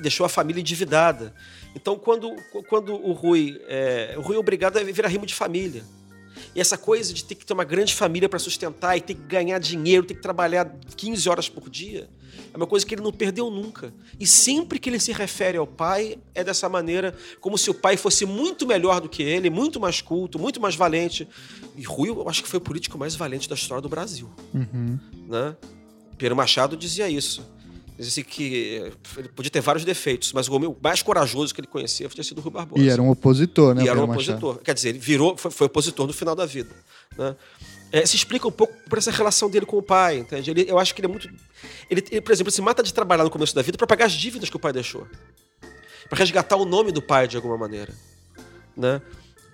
deixou 0.00 0.24
a 0.24 0.28
família 0.28 0.58
endividada. 0.58 1.34
Então, 1.76 1.98
quando, 1.98 2.34
quando 2.66 2.94
o 2.94 3.12
Rui, 3.12 3.60
é, 3.68 4.14
o 4.16 4.22
Rui 4.22 4.36
é 4.36 4.38
obrigado 4.38 4.78
a 4.78 4.82
virar 4.82 5.10
rimo 5.10 5.26
de 5.26 5.34
família. 5.34 5.84
E 6.54 6.60
essa 6.62 6.78
coisa 6.78 7.12
de 7.12 7.26
ter 7.26 7.34
que 7.34 7.44
ter 7.44 7.52
uma 7.52 7.64
grande 7.64 7.94
família 7.94 8.26
para 8.26 8.38
sustentar 8.38 8.96
e 8.96 9.02
ter 9.02 9.16
que 9.16 9.22
ganhar 9.24 9.58
dinheiro, 9.58 10.06
ter 10.06 10.14
que 10.14 10.22
trabalhar 10.22 10.74
15 10.96 11.28
horas 11.28 11.50
por 11.50 11.68
dia, 11.68 12.08
é 12.52 12.56
uma 12.56 12.66
coisa 12.66 12.84
que 12.84 12.94
ele 12.94 13.02
não 13.02 13.12
perdeu 13.12 13.50
nunca. 13.50 13.92
E 14.20 14.26
sempre 14.26 14.78
que 14.78 14.90
ele 14.90 15.00
se 15.00 15.12
refere 15.12 15.56
ao 15.56 15.66
pai, 15.66 16.18
é 16.34 16.44
dessa 16.44 16.68
maneira, 16.68 17.16
como 17.40 17.56
se 17.56 17.70
o 17.70 17.74
pai 17.74 17.96
fosse 17.96 18.26
muito 18.26 18.66
melhor 18.66 19.00
do 19.00 19.08
que 19.08 19.22
ele, 19.22 19.48
muito 19.48 19.80
mais 19.80 20.00
culto, 20.00 20.38
muito 20.38 20.60
mais 20.60 20.74
valente. 20.74 21.26
E 21.76 21.82
Rui, 21.82 22.10
eu 22.10 22.28
acho 22.28 22.42
que 22.42 22.48
foi 22.48 22.58
o 22.58 22.60
político 22.60 22.98
mais 22.98 23.14
valente 23.14 23.48
da 23.48 23.54
história 23.54 23.80
do 23.80 23.88
Brasil. 23.88 24.28
Uhum. 24.52 24.98
Né? 25.28 25.56
Pedro 26.18 26.36
Machado 26.36 26.76
dizia 26.76 27.08
isso. 27.08 27.42
Dizia 27.98 28.22
assim 28.22 28.30
que 28.30 28.92
ele 29.16 29.28
podia 29.28 29.50
ter 29.50 29.60
vários 29.60 29.84
defeitos, 29.84 30.32
mas 30.32 30.48
o 30.48 30.54
homem 30.54 30.74
mais 30.82 31.02
corajoso 31.02 31.54
que 31.54 31.60
ele 31.60 31.68
conhecia 31.68 32.08
tinha 32.08 32.24
sido 32.24 32.38
o 32.38 32.40
Rui 32.40 32.52
Barbosa. 32.52 32.82
E 32.82 32.88
era 32.88 33.00
um 33.00 33.10
opositor, 33.10 33.74
né? 33.74 33.84
E 33.84 33.88
era 33.88 33.98
um 33.98 34.04
opositor. 34.04 34.58
Quer 34.58 34.74
dizer, 34.74 34.90
ele 34.90 34.98
virou, 34.98 35.36
foi, 35.36 35.50
foi 35.50 35.66
opositor 35.66 36.06
no 36.06 36.12
final 36.12 36.34
da 36.34 36.44
vida. 36.44 36.70
Né? 37.16 37.34
É, 37.92 38.06
se 38.06 38.16
explica 38.16 38.48
um 38.48 38.52
pouco 38.52 38.74
por 38.88 38.96
essa 38.96 39.10
relação 39.10 39.50
dele 39.50 39.66
com 39.66 39.76
o 39.76 39.82
pai, 39.82 40.18
entende? 40.18 40.50
Ele, 40.50 40.64
eu 40.66 40.78
acho 40.78 40.94
que 40.94 41.00
ele 41.00 41.06
é 41.06 41.10
muito. 41.10 41.28
Ele, 41.90 42.02
ele, 42.10 42.20
por 42.22 42.32
exemplo, 42.32 42.50
se 42.50 42.62
mata 42.62 42.82
de 42.82 42.92
trabalhar 42.92 43.22
no 43.22 43.30
começo 43.30 43.54
da 43.54 43.60
vida 43.60 43.76
para 43.76 43.86
pagar 43.86 44.06
as 44.06 44.12
dívidas 44.12 44.48
que 44.48 44.56
o 44.56 44.58
pai 44.58 44.72
deixou. 44.72 45.06
para 46.08 46.18
resgatar 46.18 46.56
o 46.56 46.64
nome 46.64 46.90
do 46.90 47.02
pai 47.02 47.28
de 47.28 47.36
alguma 47.36 47.58
maneira. 47.58 47.92
Né? 48.74 49.02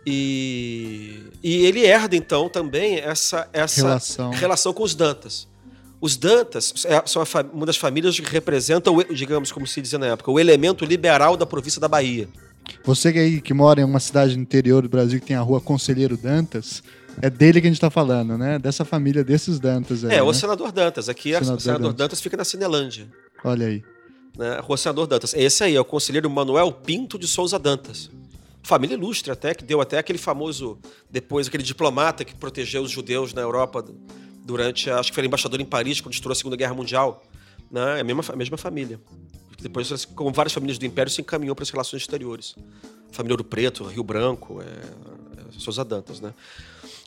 E, 0.06 1.24
e 1.42 1.66
ele 1.66 1.84
herda, 1.84 2.14
então, 2.14 2.48
também 2.48 2.98
essa, 2.98 3.48
essa 3.52 3.82
relação. 3.82 4.30
relação 4.30 4.72
com 4.72 4.84
os 4.84 4.94
Dantas. 4.94 5.48
Os 6.00 6.16
Dantas 6.16 6.72
é, 6.86 7.02
são 7.06 7.22
uma 7.52 7.66
das 7.66 7.76
famílias 7.76 8.18
que 8.18 8.30
representam, 8.30 8.96
digamos, 9.12 9.50
como 9.50 9.66
se 9.66 9.82
dizia 9.82 9.98
na 9.98 10.06
época, 10.06 10.30
o 10.30 10.38
elemento 10.38 10.84
liberal 10.84 11.36
da 11.36 11.44
província 11.44 11.80
da 11.80 11.88
Bahia. 11.88 12.28
Você 12.84 13.12
que 13.12 13.18
aí 13.18 13.40
que 13.40 13.52
mora 13.52 13.80
em 13.80 13.84
uma 13.84 13.98
cidade 13.98 14.36
no 14.36 14.42
interior 14.42 14.82
do 14.82 14.88
Brasil 14.88 15.18
que 15.20 15.26
tem 15.26 15.36
a 15.36 15.40
rua 15.40 15.60
Conselheiro 15.60 16.16
Dantas, 16.16 16.82
é 17.22 17.30
dele 17.30 17.60
que 17.60 17.66
a 17.66 17.70
gente 17.70 17.80
tá 17.80 17.90
falando, 17.90 18.36
né? 18.36 18.58
Dessa 18.58 18.84
família 18.84 19.24
desses 19.24 19.58
Dantas 19.58 20.04
aí. 20.04 20.12
É, 20.12 20.16
né? 20.16 20.22
o 20.22 20.32
senador 20.32 20.72
Dantas. 20.72 21.08
Aqui, 21.08 21.34
é- 21.34 21.38
Senador 21.38 21.56
o 21.56 21.60
senador 21.60 21.82
Dantas. 21.82 21.96
Dantas. 21.98 22.20
fica 22.20 22.36
na 22.36 22.44
Cinelândia. 22.44 23.08
Olha 23.44 23.66
aí. 23.66 23.82
Né? 24.36 24.60
Rua 24.60 24.76
Senador 24.76 25.06
Dantas. 25.06 25.34
Esse 25.34 25.64
aí 25.64 25.74
é 25.74 25.80
o 25.80 25.84
conselheiro 25.84 26.30
Manuel 26.30 26.70
Pinto 26.72 27.18
de 27.18 27.26
Souza 27.26 27.58
Dantas. 27.58 28.10
Família 28.62 28.94
ilustre 28.94 29.30
até, 29.32 29.54
que 29.54 29.64
deu 29.64 29.80
até 29.80 29.98
aquele 29.98 30.18
famoso, 30.18 30.78
depois, 31.10 31.48
aquele 31.48 31.62
diplomata 31.62 32.24
que 32.24 32.34
protegeu 32.34 32.82
os 32.82 32.90
judeus 32.90 33.32
na 33.32 33.40
Europa 33.40 33.84
durante, 34.44 34.90
acho 34.90 35.10
que 35.10 35.14
foi 35.14 35.24
embaixador 35.24 35.60
em 35.60 35.64
Paris, 35.64 36.00
quando 36.00 36.14
estourou 36.14 36.32
a 36.32 36.36
Segunda 36.36 36.56
Guerra 36.56 36.74
Mundial. 36.74 37.22
Né? 37.70 37.98
É 37.98 38.00
a 38.00 38.04
mesma, 38.04 38.22
a 38.28 38.36
mesma 38.36 38.56
família. 38.56 39.00
Depois, 39.60 40.04
como 40.04 40.30
várias 40.32 40.52
famílias 40.52 40.78
do 40.78 40.86
Império, 40.86 41.10
se 41.10 41.20
encaminhou 41.20 41.54
para 41.54 41.64
as 41.64 41.70
relações 41.70 42.02
exteriores. 42.02 42.54
Família 43.10 43.34
Ouro 43.34 43.44
Preto, 43.44 43.84
Rio 43.84 44.04
Branco, 44.04 44.62
é, 44.62 44.64
é, 44.64 45.58
Souza 45.58 45.84
Dantas, 45.84 46.20
né? 46.20 46.32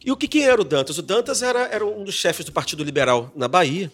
E 0.03 0.11
o 0.11 0.17
que, 0.17 0.27
que 0.27 0.41
era 0.41 0.59
o 0.59 0.63
Dantas? 0.63 0.97
O 0.97 1.01
Dantas 1.01 1.41
era, 1.43 1.61
era 1.67 1.85
um 1.85 2.03
dos 2.03 2.15
chefes 2.15 2.45
do 2.45 2.51
Partido 2.51 2.83
Liberal 2.83 3.31
na 3.35 3.47
Bahia. 3.47 3.91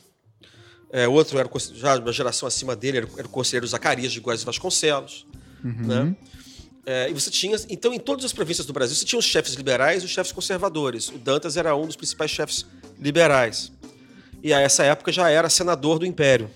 É, 0.91 1.05
outro 1.08 1.38
era 1.38 1.49
já 1.76 1.97
uma 1.97 2.14
geração 2.14 2.47
acima 2.47 2.76
dele, 2.76 2.97
era, 2.99 3.05
o- 3.08 3.20
era 3.20 3.28
o 3.28 3.30
conselheiro 3.30 3.68
Zacarias 3.68 4.12
de 4.14 4.20
Góes 4.22 4.43
Vasconcelos. 4.43 5.26
Né? 5.64 6.16
É, 6.86 7.10
e 7.10 7.14
você 7.14 7.30
tinha. 7.30 7.58
Então, 7.70 7.93
em 7.93 7.99
todas 7.99 8.24
as 8.24 8.32
províncias 8.32 8.66
do 8.66 8.72
Brasil, 8.72 8.95
você 8.95 9.03
tinha 9.03 9.20
os 9.20 9.26
chefes 9.26 9.55
liberais 9.55 10.03
e 10.03 10.05
os 10.05 10.12
chefes 10.12 10.32
conservadores. 10.32 11.10
O 11.10 11.18
Dantas 11.18 11.58
era 11.58 11.76
um 11.76 11.86
dos 11.86 11.97
principais 11.97 12.32
chefes 12.32 12.66
liberais. 12.97 13.70
E 14.41 14.53
a 14.53 14.62
essa 14.62 14.84
época 14.86 15.12
já 15.12 15.30
era 15.30 15.49
senador 15.49 15.99
do 15.99 16.05
Império. 16.05 16.49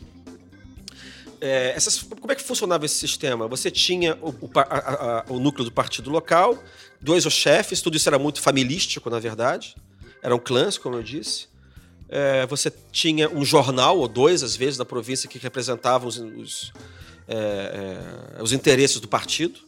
É, 1.41 1.73
essas- 1.75 2.01
como 2.03 2.31
é 2.31 2.35
que 2.35 2.43
funcionava 2.43 2.85
esse 2.85 2.95
sistema? 2.95 3.47
Você 3.47 3.71
tinha 3.71 4.15
o, 4.21 4.29
o 4.29 4.49
a- 4.55 4.61
a- 4.61 5.25
o 5.27 5.39
núcleo 5.39 5.65
do 5.65 5.71
partido 5.71 6.09
local, 6.09 6.57
dois 7.01 7.23
chefes, 7.31 7.81
tudo 7.81 7.97
isso 7.97 8.07
era 8.07 8.19
muito 8.19 8.41
familístico, 8.41 9.09
na 9.09 9.19
verdade. 9.19 9.75
Eram 10.21 10.37
clãs, 10.37 10.77
como 10.77 10.95
eu 10.95 11.03
disse. 11.03 11.47
É, 12.07 12.45
você 12.45 12.71
tinha 12.91 13.29
um 13.29 13.43
jornal, 13.43 13.97
ou 13.97 14.07
dois, 14.07 14.43
às 14.43 14.55
vezes, 14.55 14.77
da 14.77 14.85
província, 14.85 15.29
que 15.29 15.39
representavam 15.39 16.07
os, 16.07 16.17
os, 16.17 16.73
é, 17.27 18.35
é, 18.37 18.43
os 18.43 18.53
interesses 18.53 18.99
do 18.99 19.07
partido 19.07 19.59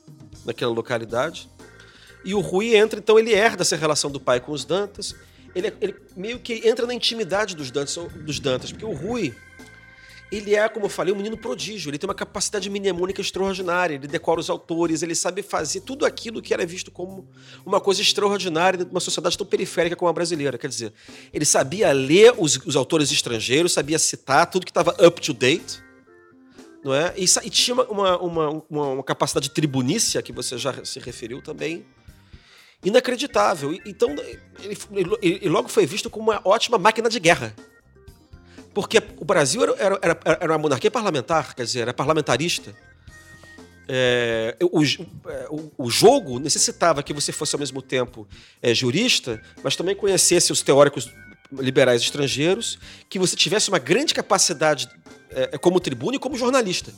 naquela 0.46 0.74
localidade. 0.74 1.50
E 2.24 2.34
o 2.34 2.40
Rui 2.40 2.76
entra, 2.76 3.00
então 3.00 3.18
ele 3.18 3.34
herda 3.34 3.64
essa 3.64 3.76
relação 3.76 4.12
do 4.12 4.20
pai 4.20 4.40
com 4.40 4.52
os 4.52 4.64
Dantas. 4.64 5.16
Ele, 5.56 5.74
ele 5.82 5.96
meio 6.16 6.40
que 6.40 6.68
entra 6.68 6.86
na 6.86 6.94
intimidade 6.94 7.56
dos 7.56 7.72
Dantas, 7.72 7.96
dos 7.96 8.40
Dantas, 8.40 8.72
porque 8.72 8.86
o 8.86 8.94
Rui, 8.94 9.36
ele 10.36 10.56
é, 10.56 10.68
como 10.70 10.86
eu 10.86 10.90
falei, 10.90 11.14
um 11.14 11.18
menino 11.18 11.38
prodígio. 11.38 11.90
Ele 11.90 11.98
tem 11.98 12.08
uma 12.08 12.14
capacidade 12.16 12.70
mnemônica 12.70 13.22
extraordinária. 13.22 13.96
Ele 13.96 14.08
decora 14.08 14.40
os 14.40 14.50
autores, 14.50 15.02
ele 15.04 15.14
sabe 15.16 15.42
fazer 15.44 15.82
tudo 15.82 16.06
aquilo 16.06 16.42
que 16.42 16.54
era 16.54 16.66
visto 16.66 16.90
como 16.92 17.28
uma 17.66 17.80
coisa 17.80 18.02
extraordinária 18.02 18.84
de 18.84 18.90
uma 18.92 19.00
sociedade 19.00 19.38
tão 19.38 19.46
periférica 19.46 19.96
como 19.96 20.10
a 20.10 20.14
brasileira. 20.14 20.58
Quer 20.58 20.68
dizer, 20.68 20.94
ele 21.32 21.46
sabia 21.46 21.92
ler 21.92 22.34
os, 22.38 22.58
os 22.66 22.76
autores 22.76 23.12
estrangeiros, 23.12 23.74
sabia 23.74 24.00
citar 24.00 24.50
tudo 24.50 24.66
que 24.66 24.72
estava 24.72 24.92
up 25.06 25.22
to 25.22 25.34
date. 25.34 25.84
Não 26.84 26.94
é? 26.94 27.14
E, 27.18 27.24
e 27.24 27.50
tinha 27.50 27.76
uma, 27.76 27.88
uma, 27.88 28.18
uma, 28.18 28.64
uma- 28.70 29.04
capacidade 29.04 29.50
tribunícia, 29.52 30.22
que 30.22 30.34
você 30.34 30.58
já 30.58 30.84
se 30.84 31.00
referiu 31.00 31.42
também, 31.42 31.86
inacreditável. 32.84 33.74
Então, 33.86 34.10
ele, 34.62 34.78
ele- 34.92 35.18
ele 35.22 35.50
logo 35.50 35.70
foi 35.70 35.86
visto 35.86 36.10
como 36.10 36.30
uma 36.32 36.42
ótima 36.44 36.78
máquina 36.78 37.10
de 37.10 37.20
guerra. 37.20 37.56
Porque 38.74 39.02
o 39.20 39.26
Brasil 39.26 39.64
era, 39.64 40.00
era, 40.02 40.20
era, 40.26 40.52
uma 40.54 40.58
monarquia 40.58 40.90
parlamentar, 40.90 41.54
quer 41.56 41.64
dizer, 41.64 41.82
era 41.82 41.94
parlamentarista. 41.94 42.76
É, 43.88 44.56
o, 44.62 44.82
é, 44.84 45.48
o- 45.50 45.72
o 45.78 45.92
jogo 45.92 46.40
necessitava 46.40 47.04
que 47.04 47.14
você 47.14 47.32
fosse 47.32 47.54
ao 47.56 47.60
mesmo 47.60 47.82
tempo 47.82 48.28
é, 48.62 48.74
jurista, 48.74 49.42
mas 49.62 49.76
também 49.76 49.96
conhecesse 49.96 50.52
os 50.52 50.62
teóricos 50.62 51.10
liberais 51.52 52.02
estrangeiros, 52.02 52.80
que 53.10 53.20
você 53.20 53.36
tivesse 53.36 53.70
uma 53.70 53.78
grande 53.80 54.14
capacidade 54.14 54.90
é, 55.30 55.58
como 55.58 55.80
tribuno 55.80 56.16
e 56.16 56.20
como 56.20 56.36
jornalista. 56.38 56.92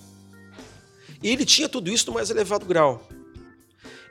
E 1.23 1.29
ele 1.29 1.43
tinha 1.45 1.67
tudo 1.67 1.89
isso 1.89 2.05
no 2.07 2.13
mais 2.13 2.29
elevado 2.29 2.65
grau. 2.65 3.05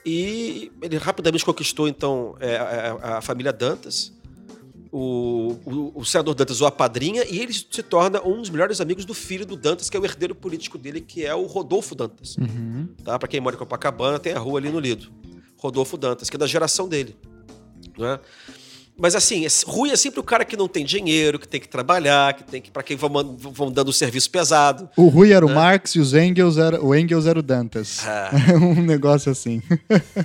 E 0.05 0.71
ele 0.83 0.99
rapidamente 0.99 1.45
conquistou, 1.45 1.89
então, 1.89 2.37
é, 2.41 2.57
a, 2.57 3.19
a 3.19 3.21
família 3.23 3.53
Dantas. 3.53 4.13
O, 4.97 5.57
o, 5.67 5.93
o 5.97 6.05
senador 6.05 6.37
Dantas 6.37 6.61
o 6.61 6.67
apadrinha 6.67 7.25
e 7.29 7.41
ele 7.41 7.53
se 7.53 7.83
torna 7.83 8.23
um 8.23 8.41
dos 8.41 8.49
melhores 8.49 8.81
amigos 8.81 9.05
do 9.05 9.13
filho 9.13 9.45
do 9.45 9.57
Dantas, 9.57 9.91
que 9.91 9.97
é 9.97 10.01
o 10.01 10.05
herdeiro 10.05 10.37
político 10.37 10.79
dele, 10.79 11.01
que 11.01 11.27
é 11.27 11.35
o 11.35 11.47
Rodolfo 11.47 11.97
Dantas. 11.97 12.37
Uhum. 12.37 12.87
Tá? 13.03 13.19
Para 13.19 13.27
quem 13.27 13.41
mora 13.41 13.57
em 13.57 13.59
Copacabana, 13.59 14.21
tem 14.21 14.35
a 14.35 14.39
rua 14.39 14.61
ali 14.61 14.71
no 14.71 14.79
Lido. 14.79 15.11
Rodolfo 15.59 15.97
Dantas, 15.97 16.31
que 16.31 16.37
é 16.37 16.39
da 16.39 16.47
geração 16.47 16.89
dele. 16.89 17.17
Né? 17.99 18.21
Mas 18.97 19.17
assim, 19.17 19.45
é- 19.45 19.49
Rui 19.67 19.91
é 19.91 19.97
sempre 19.97 20.21
o 20.21 20.23
cara 20.23 20.45
que 20.45 20.57
não 20.57 20.69
tem 20.69 20.85
dinheiro, 20.85 21.41
que 21.41 21.49
tem 21.49 21.61
que 21.61 21.69
trabalhar, 21.69 22.33
que 22.35 22.45
tem 22.45 22.63
que. 22.63 22.71
para 22.71 22.85
quem 22.85 22.97
vão, 22.97 23.37
vão 23.37 23.73
dando 23.73 23.93
serviço 23.93 24.31
pesado. 24.31 24.89
O 24.97 25.09
Rui 25.09 25.33
era 25.33 25.45
o 25.45 25.53
Marx 25.53 25.97
e 25.97 25.99
os 25.99 26.15
Engels 26.15 26.57
era, 26.57 26.81
o 26.81 26.95
Engels 26.95 27.27
era 27.27 27.37
o 27.37 27.43
Dantas. 27.43 27.99
Ah. 28.07 28.31
um 28.63 28.81
negócio 28.81 29.33
assim. 29.33 29.61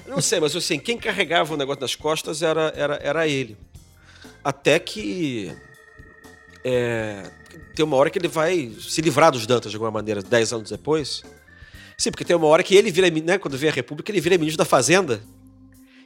Não 0.08 0.22
sei, 0.22 0.40
mas 0.40 0.56
assim, 0.56 0.78
quem 0.78 0.96
carregava 0.96 1.56
o 1.56 1.58
negócio 1.58 1.82
nas 1.82 1.96
costas 1.96 2.44
era, 2.44 2.72
era, 2.76 3.00
era 3.02 3.28
ele. 3.28 3.58
Até 4.44 4.80
que. 4.80 5.52
é, 6.64 7.24
tem 7.76 7.86
uma 7.86 7.96
hora 7.98 8.10
que 8.10 8.18
ele 8.20 8.28
vai 8.28 8.72
se 8.80 9.02
livrar 9.02 9.32
dos 9.32 9.46
Dantas 9.48 9.72
de 9.72 9.76
alguma 9.78 9.92
maneira, 9.92 10.22
dez 10.22 10.52
anos 10.54 10.70
depois. 10.70 11.24
Sim, 11.98 12.12
porque 12.12 12.24
tem 12.26 12.36
uma 12.36 12.48
hora 12.48 12.64
que 12.64 12.76
ele 12.76 12.92
vira, 12.92 13.10
né, 13.10 13.38
quando 13.38 13.58
vem 13.58 13.70
a 13.70 13.74
República, 13.74 14.12
ele 14.12 14.22
vira 14.22 14.38
ministro 14.38 14.58
da 14.58 14.66
Fazenda. 14.66 15.22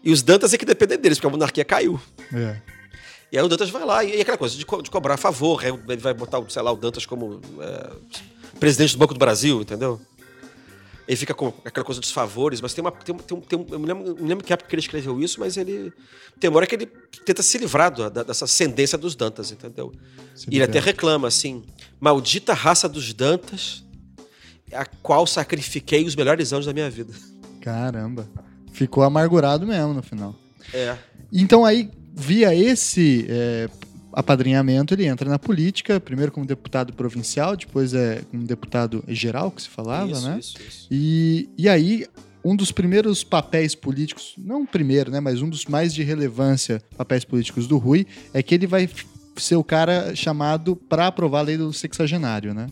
E 0.03 0.11
os 0.11 0.21
Dantas 0.21 0.53
é 0.53 0.57
que 0.57 0.65
dependem 0.65 0.97
deles, 0.97 1.17
porque 1.17 1.27
a 1.27 1.29
monarquia 1.29 1.63
caiu. 1.63 1.99
É. 2.33 2.57
E 3.31 3.37
aí 3.37 3.43
o 3.43 3.47
Dantas 3.47 3.69
vai 3.69 3.85
lá, 3.85 4.03
e, 4.03 4.17
e 4.17 4.21
aquela 4.21 4.37
coisa 4.37 4.55
de, 4.55 4.65
co- 4.65 4.81
de 4.81 4.89
cobrar 4.91 5.13
a 5.15 5.17
favor, 5.17 5.63
aí 5.63 5.71
ele 5.87 6.01
vai 6.01 6.13
botar, 6.13 6.39
o, 6.39 6.49
sei 6.49 6.61
lá, 6.61 6.71
o 6.71 6.75
Dantas 6.75 7.05
como 7.05 7.41
é, 7.59 7.91
presidente 8.59 8.93
do 8.95 8.99
Banco 8.99 9.13
do 9.13 9.19
Brasil, 9.19 9.61
entendeu? 9.61 9.99
Ele 11.07 11.17
fica 11.17 11.33
com 11.33 11.53
aquela 11.65 11.83
coisa 11.85 11.99
dos 11.99 12.11
favores, 12.11 12.61
mas 12.61 12.73
tem 12.73 12.81
uma. 12.81 12.91
Tem, 12.91 13.13
um- 13.13 13.17
tem, 13.17 13.39
tem 13.41 13.65
eu 13.71 13.79
me 13.79 13.85
lembro, 13.85 14.15
me 14.15 14.27
lembro 14.29 14.43
que 14.45 14.53
época 14.53 14.69
que 14.69 14.75
ele 14.75 14.81
escreveu 14.81 15.19
isso, 15.21 15.39
mas 15.39 15.57
ele. 15.57 15.91
Tem 16.39 16.49
uma 16.49 16.57
hora 16.57 16.65
que 16.67 16.75
ele 16.75 16.85
tenta 17.25 17.43
se 17.43 17.57
livrar 17.57 17.91
do- 17.93 18.09
da- 18.09 18.23
dessa 18.23 18.45
ascendência 18.45 18.97
dos 18.97 19.13
Dantas, 19.15 19.51
entendeu? 19.51 19.91
Se 20.33 20.47
E 20.49 20.55
ele 20.55 20.63
até 20.63 20.79
reclama 20.79 21.27
assim: 21.27 21.63
maldita 21.99 22.53
raça 22.53 22.87
dos 22.87 23.13
Dantas, 23.13 23.83
a 24.71 24.85
qual 24.85 25.27
sacrifiquei 25.27 26.05
os 26.05 26.15
melhores 26.15 26.53
anos 26.53 26.65
da 26.65 26.73
minha 26.73 26.89
vida. 26.89 27.13
Caramba. 27.61 28.29
Ficou 28.71 29.03
amargurado 29.03 29.67
mesmo 29.67 29.93
no 29.93 30.01
final. 30.01 30.33
É. 30.73 30.97
Então 31.31 31.65
aí, 31.65 31.91
via 32.13 32.55
esse 32.55 33.25
é, 33.29 33.69
apadrinhamento, 34.13 34.93
ele 34.93 35.05
entra 35.05 35.29
na 35.29 35.39
política, 35.39 35.99
primeiro 35.99 36.31
como 36.31 36.45
deputado 36.45 36.93
provincial, 36.93 37.55
depois 37.55 37.93
é 37.93 38.21
como 38.29 38.43
deputado 38.43 39.03
geral, 39.07 39.51
que 39.51 39.61
se 39.61 39.69
falava, 39.69 40.11
isso, 40.11 40.27
né? 40.27 40.37
isso, 40.39 40.57
isso. 40.67 40.87
E, 40.89 41.49
e 41.57 41.67
aí, 41.67 42.05
um 42.43 42.55
dos 42.55 42.71
primeiros 42.71 43.23
papéis 43.23 43.73
políticos, 43.75 44.33
não 44.37 44.63
o 44.63 44.67
primeiro, 44.67 45.09
né, 45.11 45.19
mas 45.19 45.41
um 45.41 45.49
dos 45.49 45.65
mais 45.65 45.93
de 45.93 46.03
relevância 46.03 46.81
papéis 46.97 47.23
políticos 47.23 47.67
do 47.67 47.77
Rui, 47.77 48.05
é 48.33 48.43
que 48.43 48.53
ele 48.53 48.67
vai 48.67 48.89
ser 49.37 49.55
o 49.55 49.63
cara 49.63 50.15
chamado 50.15 50.75
para 50.75 51.07
aprovar 51.07 51.39
a 51.39 51.43
lei 51.43 51.57
do 51.57 51.73
sexagenário, 51.73 52.53
né? 52.53 52.67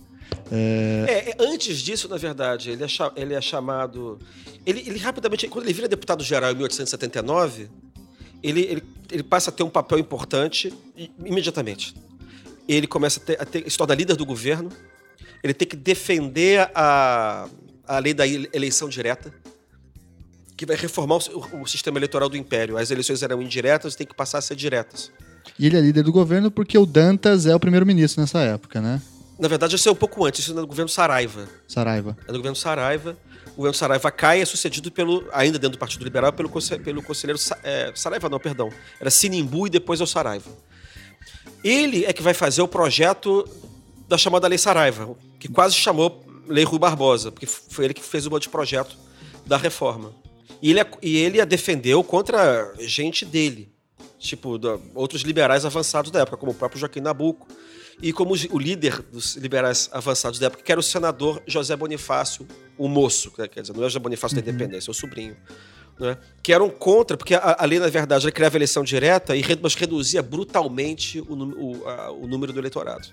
É, 0.52 1.30
é, 1.30 1.44
antes 1.44 1.78
disso, 1.80 2.08
na 2.08 2.18
verdade, 2.18 2.72
ele 2.72 2.84
é, 2.84 2.88
ele 3.16 3.34
é 3.34 3.42
chamado. 3.42 4.20
Ele, 4.66 4.82
ele 4.86 5.00
rapidamente, 5.00 5.48
quando 5.48 5.66
ele 5.66 5.74
vira 5.74 5.88
deputado 5.88 6.24
geral 6.24 6.52
em 6.52 6.56
1879, 6.56 7.70
ele, 8.44 8.62
ele, 8.62 8.84
ele 9.12 9.24
passa 9.24 9.50
a 9.50 9.54
ter 9.54 9.64
um 9.64 9.70
papel 9.70 10.00
importante 10.00 10.74
imediatamente. 11.26 11.94
Ele 12.68 12.88
começa 12.88 13.20
a, 13.20 13.24
ter, 13.24 13.42
a 13.42 13.46
ter- 13.46 13.70
se 13.70 13.78
torna 13.78 13.94
líder 13.96 14.16
do 14.16 14.26
governo, 14.26 14.70
ele 15.44 15.54
tem 15.54 15.68
que 15.68 15.76
defender 15.76 16.70
a, 16.76 17.48
a 17.88 18.00
lei 18.00 18.14
da 18.14 18.26
ele- 18.28 18.50
eleição 18.54 18.88
direta, 18.88 19.34
que 20.56 20.66
vai 20.66 20.76
reformar 20.76 21.16
o, 21.16 21.62
o- 21.62 21.68
sistema 21.68 21.98
eleitoral 21.98 22.30
do 22.30 22.38
Império. 22.38 22.78
As 22.78 22.92
eleições 22.92 23.24
eram 23.24 23.42
indiretas, 23.42 23.96
tem 23.96 24.06
que 24.06 24.14
passar 24.16 24.38
a 24.38 24.42
ser 24.42 24.56
diretas. 24.56 25.12
E 25.58 25.66
ele 25.66 25.76
é 25.78 25.82
líder 25.82 26.04
do 26.04 26.12
governo 26.12 26.52
porque 26.52 26.78
o 26.78 26.86
Dantas 26.86 27.46
é 27.48 27.56
o 27.56 27.60
primeiro-ministro 27.60 28.22
nessa 28.22 28.40
época, 28.42 28.80
né? 28.80 29.02
Na 29.40 29.48
verdade, 29.48 29.76
isso 29.76 29.90
é 29.90 29.92
um 29.92 29.96
pouco 29.96 30.24
antes, 30.24 30.42
isso 30.42 30.52
é 30.52 30.54
no 30.56 30.68
governo 30.68 30.88
Saraiva. 30.90 31.50
Saraiva. 31.68 32.16
é 32.28 32.32
do 32.32 32.38
governo 32.38 32.56
Saraiva. 32.56 33.18
Governo 33.62 33.76
Saraiva 33.78 34.12
cai 34.12 34.42
é 34.42 34.46
sucedido 34.46 34.92
pelo, 34.92 35.24
ainda 35.32 35.58
dentro 35.58 35.78
do 35.78 35.80
Partido 35.80 36.04
Liberal, 36.04 36.34
pelo, 36.34 36.50
pelo 36.84 37.02
conselheiro 37.04 37.40
é, 37.64 37.92
Saraiva, 37.96 38.28
não, 38.30 38.40
perdão. 38.40 38.70
Era 39.00 39.10
Sinimbu 39.10 39.68
e 39.68 39.70
depois 39.70 40.00
é 40.00 40.04
o 40.04 40.08
Saraiva. 40.08 40.50
Ele 41.64 42.06
é 42.06 42.14
que 42.14 42.22
vai 42.22 42.34
fazer 42.34 42.62
o 42.62 42.68
projeto 42.68 43.48
da 44.08 44.18
chamada 44.18 44.48
Lei 44.48 44.58
Saraiva, 44.58 45.16
que 45.40 45.48
quase 45.48 45.76
chamou 45.76 46.24
Lei 46.48 46.64
Rui 46.64 46.80
Barbosa, 46.80 47.32
porque 47.32 47.46
foi 47.46 47.86
ele 47.86 47.94
que 47.94 48.02
fez 48.04 48.26
o 48.26 48.32
projeto 48.50 48.98
da 49.46 49.58
reforma. 49.58 50.14
E 50.62 50.70
ele, 50.72 50.80
a- 50.82 50.88
e 51.02 51.18
ele 51.18 51.40
a 51.40 51.46
defendeu 51.46 52.04
contra 52.04 52.74
gente 52.80 53.26
dele, 53.26 53.72
tipo, 54.20 54.58
da- 54.58 54.78
outros 54.96 55.22
liberais 55.22 55.66
avançados 55.66 56.12
da 56.12 56.22
época, 56.22 56.38
como 56.38 56.52
o 56.52 56.56
próprio 56.56 56.80
Joaquim 56.80 57.00
Nabuco 57.00 57.48
e 58.02 58.12
como 58.12 58.34
o 58.34 58.60
líder 58.60 59.02
dos 59.12 59.36
liberais 59.36 59.90
avançados 59.92 60.40
da 60.40 60.48
época, 60.48 60.64
que 60.64 60.72
era 60.72 60.80
o 60.80 60.84
senador 60.84 61.42
José 61.46 61.76
Bonifácio, 61.76 62.48
o 62.78 62.88
moço, 62.88 63.32
né, 63.38 63.48
quer 63.48 63.62
dizer, 63.62 63.74
não 63.74 63.84
é 63.84 63.86
o 63.86 63.90
José 63.90 64.00
Bonifácio 64.00 64.38
uhum. 64.38 64.44
da 64.44 64.50
Independência, 64.50 64.90
é 64.90 64.92
o 64.92 64.94
sobrinho. 64.94 65.38
Né, 66.00 66.18
que 66.42 66.52
eram 66.52 66.70
contra, 66.70 67.16
porque 67.16 67.36
a, 67.36 67.58
a 67.60 67.66
lei, 67.66 67.78
na 67.78 67.88
verdade, 67.88 68.26
ela 68.26 68.32
criava 68.32 68.58
eleição 68.58 68.84
direta, 68.84 69.36
e, 69.36 69.44
mas 69.62 69.76
reduzia 69.76 70.24
brutalmente 70.24 71.20
o, 71.22 71.34
o, 71.34 71.88
a, 71.88 72.12
o 72.12 72.28
número 72.28 72.52
do 72.52 72.60
eleitorado 72.60 73.08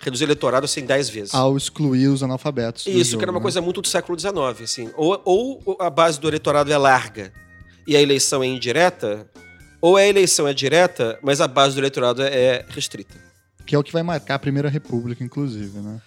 reduzir 0.00 0.24
o 0.24 0.26
eleitorado 0.26 0.64
assim 0.64 0.84
10 0.84 1.08
vezes. 1.08 1.34
Ao 1.34 1.56
excluir 1.56 2.08
os 2.08 2.22
analfabetos. 2.22 2.86
Isso, 2.86 3.12
jogo, 3.12 3.18
que 3.18 3.24
era 3.24 3.32
uma 3.32 3.40
né? 3.40 3.42
coisa 3.42 3.60
muito 3.60 3.80
do 3.80 3.88
século 3.88 4.18
XIX. 4.18 4.34
Assim. 4.62 4.90
Ou, 4.96 5.20
ou 5.24 5.76
a 5.80 5.90
base 5.90 6.20
do 6.20 6.28
eleitorado 6.28 6.72
é 6.72 6.78
larga 6.78 7.32
e 7.86 7.96
a 7.96 8.00
eleição 8.00 8.42
é 8.42 8.46
indireta, 8.46 9.28
ou 9.80 9.96
a 9.96 10.04
eleição 10.04 10.46
é 10.46 10.52
direta, 10.52 11.18
mas 11.22 11.40
a 11.40 11.48
base 11.48 11.74
do 11.74 11.80
eleitorado 11.80 12.22
é, 12.22 12.28
é 12.28 12.66
restrita. 12.68 13.27
Que 13.68 13.74
é 13.74 13.78
o 13.78 13.84
que 13.84 13.92
vai 13.92 14.02
marcar 14.02 14.36
a 14.36 14.38
Primeira 14.38 14.70
República, 14.70 15.22
inclusive, 15.22 15.78
né? 15.80 16.00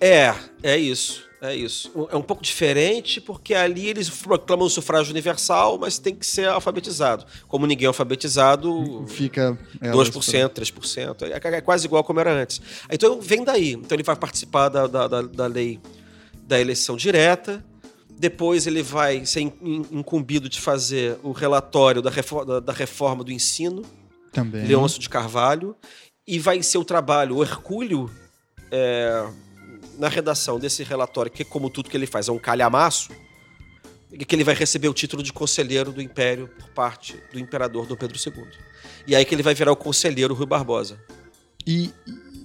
É, 0.00 0.34
é 0.64 0.76
isso. 0.76 1.24
É 1.40 1.54
isso. 1.54 2.08
É 2.10 2.16
um 2.16 2.22
pouco 2.22 2.42
diferente 2.42 3.20
porque 3.20 3.54
ali 3.54 3.86
eles 3.86 4.10
proclamam 4.10 4.66
o 4.66 4.70
sufrágio 4.70 5.12
universal, 5.12 5.78
mas 5.78 5.96
tem 5.96 6.12
que 6.12 6.26
ser 6.26 6.48
alfabetizado. 6.48 7.24
Como 7.46 7.68
ninguém 7.68 7.84
é 7.84 7.86
alfabetizado, 7.86 9.04
fica 9.06 9.56
2%, 9.80 10.48
3%. 10.48 11.22
É, 11.22 11.56
é 11.56 11.60
quase 11.60 11.86
igual 11.86 12.02
como 12.02 12.18
era 12.18 12.32
antes. 12.32 12.60
Então 12.90 13.20
vem 13.20 13.44
daí. 13.44 13.74
Então 13.74 13.94
ele 13.94 14.02
vai 14.02 14.16
participar 14.16 14.68
da, 14.68 14.88
da, 14.88 15.06
da, 15.06 15.22
da 15.22 15.46
lei 15.46 15.78
da 16.48 16.60
eleição 16.60 16.96
direta. 16.96 17.64
Depois 18.18 18.66
ele 18.66 18.82
vai 18.82 19.24
ser 19.24 19.40
incumbido 19.40 20.48
de 20.48 20.60
fazer 20.60 21.16
o 21.22 21.30
relatório 21.30 22.02
da 22.02 22.10
reforma, 22.10 22.60
da 22.60 22.72
reforma 22.72 23.22
do 23.22 23.30
ensino. 23.30 23.84
Também. 24.32 24.66
Leôncio 24.66 25.00
de 25.00 25.08
Carvalho. 25.08 25.76
E 26.26 26.38
vai 26.38 26.62
ser 26.62 26.78
o 26.78 26.84
trabalho, 26.84 27.36
o 27.36 27.42
Hercúleo. 27.42 28.10
É, 28.70 29.26
na 29.98 30.08
redação 30.08 30.58
desse 30.58 30.82
relatório, 30.82 31.30
que 31.30 31.44
como 31.44 31.70
tudo 31.70 31.88
que 31.88 31.96
ele 31.96 32.06
faz 32.06 32.28
é 32.28 32.32
um 32.32 32.38
calhamaço, 32.38 33.10
que 34.26 34.34
ele 34.34 34.44
vai 34.44 34.54
receber 34.54 34.88
o 34.88 34.94
título 34.94 35.22
de 35.22 35.32
conselheiro 35.32 35.92
do 35.92 36.00
Império 36.00 36.48
por 36.48 36.68
parte 36.70 37.20
do 37.32 37.38
imperador 37.38 37.86
Dom 37.86 37.96
Pedro 37.96 38.18
II. 38.18 38.46
E 39.06 39.14
aí 39.14 39.24
que 39.24 39.34
ele 39.34 39.42
vai 39.42 39.54
virar 39.54 39.72
o 39.72 39.76
conselheiro 39.76 40.34
Rui 40.34 40.46
Barbosa. 40.46 40.98
E, 41.66 41.92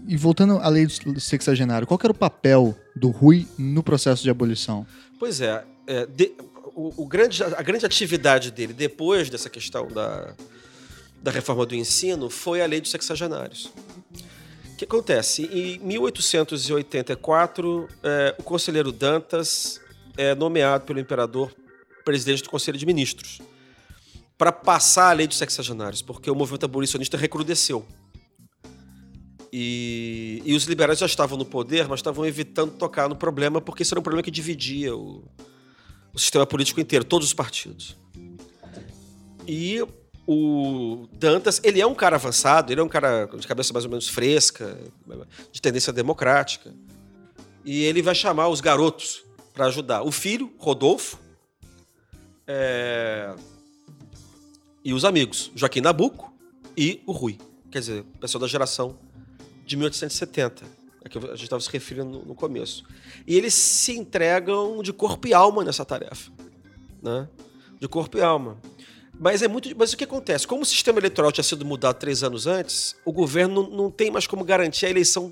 e 0.08 0.18
voltando 0.18 0.58
à 0.58 0.68
lei 0.68 0.86
do 0.86 1.20
sexagenário, 1.20 1.86
qual 1.86 2.00
era 2.04 2.12
o 2.12 2.16
papel 2.16 2.76
do 2.96 3.10
Rui 3.10 3.48
no 3.58 3.84
processo 3.84 4.24
de 4.24 4.30
abolição? 4.30 4.86
Pois 5.20 5.40
é, 5.40 5.64
é 5.88 6.06
de, 6.06 6.34
o, 6.76 7.04
o, 7.04 7.08
grande, 7.08 7.44
a 7.44 7.62
grande 7.62 7.86
atividade 7.86 8.52
dele 8.52 8.74
depois 8.74 9.30
dessa 9.30 9.50
questão 9.50 9.88
da, 9.88 10.36
da 11.22 11.32
reforma 11.32 11.66
do 11.66 11.76
ensino 11.76 12.30
foi 12.30 12.62
a 12.62 12.66
lei 12.66 12.82
dos 12.82 12.92
sexagenários 12.92 13.72
que 14.82 14.86
acontece? 14.86 15.44
Em 15.44 15.78
1884, 15.78 17.88
é, 18.02 18.36
o 18.40 18.44
conselheiro 18.44 18.92
Dantas 18.92 19.80
é 20.18 20.34
nomeado 20.34 20.86
pelo 20.86 21.00
imperador 21.00 21.54
presidente 22.04 22.42
do 22.42 22.50
Conselho 22.50 22.80
de 22.80 22.86
Ministros 22.88 23.40
para 24.40 24.52
passar 24.52 25.12
a 25.12 25.14
lei 25.14 25.28
dos 25.28 25.38
sexagenários, 25.38 26.02
porque 26.02 26.32
o 26.32 26.36
movimento 26.36 26.66
abolicionista 26.66 27.16
recrudesceu. 27.16 27.86
E, 29.54 30.42
e, 30.44 30.56
os 30.56 30.64
liberais 30.64 30.98
já 30.98 31.06
estavam 31.06 31.38
no 31.38 31.46
poder, 31.46 31.88
mas 31.88 32.00
estavam 32.00 32.26
evitando 32.26 32.72
tocar 32.72 33.08
no 33.08 33.16
problema, 33.16 33.62
porque 33.62 33.84
isso 33.84 33.94
era 33.94 34.00
um 34.00 34.04
problema 34.04 34.24
que 34.24 34.32
dividia 34.32 34.96
o, 34.96 35.24
o 36.12 36.18
sistema 36.18 36.48
político 36.48 36.82
inteiro, 36.82 37.06
todos 37.06 37.28
os 37.28 37.36
partidos. 37.36 37.96
E 39.48 39.86
o 40.34 41.10
Dantas, 41.12 41.60
ele 41.62 41.82
é 41.82 41.86
um 41.86 41.94
cara 41.94 42.16
avançado, 42.16 42.72
ele 42.72 42.80
é 42.80 42.84
um 42.84 42.88
cara 42.88 43.26
de 43.26 43.46
cabeça 43.46 43.74
mais 43.74 43.84
ou 43.84 43.92
menos 43.92 44.08
fresca, 44.08 44.78
de 45.52 45.62
tendência 45.62 45.92
democrática. 45.92 46.74
E 47.66 47.84
ele 47.84 48.02
vai 48.02 48.16
chamar 48.16 48.48
os 48.48 48.62
garotos 48.62 49.24
para 49.54 49.66
ajudar. 49.66 50.04
O 50.04 50.12
filho, 50.12 50.54
Rodolfo, 50.58 51.20
é... 52.48 53.36
e 54.86 54.94
os 54.94 55.04
amigos, 55.04 55.52
Joaquim 55.54 55.82
Nabuco 55.82 56.34
e 56.78 57.04
o 57.06 57.12
Rui. 57.12 57.38
Quer 57.70 57.80
dizer, 57.80 58.04
pessoal 58.20 58.42
da 58.42 58.48
geração 58.48 58.98
de 59.66 59.76
1870, 59.76 60.64
é 61.04 61.10
que 61.10 61.18
a 61.18 61.22
gente 61.22 61.44
estava 61.44 61.62
se 61.62 61.70
referindo 61.70 62.24
no 62.26 62.34
começo. 62.36 62.86
E 63.28 63.36
eles 63.36 63.54
se 63.54 63.98
entregam 63.98 64.82
de 64.82 64.94
corpo 64.94 65.28
e 65.28 65.34
alma 65.34 65.64
nessa 65.64 65.84
tarefa. 65.84 66.32
Né? 67.02 67.28
De 67.80 67.88
corpo 67.88 68.18
e 68.18 68.22
alma. 68.22 68.58
Mas 69.22 69.44
é 69.44 69.48
muito. 69.48 69.70
Mas 69.78 69.94
o 69.94 69.98
que 69.98 70.04
acontece? 70.04 70.48
Como 70.48 70.64
o 70.64 70.66
sistema 70.66 70.98
eleitoral 70.98 71.32
tinha 71.32 71.44
sido 71.44 71.64
mudado 71.64 72.00
três 72.00 72.24
anos 72.24 72.48
antes, 72.48 72.96
o 73.06 73.14
governo 73.14 73.70
não, 73.70 73.92
tem 73.92 74.10
mais 74.10 74.26
como 74.26 74.44
garantir 74.44 74.88
a 74.88 74.90
eleição 74.90 75.32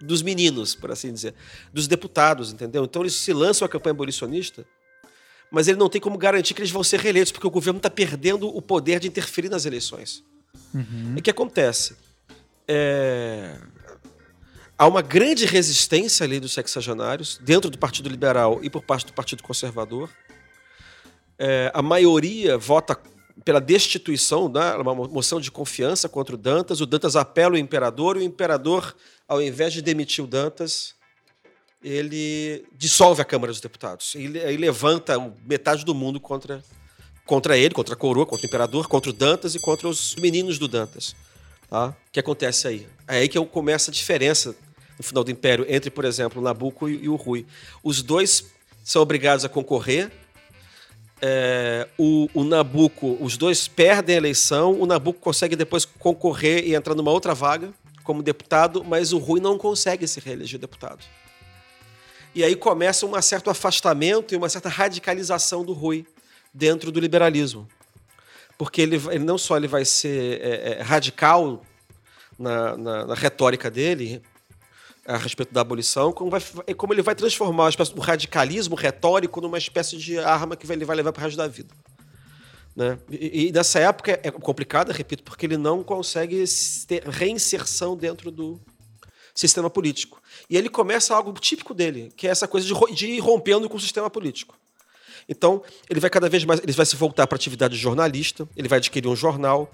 dos 0.00 0.22
meninos, 0.22 0.76
por 0.76 0.92
assim 0.92 1.12
dizer, 1.12 1.34
dos 1.72 1.88
deputados, 1.88 2.52
entendeu? 2.52 2.84
Então 2.84 3.02
eles 3.02 3.14
se 3.14 3.32
lançam 3.32 3.66
a 3.66 3.68
campanha 3.68 3.90
abolicionista, 3.90 4.64
mas 5.50 5.66
ele 5.66 5.76
não 5.76 5.88
tem 5.88 6.00
como 6.00 6.16
garantir 6.16 6.54
que 6.54 6.60
eles 6.60 6.70
vão 6.70 6.84
ser 6.84 7.00
reeleitos, 7.00 7.32
porque 7.32 7.46
o 7.48 7.50
governo 7.50 7.78
está 7.78 7.90
perdendo 7.90 8.46
o 8.46 8.62
poder 8.62 9.00
de 9.00 9.08
interferir 9.08 9.48
nas 9.48 9.64
eleições. 9.64 10.22
Uhum. 10.72 11.14
E 11.16 11.18
o 11.18 11.22
que 11.22 11.30
acontece? 11.30 11.96
É... 12.68 13.58
Há 14.78 14.86
uma 14.86 15.02
grande 15.02 15.44
resistência 15.44 16.22
ali 16.22 16.38
dos 16.38 16.52
sexagenários, 16.52 17.40
dentro 17.42 17.68
do 17.68 17.78
Partido 17.78 18.08
Liberal 18.08 18.60
e 18.62 18.70
por 18.70 18.82
parte 18.82 19.06
do 19.06 19.12
Partido 19.12 19.42
Conservador 19.42 20.08
é, 21.38 21.70
a 21.74 21.82
maioria 21.82 22.56
vota 22.56 22.98
pela 23.44 23.60
destituição, 23.60 24.48
né, 24.48 24.74
uma 24.74 24.94
moção 24.94 25.40
de 25.40 25.50
confiança 25.50 26.08
contra 26.08 26.34
o 26.34 26.38
Dantas. 26.38 26.80
O 26.80 26.86
Dantas 26.86 27.16
apela 27.16 27.54
o 27.54 27.58
imperador 27.58 28.16
e 28.16 28.20
o 28.20 28.22
imperador, 28.22 28.94
ao 29.28 29.40
invés 29.40 29.72
de 29.72 29.82
demitir 29.82 30.24
o 30.24 30.26
Dantas, 30.26 30.94
ele 31.82 32.64
dissolve 32.72 33.20
a 33.22 33.24
Câmara 33.24 33.52
dos 33.52 33.60
Deputados. 33.60 34.14
E 34.14 34.38
aí 34.40 34.56
levanta 34.56 35.14
metade 35.44 35.84
do 35.84 35.94
mundo 35.94 36.18
contra, 36.18 36.64
contra 37.24 37.56
ele, 37.56 37.74
contra 37.74 37.94
a 37.94 37.96
coroa, 37.96 38.26
contra 38.26 38.46
o 38.46 38.48
imperador, 38.48 38.88
contra 38.88 39.10
o 39.10 39.12
Dantas 39.12 39.54
e 39.54 39.60
contra 39.60 39.86
os 39.86 40.16
meninos 40.16 40.58
do 40.58 40.66
Dantas. 40.66 41.14
Tá? 41.68 41.88
O 41.88 41.94
que 42.10 42.20
acontece 42.20 42.66
aí? 42.66 42.86
É 43.06 43.18
aí 43.18 43.28
que 43.28 43.38
começa 43.46 43.90
a 43.90 43.94
diferença 43.94 44.56
no 44.98 45.04
final 45.04 45.22
do 45.22 45.30
Império 45.30 45.66
entre, 45.68 45.90
por 45.90 46.04
exemplo, 46.04 46.40
Nabucco 46.40 46.88
e, 46.88 47.04
e 47.04 47.08
o 47.08 47.16
Rui. 47.16 47.46
Os 47.84 48.02
dois 48.02 48.46
são 48.82 49.02
obrigados 49.02 49.44
a 49.44 49.48
concorrer 49.48 50.10
é, 51.20 51.88
o, 51.98 52.28
o 52.34 52.44
Nabucco, 52.44 53.16
os 53.20 53.36
dois 53.36 53.66
perdem 53.66 54.14
a 54.14 54.18
eleição, 54.18 54.78
o 54.78 54.86
Nabucco 54.86 55.20
consegue 55.20 55.56
depois 55.56 55.84
concorrer 55.84 56.66
e 56.66 56.74
entrar 56.74 56.94
numa 56.94 57.10
outra 57.10 57.34
vaga 57.34 57.72
como 58.04 58.22
deputado, 58.22 58.84
mas 58.84 59.12
o 59.12 59.18
Rui 59.18 59.40
não 59.40 59.58
consegue 59.58 60.06
se 60.06 60.20
reeleger 60.20 60.60
deputado. 60.60 61.04
E 62.34 62.44
aí 62.44 62.54
começa 62.54 63.06
um 63.06 63.20
certo 63.22 63.50
afastamento 63.50 64.34
e 64.34 64.36
uma 64.36 64.48
certa 64.48 64.68
radicalização 64.68 65.64
do 65.64 65.72
Rui 65.72 66.06
dentro 66.52 66.92
do 66.92 67.00
liberalismo. 67.00 67.66
Porque 68.58 68.82
ele, 68.82 68.96
ele 69.10 69.24
não 69.24 69.38
só 69.38 69.56
ele 69.56 69.66
vai 69.66 69.84
ser 69.84 70.40
é, 70.40 70.72
é, 70.78 70.82
radical 70.82 71.62
na, 72.38 72.76
na, 72.76 73.06
na 73.06 73.14
retórica 73.14 73.70
dele, 73.70 74.22
a 75.06 75.16
respeito 75.16 75.52
da 75.52 75.60
abolição, 75.60 76.12
como, 76.12 76.30
vai, 76.30 76.40
como 76.76 76.92
ele 76.92 77.02
vai 77.02 77.14
transformar 77.14 77.70
o 77.94 78.00
radicalismo 78.00 78.74
retórico 78.74 79.40
numa 79.40 79.58
espécie 79.58 79.96
de 79.96 80.18
arma 80.18 80.56
que 80.56 80.70
ele 80.70 80.84
vai 80.84 80.96
levar 80.96 81.12
para 81.12 81.20
o 81.20 81.24
resto 81.24 81.36
da 81.36 81.46
vida. 81.46 81.74
Né? 82.74 82.98
E, 83.10 83.46
e 83.46 83.52
nessa 83.52 83.78
época 83.78 84.20
é 84.22 84.30
complicada, 84.30 84.92
repito, 84.92 85.22
porque 85.22 85.46
ele 85.46 85.56
não 85.56 85.82
consegue 85.82 86.44
ter 86.86 87.02
reinserção 87.04 87.96
dentro 87.96 88.30
do 88.30 88.60
sistema 89.34 89.70
político. 89.70 90.20
E 90.50 90.56
ele 90.56 90.68
começa 90.68 91.14
algo 91.14 91.32
típico 91.34 91.72
dele, 91.72 92.12
que 92.16 92.26
é 92.26 92.30
essa 92.30 92.48
coisa 92.48 92.66
de, 92.66 92.74
de 92.94 93.06
ir 93.06 93.18
rompendo 93.20 93.68
com 93.68 93.76
o 93.76 93.80
sistema 93.80 94.10
político. 94.10 94.58
Então, 95.28 95.62
ele 95.88 96.00
vai 96.00 96.10
cada 96.10 96.28
vez 96.28 96.44
mais, 96.44 96.60
ele 96.60 96.72
vai 96.72 96.86
se 96.86 96.96
voltar 96.96 97.26
para 97.26 97.36
a 97.36 97.38
atividade 97.38 97.74
de 97.74 97.80
jornalista, 97.80 98.48
ele 98.56 98.68
vai 98.68 98.78
adquirir 98.78 99.08
um 99.08 99.16
jornal, 99.16 99.70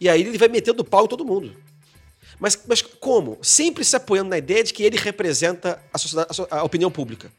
e 0.00 0.08
aí 0.08 0.20
ele 0.20 0.38
vai 0.38 0.48
metendo 0.48 0.84
pau 0.84 1.04
em 1.04 1.08
todo 1.08 1.24
mundo. 1.24 1.54
Mas, 2.38 2.58
mas 2.66 2.82
como? 2.82 3.38
Sempre 3.42 3.84
se 3.84 3.96
apoiando 3.96 4.30
na 4.30 4.38
ideia 4.38 4.62
de 4.64 4.72
que 4.72 4.82
ele 4.82 4.96
representa 4.96 5.82
a, 5.92 5.98
sociedade, 5.98 6.28
a, 6.50 6.62
opinião 6.62 6.90
pública. 6.90 7.30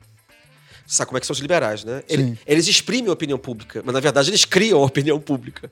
Sabe 0.87 1.07
como 1.07 1.17
é 1.17 1.21
que 1.21 1.25
são 1.25 1.33
os 1.33 1.39
liberais, 1.39 1.83
né? 1.83 2.03
Ele, 2.07 2.37
eles 2.45 2.67
exprimem 2.67 3.09
a 3.09 3.13
opinião 3.13 3.39
pública, 3.39 3.81
mas 3.83 3.93
na 3.93 3.99
verdade 3.99 4.29
eles 4.29 4.45
criam 4.45 4.81
a 4.81 4.85
opinião 4.85 5.19
pública. 5.19 5.71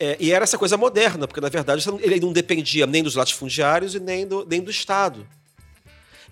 É, 0.00 0.16
e 0.18 0.32
era 0.32 0.42
essa 0.42 0.58
coisa 0.58 0.76
moderna, 0.76 1.28
porque 1.28 1.40
na 1.40 1.48
verdade 1.48 1.84
ele 2.00 2.18
não 2.18 2.32
dependia 2.32 2.86
nem 2.86 3.02
dos 3.02 3.14
latifundiários 3.14 3.94
e 3.94 4.00
nem 4.00 4.26
do, 4.26 4.44
nem 4.44 4.60
do 4.60 4.70
Estado. 4.70 5.26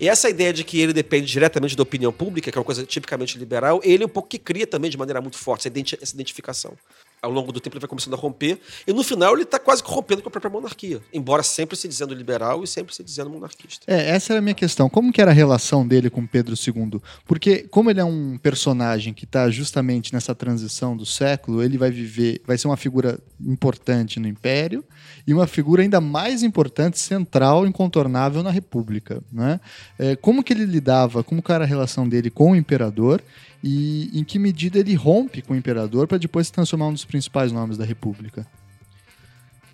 E 0.01 0.09
essa 0.09 0.31
ideia 0.31 0.53
de 0.53 0.65
que 0.65 0.81
ele 0.81 0.93
depende 0.93 1.31
diretamente 1.31 1.77
da 1.77 1.83
opinião 1.83 2.11
pública, 2.11 2.51
que 2.51 2.57
é 2.57 2.61
uma 2.61 2.65
coisa 2.65 2.85
tipicamente 2.85 3.39
liberal, 3.39 3.81
ele 3.85 4.03
é 4.03 4.07
um 4.07 4.09
pouco 4.09 4.29
que 4.29 4.39
cria 4.39 4.67
também 4.67 4.91
de 4.91 4.97
maneira 4.97 5.21
muito 5.21 5.37
forte 5.37 5.69
essa 5.69 6.15
identificação. 6.15 6.77
Ao 7.23 7.31
longo 7.31 7.53
do 7.53 7.61
tempo 7.61 7.77
ele 7.77 7.81
vai 7.81 7.89
começando 7.89 8.15
a 8.15 8.17
romper, 8.17 8.59
e 8.87 8.93
no 8.93 9.03
final 9.03 9.35
ele 9.35 9.43
está 9.43 9.59
quase 9.59 9.83
rompendo 9.85 10.23
com 10.23 10.29
a 10.29 10.31
própria 10.31 10.51
monarquia, 10.51 11.01
embora 11.13 11.43
sempre 11.43 11.77
se 11.77 11.87
dizendo 11.87 12.15
liberal 12.15 12.65
e 12.65 12.67
sempre 12.67 12.95
se 12.95 13.03
dizendo 13.03 13.31
monarquista. 13.31 13.85
É, 13.87 14.11
essa 14.11 14.33
era 14.33 14.39
a 14.39 14.43
minha 14.43 14.55
questão. 14.55 14.89
Como 14.89 15.13
que 15.13 15.21
era 15.21 15.31
a 15.31 15.35
relação 15.35 15.87
dele 15.87 16.09
com 16.09 16.27
Pedro 16.27 16.55
II? 16.55 17.01
Porque 17.27 17.67
como 17.71 17.91
ele 17.91 18.01
é 18.01 18.05
um 18.05 18.39
personagem 18.39 19.13
que 19.13 19.25
está 19.25 19.51
justamente 19.51 20.13
nessa 20.13 20.35
transição 20.35 20.97
do 20.97 21.05
século, 21.05 21.63
ele 21.63 21.77
vai 21.77 21.91
viver, 21.91 22.41
vai 22.47 22.57
ser 22.57 22.69
uma 22.69 22.77
figura 22.77 23.19
importante 23.41 24.19
no 24.19 24.29
Império 24.29 24.85
e 25.27 25.35
uma 25.35 25.47
figura 25.47 25.83
ainda 25.83 26.01
mais 26.01 26.43
importante, 26.43 26.99
central, 26.99 27.67
incontornável 27.67 28.43
na 28.43 28.51
República. 28.51 29.23
Né? 29.33 29.61
É, 29.99 30.17
como 30.17 30.43
que 30.43 30.53
ele 30.53 30.65
lidava, 30.65 31.23
como 31.23 31.43
que 31.43 31.53
era 31.53 31.65
a 31.65 31.67
relação 31.67 32.09
dele 32.09 32.31
com 32.31 32.53
o 32.53 32.57
imperador 32.57 33.23
e 33.63 34.11
em 34.19 34.25
que 34.25 34.39
medida 34.39 34.79
ele 34.79 34.95
rompe 34.95 35.43
com 35.43 35.53
o 35.53 35.57
imperador 35.57 36.07
para 36.07 36.19
depois 36.19 36.47
se 36.47 36.53
transformar 36.53 36.89
um 36.89 36.93
dos 36.93 37.05
principais 37.05 37.53
nomes 37.53 37.77
da 37.77 37.85
República? 37.85 38.47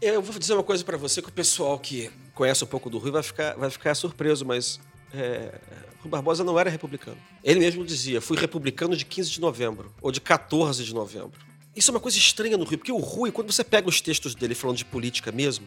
Eu 0.01 0.21
vou 0.21 0.39
dizer 0.39 0.55
uma 0.55 0.63
coisa 0.63 0.85
para 0.85 0.97
você 0.97 1.23
que 1.23 1.29
o 1.29 1.33
pessoal 1.33 1.79
que 1.79 2.11
conhece 2.35 2.63
um 2.63 2.67
pouco 2.67 2.91
do 2.91 2.99
Rui 2.99 3.11
vai 3.11 3.23
ficar, 3.23 3.55
vai 3.55 3.71
ficar 3.71 3.95
surpreso, 3.95 4.45
mas 4.45 4.79
é, 5.15 5.59
Rui 6.01 6.11
Barbosa 6.11 6.45
não 6.45 6.59
era 6.59 6.69
republicano. 6.69 7.17
Ele 7.43 7.61
mesmo 7.61 7.85
dizia: 7.85 8.21
fui 8.21 8.37
republicano 8.37 8.97
de 8.97 9.05
15 9.05 9.31
de 9.31 9.41
novembro 9.41 9.93
ou 10.03 10.13
de 10.13 10.21
14 10.21 10.85
de 10.85 10.95
novembro. 10.95 11.41
Isso 11.75 11.91
é 11.91 11.95
uma 11.95 12.01
coisa 12.01 12.19
estranha 12.19 12.57
no 12.57 12.65
Rui, 12.65 12.77
porque 12.77 12.93
o 12.93 12.99
Rui, 12.99 13.31
quando 13.31 13.53
você 13.53 13.63
pega 13.63 13.89
os 13.89 14.01
textos 14.01 14.35
dele 14.35 14.55
falando 14.55 14.79
de 14.79 14.85
política 14.85 15.31
mesmo, 15.31 15.67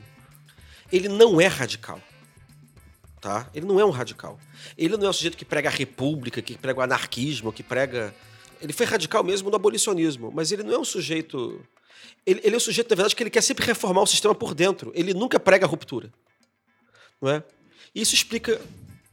ele 0.92 1.08
não 1.08 1.40
é 1.40 1.48
radical. 1.48 2.00
Tá? 3.22 3.50
Ele 3.54 3.66
não 3.66 3.80
é 3.80 3.86
um 3.86 3.90
radical. 3.90 4.40
Ele 4.78 4.96
não 4.96 5.08
é 5.08 5.10
um 5.10 5.14
sujeito 5.14 5.38
que 5.38 5.44
prega 5.44 5.68
a 5.68 5.72
república, 5.72 6.42
que 6.42 6.58
prega 6.58 6.80
o 6.80 6.84
anarquismo, 6.84 7.52
que 7.52 7.62
prega. 7.62 8.16
Ele 8.62 8.72
foi 8.72 8.86
radical 8.86 9.24
mesmo 9.24 9.50
no 9.50 9.56
abolicionismo, 9.56 10.32
mas 10.34 10.52
ele 10.52 10.64
não 10.64 10.74
é 10.74 10.80
um 10.80 10.86
sujeito. 10.86 11.62
Ele, 12.26 12.40
ele 12.44 12.56
é 12.56 12.58
um 12.58 12.62
sujeito, 12.62 12.90
na 12.90 12.96
verdade, 12.96 13.16
que 13.16 13.24
ele 13.24 13.30
quer 13.30 13.42
sempre 13.42 13.66
reformar 13.66 14.02
o 14.02 14.08
sistema 14.08 14.34
por 14.34 14.54
dentro. 14.54 14.92
Ele 14.96 15.14
nunca 15.14 15.40
prega 15.40 15.66
a 15.66 15.70
ruptura. 15.70 16.12
Não 17.22 17.30
é? 17.30 17.44
E 17.94 18.02
isso 18.02 18.16
explica 18.16 18.62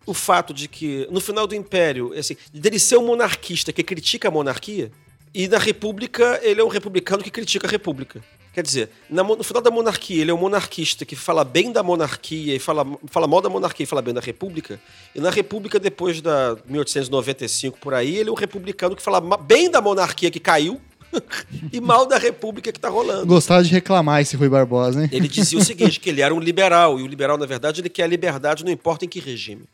o 0.04 0.14
fato 0.14 0.54
de 0.54 0.68
que, 0.68 1.08
no 1.10 1.20
final 1.20 1.46
do 1.46 1.54
Império, 1.54 2.12
assim, 2.16 2.36
dele 2.52 2.78
ser 2.78 2.96
um 2.96 3.06
monarquista 3.06 3.72
que 3.72 3.82
critica 3.82 4.28
a 4.28 4.30
monarquia, 4.30 4.92
e 5.34 5.48
na 5.48 5.58
República, 5.58 6.40
ele 6.42 6.60
é 6.60 6.64
um 6.64 6.68
republicano 6.68 7.22
que 7.22 7.30
critica 7.30 7.66
a 7.66 7.70
República. 7.70 8.24
Quer 8.56 8.62
dizer, 8.62 8.88
no 9.10 9.44
final 9.44 9.60
da 9.60 9.70
monarquia, 9.70 10.22
ele 10.22 10.30
é 10.30 10.34
um 10.34 10.38
monarquista 10.38 11.04
que 11.04 11.14
fala 11.14 11.44
bem 11.44 11.70
da 11.70 11.82
monarquia 11.82 12.56
e 12.56 12.58
fala, 12.58 12.86
fala 13.04 13.26
mal 13.26 13.42
da 13.42 13.50
monarquia 13.50 13.84
e 13.84 13.86
fala 13.86 14.00
bem 14.00 14.14
da 14.14 14.20
República. 14.22 14.80
E 15.14 15.20
na 15.20 15.28
República, 15.28 15.78
depois 15.78 16.22
da 16.22 16.56
1895 16.64 17.76
por 17.78 17.92
aí, 17.92 18.16
ele 18.16 18.30
é 18.30 18.32
um 18.32 18.34
republicano 18.34 18.96
que 18.96 19.02
fala 19.02 19.20
bem 19.36 19.70
da 19.70 19.82
monarquia 19.82 20.30
que 20.30 20.40
caiu 20.40 20.80
e 21.70 21.78
mal 21.82 22.06
da 22.06 22.16
República 22.16 22.72
que 22.72 22.78
está 22.78 22.88
rolando. 22.88 23.26
Gostava 23.26 23.62
de 23.62 23.70
reclamar 23.70 24.22
esse 24.22 24.38
Rui 24.38 24.48
Barbosa, 24.48 25.02
hein? 25.02 25.10
Ele 25.12 25.28
dizia 25.28 25.58
o 25.58 25.62
seguinte, 25.62 26.00
que 26.00 26.08
ele 26.08 26.22
era 26.22 26.34
um 26.34 26.40
liberal, 26.40 26.98
e 26.98 27.02
o 27.02 27.06
liberal, 27.06 27.36
na 27.36 27.44
verdade, 27.44 27.82
ele 27.82 27.90
quer 27.90 28.04
a 28.04 28.06
liberdade, 28.06 28.64
não 28.64 28.72
importa 28.72 29.04
em 29.04 29.08
que 29.08 29.20
regime. 29.20 29.64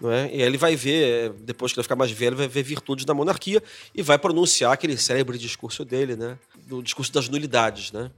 Não 0.00 0.10
é? 0.10 0.34
E 0.34 0.40
ele 0.40 0.56
vai 0.56 0.74
ver, 0.74 1.32
depois 1.40 1.72
que 1.72 1.78
ele 1.78 1.82
ficar 1.82 1.96
mais 1.96 2.10
velho, 2.10 2.36
vai 2.36 2.48
ver 2.48 2.62
virtudes 2.62 3.04
da 3.04 3.12
monarquia 3.12 3.62
e 3.94 4.02
vai 4.02 4.18
pronunciar 4.18 4.72
aquele 4.72 4.96
célebre 4.96 5.36
discurso 5.36 5.84
dele, 5.84 6.16
né? 6.16 6.38
Do 6.66 6.82
discurso 6.82 7.12
das 7.12 7.28
nulidades, 7.28 7.92
né? 7.92 8.10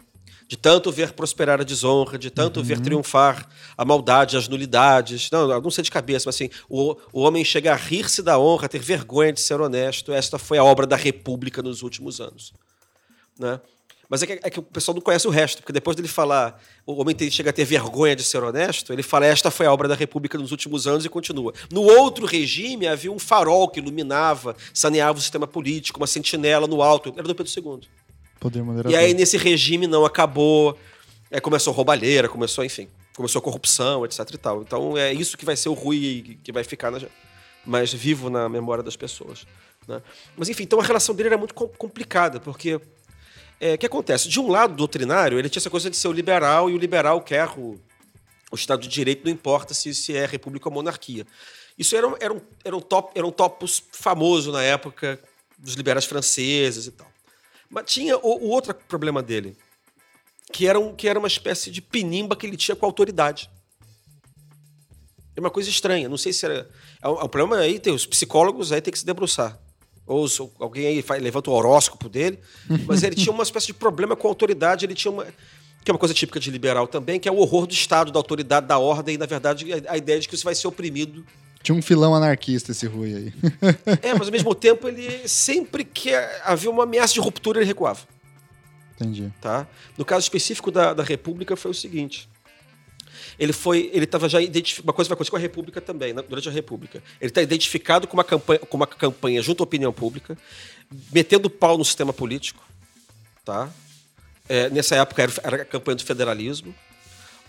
De 0.46 0.56
tanto 0.56 0.92
ver 0.92 1.12
prosperar 1.12 1.60
a 1.60 1.64
desonra, 1.64 2.16
de 2.18 2.30
tanto 2.30 2.60
uhum. 2.60 2.66
ver 2.66 2.78
triunfar 2.78 3.48
a 3.76 3.84
maldade, 3.84 4.36
as 4.36 4.46
nulidades. 4.46 5.28
Não, 5.30 5.60
não 5.60 5.70
sei 5.70 5.82
de 5.82 5.90
cabeça, 5.90 6.28
mas 6.28 6.36
assim, 6.36 6.50
o, 6.68 6.96
o 7.12 7.22
homem 7.22 7.44
chega 7.44 7.72
a 7.72 7.76
rir-se 7.76 8.22
da 8.22 8.38
honra, 8.38 8.66
a 8.66 8.68
ter 8.68 8.80
vergonha 8.80 9.32
de 9.32 9.40
ser 9.40 9.60
honesto. 9.60 10.12
Esta 10.12 10.38
foi 10.38 10.58
a 10.58 10.64
obra 10.64 10.86
da 10.86 10.96
República 10.96 11.62
nos 11.62 11.82
últimos 11.82 12.20
anos. 12.20 12.52
Né? 13.38 13.60
Mas 14.12 14.22
é 14.22 14.26
que, 14.26 14.32
é 14.42 14.50
que, 14.50 14.58
o 14.58 14.62
pessoal 14.62 14.94
não 14.94 15.00
conhece 15.00 15.26
o 15.26 15.30
resto, 15.30 15.62
porque 15.62 15.72
depois 15.72 15.96
dele 15.96 16.06
falar, 16.06 16.62
o 16.84 17.00
homem 17.00 17.16
tem, 17.16 17.30
chega 17.30 17.48
a 17.48 17.52
ter 17.52 17.64
vergonha 17.64 18.14
de 18.14 18.22
ser 18.22 18.44
honesto, 18.44 18.92
ele 18.92 19.02
fala, 19.02 19.24
esta 19.24 19.50
foi 19.50 19.64
a 19.64 19.72
obra 19.72 19.88
da 19.88 19.94
República 19.94 20.36
nos 20.36 20.50
últimos 20.50 20.86
anos 20.86 21.06
e 21.06 21.08
continua. 21.08 21.54
No 21.70 21.80
outro 21.80 22.26
regime 22.26 22.86
havia 22.86 23.10
um 23.10 23.18
farol 23.18 23.66
que 23.70 23.80
iluminava, 23.80 24.54
saneava 24.74 25.18
o 25.18 25.22
sistema 25.22 25.46
político, 25.46 25.98
uma 25.98 26.06
sentinela 26.06 26.66
no 26.66 26.82
alto, 26.82 27.10
era 27.16 27.26
do 27.26 27.34
Pedro 27.34 27.50
II. 27.50 27.88
Poder 28.38 28.62
e 28.90 28.94
aí 28.94 29.14
nesse 29.14 29.38
regime 29.38 29.86
não 29.86 30.04
acabou, 30.04 30.76
é, 31.30 31.40
começou 31.40 31.72
a 31.72 31.76
roubalheira, 31.76 32.28
começou, 32.28 32.62
enfim, 32.62 32.88
começou 33.16 33.38
a 33.38 33.42
corrupção, 33.42 34.04
etc 34.04 34.28
e 34.30 34.36
tal. 34.36 34.60
Então 34.60 34.94
é 34.94 35.14
isso 35.14 35.38
que 35.38 35.46
vai 35.46 35.56
ser 35.56 35.70
o 35.70 35.72
Rui 35.72 36.38
que 36.44 36.52
vai 36.52 36.64
ficar 36.64 36.90
na, 36.90 37.00
mais 37.64 37.94
vivo 37.94 38.28
na 38.28 38.46
memória 38.46 38.84
das 38.84 38.94
pessoas. 38.94 39.46
Né? 39.88 40.02
Mas 40.36 40.50
enfim, 40.50 40.64
então 40.64 40.78
a 40.78 40.84
relação 40.84 41.14
dele 41.14 41.28
era 41.28 41.38
muito 41.38 41.54
complicada, 41.54 42.38
porque 42.38 42.78
é, 43.62 43.76
que 43.76 43.86
acontece? 43.86 44.28
De 44.28 44.40
um 44.40 44.50
lado 44.50 44.74
doutrinário, 44.74 45.38
ele 45.38 45.48
tinha 45.48 45.60
essa 45.60 45.70
coisa 45.70 45.88
de 45.88 45.96
ser 45.96 46.08
o 46.08 46.12
liberal, 46.12 46.68
e 46.68 46.74
o 46.74 46.76
liberal 46.76 47.20
quer 47.20 47.48
o, 47.56 47.80
o 48.50 48.56
Estado 48.56 48.82
de 48.82 48.88
Direito, 48.88 49.24
não 49.24 49.30
importa 49.30 49.72
se, 49.72 49.94
se 49.94 50.16
é 50.16 50.26
república 50.26 50.68
ou 50.68 50.74
monarquia. 50.74 51.24
Isso 51.78 51.94
era, 51.94 52.12
era, 52.18 52.34
um, 52.34 52.40
era, 52.64 52.76
um 52.76 52.80
top, 52.80 53.12
era 53.14 53.24
um 53.24 53.30
topos 53.30 53.80
famoso 53.92 54.50
na 54.50 54.64
época 54.64 55.16
dos 55.56 55.74
liberais 55.74 56.04
franceses 56.04 56.88
e 56.88 56.90
tal. 56.90 57.06
Mas 57.70 57.84
tinha 57.86 58.18
o, 58.18 58.46
o 58.46 58.48
outro 58.48 58.74
problema 58.74 59.22
dele, 59.22 59.56
que 60.52 60.66
era, 60.66 60.80
um, 60.80 60.92
que 60.92 61.06
era 61.06 61.16
uma 61.16 61.28
espécie 61.28 61.70
de 61.70 61.80
pinimba 61.80 62.34
que 62.34 62.44
ele 62.44 62.56
tinha 62.56 62.74
com 62.74 62.84
a 62.84 62.88
autoridade. 62.88 63.48
É 65.36 65.40
uma 65.40 65.50
coisa 65.50 65.70
estranha. 65.70 66.08
Não 66.08 66.18
sei 66.18 66.32
se 66.32 66.44
era. 66.44 66.68
É 67.00 67.08
um, 67.08 67.20
é 67.20 67.22
um 67.22 67.28
problema 67.28 67.62
aí, 67.62 67.78
tem 67.78 67.92
os 67.92 68.06
psicólogos 68.06 68.72
aí 68.72 68.80
tem 68.80 68.90
que 68.92 68.98
se 68.98 69.06
debruçar 69.06 69.56
ou 70.06 70.26
alguém 70.58 70.86
aí 70.86 71.02
faz, 71.02 71.22
levanta 71.22 71.50
o 71.50 71.54
horóscopo 71.54 72.08
dele, 72.08 72.38
mas 72.86 73.02
ele 73.02 73.16
tinha 73.16 73.32
uma 73.32 73.42
espécie 73.42 73.68
de 73.68 73.74
problema 73.74 74.16
com 74.16 74.26
a 74.26 74.30
autoridade, 74.30 74.84
ele 74.84 74.94
tinha 74.94 75.12
uma 75.12 75.26
que 75.84 75.90
é 75.90 75.92
uma 75.92 75.98
coisa 75.98 76.14
típica 76.14 76.38
de 76.38 76.48
liberal 76.50 76.86
também, 76.86 77.18
que 77.18 77.28
é 77.28 77.32
o 77.32 77.38
horror 77.38 77.66
do 77.66 77.72
Estado, 77.72 78.12
da 78.12 78.18
autoridade, 78.18 78.66
da 78.66 78.78
ordem, 78.78 79.16
e 79.16 79.18
na 79.18 79.26
verdade 79.26 79.66
a, 79.72 79.92
a 79.92 79.96
ideia 79.96 80.20
de 80.20 80.28
que 80.28 80.36
você 80.36 80.44
vai 80.44 80.54
ser 80.54 80.68
oprimido. 80.68 81.24
Tinha 81.62 81.76
um 81.76 81.82
filão 81.82 82.14
anarquista 82.14 82.72
esse 82.72 82.86
Rui 82.86 83.14
aí. 83.14 83.32
é, 84.02 84.14
mas 84.14 84.28
ao 84.28 84.32
mesmo 84.32 84.54
tempo 84.54 84.88
ele 84.88 85.26
sempre 85.28 85.84
que 85.84 86.10
havia 86.44 86.70
uma 86.70 86.84
ameaça 86.84 87.14
de 87.14 87.20
ruptura 87.20 87.58
ele 87.58 87.66
recuava. 87.66 88.00
Entendi. 88.94 89.32
Tá? 89.40 89.66
No 89.98 90.04
caso 90.04 90.22
específico 90.22 90.70
da, 90.70 90.94
da 90.94 91.02
República 91.02 91.56
foi 91.56 91.70
o 91.70 91.74
seguinte: 91.74 92.28
ele 93.42 93.52
foi, 93.52 93.90
ele 93.92 94.04
estava 94.04 94.28
já 94.28 94.40
identificado, 94.40 94.86
uma 94.86 94.92
coisa 94.92 95.08
vai 95.08 95.14
acontecer 95.14 95.32
com 95.32 95.36
a 95.36 95.40
República 95.40 95.80
também, 95.80 96.12
né, 96.12 96.22
durante 96.22 96.48
a 96.48 96.52
República. 96.52 97.02
Ele 97.20 97.28
está 97.28 97.42
identificado 97.42 98.06
com 98.06 98.16
uma 98.16 98.22
campanha, 98.22 98.60
com 98.60 98.76
uma 98.76 98.86
campanha 98.86 99.42
junto 99.42 99.60
à 99.60 99.64
opinião 99.64 99.92
pública, 99.92 100.38
metendo 101.10 101.50
pau 101.50 101.76
no 101.76 101.84
sistema 101.84 102.12
político, 102.12 102.62
tá? 103.44 103.68
É, 104.48 104.70
nessa 104.70 104.94
época 104.94 105.22
era, 105.24 105.32
era, 105.42 105.56
a 105.62 105.64
campanha 105.64 105.96
do 105.96 106.04
federalismo. 106.04 106.72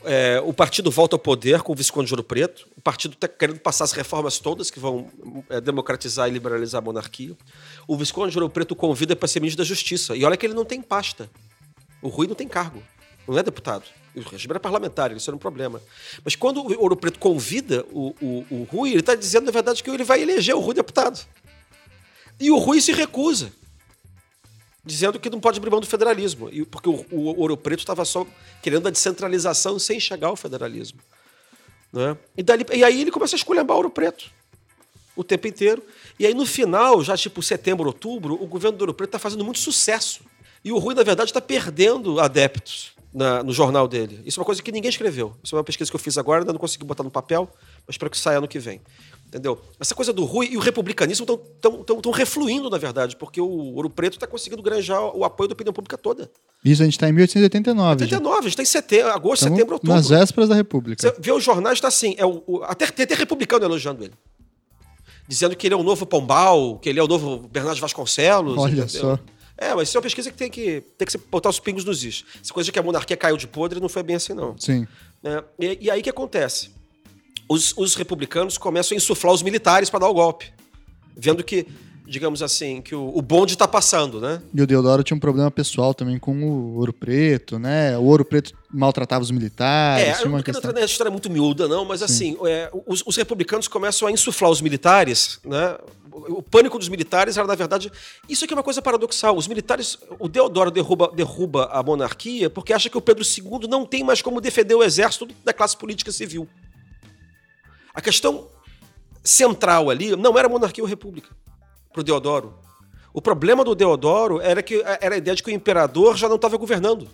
É, 0.04 0.42
o 0.44 0.52
partido 0.52 0.90
volta 0.90 1.16
ao 1.16 1.20
poder 1.20 1.62
com 1.62 1.74
o 1.74 1.76
Visconde 1.76 2.08
de 2.08 2.14
Ouro 2.16 2.24
Preto. 2.24 2.68
O 2.76 2.82
partido 2.82 3.14
está 3.14 3.28
querendo 3.28 3.60
passar 3.60 3.84
as 3.84 3.92
reformas 3.92 4.40
todas 4.40 4.72
que 4.72 4.80
vão 4.80 5.12
é, 5.48 5.62
democratizar 5.62 6.28
e 6.28 6.32
liberalizar 6.32 6.82
a 6.82 6.84
monarquia. 6.84 7.38
O 7.88 7.96
Visconde 7.96 8.32
de 8.32 8.40
Ouro 8.40 8.50
Preto 8.50 8.76
convida 8.76 9.16
para 9.16 9.28
ser 9.28 9.40
ministro 9.42 9.64
da 9.64 9.68
Justiça. 9.68 10.16
E 10.16 10.26
olha 10.26 10.36
que 10.36 10.46
ele 10.48 10.56
não 10.56 10.66
tem 10.66 10.82
pasta. 10.82 11.30
O 12.02 12.08
Rui 12.08 12.26
não 12.26 12.34
tem 12.34 12.48
cargo. 12.48 12.82
Não 13.28 13.38
é 13.38 13.44
deputado. 13.44 13.84
O 14.16 14.22
regime 14.22 14.52
era 14.52 14.60
parlamentar, 14.60 15.12
isso 15.12 15.30
era 15.30 15.36
um 15.36 15.40
problema. 15.40 15.82
Mas 16.24 16.36
quando 16.36 16.62
o 16.62 16.82
Ouro 16.82 16.96
Preto 16.96 17.18
convida 17.18 17.84
o, 17.92 18.16
o, 18.22 18.46
o 18.50 18.64
Rui, 18.64 18.92
ele 18.92 19.00
está 19.00 19.16
dizendo, 19.16 19.46
na 19.46 19.52
verdade, 19.52 19.82
que 19.82 19.90
ele 19.90 20.04
vai 20.04 20.22
eleger 20.22 20.56
o 20.56 20.60
Rui 20.60 20.76
deputado. 20.76 21.26
E 22.40 22.52
o 22.52 22.58
Rui 22.58 22.80
se 22.80 22.92
recusa, 22.92 23.52
dizendo 24.86 25.20
que 25.20 25.30
não 25.30 25.40
pode 25.40 25.58
abrir 25.58 25.72
mão 25.72 25.80
do 25.80 25.88
federalismo, 25.88 26.50
porque 26.70 26.90
o, 26.90 27.06
o 27.12 27.40
Ouro 27.40 27.58
Preto 27.58 27.80
estava 27.80 28.06
só 28.06 28.28
querendo 28.62 28.88
a 28.88 28.92
descentralização 28.92 29.80
sem 29.80 30.00
chegar 30.00 30.28
ao 30.28 30.36
federalismo. 30.36 31.00
Né? 31.92 32.16
E, 32.38 32.44
dali, 32.44 32.66
e 32.72 32.84
aí 32.84 33.02
ele 33.02 33.12
começa 33.12 33.36
a 33.36 33.38
esculhambar 33.38 33.78
Ouro 33.78 33.90
Preto 33.90 34.30
o 35.16 35.24
tempo 35.24 35.48
inteiro. 35.48 35.82
E 36.20 36.26
aí 36.28 36.34
no 36.34 36.46
final, 36.46 37.04
já 37.04 37.18
tipo 37.18 37.42
setembro, 37.42 37.88
outubro, 37.88 38.36
o 38.36 38.46
governo 38.46 38.78
do 38.78 38.82
Ouro 38.82 38.94
Preto 38.94 39.10
está 39.10 39.20
fazendo 39.20 39.44
muito 39.44 39.60
sucesso. 39.60 40.22
E 40.64 40.72
o 40.72 40.78
Rui, 40.78 40.94
na 40.94 41.04
verdade, 41.04 41.32
está 41.32 41.42
perdendo 41.42 42.20
adeptos 42.20 42.93
na, 43.14 43.44
no 43.44 43.54
jornal 43.54 43.88
dele. 43.88 44.20
Isso 44.26 44.40
é 44.40 44.42
uma 44.42 44.46
coisa 44.46 44.62
que 44.62 44.72
ninguém 44.72 44.90
escreveu. 44.90 45.36
Isso 45.44 45.56
é 45.56 45.58
uma 45.58 45.64
pesquisa 45.64 45.90
que 45.90 45.96
eu 45.96 46.00
fiz 46.00 46.18
agora, 46.18 46.42
ainda 46.42 46.52
não 46.52 46.60
consegui 46.60 46.84
botar 46.84 47.04
no 47.04 47.12
papel, 47.12 47.48
mas 47.86 47.94
espero 47.94 48.10
que 48.10 48.18
saia 48.18 48.40
ano 48.40 48.48
que 48.48 48.60
vem. 48.60 48.82
Entendeu? 49.28 49.60
Essa 49.80 49.96
coisa 49.96 50.14
do 50.14 50.26
Rui 50.26 50.50
e 50.52 50.58
o 50.58 50.60
republicanismo 50.60 51.26
estão 51.26 52.12
refluindo, 52.12 52.70
na 52.70 52.78
verdade, 52.78 53.16
porque 53.16 53.42
o 53.42 53.48
Ouro 53.48 53.90
Preto 53.90 54.14
está 54.14 54.28
conseguindo 54.28 54.62
granjar 54.62 55.02
o 55.16 55.24
apoio 55.24 55.48
da 55.48 55.54
opinião 55.54 55.74
pública 55.74 55.98
toda. 55.98 56.30
Isso, 56.64 56.82
a 56.82 56.86
gente 56.86 56.94
está 56.94 57.10
em 57.10 57.14
1889. 57.14 58.04
89, 58.04 58.38
a 58.38 58.42
gente 58.42 58.50
está 58.52 58.64
em 58.64 58.66
setembro, 58.66 59.12
agosto, 59.12 59.44
setembro, 59.44 59.74
outubro. 59.74 59.96
Nas 59.96 60.10
vésperas 60.10 60.50
da 60.50 60.56
República. 60.56 61.02
Você 61.02 61.16
vê 61.20 61.32
os 61.32 61.44
jornais, 61.44 61.76
está 61.76 61.88
assim, 61.88 62.16
é 62.18 62.26
o, 62.26 62.44
o, 62.46 62.64
até 62.64 62.86
tem 62.88 63.04
até 63.06 63.16
republicano 63.16 63.66
elogiando 63.66 64.04
ele. 64.04 64.14
Dizendo 65.28 65.56
que 65.56 65.68
ele 65.68 65.74
é 65.74 65.78
o 65.78 65.84
novo 65.84 66.06
Pombal, 66.06 66.78
que 66.80 66.90
ele 66.90 67.00
é 67.00 67.04
o 67.04 67.08
novo 67.08 67.48
Bernardo 67.48 67.80
Vasconcelos. 67.80 68.58
Olha 68.58 68.84
entendeu? 68.84 68.88
só. 68.88 69.20
É, 69.58 69.74
mas 69.74 69.88
isso 69.88 69.98
é 69.98 70.00
uma 70.00 70.04
pesquisa 70.04 70.32
que 70.32 70.38
tem 70.38 70.50
que, 70.50 70.82
tem 70.98 71.08
que 71.08 71.18
botar 71.18 71.50
os 71.50 71.60
pingos 71.60 71.86
nos 71.86 72.04
is. 72.04 72.26
Essa 72.42 72.54
coisa 72.54 72.66
de 72.66 72.72
que 72.72 72.80
a 72.80 72.84
monarquia 72.84 73.16
caiu 73.16 73.38
de 73.38 73.48
podre 73.48 73.80
não 73.80 73.90
foi 73.90 74.04
bem 74.04 74.16
assim, 74.16 74.34
não. 74.34 74.58
Sim. 74.58 74.88
É, 75.24 75.44
e, 75.60 75.86
e, 75.86 75.92
aí 75.92 76.02
o 76.02 76.04
que 76.04 76.10
acontece? 76.10 76.72
Os, 77.48 77.74
os, 77.78 77.96
republicanos 77.96 78.58
começam 78.58 78.96
a 78.96 78.98
insuflar 78.98 79.34
os 79.34 79.44
militares 79.44 79.90
para 79.90 80.00
dar 80.00 80.10
o 80.10 80.14
golpe. 80.14 80.52
Vendo 81.16 81.44
que, 81.44 81.68
digamos 82.14 82.44
assim, 82.44 82.80
que 82.80 82.94
o, 82.94 83.12
o 83.18 83.22
bonde 83.24 83.54
está 83.54 83.68
passando, 83.68 84.22
né? 84.22 84.40
E 84.54 84.62
o 84.62 84.68
Deodoro 84.68 85.02
tinha 85.02 85.18
um 85.18 85.20
problema 85.20 85.50
pessoal 85.50 85.96
também 85.96 86.20
com 86.20 86.32
o 86.44 86.78
Ouro 86.78 86.94
Preto, 86.94 87.58
né? 87.58 87.98
O 87.98 88.04
Ouro 88.04 88.24
Preto 88.24 88.54
maltratava 88.72 89.24
os 89.24 89.32
militares. 89.32 90.20
É, 90.20 90.24
eu 90.24 90.30
não 90.30 90.42
quero 90.44 90.60
entrar 90.60 90.74
nessa 90.74 90.86
história 90.86 91.10
muito 91.10 91.28
miúda, 91.28 91.68
não, 91.68 91.84
mas 91.84 92.04
assim, 92.04 92.38
é, 92.46 92.70
os, 92.86 93.02
os, 93.04 93.18
republicanos 93.18 93.68
começam 93.68 94.08
a 94.08 94.12
insuflar 94.12 94.52
os 94.52 94.62
militares, 94.62 95.40
né? 95.44 95.76
O, 96.12 96.38
o 96.38 96.44
pânico 96.44 96.78
dos 96.78 96.88
militares 96.88 97.36
era, 97.36 97.48
na 97.48 97.56
verdade. 97.56 97.92
Isso 98.30 98.46
aqui 98.46 98.54
é 98.54 98.58
uma 98.58 98.64
coisa 98.64 98.80
paradoxal. 98.80 99.36
Os 99.36 99.48
militares. 99.48 99.98
O 100.20 100.30
Deodoro 100.30 100.70
derruba, 100.70 101.12
derruba 101.16 101.66
a 101.72 101.82
monarquia 101.82 102.48
porque 102.48 102.74
acha 102.74 102.92
que 102.92 102.98
o 102.98 103.02
Pedro 103.02 103.24
II 103.24 103.68
não 103.68 103.88
tem 103.88 104.04
mais 104.04 104.22
como 104.22 104.40
defender 104.40 104.76
o 104.76 104.84
exército 104.84 105.28
da 105.44 105.52
classe 105.52 105.76
política 105.76 106.12
civil. 106.12 106.48
A 107.92 108.02
questão 108.02 108.48
central 109.24 109.90
ali 109.90 110.16
não 110.16 110.38
era 110.38 110.48
monarquia 110.48 110.84
ou 110.84 110.88
república 110.88 111.30
para 111.94 112.02
o 112.02 112.04
Deodoro. 112.04 112.56
O 113.14 113.22
problema 113.22 113.64
do 113.64 113.76
Deodoro 113.76 114.42
era 114.42 114.64
que 114.64 114.82
era 115.00 115.16
a 115.16 115.18
ideia 115.18 115.36
de 115.36 115.44
que 115.44 115.52
o 115.52 115.54
imperador 115.54 116.18
já 116.18 116.28
não 116.28 116.36
estava 116.36 116.58
governando. 116.58 117.08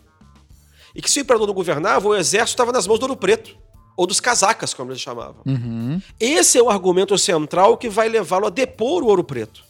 E 0.95 1.01
que 1.01 1.11
se 1.11 1.19
o 1.19 1.21
imperador 1.21 1.45
não 1.45 1.53
governava, 1.53 2.07
o 2.07 2.15
exército 2.15 2.55
estava 2.55 2.71
nas 2.71 2.87
mãos 2.87 2.99
do 2.99 3.03
Ouro 3.03 3.17
Preto. 3.17 3.55
Ou 3.97 4.07
dos 4.07 4.21
casacas, 4.21 4.73
como 4.73 4.91
eles 4.91 5.01
chamavam. 5.01 5.43
Uhum. 5.45 6.01
Esse 6.17 6.57
é 6.57 6.63
o 6.63 6.69
argumento 6.69 7.17
central 7.17 7.77
que 7.77 7.89
vai 7.89 8.07
levá-lo 8.07 8.47
a 8.47 8.49
depor 8.49 9.03
o 9.03 9.07
Ouro 9.07 9.25
Preto. 9.25 9.61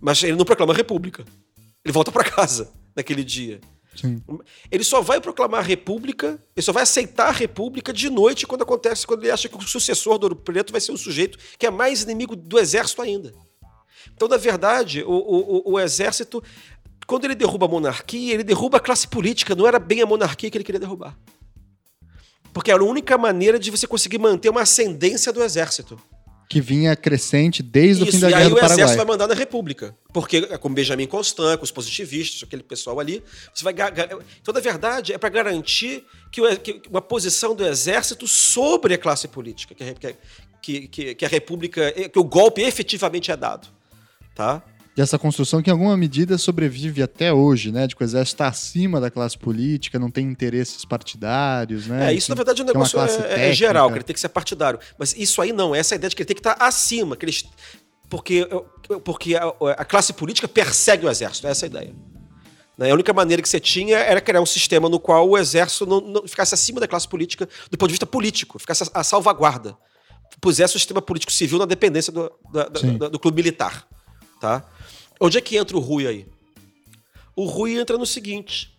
Mas 0.00 0.22
ele 0.22 0.36
não 0.36 0.44
proclama 0.44 0.72
a 0.72 0.76
república. 0.76 1.24
Ele 1.84 1.92
volta 1.92 2.12
para 2.12 2.22
casa 2.22 2.70
naquele 2.94 3.24
dia. 3.24 3.60
Sim. 3.96 4.22
Ele 4.70 4.84
só 4.84 5.00
vai 5.00 5.20
proclamar 5.20 5.58
a 5.58 5.62
república, 5.62 6.40
ele 6.54 6.64
só 6.64 6.72
vai 6.72 6.84
aceitar 6.84 7.28
a 7.28 7.32
república 7.32 7.92
de 7.92 8.08
noite 8.08 8.46
quando 8.46 8.62
acontece, 8.62 9.04
quando 9.04 9.24
ele 9.24 9.32
acha 9.32 9.48
que 9.48 9.56
o 9.56 9.60
sucessor 9.60 10.18
do 10.18 10.24
Ouro 10.24 10.36
Preto 10.36 10.70
vai 10.70 10.80
ser 10.80 10.92
um 10.92 10.96
sujeito 10.96 11.36
que 11.58 11.66
é 11.66 11.70
mais 11.70 12.02
inimigo 12.02 12.36
do 12.36 12.60
exército 12.60 13.02
ainda. 13.02 13.34
Então, 14.14 14.28
na 14.28 14.36
verdade, 14.36 15.02
o, 15.02 15.12
o, 15.12 15.72
o 15.72 15.80
exército, 15.80 16.42
quando 17.06 17.24
ele 17.24 17.34
derruba 17.34 17.66
a 17.66 17.68
monarquia, 17.68 18.34
ele 18.34 18.44
derruba 18.44 18.78
a 18.78 18.80
classe 18.80 19.06
política, 19.06 19.54
não 19.54 19.66
era 19.66 19.78
bem 19.78 20.02
a 20.02 20.06
monarquia 20.06 20.50
que 20.50 20.56
ele 20.56 20.64
queria 20.64 20.80
derrubar. 20.80 21.16
Porque 22.52 22.70
era 22.70 22.82
a 22.82 22.86
única 22.86 23.16
maneira 23.16 23.58
de 23.58 23.70
você 23.70 23.86
conseguir 23.86 24.18
manter 24.18 24.48
uma 24.48 24.62
ascendência 24.62 25.32
do 25.32 25.42
exército 25.42 26.00
que 26.48 26.62
vinha 26.62 26.96
crescente 26.96 27.62
desde 27.62 28.04
Isso, 28.04 28.10
o 28.10 28.12
fim 28.12 28.20
da 28.20 28.28
Guerra 28.28 28.48
do 28.48 28.54
Paraguai. 28.54 28.68
E 28.68 28.72
aí 28.72 28.72
o 28.72 28.80
exército 28.80 28.96
vai 28.96 29.06
mandar 29.06 29.26
na 29.26 29.34
República. 29.34 29.94
Porque 30.14 30.48
é 30.50 30.56
com 30.56 30.72
Benjamin 30.72 31.06
Constant, 31.06 31.58
com 31.58 31.64
os 31.64 31.70
positivistas, 31.70 32.42
aquele 32.42 32.62
pessoal 32.62 32.98
ali, 32.98 33.22
você 33.54 33.62
vai 33.62 33.74
então 34.40 34.54
na 34.54 34.60
verdade 34.60 35.12
é 35.12 35.18
para 35.18 35.28
garantir 35.28 36.04
que, 36.32 36.40
uma 36.88 37.02
posição 37.02 37.54
do 37.54 37.66
exército 37.66 38.26
sobre 38.26 38.94
a 38.94 38.98
classe 38.98 39.28
política, 39.28 39.74
que, 39.74 40.16
que, 40.62 40.88
que, 40.88 41.14
que 41.14 41.24
a 41.24 41.28
República, 41.28 41.92
que 41.92 42.18
o 42.18 42.24
golpe 42.24 42.62
efetivamente 42.62 43.30
é 43.30 43.36
dado, 43.36 43.68
tá? 44.38 44.62
dessa 44.98 45.16
construção 45.16 45.62
que, 45.62 45.70
em 45.70 45.72
alguma 45.72 45.96
medida, 45.96 46.36
sobrevive 46.36 47.00
até 47.00 47.32
hoje, 47.32 47.70
né? 47.70 47.86
De 47.86 47.94
que 47.94 48.02
o 48.02 48.04
exército 48.04 48.34
está 48.34 48.48
acima 48.48 49.00
da 49.00 49.08
classe 49.08 49.38
política, 49.38 49.96
não 49.96 50.10
tem 50.10 50.26
interesses 50.26 50.84
partidários, 50.84 51.86
né? 51.86 52.10
É, 52.10 52.14
isso, 52.16 52.28
na 52.28 52.34
verdade, 52.34 52.60
é 52.60 52.64
um 52.64 52.66
negócio 52.66 52.98
é, 52.98 53.50
é, 53.50 53.52
geral, 53.52 53.88
que 53.90 53.98
ele 53.98 54.02
tem 54.02 54.14
que 54.14 54.18
ser 54.18 54.28
partidário. 54.28 54.80
Mas 54.98 55.14
isso 55.16 55.40
aí 55.40 55.52
não, 55.52 55.72
essa 55.72 55.94
é 55.94 55.96
a 55.96 55.98
ideia 55.98 56.10
de 56.10 56.16
que 56.16 56.22
ele 56.22 56.26
tem 56.26 56.34
que 56.34 56.40
estar 56.40 56.56
tá 56.56 56.66
acima, 56.66 57.16
que 57.16 57.24
eles, 57.24 57.44
porque, 58.10 58.48
porque 59.04 59.36
a, 59.36 59.54
a 59.76 59.84
classe 59.84 60.12
política 60.12 60.48
persegue 60.48 61.06
o 61.06 61.08
exército, 61.08 61.46
essa 61.46 61.66
é 61.66 61.68
a 61.68 61.70
ideia. 61.70 61.94
Né? 62.76 62.90
A 62.90 62.94
única 62.94 63.12
maneira 63.12 63.40
que 63.40 63.48
você 63.48 63.60
tinha 63.60 63.98
era 63.98 64.20
criar 64.20 64.40
um 64.40 64.46
sistema 64.46 64.88
no 64.88 64.98
qual 64.98 65.28
o 65.28 65.38
exército 65.38 65.86
não, 65.86 66.00
não 66.00 66.26
ficasse 66.26 66.54
acima 66.54 66.80
da 66.80 66.88
classe 66.88 67.06
política 67.06 67.48
do 67.70 67.78
ponto 67.78 67.88
de 67.88 67.92
vista 67.92 68.06
político, 68.06 68.58
ficasse 68.58 68.82
a, 68.82 69.00
a 69.00 69.04
salvaguarda. 69.04 69.76
Pusesse 70.40 70.74
o 70.74 70.78
sistema 70.78 71.00
político 71.00 71.30
civil 71.30 71.58
na 71.58 71.66
dependência 71.66 72.12
do, 72.12 72.32
da, 72.52 72.68
da, 72.68 73.08
do 73.08 73.18
clube 73.18 73.36
militar. 73.36 73.86
Tá? 74.40 74.64
Onde 75.20 75.38
é 75.38 75.40
que 75.40 75.56
entra 75.56 75.76
o 75.76 75.80
Rui 75.80 76.06
aí? 76.06 76.26
O 77.34 77.44
Rui 77.44 77.78
entra 77.78 77.98
no 77.98 78.06
seguinte: 78.06 78.76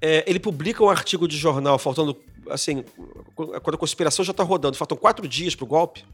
é, 0.00 0.24
ele 0.26 0.40
publica 0.40 0.82
um 0.82 0.88
artigo 0.88 1.28
de 1.28 1.36
jornal 1.36 1.78
faltando, 1.78 2.16
assim, 2.48 2.84
quando 3.34 3.74
a 3.74 3.78
conspiração 3.78 4.24
já 4.24 4.30
está 4.30 4.42
rodando, 4.42 4.76
faltam 4.76 4.96
quatro 4.96 5.28
dias 5.28 5.54
para 5.54 5.64
o 5.64 5.68
golpe, 5.68 6.04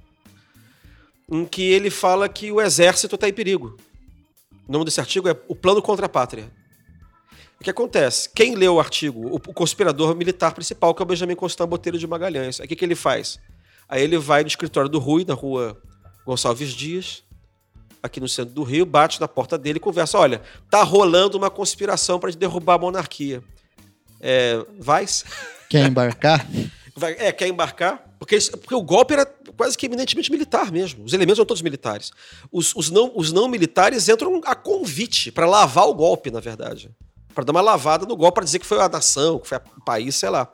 em 1.31 1.45
que 1.45 1.63
ele 1.63 1.91
fala 1.91 2.29
que 2.29 2.51
o 2.51 2.61
exército 2.61 3.15
está 3.15 3.29
em 3.29 3.33
perigo. 3.33 3.77
O 4.69 4.73
nome 4.73 4.85
desse 4.85 5.01
artigo 5.01 5.29
é 5.29 5.37
O 5.49 5.55
Plano 5.55 5.81
contra 5.81 6.07
a 6.07 6.09
Pátria. 6.09 6.51
O 7.61 7.65
que 7.65 7.71
acontece? 7.71 8.29
Quem 8.35 8.55
leu 8.55 8.75
o 8.75 8.81
artigo? 8.81 9.35
O, 9.35 9.41
conspirador 9.41 10.15
militar 10.15 10.53
principal, 10.53 10.95
que 10.95 11.03
é 11.03 11.05
o 11.05 11.07
Benjamin 11.07 11.35
Constant 11.35 11.69
Botelho 11.69 11.99
de 11.99 12.07
Magalhães. 12.07 12.59
O 12.59 12.63
que, 12.65 12.77
que 12.77 12.85
ele 12.85 12.95
faz? 12.95 13.39
Aí 13.89 14.03
ele 14.03 14.19
vai 14.19 14.43
no 14.43 14.49
escritório 14.49 14.91
do 14.91 14.99
Rui, 14.99 15.25
na 15.27 15.35
rua 15.35 15.81
Gonçalves 16.25 16.73
Dias, 16.73 17.23
aqui 18.07 18.21
no 18.21 18.29
centro 18.29 18.55
do 18.55 18.63
Rio, 18.63 18.87
bate 18.87 19.21
na 19.21 19.29
porta 19.29 19.59
dele 19.59 19.77
e 19.77 19.81
conversa: 19.81 20.19
olha, 20.19 20.41
tá 20.71 20.83
rolando 20.83 21.37
uma 21.37 21.51
conspiração 21.51 22.19
para 22.19 22.31
derrubar 22.33 22.75
a 22.75 22.79
monarquia. 22.79 23.43
É, 24.21 24.65
vai? 24.79 25.07
Quer 25.69 25.87
embarcar? 25.87 26.47
Vai, 26.99 27.15
é, 27.19 27.31
quer 27.31 27.49
embarcar? 27.49 28.03
Porque, 28.19 28.39
porque 28.53 28.75
o 28.75 28.81
golpe 28.81 29.13
era 29.13 29.27
quase 29.55 29.77
que 29.77 29.85
eminentemente 29.85 30.31
militar 30.31 30.73
mesmo. 30.73 31.05
Os 31.05 31.13
elementos 31.13 31.37
são 31.37 31.45
todos 31.45 31.61
militares. 31.61 32.11
Os, 32.51 32.75
os, 32.75 32.91
não, 32.91 33.13
os 33.15 33.33
não 33.33 33.49
militares 33.49 34.09
entram 34.09 34.41
a 34.45 34.55
convite 34.55 35.31
para 35.31 35.45
lavar 35.45 35.87
o 35.87 35.95
golpe, 35.95 36.31
na 36.31 36.41
verdade. 36.41 36.91
Para 37.35 37.45
dar 37.45 37.53
uma 37.53 37.61
lavada 37.61 38.07
no 38.07 38.17
golpe, 38.17 38.37
para 38.37 38.45
dizer 38.45 38.61
que 38.61 38.65
foi 38.65 38.81
a 38.81 38.89
nação, 38.89 39.39
que 39.39 39.47
foi 39.47 39.59
o 39.59 39.85
país, 39.85 40.15
sei 40.15 40.31
lá. 40.31 40.51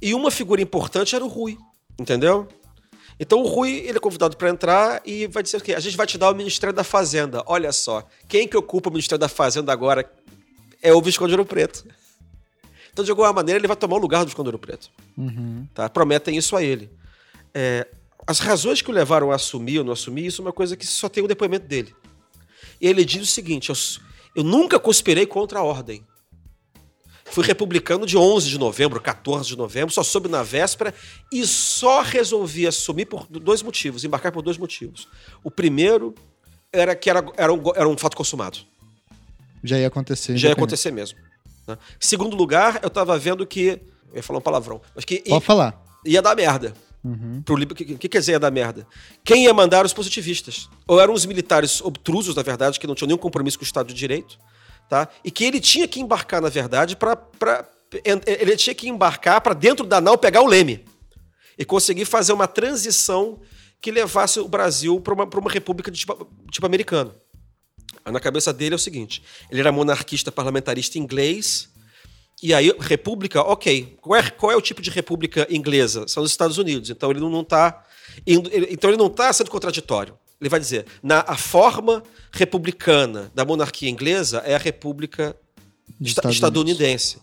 E 0.00 0.14
uma 0.14 0.30
figura 0.30 0.62
importante 0.62 1.16
era 1.16 1.24
o 1.24 1.28
Rui, 1.28 1.58
entendeu? 1.98 2.46
Então 3.18 3.40
o 3.40 3.46
Rui 3.46 3.70
ele 3.70 3.98
é 3.98 4.00
convidado 4.00 4.36
para 4.36 4.48
entrar 4.48 5.02
e 5.04 5.26
vai 5.26 5.42
dizer 5.42 5.56
o 5.58 5.60
quê? 5.60 5.74
A 5.74 5.80
gente 5.80 5.96
vai 5.96 6.06
te 6.06 6.18
dar 6.18 6.30
o 6.30 6.34
Ministério 6.34 6.74
da 6.74 6.84
Fazenda. 6.84 7.42
Olha 7.46 7.72
só, 7.72 8.06
quem 8.28 8.48
que 8.48 8.56
ocupa 8.56 8.88
o 8.88 8.92
Ministério 8.92 9.20
da 9.20 9.28
Fazenda 9.28 9.72
agora 9.72 10.10
é 10.82 10.92
o 10.92 11.00
Visconde 11.00 11.32
Ouro 11.32 11.44
Preto. 11.44 11.84
Então, 12.92 13.04
de 13.04 13.10
alguma 13.10 13.32
maneira, 13.32 13.58
ele 13.58 13.66
vai 13.66 13.76
tomar 13.76 13.96
o 13.96 14.00
lugar 14.00 14.20
do 14.20 14.26
Visconde 14.26 14.48
Ouro 14.48 14.58
Preto. 14.58 14.90
Uhum. 15.16 15.66
Tá? 15.72 15.88
Prometem 15.88 16.36
isso 16.36 16.56
a 16.56 16.62
ele. 16.62 16.90
É, 17.54 17.86
as 18.26 18.38
razões 18.38 18.82
que 18.82 18.90
o 18.90 18.94
levaram 18.94 19.30
a 19.30 19.36
assumir 19.36 19.78
ou 19.78 19.84
não 19.84 19.92
assumir, 19.92 20.26
isso 20.26 20.42
é 20.42 20.44
uma 20.44 20.52
coisa 20.52 20.76
que 20.76 20.86
só 20.86 21.08
tem 21.08 21.24
o 21.24 21.28
depoimento 21.28 21.66
dele. 21.66 21.94
E 22.80 22.86
ele 22.86 23.04
diz 23.04 23.22
o 23.22 23.26
seguinte: 23.26 23.70
eu, 23.70 23.76
eu 24.36 24.44
nunca 24.44 24.78
conspirei 24.78 25.24
contra 25.24 25.60
a 25.60 25.62
ordem. 25.62 26.04
Fui 27.32 27.42
republicano 27.42 28.04
de 28.04 28.14
11 28.14 28.46
de 28.46 28.58
novembro, 28.58 29.00
14 29.00 29.48
de 29.48 29.56
novembro, 29.56 29.90
só 29.90 30.02
soube 30.02 30.28
na 30.28 30.42
véspera 30.42 30.92
e 31.32 31.46
só 31.46 32.02
resolvi 32.02 32.66
assumir 32.66 33.06
por 33.06 33.26
dois 33.26 33.62
motivos, 33.62 34.04
embarcar 34.04 34.30
por 34.30 34.42
dois 34.42 34.58
motivos. 34.58 35.08
O 35.42 35.50
primeiro 35.50 36.14
era 36.70 36.94
que 36.94 37.08
era, 37.08 37.24
era, 37.38 37.50
um, 37.50 37.62
era 37.74 37.88
um 37.88 37.96
fato 37.96 38.18
consumado. 38.18 38.58
Já 39.64 39.78
ia 39.78 39.86
acontecer. 39.86 40.36
Já 40.36 40.48
ia 40.48 40.52
acontecer 40.52 40.90
mesmo. 40.90 41.18
Né? 41.66 41.78
Segundo 41.98 42.36
lugar, 42.36 42.80
eu 42.82 42.88
estava 42.88 43.18
vendo 43.18 43.46
que. 43.46 43.80
Eu 44.10 44.16
ia 44.16 44.22
falar 44.22 44.38
um 44.38 44.42
palavrão. 44.42 44.82
Mas 44.94 45.06
que 45.06 45.20
Pode 45.20 45.32
ia, 45.32 45.40
falar. 45.40 45.82
Ia 46.04 46.20
dar 46.20 46.36
merda. 46.36 46.74
Uhum. 47.02 47.40
Pro 47.42 47.54
O 47.54 47.66
que, 47.66 47.96
que 47.96 48.08
quer 48.10 48.18
dizer 48.18 48.32
ia 48.32 48.40
dar 48.40 48.50
merda? 48.50 48.86
Quem 49.24 49.44
ia 49.44 49.54
mandar 49.54 49.86
os 49.86 49.94
positivistas? 49.94 50.68
Ou 50.86 51.00
eram 51.00 51.14
os 51.14 51.24
militares 51.24 51.80
obtrusos, 51.80 52.34
na 52.34 52.42
verdade, 52.42 52.78
que 52.78 52.86
não 52.86 52.94
tinham 52.94 53.08
nenhum 53.08 53.18
compromisso 53.18 53.58
com 53.58 53.64
o 53.64 53.66
Estado 53.66 53.88
de 53.88 53.94
Direito, 53.94 54.38
tá? 54.92 55.08
E 55.24 55.30
que 55.30 55.42
ele 55.42 55.58
tinha 55.58 55.88
que 55.88 56.00
embarcar, 56.00 56.42
na 56.42 56.50
verdade, 56.50 56.96
para 56.96 57.66
ele 58.04 58.56
tinha 58.56 58.74
que 58.74 58.90
embarcar 58.90 59.40
para 59.40 59.54
dentro 59.54 59.86
da 59.86 60.02
nau 60.02 60.18
pegar 60.18 60.42
o 60.42 60.46
leme 60.46 60.84
e 61.58 61.64
conseguir 61.64 62.04
fazer 62.04 62.34
uma 62.34 62.46
transição 62.46 63.40
que 63.80 63.90
levasse 63.90 64.38
o 64.38 64.46
Brasil 64.46 65.00
para 65.00 65.14
uma, 65.14 65.24
uma 65.24 65.50
república 65.50 65.90
de 65.90 66.00
tipo, 66.00 66.30
tipo 66.50 66.66
americano. 66.66 67.14
Na 68.04 68.20
cabeça 68.20 68.52
dele 68.52 68.74
é 68.74 68.76
o 68.76 68.78
seguinte: 68.78 69.22
ele 69.50 69.60
era 69.60 69.72
monarquista 69.72 70.30
parlamentarista 70.30 70.98
inglês. 70.98 71.70
E 72.42 72.52
aí, 72.52 72.70
república, 72.78 73.40
ok. 73.40 73.96
Qual 73.98 74.18
é, 74.18 74.28
qual 74.28 74.52
é 74.52 74.56
o 74.56 74.60
tipo 74.60 74.82
de 74.82 74.90
república 74.90 75.46
inglesa? 75.48 76.06
São 76.06 76.22
os 76.22 76.30
Estados 76.30 76.58
Unidos. 76.58 76.90
Então 76.90 77.10
ele 77.10 77.20
não 77.20 77.40
está 77.40 77.82
então 78.26 78.90
ele 78.90 78.98
não 78.98 79.06
está 79.06 79.32
sendo 79.32 79.50
contraditório. 79.50 80.18
Ele 80.42 80.48
vai 80.48 80.58
dizer, 80.58 80.86
na 81.00 81.20
a 81.20 81.36
forma 81.36 82.02
republicana 82.32 83.30
da 83.32 83.44
monarquia 83.44 83.88
inglesa 83.88 84.38
é 84.44 84.56
a 84.56 84.58
república 84.58 85.36
estadunidense. 86.00 87.18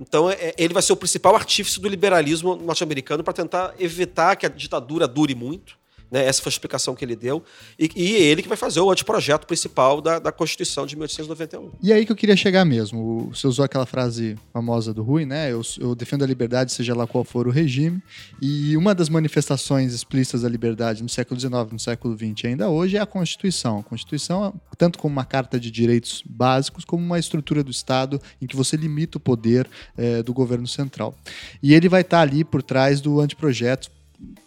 Então 0.00 0.28
é, 0.28 0.52
ele 0.58 0.74
vai 0.74 0.82
ser 0.82 0.92
o 0.92 0.96
principal 0.96 1.36
artífice 1.36 1.80
do 1.80 1.88
liberalismo 1.88 2.56
norte-americano 2.56 3.22
para 3.22 3.32
tentar 3.32 3.74
evitar 3.78 4.34
que 4.34 4.44
a 4.44 4.48
ditadura 4.48 5.06
dure 5.06 5.36
muito 5.36 5.78
né? 6.14 6.24
Essa 6.24 6.40
foi 6.40 6.50
a 6.50 6.54
explicação 6.54 6.94
que 6.94 7.04
ele 7.04 7.16
deu. 7.16 7.42
E, 7.76 7.90
e 7.96 8.12
ele 8.12 8.40
que 8.40 8.46
vai 8.48 8.56
fazer 8.56 8.78
o 8.78 8.88
anteprojeto 8.88 9.48
principal 9.48 10.00
da, 10.00 10.20
da 10.20 10.30
Constituição 10.30 10.86
de 10.86 10.94
1891. 10.94 11.72
E 11.82 11.92
aí 11.92 12.06
que 12.06 12.12
eu 12.12 12.16
queria 12.16 12.36
chegar 12.36 12.64
mesmo. 12.64 13.30
Você 13.34 13.48
usou 13.48 13.64
aquela 13.64 13.84
frase 13.84 14.36
famosa 14.52 14.94
do 14.94 15.02
Rui, 15.02 15.26
né? 15.26 15.50
Eu, 15.50 15.60
eu 15.80 15.92
defendo 15.92 16.22
a 16.22 16.26
liberdade, 16.26 16.70
seja 16.70 16.94
lá 16.94 17.04
qual 17.04 17.24
for 17.24 17.48
o 17.48 17.50
regime. 17.50 18.00
E 18.40 18.76
uma 18.76 18.94
das 18.94 19.08
manifestações 19.08 19.92
explícitas 19.92 20.42
da 20.42 20.48
liberdade 20.48 21.02
no 21.02 21.08
século 21.08 21.38
XIX, 21.40 21.52
no 21.72 21.80
século 21.80 22.16
XX 22.16 22.44
ainda 22.44 22.68
hoje 22.68 22.96
é 22.96 23.00
a 23.00 23.06
Constituição. 23.06 23.80
A 23.80 23.82
Constituição, 23.82 24.54
tanto 24.78 25.00
como 25.00 25.12
uma 25.12 25.24
carta 25.24 25.58
de 25.58 25.68
direitos 25.68 26.22
básicos, 26.24 26.84
como 26.84 27.04
uma 27.04 27.18
estrutura 27.18 27.64
do 27.64 27.72
Estado 27.72 28.22
em 28.40 28.46
que 28.46 28.54
você 28.54 28.76
limita 28.76 29.18
o 29.18 29.20
poder 29.20 29.68
é, 29.98 30.22
do 30.22 30.32
governo 30.32 30.68
central. 30.68 31.12
E 31.60 31.74
ele 31.74 31.88
vai 31.88 32.02
estar 32.02 32.20
ali 32.20 32.44
por 32.44 32.62
trás 32.62 33.00
do 33.00 33.18
anteprojeto 33.18 33.90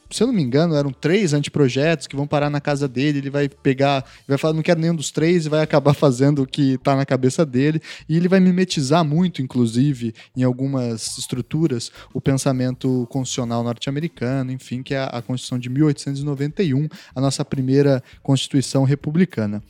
se 0.09 0.23
eu 0.23 0.27
não 0.27 0.33
me 0.33 0.41
engano, 0.41 0.75
eram 0.75 0.91
três 0.91 1.33
anteprojetos 1.33 2.07
que 2.07 2.15
vão 2.15 2.27
parar 2.27 2.49
na 2.49 2.61
casa 2.61 2.87
dele, 2.87 3.19
ele 3.19 3.29
vai 3.29 3.49
pegar, 3.49 4.05
vai 4.27 4.37
falar, 4.37 4.53
não 4.53 4.61
quero 4.61 4.79
nenhum 4.79 4.95
dos 4.95 5.11
três 5.11 5.45
e 5.45 5.49
vai 5.49 5.61
acabar 5.61 5.93
fazendo 5.95 6.43
o 6.43 6.47
que 6.47 6.73
está 6.73 6.95
na 6.95 7.05
cabeça 7.05 7.45
dele, 7.45 7.81
e 8.07 8.15
ele 8.15 8.27
vai 8.27 8.39
mimetizar 8.39 9.03
muito, 9.03 9.41
inclusive, 9.41 10.13
em 10.35 10.43
algumas 10.43 11.17
estruturas, 11.17 11.91
o 12.13 12.21
pensamento 12.21 13.07
constitucional 13.09 13.63
norte-americano, 13.63 14.51
enfim, 14.51 14.81
que 14.81 14.93
é 14.93 15.03
a, 15.03 15.21
Constituição 15.21 15.59
de 15.59 15.69
1891, 15.69 16.87
a 17.13 17.21
nossa 17.21 17.43
primeira 17.43 18.01
Constituição 18.23 18.83
republicana. 18.83 19.61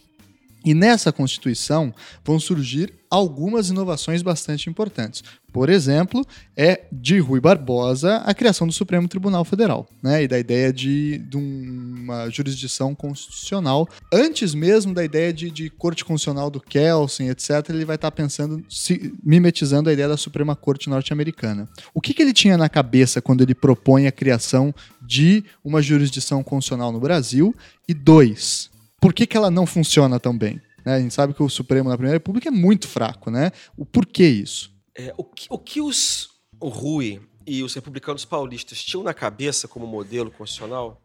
E 0.65 0.73
nessa 0.73 1.11
Constituição 1.11 1.93
vão 2.25 2.39
surgir 2.39 2.93
algumas 3.09 3.69
inovações 3.69 4.21
bastante 4.21 4.69
importantes. 4.69 5.23
Por 5.51 5.69
exemplo, 5.69 6.25
é 6.55 6.83
de 6.91 7.19
Rui 7.19 7.39
Barbosa 7.39 8.17
a 8.17 8.33
criação 8.33 8.67
do 8.67 8.73
Supremo 8.73 9.07
Tribunal 9.07 9.45
Federal, 9.45 9.87
né? 10.03 10.23
E 10.23 10.27
da 10.27 10.37
ideia 10.37 10.71
de, 10.73 11.17
de 11.19 11.37
uma 11.37 12.29
jurisdição 12.29 12.93
constitucional. 12.93 13.87
Antes 14.13 14.53
mesmo 14.53 14.93
da 14.93 15.03
ideia 15.03 15.31
de, 15.31 15.49
de 15.49 15.69
Corte 15.69 16.03
Constitucional 16.03 16.49
do 16.49 16.59
Kelsen, 16.59 17.29
etc., 17.29 17.69
ele 17.69 17.85
vai 17.85 17.95
estar 17.95 18.11
pensando, 18.11 18.63
se, 18.69 19.13
mimetizando 19.23 19.89
a 19.89 19.93
ideia 19.93 20.09
da 20.09 20.17
Suprema 20.17 20.55
Corte 20.55 20.89
norte-americana. 20.89 21.67
O 21.93 22.01
que, 22.01 22.13
que 22.13 22.21
ele 22.21 22.33
tinha 22.33 22.57
na 22.57 22.69
cabeça 22.69 23.21
quando 23.21 23.41
ele 23.41 23.55
propõe 23.55 24.05
a 24.05 24.11
criação 24.11 24.75
de 25.01 25.43
uma 25.63 25.81
jurisdição 25.81 26.43
constitucional 26.43 26.91
no 26.91 26.99
Brasil? 26.99 27.55
E 27.87 27.93
dois, 27.93 28.69
por 28.99 29.13
que, 29.13 29.27
que 29.27 29.37
ela 29.37 29.51
não 29.51 29.65
funciona 29.65 30.19
tão 30.19 30.37
bem? 30.37 30.61
Né? 30.85 30.95
A 30.95 30.99
gente 30.99 31.13
sabe 31.13 31.33
que 31.33 31.43
o 31.43 31.49
Supremo 31.49 31.89
na 31.89 31.95
Primeira 31.95 32.15
República 32.15 32.49
é 32.49 32.51
muito 32.51 32.87
fraco, 32.87 33.29
né? 33.29 33.51
O 33.75 33.85
porquê 33.85 34.27
isso? 34.27 34.71
É, 34.95 35.13
o, 35.17 35.23
que, 35.23 35.47
o 35.49 35.57
que 35.57 35.81
os 35.81 36.29
o 36.59 36.69
Rui 36.69 37.21
e 37.45 37.63
os 37.63 37.73
republicanos 37.73 38.25
paulistas 38.25 38.83
tinham 38.83 39.03
na 39.03 39.13
cabeça 39.13 39.67
como 39.67 39.85
modelo 39.87 40.31
constitucional, 40.31 41.01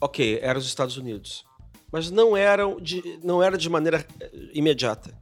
ok, 0.00 0.38
eram 0.42 0.58
os 0.58 0.66
Estados 0.66 0.96
Unidos, 0.96 1.44
mas 1.92 2.10
não 2.10 2.36
eram 2.36 2.80
de, 2.80 3.18
não 3.22 3.42
era 3.42 3.56
de 3.56 3.68
maneira 3.68 4.04
eh, 4.20 4.30
imediata, 4.54 5.16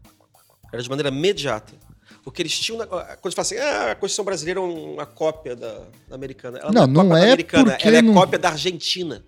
era 0.73 0.83
de 0.83 0.89
maneira 0.89 1.09
imediata. 1.11 1.73
O 2.25 2.31
que 2.31 2.41
eles 2.41 2.59
tinham, 2.59 2.79
na, 2.79 2.87
quando 2.87 3.35
fala 3.35 3.43
assim, 3.43 3.57
ah, 3.59 3.91
a 3.91 3.95
Constituição 3.95 4.25
brasileira 4.25 4.61
é 4.61 4.63
uma 4.63 5.05
cópia 5.05 5.55
da, 5.55 5.87
da 6.09 6.15
americana. 6.15 6.59
Ela 6.59 6.73
não, 6.73 6.87
não 6.87 7.01
é, 7.03 7.05
não 7.05 7.17
é 7.17 7.25
americana, 7.25 7.79
ela 7.81 7.97
é 7.97 8.03
não... 8.03 8.15
cópia 8.15 8.39
da 8.39 8.49
Argentina. 8.51 9.23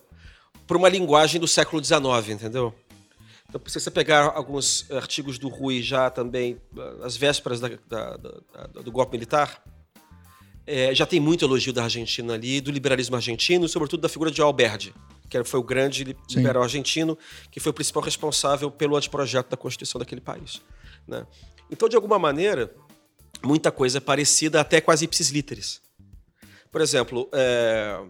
para 0.67 0.77
uma 0.77 0.89
linguagem 0.89 1.41
do 1.41 1.49
século 1.49 1.85
XIX, 1.85 2.31
entendeu? 2.31 2.75
Então, 3.55 3.63
se 3.69 3.79
você 3.79 3.89
pegar 3.89 4.33
alguns 4.35 4.91
artigos 4.91 5.39
do 5.39 5.47
Rui 5.47 5.81
já 5.81 6.11
também, 6.11 6.61
às 7.05 7.17
vésperas 7.17 7.61
da, 7.61 7.69
da, 7.89 8.17
da, 8.17 8.83
do 8.83 8.91
golpe 8.91 9.13
militar, 9.13 9.63
é, 10.67 10.93
já 10.93 11.07
tem 11.07 11.21
muito 11.21 11.45
elogio 11.45 11.73
da 11.73 11.85
Argentina 11.85 12.35
ali, 12.35 12.61
do 12.61 12.73
liberalismo 12.73 13.15
argentino, 13.15 13.69
sobretudo 13.69 14.01
da 14.01 14.09
figura 14.09 14.29
de 14.29 14.43
Alberdi, 14.43 14.93
que 15.31 15.45
foi 15.45 15.61
o 15.61 15.63
grande 15.63 16.03
liberal 16.31 16.63
Sim. 16.65 16.67
argentino, 16.67 17.17
que 17.49 17.61
foi 17.61 17.71
o 17.71 17.73
principal 17.73 18.03
responsável 18.03 18.73
pelo 18.73 18.97
anteprojeto 18.97 19.51
da 19.51 19.57
Constituição 19.57 20.01
daquele 20.01 20.21
país. 20.21 20.61
Né? 21.07 21.25
Então, 21.71 21.89
de 21.89 21.95
alguma 21.95 22.19
maneira, 22.19 22.75
muita 23.41 23.71
coisa 23.71 23.99
é 23.99 24.01
parecida, 24.01 24.61
até 24.61 24.81
quase 24.81 25.05
ipsis 25.05 25.31
literis. 25.31 25.81
Por 26.73 26.81
exemplo, 26.81 27.29
é, 27.33 28.01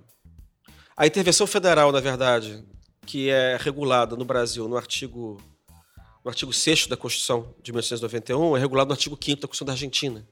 a 0.97 1.07
intervenção 1.07 1.47
federal, 1.47 1.93
na 1.93 2.01
verdade, 2.01 2.65
que 3.07 3.31
é 3.31 3.57
regulada 3.61 4.17
no 4.17 4.25
Brasil 4.25 4.69
no 4.69 4.77
artigo 4.77 5.41
no 6.25 6.31
artigo 6.31 6.53
6 6.53 6.87
da 6.87 6.97
Constituição 6.97 7.55
de 7.63 7.71
1991, 7.71 8.57
é 8.57 8.61
regulado 8.61 8.89
no 8.89 8.95
artigo 8.95 9.19
5 9.23 9.43
da 9.43 9.47
Constituição 9.47 9.67
da 9.67 9.73
Argentina. 9.73 10.27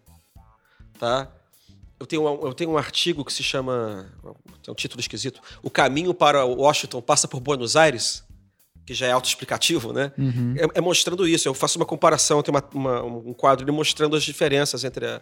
Tá? 0.98 1.30
Eu 2.00 2.06
tenho, 2.06 2.22
um, 2.22 2.46
eu 2.46 2.54
tenho 2.54 2.70
um 2.70 2.78
artigo 2.78 3.24
que 3.24 3.32
se 3.32 3.42
chama. 3.42 4.10
Tem 4.62 4.72
um 4.72 4.74
título 4.74 5.00
esquisito. 5.00 5.40
O 5.62 5.68
caminho 5.68 6.14
para 6.14 6.44
Washington 6.46 7.02
passa 7.02 7.28
por 7.28 7.40
Buenos 7.40 7.76
Aires, 7.76 8.24
que 8.86 8.94
já 8.94 9.06
é 9.06 9.12
autoexplicativo, 9.12 9.92
né? 9.92 10.12
Uhum. 10.16 10.54
É, 10.56 10.78
é, 10.78 10.80
mostrando 10.80 11.28
isso. 11.28 11.46
Eu 11.46 11.52
faço 11.52 11.78
uma 11.78 11.84
comparação, 11.84 12.38
eu 12.38 12.42
tenho 12.42 12.56
uma, 12.56 12.70
uma, 12.72 13.02
um 13.04 13.34
quadro 13.34 13.70
mostrando 13.72 14.16
as 14.16 14.24
diferenças 14.24 14.84
entre 14.84 15.06
a, 15.06 15.20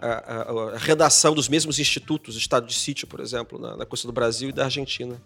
a, 0.00 0.08
a, 0.08 0.74
a, 0.74 0.78
redação 0.78 1.34
dos 1.34 1.48
mesmos 1.48 1.78
institutos, 1.78 2.34
Estado 2.34 2.66
de 2.66 2.74
Sítio, 2.74 3.06
por 3.06 3.20
exemplo, 3.20 3.58
na, 3.58 3.76
na 3.76 3.84
Constituição 3.84 4.10
do 4.10 4.14
Brasil 4.14 4.48
e 4.48 4.52
da 4.52 4.64
Argentina 4.64 5.20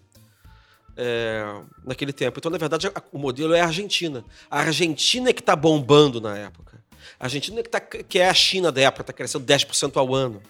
é, 0.95 1.43
naquele 1.83 2.13
tempo. 2.13 2.39
Então, 2.39 2.51
na 2.51 2.57
verdade, 2.57 2.91
o 3.11 3.17
modelo 3.17 3.53
é 3.53 3.61
a 3.61 3.65
Argentina. 3.65 4.23
A 4.49 4.59
Argentina 4.59 5.29
é 5.29 5.33
que 5.33 5.41
está 5.41 5.55
bombando 5.55 6.21
na 6.21 6.37
época. 6.37 6.83
A 7.19 7.25
Argentina 7.25 7.59
é 7.59 7.63
que, 7.63 7.69
tá, 7.69 7.79
que 7.79 8.19
é 8.19 8.29
a 8.29 8.33
China 8.33 8.71
da 8.71 8.81
época, 8.81 9.01
está 9.01 9.13
crescendo 9.13 9.45
10% 9.45 9.97
ao 9.97 10.13
ano. 10.13 10.41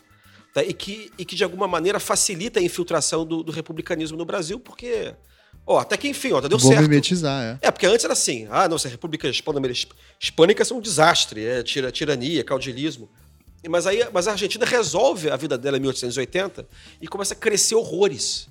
Tá? 0.54 0.64
E, 0.64 0.74
que, 0.74 1.12
e 1.18 1.26
que, 1.26 1.36
de 1.36 1.44
alguma 1.44 1.68
maneira, 1.68 2.00
facilita 2.00 2.60
a 2.60 2.64
infiltração 2.64 3.26
do, 3.26 3.44
do 3.44 3.52
republicanismo 3.52 4.18
no 4.18 4.26
Brasil, 4.26 4.60
porque. 4.60 5.14
Ó, 5.66 5.80
até 5.80 5.96
que 5.96 6.10
enfim, 6.10 6.34
ó, 6.34 6.42
tá 6.42 6.48
deu 6.48 6.58
Vou 6.58 6.72
certo. 6.72 6.90
mimetizar, 6.90 7.42
é. 7.62 7.68
É, 7.68 7.72
porque 7.72 7.86
antes 7.86 8.04
era 8.04 8.12
assim, 8.12 8.48
ah, 8.52 8.68
não, 8.68 8.78
se 8.78 8.88
a 8.88 8.90
República 8.90 9.30
Hispânica 9.30 10.64
é 10.64 10.74
um 10.74 10.82
desastre, 10.82 11.46
é 11.46 11.64
tira, 11.64 11.90
tirania, 11.90 12.44
caudilismo. 12.44 13.10
Mas 13.70 13.88
aí 13.88 14.06
mas 14.12 14.28
a 14.28 14.32
Argentina 14.32 14.66
resolve 14.66 15.30
a 15.30 15.38
vida 15.38 15.58
dela 15.58 15.78
em 15.78 15.80
1880 15.80 16.68
e 17.02 17.08
começa 17.08 17.34
a 17.34 17.38
crescer 17.38 17.76
horrores. 17.76 18.50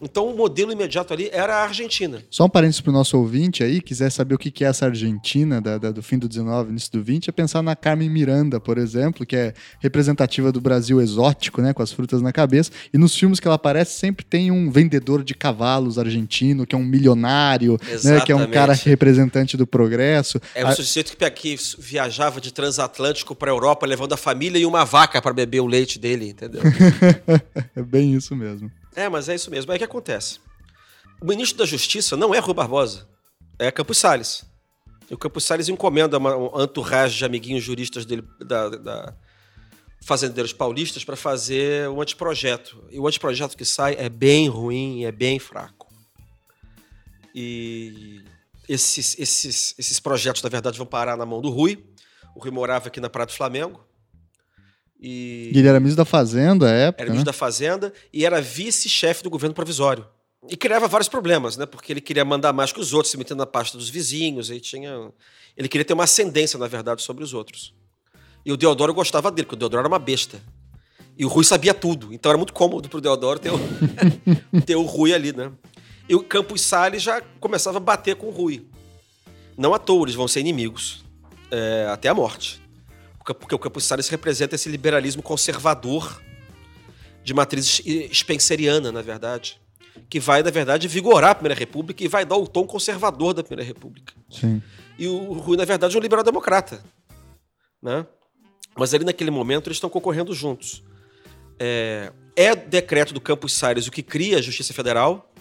Então 0.00 0.28
o 0.28 0.36
modelo 0.36 0.72
imediato 0.72 1.12
ali 1.12 1.28
era 1.32 1.56
a 1.56 1.62
Argentina. 1.64 2.22
Só 2.30 2.44
um 2.44 2.48
parênteses 2.48 2.80
para 2.80 2.90
o 2.90 2.92
nosso 2.92 3.18
ouvinte 3.18 3.64
aí, 3.64 3.80
quiser 3.80 4.10
saber 4.10 4.34
o 4.34 4.38
que 4.38 4.64
é 4.64 4.68
essa 4.68 4.86
Argentina 4.86 5.60
da, 5.60 5.76
da, 5.76 5.90
do 5.90 6.02
fim 6.02 6.18
do 6.18 6.28
19, 6.28 6.70
início 6.70 6.92
do 6.92 7.02
20, 7.02 7.28
é 7.28 7.32
pensar 7.32 7.62
na 7.62 7.74
Carmen 7.74 8.08
Miranda, 8.08 8.60
por 8.60 8.78
exemplo, 8.78 9.26
que 9.26 9.34
é 9.34 9.54
representativa 9.80 10.52
do 10.52 10.60
Brasil 10.60 11.00
exótico, 11.00 11.60
né, 11.60 11.72
com 11.72 11.82
as 11.82 11.92
frutas 11.92 12.22
na 12.22 12.32
cabeça. 12.32 12.70
E 12.92 12.98
nos 12.98 13.14
filmes 13.16 13.40
que 13.40 13.48
ela 13.48 13.56
aparece 13.56 13.98
sempre 13.98 14.24
tem 14.24 14.50
um 14.50 14.70
vendedor 14.70 15.24
de 15.24 15.34
cavalos 15.34 15.98
argentino, 15.98 16.66
que 16.66 16.74
é 16.74 16.78
um 16.78 16.84
milionário, 16.84 17.78
né, 18.04 18.20
que 18.20 18.30
é 18.30 18.36
um 18.36 18.48
cara 18.50 18.74
representante 18.74 19.56
do 19.56 19.66
progresso. 19.66 20.40
É 20.54 20.64
um 20.64 20.68
a... 20.68 20.72
sujeito 20.72 21.16
que, 21.16 21.30
que 21.30 21.56
viajava 21.78 22.40
de 22.40 22.52
transatlântico 22.52 23.34
para 23.34 23.50
a 23.50 23.54
Europa 23.54 23.86
levando 23.86 24.12
a 24.12 24.16
família 24.16 24.58
e 24.58 24.66
uma 24.66 24.84
vaca 24.84 25.20
para 25.20 25.32
beber 25.32 25.60
o 25.60 25.66
leite 25.66 25.98
dele, 25.98 26.28
entendeu? 26.28 26.62
é 27.74 27.82
bem 27.82 28.14
isso 28.14 28.36
mesmo. 28.36 28.70
É, 28.98 29.08
mas 29.08 29.28
é 29.28 29.34
isso 29.36 29.48
mesmo. 29.48 29.70
Aí 29.70 29.76
o 29.76 29.78
que 29.78 29.84
acontece? 29.84 30.40
O 31.20 31.24
ministro 31.24 31.56
da 31.56 31.64
Justiça 31.64 32.16
não 32.16 32.34
é 32.34 32.40
Rui 32.40 32.52
Barbosa, 32.52 33.08
é 33.56 33.70
Campos 33.70 33.98
Salles. 33.98 34.44
E 35.08 35.14
o 35.14 35.18
Campos 35.18 35.44
Salles 35.44 35.68
encomenda 35.68 36.18
uma, 36.18 36.36
um 36.36 36.62
entourage 36.64 37.16
de 37.16 37.24
amiguinhos 37.24 37.62
juristas 37.62 38.04
dele, 38.04 38.24
da, 38.40 38.68
da 38.70 39.16
fazendeiros 40.04 40.52
paulistas, 40.52 41.04
para 41.04 41.14
fazer 41.14 41.88
um 41.88 42.02
anteprojeto. 42.02 42.84
E 42.90 42.98
o 42.98 43.06
anteprojeto 43.06 43.56
que 43.56 43.64
sai 43.64 43.94
é 43.98 44.08
bem 44.08 44.48
ruim, 44.48 45.04
é 45.04 45.12
bem 45.12 45.38
fraco. 45.38 45.86
E 47.32 48.24
esses, 48.68 49.16
esses, 49.16 49.74
esses 49.78 50.00
projetos, 50.00 50.42
na 50.42 50.48
verdade, 50.48 50.76
vão 50.76 50.86
parar 50.86 51.16
na 51.16 51.24
mão 51.24 51.40
do 51.40 51.50
Rui. 51.50 51.84
O 52.34 52.40
Rui 52.40 52.50
morava 52.50 52.88
aqui 52.88 52.98
na 52.98 53.08
Praia 53.08 53.26
do 53.26 53.32
Flamengo. 53.32 53.87
E... 55.00 55.52
e 55.54 55.58
ele 55.58 55.68
era 55.68 55.78
ministro 55.78 55.98
da 55.98 56.04
Fazenda 56.04 56.68
época. 56.68 57.02
Era 57.02 57.10
ministro 57.10 57.30
né? 57.30 57.32
da 57.32 57.38
Fazenda 57.38 57.92
e 58.12 58.24
era 58.24 58.40
vice-chefe 58.40 59.22
do 59.22 59.30
governo 59.30 59.54
provisório. 59.54 60.06
E 60.48 60.56
criava 60.56 60.88
vários 60.88 61.08
problemas, 61.08 61.56
né? 61.56 61.66
Porque 61.66 61.92
ele 61.92 62.00
queria 62.00 62.24
mandar 62.24 62.52
mais 62.52 62.72
que 62.72 62.80
os 62.80 62.92
outros, 62.92 63.10
se 63.10 63.16
metendo 63.16 63.38
na 63.38 63.46
pasta 63.46 63.76
dos 63.76 63.88
vizinhos. 63.88 64.50
Aí 64.50 64.60
tinha... 64.60 65.10
Ele 65.56 65.68
queria 65.68 65.84
ter 65.84 65.92
uma 65.92 66.04
ascendência, 66.04 66.58
na 66.58 66.66
verdade, 66.66 67.02
sobre 67.02 67.22
os 67.22 67.34
outros. 67.34 67.74
E 68.44 68.52
o 68.52 68.56
Deodoro 68.56 68.94
gostava 68.94 69.30
dele, 69.30 69.46
porque 69.46 69.56
o 69.56 69.58
Deodoro 69.58 69.80
era 69.80 69.88
uma 69.88 69.98
besta. 69.98 70.40
E 71.16 71.24
o 71.24 71.28
Rui 71.28 71.44
sabia 71.44 71.74
tudo. 71.74 72.12
Então 72.14 72.30
era 72.30 72.36
muito 72.36 72.52
cômodo 72.52 72.88
pro 72.88 73.00
Deodoro 73.00 73.38
ter 73.38 73.50
o, 73.50 73.58
ter 74.64 74.76
o 74.76 74.82
Rui 74.82 75.12
ali, 75.12 75.32
né? 75.32 75.50
E 76.08 76.14
o 76.14 76.22
Campos 76.22 76.62
Salles 76.62 77.02
já 77.02 77.20
começava 77.40 77.76
a 77.78 77.80
bater 77.80 78.16
com 78.16 78.28
o 78.28 78.30
Rui. 78.30 78.66
Não 79.56 79.74
à 79.74 79.78
toa, 79.78 80.04
eles 80.04 80.14
vão 80.14 80.28
ser 80.28 80.40
inimigos. 80.40 81.04
É, 81.50 81.88
até 81.90 82.08
a 82.08 82.14
morte 82.14 82.60
porque 83.34 83.54
o 83.54 83.58
Campos 83.58 83.84
Salles 83.84 84.08
representa 84.08 84.54
esse 84.54 84.68
liberalismo 84.68 85.22
conservador 85.22 86.20
de 87.22 87.34
matriz 87.34 87.82
spenceriana, 88.12 88.90
na 88.90 89.02
verdade, 89.02 89.60
que 90.08 90.18
vai, 90.18 90.42
na 90.42 90.50
verdade, 90.50 90.88
vigorar 90.88 91.32
a 91.32 91.34
Primeira 91.34 91.58
República 91.58 92.02
e 92.02 92.08
vai 92.08 92.24
dar 92.24 92.36
o 92.36 92.46
tom 92.46 92.66
conservador 92.66 93.34
da 93.34 93.42
Primeira 93.42 93.66
República. 93.66 94.14
Sim. 94.30 94.62
E 94.98 95.06
o 95.06 95.32
Rui, 95.34 95.56
na 95.56 95.64
verdade, 95.64 95.94
é 95.94 95.98
um 95.98 96.02
liberal-democrata. 96.02 96.82
Né? 97.82 98.06
Mas 98.76 98.94
ali, 98.94 99.04
naquele 99.04 99.30
momento, 99.30 99.68
eles 99.68 99.76
estão 99.76 99.90
concorrendo 99.90 100.32
juntos. 100.32 100.82
É, 101.58 102.12
é 102.34 102.54
decreto 102.54 103.12
do 103.12 103.20
Campos 103.20 103.52
Salles 103.52 103.86
o 103.86 103.90
que 103.90 104.02
cria 104.02 104.38
a 104.38 104.42
Justiça 104.42 104.72
Federal, 104.72 105.32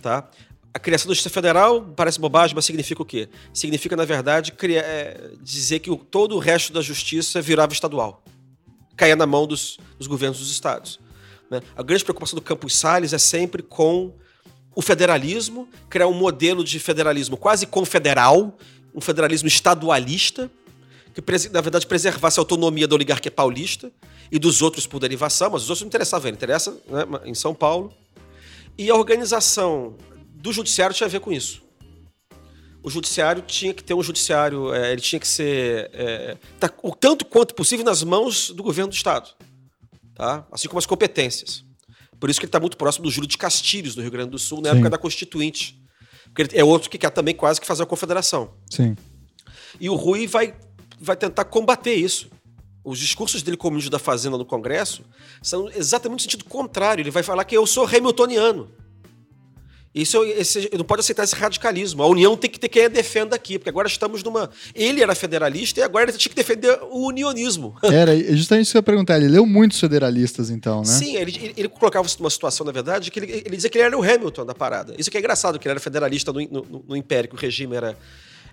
tá? 0.00 0.30
A 0.72 0.78
criação 0.78 1.08
da 1.08 1.14
Justiça 1.14 1.30
Federal 1.30 1.82
parece 1.96 2.20
bobagem, 2.20 2.54
mas 2.54 2.64
significa 2.64 3.02
o 3.02 3.04
quê? 3.04 3.28
Significa, 3.52 3.96
na 3.96 4.04
verdade, 4.04 4.52
criar, 4.52 4.82
é, 4.82 5.32
dizer 5.40 5.80
que 5.80 5.90
o, 5.90 5.96
todo 5.96 6.36
o 6.36 6.38
resto 6.38 6.72
da 6.72 6.80
justiça 6.80 7.42
virava 7.42 7.72
estadual. 7.72 8.22
Caía 8.96 9.16
na 9.16 9.26
mão 9.26 9.46
dos, 9.46 9.78
dos 9.98 10.06
governos 10.06 10.38
dos 10.38 10.50
estados. 10.50 11.00
Né? 11.50 11.60
A 11.76 11.82
grande 11.82 12.04
preocupação 12.04 12.36
do 12.36 12.42
Campos 12.42 12.76
Salles 12.76 13.12
é 13.12 13.18
sempre 13.18 13.62
com 13.62 14.14
o 14.74 14.80
federalismo, 14.80 15.68
criar 15.88 16.06
um 16.06 16.14
modelo 16.14 16.62
de 16.62 16.78
federalismo 16.78 17.36
quase 17.36 17.66
confederal, 17.66 18.56
um 18.94 19.00
federalismo 19.00 19.48
estadualista, 19.48 20.48
que 21.12 21.48
na 21.50 21.60
verdade 21.60 21.86
preservasse 21.86 22.38
a 22.38 22.42
autonomia 22.42 22.86
da 22.86 22.94
oligarquia 22.94 23.30
paulista 23.30 23.90
e 24.30 24.38
dos 24.38 24.62
outros 24.62 24.86
por 24.86 25.00
derivação, 25.00 25.50
mas 25.50 25.64
os 25.64 25.70
outros 25.70 25.80
não 25.80 25.88
interessavam, 25.88 26.28
ele 26.28 26.36
interessa 26.36 26.70
né, 26.88 27.04
em 27.24 27.34
São 27.34 27.52
Paulo. 27.52 27.92
E 28.78 28.88
a 28.88 28.94
organização 28.94 29.96
do 30.40 30.52
judiciário 30.52 30.94
tinha 30.94 31.06
a 31.06 31.10
ver 31.10 31.20
com 31.20 31.30
isso. 31.30 31.62
O 32.82 32.88
judiciário 32.88 33.42
tinha 33.42 33.74
que 33.74 33.84
ter 33.84 33.92
um 33.92 34.02
judiciário, 34.02 34.72
é, 34.74 34.92
ele 34.92 35.02
tinha 35.02 35.20
que 35.20 35.28
ser 35.28 35.90
é, 35.92 36.36
tá, 36.58 36.72
o 36.82 36.94
tanto 36.94 37.26
quanto 37.26 37.54
possível 37.54 37.84
nas 37.84 38.02
mãos 38.02 38.50
do 38.50 38.62
governo 38.62 38.90
do 38.90 38.94
Estado, 38.94 39.28
tá? 40.14 40.46
assim 40.50 40.66
como 40.66 40.78
as 40.78 40.86
competências. 40.86 41.62
Por 42.18 42.30
isso 42.30 42.40
que 42.40 42.44
ele 42.44 42.48
está 42.48 42.60
muito 42.60 42.76
próximo 42.76 43.04
do 43.04 43.10
Júlio 43.10 43.28
de 43.28 43.36
Castilhos, 43.36 43.96
no 43.96 44.02
Rio 44.02 44.10
Grande 44.10 44.30
do 44.30 44.38
Sul, 44.38 44.60
na 44.62 44.70
Sim. 44.70 44.76
época 44.76 44.90
da 44.90 44.98
Constituinte. 44.98 45.78
Porque 46.24 46.42
ele 46.42 46.60
é 46.60 46.64
outro 46.64 46.88
que 46.88 46.98
quer 46.98 47.10
também 47.10 47.34
quase 47.34 47.60
que 47.60 47.66
fazer 47.66 47.82
a 47.82 47.86
confederação. 47.86 48.52
Sim. 48.70 48.96
E 49.78 49.88
o 49.88 49.94
Rui 49.94 50.26
vai, 50.26 50.54
vai 51.00 51.16
tentar 51.16 51.44
combater 51.44 51.94
isso. 51.94 52.30
Os 52.84 52.98
discursos 52.98 53.42
dele 53.42 53.56
como 53.56 53.72
ministro 53.72 53.90
da 53.90 53.98
Fazenda 53.98 54.38
no 54.38 54.44
Congresso 54.44 55.02
são 55.42 55.68
exatamente 55.70 56.18
no 56.18 56.22
sentido 56.22 56.44
contrário. 56.44 57.02
Ele 57.02 57.10
vai 57.10 57.22
falar 57.22 57.44
que 57.44 57.56
eu 57.56 57.66
sou 57.66 57.86
hamiltoniano. 57.86 58.70
Isso, 59.92 60.22
esse, 60.24 60.70
não 60.76 60.84
pode 60.84 61.00
aceitar 61.00 61.24
esse 61.24 61.34
radicalismo. 61.34 62.02
A 62.02 62.06
União 62.06 62.36
tem 62.36 62.48
que 62.48 62.60
ter 62.60 62.68
quem 62.68 62.84
a 62.84 62.88
defenda 62.88 63.34
aqui, 63.34 63.58
porque 63.58 63.70
agora 63.70 63.88
estamos 63.88 64.22
numa. 64.22 64.48
Ele 64.72 65.02
era 65.02 65.16
federalista 65.16 65.80
e 65.80 65.82
agora 65.82 66.08
ele 66.08 66.16
tinha 66.16 66.30
que 66.30 66.36
defender 66.36 66.78
o 66.90 67.08
unionismo. 67.08 67.74
Era, 67.82 68.16
justamente 68.36 68.66
isso 68.66 68.72
que 68.72 68.76
eu 68.76 68.80
ia 68.80 68.84
perguntar. 68.84 69.16
Ele 69.16 69.26
leu 69.26 69.44
muitos 69.44 69.80
federalistas, 69.80 70.48
então, 70.48 70.80
né? 70.80 70.86
Sim, 70.86 71.16
ele, 71.16 71.36
ele, 71.36 71.54
ele 71.56 71.68
colocava-se 71.68 72.18
numa 72.20 72.30
situação, 72.30 72.64
na 72.64 72.70
verdade, 72.70 73.10
que 73.10 73.18
ele, 73.18 73.32
ele 73.44 73.56
dizia 73.56 73.68
que 73.68 73.78
ele 73.78 73.84
era 73.84 73.98
o 73.98 74.02
Hamilton 74.02 74.46
da 74.46 74.54
parada. 74.54 74.94
Isso 74.96 75.10
que 75.10 75.16
é 75.16 75.20
engraçado, 75.20 75.58
que 75.58 75.66
ele 75.66 75.72
era 75.72 75.80
federalista 75.80 76.32
no, 76.32 76.40
no, 76.40 76.84
no 76.88 76.96
Império, 76.96 77.28
que 77.28 77.34
o 77.34 77.38
regime 77.38 77.74
era 77.74 77.98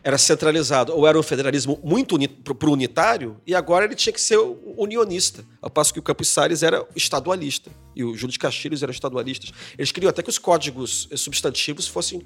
era 0.03 0.17
centralizado, 0.17 0.93
ou 0.95 1.07
era 1.07 1.17
um 1.17 1.23
federalismo 1.23 1.79
muito 1.83 2.17
para 2.43 2.69
o 2.69 2.73
unitário, 2.73 3.37
e 3.45 3.53
agora 3.53 3.85
ele 3.85 3.95
tinha 3.95 4.13
que 4.13 4.21
ser 4.21 4.37
unionista. 4.77 5.43
Ao 5.61 5.69
passo 5.69 5.93
que 5.93 5.99
o 5.99 6.03
Campos 6.03 6.29
Salles 6.29 6.63
era 6.63 6.85
estadualista, 6.95 7.71
e 7.95 8.03
o 8.03 8.15
Júlio 8.15 8.31
de 8.31 8.39
Castilhos 8.39 8.83
era 8.83 8.91
estadualista. 8.91 9.47
Eles 9.77 9.91
queriam 9.91 10.09
até 10.09 10.21
que 10.21 10.29
os 10.29 10.37
códigos 10.37 11.07
substantivos 11.15 11.87
fossem 11.87 12.21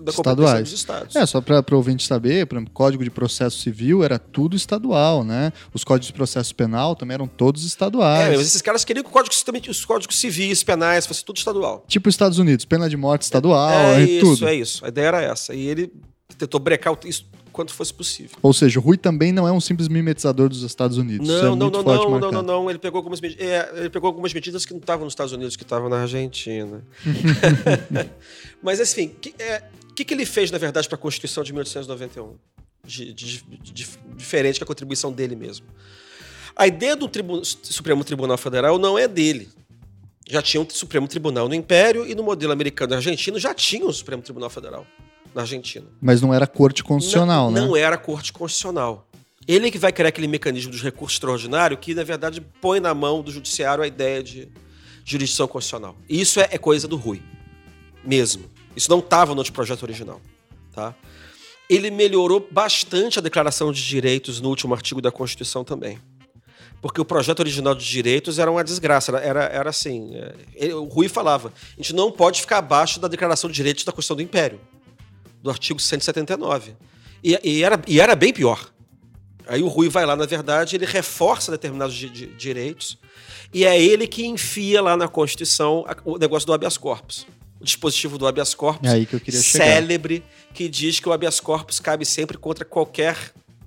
da 0.00 0.10
estaduais. 0.10 0.70
dos 0.70 0.72
estados. 0.72 1.16
É, 1.16 1.26
só 1.26 1.40
para 1.40 1.64
o 1.72 1.76
ouvinte 1.76 2.06
saber, 2.06 2.46
o 2.46 2.70
Código 2.70 3.02
de 3.02 3.10
Processo 3.10 3.58
Civil 3.58 4.04
era 4.04 4.18
tudo 4.18 4.54
estadual, 4.54 5.24
né? 5.24 5.52
Os 5.74 5.82
códigos 5.82 6.06
de 6.06 6.12
processo 6.12 6.54
penal 6.54 6.94
também 6.94 7.14
eram 7.14 7.26
todos 7.26 7.64
estaduais. 7.64 8.28
É, 8.28 8.36
mas 8.36 8.46
esses 8.46 8.62
caras 8.62 8.84
queriam 8.84 9.02
que 9.02 9.10
código, 9.10 9.34
os 9.68 9.84
códigos 9.84 10.18
civis, 10.18 10.62
penais, 10.62 11.06
fosse 11.06 11.24
tudo 11.24 11.38
estadual. 11.38 11.84
Tipo 11.88 12.08
Estados 12.08 12.38
Unidos, 12.38 12.64
pena 12.64 12.88
de 12.88 12.96
morte 12.96 13.22
estadual, 13.22 13.70
é, 13.70 14.02
é 14.02 14.04
isso, 14.04 14.26
tudo. 14.26 14.48
É 14.48 14.54
isso, 14.54 14.84
a 14.84 14.88
ideia 14.88 15.06
era 15.06 15.22
essa. 15.22 15.52
E 15.52 15.66
ele 15.66 15.92
tentou 16.36 16.60
brecar 16.60 16.96
isso 17.04 17.26
quanto 17.52 17.72
fosse 17.72 17.92
possível. 17.92 18.36
Ou 18.42 18.52
seja, 18.52 18.80
o 18.80 18.82
Rui 18.82 18.96
também 18.96 19.30
não 19.30 19.46
é 19.46 19.52
um 19.52 19.60
simples 19.60 19.86
mimetizador 19.86 20.48
dos 20.48 20.62
Estados 20.62 20.96
Unidos. 20.96 21.28
Não, 21.28 21.36
é 21.36 21.42
não, 21.42 21.56
não, 21.56 21.70
não, 21.70 22.20
não, 22.20 22.32
não, 22.32 22.42
não, 22.42 22.70
Ele 22.70 22.78
pegou 22.78 22.98
algumas, 22.98 23.20
é, 23.22 23.70
ele 23.76 23.90
pegou 23.90 24.08
algumas 24.08 24.32
medidas 24.32 24.64
que 24.64 24.72
não 24.72 24.80
estavam 24.80 25.04
nos 25.04 25.12
Estados 25.12 25.32
Unidos, 25.32 25.54
que 25.54 25.62
estavam 25.62 25.88
na 25.88 26.00
Argentina. 26.00 26.82
Mas, 28.62 28.80
assim, 28.80 29.06
o 29.06 29.10
que, 29.10 29.34
é, 29.38 29.62
que, 29.94 30.04
que 30.04 30.14
ele 30.14 30.24
fez, 30.24 30.50
na 30.50 30.58
verdade, 30.58 30.88
para 30.88 30.96
a 30.96 30.98
Constituição 30.98 31.44
de 31.44 31.52
1891? 31.52 32.34
De, 32.84 33.12
de, 33.12 33.44
de, 33.44 33.86
diferente 34.16 34.58
que 34.58 34.64
a 34.64 34.66
contribuição 34.66 35.12
dele 35.12 35.36
mesmo. 35.36 35.66
A 36.56 36.66
ideia 36.66 36.96
do 36.96 37.06
Tribu 37.06 37.44
Supremo 37.44 38.02
Tribunal 38.02 38.36
Federal 38.36 38.76
não 38.76 38.98
é 38.98 39.06
dele. 39.06 39.48
Já 40.28 40.42
tinha 40.42 40.60
um 40.60 40.68
Supremo 40.68 41.06
Tribunal 41.06 41.48
no 41.48 41.54
Império 41.54 42.04
e 42.06 42.14
no 42.14 42.24
modelo 42.24 42.52
americano 42.52 42.94
e 42.94 42.96
argentino 42.96 43.38
já 43.38 43.54
tinha 43.54 43.86
um 43.86 43.92
Supremo 43.92 44.22
Tribunal 44.22 44.50
Federal 44.50 44.84
na 45.34 45.42
Argentina. 45.42 45.86
Mas 46.00 46.20
não 46.20 46.32
era 46.32 46.46
corte 46.46 46.82
constitucional, 46.82 47.50
não, 47.50 47.60
né? 47.60 47.66
Não 47.66 47.76
era 47.76 47.96
corte 47.96 48.32
constitucional. 48.32 49.08
Ele 49.46 49.70
que 49.70 49.78
vai 49.78 49.92
criar 49.92 50.08
aquele 50.08 50.28
mecanismo 50.28 50.70
dos 50.70 50.82
recursos 50.82 51.16
extraordinários 51.16 51.80
que, 51.80 51.94
na 51.94 52.04
verdade, 52.04 52.40
põe 52.60 52.78
na 52.78 52.94
mão 52.94 53.22
do 53.22 53.32
judiciário 53.32 53.82
a 53.82 53.86
ideia 53.86 54.22
de 54.22 54.48
jurisdição 55.04 55.48
constitucional. 55.48 55.96
E 56.08 56.20
isso 56.20 56.40
é, 56.40 56.48
é 56.52 56.58
coisa 56.58 56.86
do 56.86 56.96
Rui. 56.96 57.20
Mesmo. 58.04 58.44
Isso 58.76 58.90
não 58.90 59.00
estava 59.00 59.34
no 59.34 59.52
projeto 59.52 59.82
original. 59.82 60.20
Tá? 60.72 60.94
Ele 61.68 61.90
melhorou 61.90 62.46
bastante 62.50 63.18
a 63.18 63.22
Declaração 63.22 63.72
de 63.72 63.84
Direitos 63.84 64.40
no 64.40 64.48
último 64.48 64.74
artigo 64.74 65.00
da 65.00 65.10
Constituição 65.10 65.64
também. 65.64 65.98
Porque 66.80 67.00
o 67.00 67.04
projeto 67.04 67.40
original 67.40 67.76
de 67.76 67.84
direitos 67.84 68.40
era 68.40 68.50
uma 68.50 68.64
desgraça. 68.64 69.16
Era, 69.16 69.44
era 69.44 69.70
assim. 69.70 70.16
É, 70.16 70.34
ele, 70.54 70.74
o 70.74 70.84
Rui 70.84 71.08
falava: 71.08 71.52
a 71.74 71.80
gente 71.80 71.94
não 71.94 72.10
pode 72.10 72.40
ficar 72.40 72.58
abaixo 72.58 72.98
da 72.98 73.06
Declaração 73.06 73.48
de 73.48 73.54
Direitos 73.54 73.84
da 73.84 73.92
Constituição 73.92 74.16
do 74.16 74.22
Império 74.22 74.58
do 75.42 75.50
artigo 75.50 75.80
179. 75.80 76.74
E, 77.22 77.38
e, 77.42 77.62
era, 77.62 77.80
e 77.86 78.00
era 78.00 78.14
bem 78.14 78.32
pior. 78.32 78.72
Aí 79.46 79.62
o 79.62 79.68
Rui 79.68 79.88
vai 79.88 80.06
lá, 80.06 80.14
na 80.14 80.26
verdade, 80.26 80.76
ele 80.76 80.86
reforça 80.86 81.50
determinados 81.50 81.94
di 81.94 82.08
di 82.08 82.26
direitos 82.26 82.98
e 83.52 83.64
é 83.64 83.80
ele 83.80 84.06
que 84.06 84.24
enfia 84.24 84.80
lá 84.80 84.96
na 84.96 85.08
Constituição 85.08 85.84
o 86.04 86.16
negócio 86.16 86.46
do 86.46 86.52
habeas 86.52 86.78
corpus. 86.78 87.26
O 87.60 87.64
dispositivo 87.64 88.16
do 88.18 88.26
habeas 88.26 88.54
corpus 88.54 88.88
é 88.88 88.94
aí 88.94 89.06
que 89.06 89.14
eu 89.14 89.20
queria 89.20 89.40
célebre, 89.40 90.16
chegar. 90.16 90.52
que 90.54 90.68
diz 90.68 91.00
que 91.00 91.08
o 91.08 91.12
habeas 91.12 91.38
corpus 91.38 91.78
cabe 91.78 92.04
sempre 92.06 92.38
contra 92.38 92.64
qualquer 92.64 93.16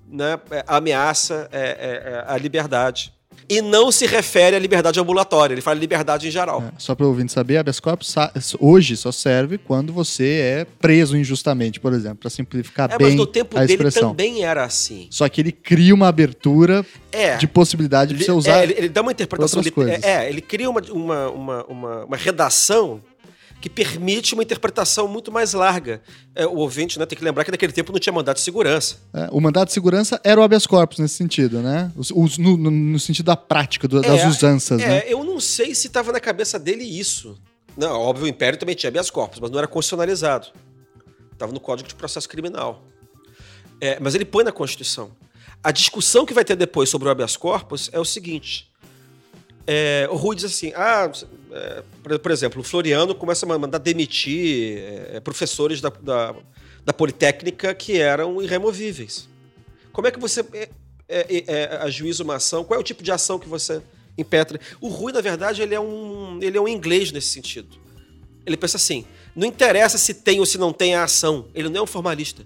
né, 0.08 0.40
ameaça 0.66 1.50
é, 1.52 1.60
é, 1.60 2.12
é 2.12 2.24
à 2.28 2.38
liberdade 2.38 3.14
e 3.48 3.62
não 3.62 3.92
se 3.92 4.06
refere 4.06 4.56
à 4.56 4.60
liberdade 4.60 5.00
ambulatória, 5.00 5.54
ele 5.54 5.62
fala 5.62 5.80
liberdade 5.80 6.28
em 6.28 6.32
geral. 6.32 6.64
É, 6.64 6.72
só 6.78 6.96
para 6.96 7.06
o 7.06 7.10
ouvinte 7.10 7.32
saber, 7.32 7.58
habeas 7.58 7.80
corpus 7.80 8.16
hoje 8.60 8.98
só 8.98 9.12
serve 9.12 9.58
quando 9.58 9.94
você 9.94 10.40
é 10.40 10.68
preso 10.80 11.18
injustamente, 11.18 11.80
por 11.80 11.94
exemplo, 11.94 12.18
para 12.18 12.30
simplificar 12.30 12.92
é, 12.92 12.98
bem 12.98 13.08
mas 13.08 13.16
no 13.16 13.26
tempo 13.26 13.58
a 13.58 13.62
dele 13.62 13.74
expressão. 13.74 14.10
também 14.10 14.44
era 14.44 14.64
assim. 14.64 15.08
Só 15.10 15.28
que 15.30 15.42
ele 15.42 15.52
cria 15.52 15.94
uma 15.94 16.08
abertura 16.08 16.86
é, 17.12 17.38
de 17.38 17.48
possibilidade 17.48 18.14
de 18.14 18.24
você 18.24 18.32
usar. 18.32 18.60
É, 18.60 18.64
ele, 18.64 18.76
ele, 18.78 18.90
dá 18.90 19.02
uma 19.02 19.12
interpretação. 19.12 19.62
É, 20.02 20.30
ele 20.30 20.42
cria 20.42 20.70
uma, 20.70 20.82
uma, 20.92 21.30
uma, 21.64 22.06
uma 22.06 22.18
redação 22.18 23.02
que 23.66 23.70
permite 23.70 24.36
uma 24.36 24.44
interpretação 24.44 25.08
muito 25.08 25.32
mais 25.32 25.54
larga. 25.54 26.00
É, 26.36 26.46
o 26.46 26.58
ouvinte 26.58 27.00
né, 27.00 27.06
tem 27.08 27.18
que 27.18 27.26
lembrar 27.26 27.44
que 27.44 27.50
naquele 27.50 27.74
tempo 27.74 27.92
não 27.92 28.00
tinha 28.00 28.14
mandato 28.14 28.38
de 28.38 28.44
segurança. 28.44 28.98
É, 29.12 29.28
o 29.32 29.42
mandato 29.42 29.70
de 29.70 29.74
segurança 29.74 30.22
era 30.24 30.40
o 30.40 30.44
habeas 30.44 30.68
corpus 30.68 31.00
nesse 31.00 31.16
sentido, 31.16 31.64
né? 31.64 31.92
no, 31.96 32.58
no, 32.58 32.70
no, 32.70 33.00
sentido 33.00 33.26
da 33.26 33.36
prática, 33.36 33.88
do, 33.88 34.02
das 34.02 34.22
é, 34.22 34.28
usanças, 34.28 34.80
é, 34.80 34.88
né? 34.88 35.04
Eu 35.08 35.24
não 35.24 35.40
sei 35.40 35.74
se 35.74 35.88
estava 35.88 36.12
na 36.12 36.20
cabeça 36.20 36.60
dele 36.60 36.84
isso. 36.84 37.42
Não, 37.76 38.00
óbvio, 38.00 38.26
o 38.26 38.28
Império 38.28 38.60
também 38.60 38.76
tinha 38.76 38.88
habeas 38.88 39.10
corpus, 39.10 39.40
mas 39.40 39.50
não 39.50 39.58
era 39.58 39.68
constitucionalizado. 39.68 40.50
Estava 41.34 41.52
no 41.52 41.60
Código 41.60 41.90
de 41.90 41.96
Processo 41.96 42.30
Criminal. 42.30 42.86
É, 43.82 44.00
mas 44.00 44.14
ele 44.14 44.26
põe 44.26 44.44
na 44.44 44.52
Constituição. 44.52 45.10
A 45.64 45.72
discussão 45.72 46.24
que 46.24 46.36
vai 46.36 46.46
ter 46.46 46.56
depois 46.56 46.88
sobre 46.88 47.08
o 47.08 47.12
habeas 47.12 47.36
corpus 47.36 47.90
é 47.92 48.00
o 48.00 48.06
seguinte: 48.06 48.72
é, 49.68 50.08
o 50.12 50.16
Rui 50.16 50.36
diz 50.36 50.46
assim: 50.46 50.72
ah, 50.76 51.12
é, 51.52 51.84
por, 52.20 52.32
exemplo, 52.32 52.62
o 52.62 52.64
Floriano 52.64 53.16
começa 53.16 53.46
a 53.46 53.58
mandar 53.58 53.80
demitir 53.80 54.78
é, 54.78 55.20
professores 55.20 55.82
da, 55.82 55.90
da, 55.90 56.36
da, 56.84 56.94
Politécnica 56.94 57.74
que 57.74 57.98
eram 57.98 58.42
irremovíveis. 58.42 59.28
Como 59.92 60.08
é 60.08 60.12
que 60.12 60.20
você 60.20 60.42
é, 60.52 60.70
é, 61.10 61.44
é, 61.48 61.78
ajuiza 61.82 62.24
uma 62.24 62.36
ação? 62.36 62.64
Qual 62.64 62.78
é 62.78 62.82
o 62.82 62.84
tipo 62.84 63.02
de 63.02 63.12
ação 63.12 63.40
que 63.40 63.48
você 63.48 63.82
impetra? 64.18 64.60
O 64.80 64.88
Rui, 64.88 65.12
na 65.12 65.22
verdade, 65.22 65.62
ele 65.62 65.74
é 65.74 65.80
um, 65.80 66.40
ele 66.42 66.58
é 66.58 66.62
um 66.62 66.68
inglês 66.68 67.12
nesse 67.12 67.30
sentido. 67.30 67.78
Ele 68.46 68.58
pensa 68.58 68.78
assim: 68.78 69.06
não 69.36 69.48
interessa 69.48 69.98
se 69.98 70.14
tem 70.14 70.40
ou 70.40 70.46
se 70.46 70.60
não 70.60 70.72
tem 70.72 70.94
a 70.94 71.04
ação. 71.04 71.48
Ele 71.56 71.70
não 71.70 71.80
é 71.80 71.84
um 71.84 71.88
formalista. 71.88 72.46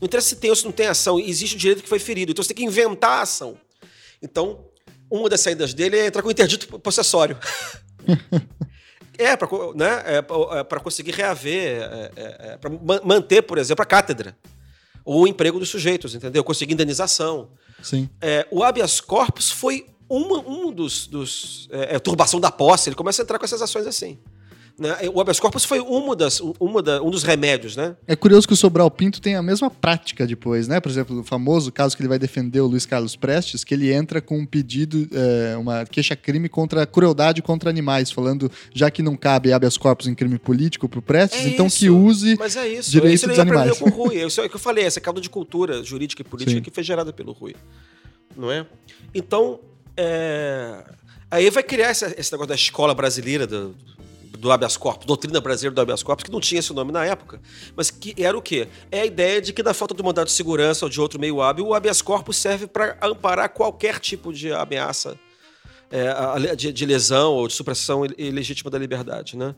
Não 0.00 0.06
interessa 0.06 0.28
se 0.28 0.36
tem 0.36 0.50
ou 0.50 0.56
se 0.56 0.64
não 0.64 0.72
tem 0.72 0.86
ação. 0.86 1.18
Existe 1.18 1.56
o 1.56 1.58
direito 1.58 1.82
que 1.82 1.88
foi 1.88 1.98
ferido. 1.98 2.30
Então 2.30 2.42
você 2.42 2.54
tem 2.54 2.64
que 2.64 2.70
inventar 2.70 3.18
a 3.18 3.22
ação. 3.22 3.56
Então, 4.22 4.64
uma 5.12 5.28
das 5.28 5.40
saídas 5.40 5.74
dele 5.74 5.98
é 5.98 6.06
entrar 6.06 6.22
com 6.22 6.30
interdito 6.30 6.78
possessório. 6.80 7.36
é, 9.18 9.36
para 9.36 9.48
né, 9.74 10.02
é, 10.06 10.18
é 10.18 10.80
conseguir 10.80 11.12
reaver, 11.12 11.82
é, 11.82 12.10
é, 12.16 12.36
é 12.52 12.56
para 12.56 12.70
manter, 13.04 13.42
por 13.42 13.58
exemplo, 13.58 13.82
a 13.82 13.86
cátedra. 13.86 14.36
Ou 15.04 15.24
o 15.24 15.26
emprego 15.26 15.58
dos 15.58 15.68
sujeitos, 15.68 16.14
entendeu? 16.14 16.42
Conseguir 16.42 16.72
indenização. 16.72 17.50
Sim. 17.82 18.08
É, 18.20 18.46
o 18.50 18.62
habeas 18.62 19.00
corpus 19.00 19.50
foi 19.50 19.86
uma, 20.08 20.38
um 20.38 20.72
dos. 20.72 21.06
dos 21.06 21.68
é, 21.70 21.98
turbação 21.98 22.40
da 22.40 22.50
posse, 22.50 22.88
ele 22.88 22.96
começa 22.96 23.20
a 23.20 23.24
entrar 23.24 23.38
com 23.38 23.44
essas 23.44 23.60
ações 23.60 23.86
assim. 23.86 24.18
Né? 24.78 24.96
O 25.12 25.20
habeas 25.20 25.38
corpus 25.38 25.64
foi 25.64 25.80
uma 25.80 26.16
das, 26.16 26.40
uma 26.58 26.82
da, 26.82 27.02
um 27.02 27.10
dos 27.10 27.22
remédios, 27.22 27.76
né? 27.76 27.94
É 28.06 28.16
curioso 28.16 28.46
que 28.46 28.54
o 28.54 28.56
Sobral 28.56 28.90
Pinto 28.90 29.20
tem 29.20 29.36
a 29.36 29.42
mesma 29.42 29.70
prática 29.70 30.26
depois, 30.26 30.66
né? 30.66 30.80
Por 30.80 30.90
exemplo, 30.90 31.20
o 31.20 31.24
famoso 31.24 31.70
caso 31.70 31.96
que 31.96 32.02
ele 32.02 32.08
vai 32.08 32.18
defender 32.18 32.60
o 32.60 32.66
Luiz 32.66 32.86
Carlos 32.86 33.14
Prestes, 33.14 33.64
que 33.64 33.74
ele 33.74 33.92
entra 33.92 34.20
com 34.20 34.38
um 34.38 34.46
pedido, 34.46 35.08
é, 35.12 35.56
uma 35.56 35.84
queixa-crime 35.84 36.48
contra 36.48 36.86
crueldade 36.86 37.42
contra 37.42 37.68
animais, 37.68 38.10
falando 38.10 38.50
já 38.74 38.90
que 38.90 39.02
não 39.02 39.16
cabe 39.16 39.52
habeas 39.52 39.76
corpus 39.76 40.06
em 40.06 40.14
crime 40.14 40.38
político 40.38 40.88
pro 40.88 41.02
Prestes, 41.02 41.44
É 41.44 41.48
então 41.50 41.66
isso, 41.66 41.78
que 41.78 41.90
use 41.90 42.36
Mas 42.38 42.56
é 42.56 42.66
isso. 42.66 42.90
direito 42.90 43.14
isso 43.14 43.28
dos 43.28 43.38
animais. 43.38 43.78
com 43.78 43.88
o 43.88 43.92
Rui. 43.92 44.24
Isso 44.24 44.40
é 44.40 44.46
o 44.46 44.48
que 44.48 44.56
eu 44.56 44.60
falei, 44.60 44.84
essa 44.84 45.00
calda 45.00 45.20
de 45.20 45.28
cultura 45.28 45.82
jurídica 45.82 46.22
e 46.22 46.24
política 46.24 46.56
Sim. 46.56 46.62
que 46.62 46.70
foi 46.70 46.82
gerada 46.82 47.12
pelo 47.12 47.32
Rui. 47.32 47.54
Não 48.36 48.50
é? 48.50 48.66
Então, 49.14 49.60
é, 49.96 50.82
aí 51.30 51.50
vai 51.50 51.62
criar 51.62 51.90
esse, 51.90 52.04
esse 52.18 52.32
negócio 52.32 52.48
da 52.48 52.54
escola 52.54 52.94
brasileira 52.94 53.46
do, 53.46 53.74
do 54.38 54.50
habeas 54.50 54.76
corpus, 54.76 55.06
doutrina 55.06 55.40
brasileira 55.40 55.74
do 55.74 55.80
habeas 55.80 56.02
corpus, 56.02 56.24
que 56.24 56.30
não 56.32 56.40
tinha 56.40 56.58
esse 56.58 56.72
nome 56.72 56.90
na 56.92 57.04
época, 57.04 57.40
mas 57.76 57.90
que 57.90 58.14
era 58.22 58.36
o 58.36 58.42
quê? 58.42 58.66
É 58.90 59.00
a 59.02 59.06
ideia 59.06 59.40
de 59.40 59.52
que 59.52 59.62
na 59.62 59.72
falta 59.74 59.94
de 59.94 60.02
mandado 60.02 60.26
de 60.26 60.32
segurança 60.32 60.84
ou 60.84 60.88
de 60.88 61.00
outro 61.00 61.20
meio 61.20 61.40
hábil, 61.42 61.66
o 61.66 61.74
habeas 61.74 62.00
corpus 62.02 62.36
serve 62.36 62.66
para 62.66 62.96
amparar 63.02 63.48
qualquer 63.50 63.98
tipo 64.00 64.32
de 64.32 64.52
ameaça 64.52 65.18
é, 65.90 66.08
a- 66.08 66.54
de, 66.54 66.72
de 66.72 66.86
lesão 66.86 67.32
ou 67.34 67.46
de 67.46 67.52
supressão 67.54 68.04
il- 68.04 68.14
ilegítima 68.18 68.70
da 68.70 68.78
liberdade, 68.78 69.36
né? 69.36 69.54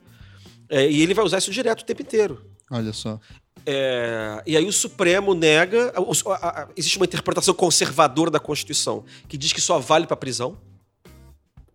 É, 0.69 0.91
e 0.91 1.01
ele 1.03 1.15
vai 1.15 1.25
usar 1.25 1.39
isso 1.39 1.51
direto 1.53 1.83
o 1.83 1.85
tempo 1.85 2.03
inteiro. 2.03 2.45
Olha 2.71 2.93
só. 2.93 3.21
É, 3.67 4.43
e 4.47 4.57
aí 4.57 4.67
o 4.67 4.73
Supremo 4.73 5.33
nega. 5.35 5.93
o- 5.99 6.31
a- 6.33 6.63
a- 6.63 6.69
existe 6.77 6.97
uma 6.99 7.07
interpretação 7.07 7.55
conservadora 7.55 8.31
da 8.31 8.41
Constituição 8.41 9.05
que 9.29 9.39
diz 9.39 9.53
que 9.53 9.61
só 9.61 9.79
vale 9.79 10.07
para 10.07 10.17
prisão, 10.17 10.59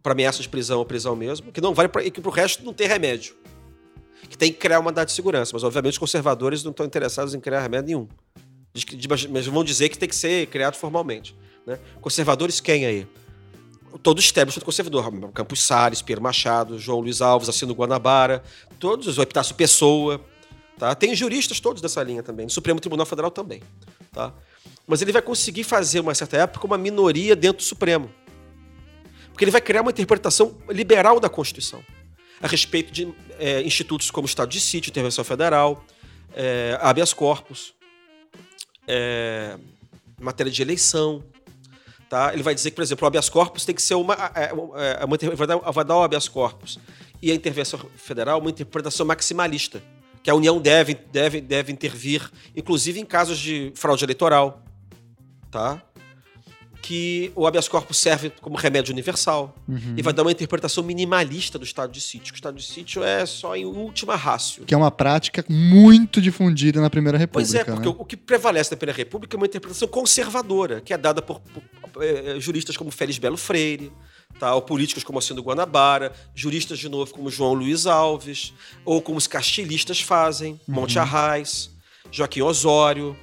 para 0.01 0.13
ameaça 0.13 0.41
de 0.41 0.49
prisão 0.49 0.79
ou 0.79 0.85
prisão 0.85 1.15
mesmo, 1.15 1.51
que 1.51 1.59
não 1.61 1.73
vale 1.73 1.89
pra, 1.89 2.03
e 2.03 2.09
que 2.11 2.21
para 2.21 2.29
o 2.29 2.33
resto 2.33 2.63
não 2.63 2.73
tem 2.73 2.87
remédio. 2.87 3.35
Que 4.29 4.37
tem 4.37 4.51
que 4.51 4.57
criar 4.59 4.79
uma 4.79 4.91
data 4.91 5.07
de 5.07 5.11
segurança. 5.13 5.51
Mas, 5.53 5.63
obviamente, 5.63 5.93
os 5.93 5.97
conservadores 5.97 6.63
não 6.63 6.71
estão 6.71 6.85
interessados 6.85 7.33
em 7.33 7.39
criar 7.39 7.61
remédio 7.61 7.87
nenhum. 7.87 8.07
Diz 8.73 8.83
que- 8.83 9.27
mas- 9.29 9.45
vão 9.47 9.63
dizer 9.63 9.89
que 9.89 9.97
tem 9.97 10.07
que 10.07 10.15
ser 10.15 10.47
criado 10.47 10.75
formalmente. 10.75 11.35
Né? 11.65 11.79
Conservadores 11.99 12.59
quem 12.59 12.85
aí? 12.85 13.07
Todo 14.03 14.17
o 14.17 14.19
establishment 14.19 14.63
conservador. 14.63 15.31
Campos 15.33 15.63
Salles, 15.63 16.01
Pedro 16.01 16.21
Machado, 16.23 16.77
João 16.77 16.99
Luiz 16.99 17.21
Alves, 17.21 17.49
Assino 17.49 17.73
Guanabara, 17.73 18.43
todos, 18.79 19.17
o 19.17 19.21
Epitácio 19.21 19.55
Pessoa. 19.55 20.21
Tá? 20.77 20.93
Tem 20.95 21.15
juristas 21.15 21.59
todos 21.59 21.81
dessa 21.81 22.01
linha 22.03 22.21
também, 22.21 22.45
no 22.45 22.51
Supremo 22.51 22.79
Tribunal 22.79 23.05
Federal 23.05 23.31
também. 23.31 23.61
Tá? 24.13 24.31
Mas 24.85 25.01
ele 25.01 25.11
vai 25.11 25.21
conseguir 25.21 25.63
fazer, 25.63 25.99
uma 25.99 26.13
certa 26.13 26.37
época, 26.37 26.65
uma 26.65 26.77
minoria 26.77 27.35
dentro 27.35 27.57
do 27.57 27.63
Supremo. 27.63 28.09
Porque 29.39 29.45
ele 29.45 29.51
vai 29.51 29.61
criar 29.61 29.83
uma 29.83 29.91
interpretação 29.91 30.57
liberal 30.67 31.17
da 31.17 31.29
Constituição 31.29 31.81
a 32.41 32.47
respeito 32.47 32.91
de 32.91 33.07
é, 33.39 33.61
institutos 33.61 34.11
como 34.11 34.27
Estado 34.27 34.49
de 34.49 34.59
Sítio, 34.59 34.89
Intervenção 34.89 35.23
Federal, 35.23 35.81
é, 36.35 36.77
habeas 36.81 37.13
corpus, 37.13 37.73
é, 38.85 39.57
matéria 40.19 40.51
de 40.51 40.61
eleição. 40.61 41.23
Tá? 42.09 42.33
Ele 42.33 42.43
vai 42.43 42.53
dizer 42.53 42.71
que, 42.71 42.75
por 42.75 42.81
exemplo, 42.81 43.05
o 43.05 43.07
habeas 43.07 43.29
corpus 43.29 43.63
tem 43.63 43.73
que 43.73 43.81
ser 43.81 43.93
uma. 43.93 44.13
é, 44.35 44.51
é, 44.99 45.05
uma 45.05 45.15
inter- 45.15 45.33
vai, 45.33 45.47
dar, 45.47 45.55
vai 45.55 45.85
dar 45.85 45.95
o 45.95 46.03
habeas 46.03 46.27
corpus 46.27 46.77
e 47.21 47.31
a 47.31 47.33
intervenção 47.33 47.79
federal 47.95 48.41
uma 48.41 48.49
interpretação 48.49 49.05
maximalista, 49.05 49.81
que 50.21 50.29
a 50.29 50.35
União 50.35 50.59
deve, 50.59 50.95
deve, 50.95 51.39
deve 51.39 51.71
intervir, 51.71 52.29
inclusive 52.53 52.99
em 52.99 53.05
casos 53.05 53.39
de 53.39 53.71
fraude 53.73 54.03
eleitoral. 54.03 54.61
Tá? 55.49 55.81
Que 56.89 57.31
o 57.35 57.45
habeas 57.45 57.67
corpus 57.67 57.97
serve 57.97 58.31
como 58.41 58.57
remédio 58.57 58.91
universal 58.91 59.55
e 59.95 60.01
vai 60.01 60.11
dar 60.11 60.23
uma 60.23 60.31
interpretação 60.31 60.83
minimalista 60.83 61.59
do 61.59 61.63
estado 61.63 61.91
de 61.91 62.01
sítio. 62.01 62.33
que 62.33 62.33
O 62.33 62.35
estado 62.39 62.57
de 62.57 62.65
sítio 62.65 63.03
é 63.03 63.27
só 63.27 63.55
em 63.55 63.63
última 63.63 64.15
rácio. 64.15 64.65
Que 64.65 64.73
é 64.73 64.77
uma 64.77 64.89
prática 64.89 65.45
muito 65.47 66.19
difundida 66.19 66.81
na 66.81 66.89
Primeira 66.89 67.15
República. 67.15 67.47
Pois 67.47 67.53
é, 67.53 67.63
porque 67.63 67.87
né? 67.87 67.95
o, 67.95 68.01
o 68.01 68.05
que 68.05 68.17
prevalece 68.17 68.71
na 68.71 68.77
Primeira 68.77 68.97
República 68.97 69.35
é 69.35 69.37
uma 69.37 69.45
interpretação 69.45 69.87
conservadora, 69.87 70.81
que 70.81 70.91
é 70.91 70.97
dada 70.97 71.21
por, 71.21 71.39
por, 71.39 72.03
eh, 72.03 72.39
juristas 72.39 72.75
como 72.75 72.89
Félix 72.89 73.19
Belo 73.19 73.37
Freire, 73.37 73.91
tá? 74.39 74.55
ou 74.55 74.61
políticos 74.63 75.03
como 75.03 75.19
Alcindo 75.19 75.43
Guanabara, 75.43 76.11
juristas, 76.33 76.79
de 76.79 76.89
novo, 76.89 77.13
como 77.13 77.29
João 77.29 77.53
Luiz 77.53 77.85
Alves, 77.85 78.51
ou 78.83 78.99
como 78.99 79.19
os 79.19 79.27
castilistas 79.27 80.01
fazem, 80.01 80.59
Monte 80.67 80.97
Arraes, 80.97 81.69
Joaquim 82.11 82.41
Osório. 82.41 83.15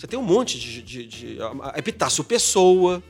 Você 0.00 0.06
tem 0.06 0.18
um 0.18 0.22
monte 0.22 0.58
de... 0.58 0.80
de, 0.80 1.06
de, 1.06 1.38
Epitácio 1.76 2.24
Pessoa, 2.24 3.02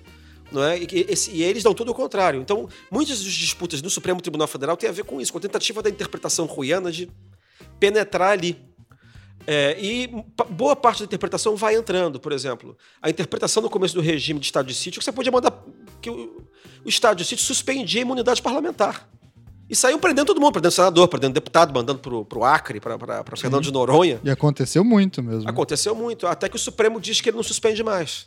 não 0.50 0.60
é? 0.64 0.76
E, 0.76 0.88
e 1.30 1.42
eles 1.44 1.62
dão 1.62 1.72
tudo 1.72 1.92
o 1.92 1.94
contrário. 1.94 2.40
Então, 2.40 2.68
muitas 2.90 3.22
das 3.22 3.32
disputas 3.32 3.80
no 3.80 3.88
Supremo 3.88 4.20
Tribunal 4.20 4.48
Federal 4.48 4.76
têm 4.76 4.90
a 4.90 4.92
ver 4.92 5.04
com 5.04 5.20
isso, 5.20 5.30
com 5.30 5.38
a 5.38 5.40
tentativa 5.40 5.80
da 5.84 5.88
interpretação 5.88 6.46
ruiana 6.46 6.90
de 6.90 7.08
penetrar 7.78 8.32
ali. 8.32 8.60
É, 9.46 9.78
e 9.80 10.10
boa 10.50 10.74
parte 10.74 10.98
da 10.98 11.04
interpretação 11.04 11.54
vai 11.54 11.76
entrando, 11.76 12.18
por 12.18 12.32
exemplo. 12.32 12.76
A 13.00 13.08
interpretação 13.08 13.62
no 13.62 13.70
começo 13.70 13.94
do 13.94 14.00
regime 14.00 14.40
de 14.40 14.46
estado 14.46 14.66
de 14.66 14.74
sítio, 14.74 14.98
que 14.98 15.04
você 15.04 15.12
podia 15.12 15.30
mandar 15.30 15.64
que 16.02 16.10
o, 16.10 16.44
o 16.84 16.88
estado 16.88 17.18
de 17.18 17.24
sítio 17.24 17.44
suspendia 17.44 18.00
a 18.00 18.02
imunidade 18.02 18.42
parlamentar. 18.42 19.08
E 19.70 19.76
saiu 19.76 20.00
prendendo 20.00 20.26
todo 20.26 20.40
mundo, 20.40 20.50
prendendo 20.50 20.72
senador, 20.72 21.06
prendendo 21.06 21.32
deputado, 21.32 21.72
mandando 21.72 22.00
pro, 22.00 22.24
pro 22.24 22.42
Acre, 22.42 22.80
para 22.80 22.98
Fernando 23.36 23.62
de 23.62 23.70
Noronha. 23.72 24.20
E 24.24 24.28
aconteceu 24.28 24.82
muito 24.82 25.22
mesmo. 25.22 25.48
Aconteceu 25.48 25.94
muito, 25.94 26.26
até 26.26 26.48
que 26.48 26.56
o 26.56 26.58
Supremo 26.58 27.00
diz 27.00 27.20
que 27.20 27.28
ele 27.28 27.36
não 27.36 27.44
suspende 27.44 27.80
mais. 27.84 28.26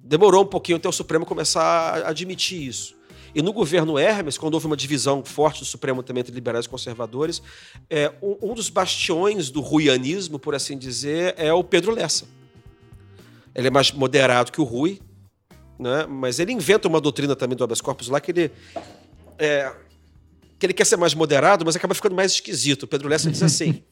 Demorou 0.00 0.44
um 0.44 0.46
pouquinho 0.46 0.78
até 0.78 0.88
o 0.88 0.92
Supremo 0.92 1.26
começar 1.26 1.60
a 1.62 2.10
admitir 2.10 2.62
isso. 2.62 2.96
E 3.34 3.42
no 3.42 3.52
governo 3.52 3.98
Hermes, 3.98 4.38
quando 4.38 4.54
houve 4.54 4.66
uma 4.66 4.76
divisão 4.76 5.24
forte 5.24 5.58
do 5.58 5.64
Supremo 5.64 6.04
também 6.04 6.20
entre 6.20 6.32
liberais 6.32 6.66
e 6.66 6.68
conservadores, 6.68 7.42
é, 7.90 8.12
um, 8.22 8.50
um 8.50 8.54
dos 8.54 8.70
bastiões 8.70 9.50
do 9.50 9.60
ruianismo, 9.60 10.38
por 10.38 10.54
assim 10.54 10.78
dizer, 10.78 11.34
é 11.36 11.52
o 11.52 11.64
Pedro 11.64 11.90
Lessa. 11.92 12.26
Ele 13.56 13.66
é 13.66 13.70
mais 13.72 13.90
moderado 13.90 14.52
que 14.52 14.60
o 14.60 14.64
Rui, 14.64 15.00
né? 15.76 16.06
mas 16.08 16.38
ele 16.38 16.52
inventa 16.52 16.86
uma 16.86 17.00
doutrina 17.00 17.34
também 17.34 17.56
do 17.56 17.64
habeas 17.64 17.80
corpus 17.80 18.08
lá 18.08 18.20
que 18.20 18.30
ele, 18.30 18.52
é, 19.36 19.72
que 20.58 20.66
ele 20.66 20.72
quer 20.72 20.84
ser 20.84 20.96
mais 20.96 21.14
moderado, 21.14 21.64
mas 21.64 21.76
acaba 21.76 21.94
ficando 21.94 22.14
mais 22.14 22.32
esquisito. 22.32 22.82
O 22.84 22.86
Pedro 22.86 23.08
Lessa 23.08 23.30
diz 23.30 23.42
assim: 23.42 23.82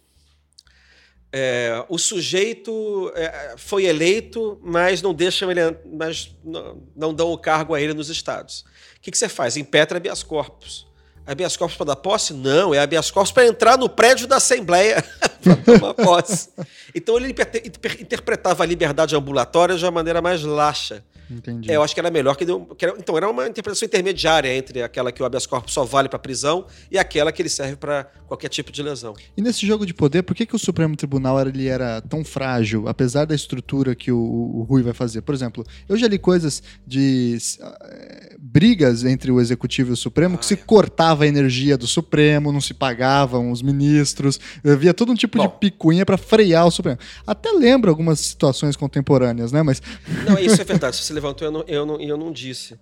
é, 1.33 1.85
o 1.89 1.99
sujeito 1.99 3.13
é, 3.15 3.55
foi 3.57 3.85
eleito, 3.85 4.59
mas 4.63 5.03
não 5.03 5.13
deixam 5.15 5.51
ele, 5.51 5.61
mas 5.93 6.35
não, 6.45 6.83
não 6.97 7.15
dão 7.15 7.31
o 7.33 7.39
cargo 7.39 7.75
a 7.75 7.81
ele 7.81 7.95
nos 7.95 8.09
estados. 8.09 8.61
O 8.97 9.01
que, 9.03 9.11
que 9.11 9.19
você 9.19 9.29
faz? 9.29 9.57
Impetra 9.57 9.99
habeas 9.99 10.23
corpus. 10.23 10.87
Habeas 11.27 11.57
corpus 11.57 11.77
para 11.77 11.87
dar 11.87 11.97
posse? 11.97 12.33
Não, 12.33 12.73
é 12.73 12.79
habeas 12.79 13.11
corpus 13.11 13.33
para 13.33 13.47
entrar 13.47 13.77
no 13.77 13.89
prédio 13.89 14.29
da 14.29 14.37
Assembleia 14.37 15.05
para 15.43 15.57
tomar 15.57 15.95
posse. 15.95 16.51
Então 16.95 17.17
ele 17.17 17.31
inter- 17.31 17.63
inter- 17.65 18.01
interpretava 18.01 18.63
a 18.63 18.67
liberdade 18.67 19.15
ambulatória 19.17 19.77
de 19.77 19.85
uma 19.85 19.91
maneira 19.91 20.23
mais 20.23 20.43
laxa. 20.43 21.05
Entendi. 21.31 21.71
É, 21.71 21.77
eu 21.77 21.83
acho 21.83 21.93
que 21.95 22.01
era 22.01 22.11
melhor 22.11 22.37
que, 22.37 22.45
deu, 22.45 22.67
que 22.77 22.85
era- 22.85 22.97
então 22.99 23.17
era 23.17 23.29
uma 23.29 23.47
interpretação 23.49 23.87
intermediária 23.87 24.55
entre 24.57 24.83
aquela 24.83 25.11
que 25.11 25.23
o 25.23 25.27
habeas 25.27 25.47
corpus 25.47 25.73
só 25.75 25.85
vale 25.85 26.09
para 26.09 26.19
prisão 26.19 26.67
e 26.91 26.99
aquela 26.99 27.33
que 27.33 27.43
ele 27.43 27.49
serve 27.49 27.77
para 27.77 28.05
qualquer 28.27 28.49
tipo 28.49 28.71
de 28.71 28.83
lesão. 28.83 29.15
E 29.37 29.43
nesse 29.43 29.67
jogo 29.67 29.85
de 29.85 29.93
poder, 29.93 30.23
por 30.23 30.35
que, 30.37 30.47
que 30.47 30.55
o 30.55 30.59
Supremo 30.59 30.95
Tribunal 30.97 31.39
era, 31.41 31.49
ele 31.49 31.67
era 31.67 32.01
tão 32.03 32.25
frágil, 32.25 32.87
apesar 32.89 33.25
da 33.25 33.35
estrutura 33.35 33.95
que 33.95 34.13
o, 34.13 34.19
o 34.19 34.63
Rui 34.69 34.83
vai 34.83 34.93
fazer? 34.95 35.23
Por 35.23 35.35
exemplo, 35.35 35.65
eu 35.89 35.97
já 35.97 36.07
li 36.09 36.19
coisas 36.19 36.63
de 36.87 37.37
eh, 37.61 38.26
brigas 38.57 39.05
entre 39.05 39.31
o 39.31 39.39
Executivo 39.39 39.91
e 39.91 39.93
o 39.93 39.97
Supremo, 39.97 40.39
que 40.39 40.47
se 40.47 40.57
cortava 40.57 41.25
a 41.25 41.27
energia 41.27 41.77
do 41.77 41.87
Supremo, 41.87 42.51
não 42.51 42.61
se 42.61 42.73
pagavam 42.73 43.51
os 43.51 43.61
ministros, 43.61 44.41
havia 44.65 44.95
todo 44.95 45.13
um 45.13 45.15
tipo 45.15 45.39
de 45.39 45.47
Bom. 45.47 45.59
picuinha 45.61 46.07
para 46.07 46.17
frear 46.17 46.67
o 46.67 46.71
Supremo. 46.71 46.97
Até 47.27 47.51
lembro 47.51 47.91
algumas 47.91 48.19
situações 48.19 48.75
contemporâneas, 48.75 49.53
né? 49.53 49.63
Mas 49.63 49.83
Não, 50.27 50.39
isso 50.39 50.59
é 50.59 50.65
verdade. 50.65 50.97
Você 50.97 51.13
levantou, 51.13 51.47
eu 51.47 51.53
não, 51.53 51.65
eu 51.69 51.85
não, 51.85 52.01
eu 52.01 52.17
não 52.17 52.33
disse. 52.33 52.79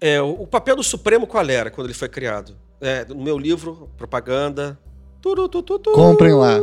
É, 0.00 0.22
o, 0.22 0.42
o 0.42 0.46
papel 0.46 0.76
do 0.76 0.84
Supremo 0.84 1.26
qual 1.26 1.44
era 1.50 1.72
quando 1.72 1.88
ele 1.88 1.94
foi 1.94 2.08
criado? 2.08 2.56
É, 2.80 3.04
no 3.06 3.20
meu 3.20 3.36
livro, 3.36 3.90
Propaganda. 3.96 4.78
turu, 5.20 5.48
tu, 5.48 5.60
tu, 5.60 5.76
tu, 5.80 5.90
Comprem 5.90 6.34
lá. 6.34 6.60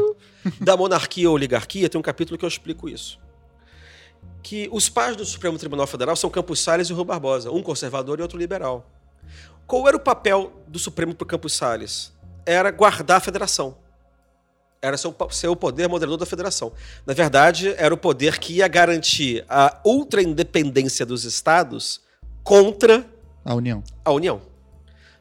Da 0.61 0.78
monarquia 0.78 1.28
ou 1.30 1.36
oligarquia, 1.36 1.89
tem 1.89 1.99
um 1.99 2.01
capítulo 2.01 2.38
que 2.38 2.45
eu 2.45 2.49
explico 2.49 2.88
isso. 2.88 3.20
Que 4.44 4.70
os 4.72 4.89
pais 4.89 5.16
do 5.16 5.26
Supremo 5.26 5.58
Tribunal 5.58 5.88
Federal 5.88 6.16
são 6.16 6.30
Campos 6.30 6.60
Salles 6.60 6.89
e 6.89 6.94
Rui 6.94 7.06
Barbosa, 7.06 7.50
um 7.50 7.64
conservador 7.64 8.20
e 8.20 8.22
outro 8.22 8.38
liberal. 8.38 8.86
Qual 9.66 9.88
era 9.88 9.96
o 9.96 10.00
papel 10.00 10.52
do 10.68 10.78
Supremo 10.78 11.16
para 11.16 11.26
Campos 11.26 11.54
Salles? 11.54 12.12
Era 12.46 12.70
guardar 12.70 13.17
a 13.17 13.22
federação. 13.22 13.78
Era 14.82 14.97
ser 14.97 15.47
o 15.47 15.55
poder 15.55 15.88
moderador 15.88 16.17
da 16.17 16.26
federação. 16.26 16.74
Na 17.05 17.13
verdade, 17.13 17.74
era 17.78 17.93
o 17.93 17.97
poder 17.97 18.38
que 18.38 18.55
ia 18.55 18.67
garantir 18.67 19.46
a 19.47 19.80
ultra 19.86 20.22
independência 20.22 21.05
dos 21.05 21.24
estados 21.24 22.01
contra 22.43 23.09
a 23.46 23.55
União. 23.55 23.82
a 24.04 24.12
União. 24.12 24.42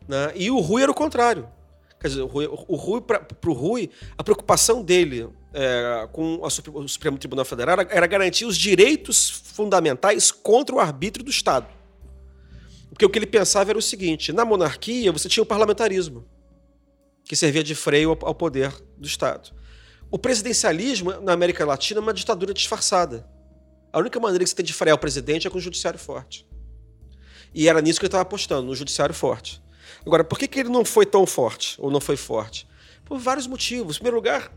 né? 0.08 0.32
E 0.34 0.50
o 0.50 0.58
Rui 0.58 0.82
era 0.82 0.90
o 0.90 0.94
contrário. 0.94 1.48
Quer 2.02 2.08
dizer, 2.08 2.22
o 2.22 2.26
Rui, 2.26 2.48
o 2.50 2.74
Rui 2.74 3.00
para 3.00 3.24
o 3.46 3.52
Rui, 3.52 3.88
a 4.18 4.24
preocupação 4.24 4.82
dele 4.82 5.28
é, 5.54 6.08
com 6.10 6.40
o 6.42 6.88
Supremo 6.88 7.16
Tribunal 7.16 7.44
Federal 7.44 7.78
era, 7.78 7.88
era 7.92 8.06
garantir 8.08 8.44
os 8.44 8.56
direitos 8.56 9.30
fundamentais 9.30 10.32
contra 10.32 10.74
o 10.74 10.80
arbítrio 10.80 11.24
do 11.24 11.30
Estado. 11.30 11.68
Porque 12.88 13.06
o 13.06 13.08
que 13.08 13.20
ele 13.20 13.26
pensava 13.26 13.70
era 13.70 13.78
o 13.78 13.82
seguinte: 13.82 14.32
na 14.32 14.44
monarquia 14.44 15.12
você 15.12 15.28
tinha 15.28 15.44
o 15.44 15.46
parlamentarismo. 15.46 16.26
que 17.24 17.36
servia 17.36 17.62
de 17.62 17.76
freio 17.76 18.10
ao, 18.10 18.18
ao 18.26 18.34
poder 18.34 18.74
do 18.98 19.06
Estado. 19.06 19.52
O 20.10 20.18
presidencialismo 20.18 21.20
na 21.20 21.32
América 21.32 21.64
Latina 21.64 22.00
é 22.00 22.02
uma 22.02 22.12
ditadura 22.12 22.52
disfarçada. 22.52 23.24
A 23.92 24.00
única 24.00 24.18
maneira 24.18 24.42
que 24.42 24.50
você 24.50 24.56
tem 24.56 24.64
de 24.64 24.72
frear 24.72 24.96
o 24.96 24.98
presidente 24.98 25.46
é 25.46 25.50
com 25.50 25.58
o 25.58 25.60
judiciário 25.60 26.00
forte. 26.00 26.44
E 27.54 27.68
era 27.68 27.80
nisso 27.80 28.00
que 28.00 28.06
ele 28.06 28.08
estava 28.08 28.22
apostando, 28.22 28.66
no 28.66 28.74
judiciário 28.74 29.14
forte. 29.14 29.61
Agora, 30.04 30.24
por 30.24 30.38
que, 30.38 30.48
que 30.48 30.60
ele 30.60 30.68
não 30.68 30.84
foi 30.84 31.06
tão 31.06 31.26
forte, 31.26 31.76
ou 31.78 31.90
não 31.90 32.00
foi 32.00 32.16
forte? 32.16 32.66
Por 33.04 33.18
vários 33.18 33.46
motivos. 33.46 33.96
Em 33.96 33.98
primeiro 33.98 34.16
lugar, 34.16 34.52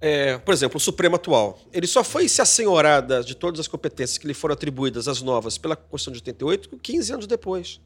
é, 0.00 0.36
por 0.38 0.52
exemplo, 0.52 0.76
o 0.76 0.80
Supremo 0.80 1.16
atual. 1.16 1.58
Ele 1.72 1.86
só 1.86 2.04
foi 2.04 2.28
se 2.28 2.42
assenhorar 2.42 3.02
de 3.22 3.34
todas 3.34 3.60
as 3.60 3.68
competências 3.68 4.18
que 4.18 4.26
lhe 4.26 4.34
foram 4.34 4.52
atribuídas, 4.52 5.08
as 5.08 5.22
novas, 5.22 5.56
pela 5.56 5.76
Constituição 5.76 6.12
de 6.12 6.18
88, 6.18 6.76
15 6.76 7.12
anos 7.12 7.26
depois. 7.26 7.80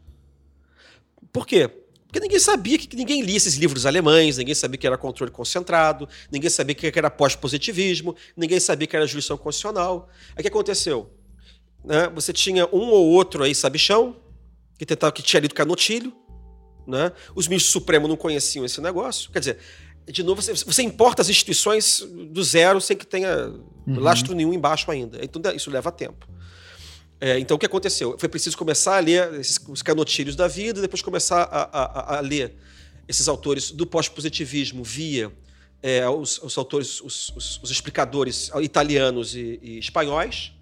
Por 1.33 1.47
quê? 1.47 1.71
Porque 2.09 2.21
ninguém 2.21 2.39
sabia 2.41 2.79
que 2.79 2.97
ninguém 2.97 3.21
lia 3.21 3.37
esses 3.37 3.55
livros 3.57 3.85
alemães, 3.85 4.39
ninguém 4.39 4.55
sabia 4.55 4.79
que 4.79 4.87
era 4.87 4.97
controle 4.97 5.31
concentrado, 5.31 6.09
ninguém 6.33 6.49
sabia 6.49 6.75
que 6.75 6.99
era 6.99 7.11
pós-positivismo, 7.11 8.17
ninguém 8.35 8.59
sabia 8.59 8.89
que 8.89 8.97
era 8.97 9.07
jurisdição 9.07 9.37
constitucional. 9.37 10.09
Aí 10.31 10.41
o 10.41 10.43
que 10.43 10.49
aconteceu? 10.49 11.11
Né? 11.85 12.09
Você 12.15 12.33
tinha 12.33 12.67
um 12.73 12.89
ou 12.89 13.11
outro 13.11 13.45
aí 13.45 13.55
sabichão, 13.55 14.17
que 14.79 14.87
tentava 14.87 15.13
que 15.13 15.23
tinha 15.23 15.41
lido 15.41 15.55
Canotilho, 15.55 16.13
né? 16.87 17.13
Os 17.35 17.49
ministros 17.49 17.73
supremos 17.73 18.09
não 18.09 18.17
conheciam 18.17 18.65
esse 18.65 18.81
negócio. 18.81 19.31
Quer 19.31 19.41
dizer, 19.41 19.59
de 20.11 20.23
novo, 20.23 20.41
você, 20.41 20.53
você 20.55 20.83
importa 20.83 21.21
as 21.21 21.29
instituições 21.29 22.01
do 22.31 22.43
zero 22.43 22.81
sem 22.81 22.97
que 22.97 23.07
tenha 23.07 23.49
uhum. 23.87 24.01
lastro 24.01 24.35
nenhum 24.35 24.55
embaixo 24.55 24.91
ainda. 24.91 25.23
Então 25.23 25.43
isso 25.55 25.71
leva 25.71 25.93
tempo. 25.93 26.27
É, 27.21 27.39
então 27.39 27.57
o 27.57 27.59
que 27.61 27.67
aconteceu? 27.67 28.17
Foi 28.19 28.29
preciso 28.29 28.57
começar 28.57 28.97
a 28.97 29.01
ler 29.01 29.35
esses, 29.35 29.59
os 29.69 29.83
canotilhos 29.83 30.37
da 30.37 30.47
vida, 30.47 30.81
depois 30.81 31.03
começar 31.03 31.43
a, 31.43 31.63
a, 31.63 32.19
a 32.19 32.21
ler 32.21 32.55
esses 33.09 33.27
autores 33.27 33.71
do 33.73 33.87
pós-positivismo 33.87 34.85
via 34.85 35.33
é, 35.83 36.09
os, 36.09 36.41
os, 36.43 36.57
autores, 36.57 37.01
os, 37.01 37.31
os, 37.31 37.61
os, 37.63 37.71
explicadores 37.71 38.51
italianos 38.61 39.35
e, 39.35 39.59
e 39.63 39.79
espanhóis, 39.79 40.53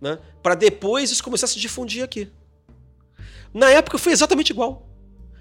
né, 0.00 0.18
para 0.42 0.54
depois 0.54 1.10
isso 1.10 1.22
começar 1.22 1.46
a 1.46 1.48
se 1.48 1.58
difundir 1.58 2.02
aqui. 2.02 2.30
Na 3.52 3.70
época 3.70 3.98
foi 3.98 4.12
exatamente 4.12 4.50
igual. 4.50 4.88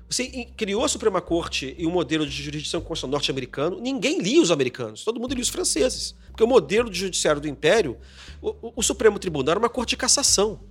Você 0.09 0.47
criou 0.55 0.85
a 0.85 0.88
Suprema 0.88 1.19
Corte 1.19 1.75
e 1.77 1.85
um 1.85 1.91
modelo 1.91 2.25
de 2.25 2.31
jurisdição 2.31 2.79
constitucional 2.79 3.17
norte-americano, 3.17 3.79
ninguém 3.81 4.19
lia 4.21 4.41
os 4.41 4.51
americanos, 4.51 5.03
todo 5.03 5.19
mundo 5.19 5.34
lia 5.34 5.43
os 5.43 5.49
franceses. 5.49 6.15
Porque 6.27 6.43
o 6.43 6.47
modelo 6.47 6.89
de 6.89 6.97
judiciário 6.97 7.41
do 7.41 7.47
Império, 7.47 7.97
o, 8.41 8.49
o, 8.49 8.73
o 8.77 8.84
Supremo 8.84 9.19
Tribunal 9.19 9.51
era 9.51 9.59
uma 9.59 9.69
corte 9.69 9.89
de 9.89 9.97
cassação. 9.97 10.61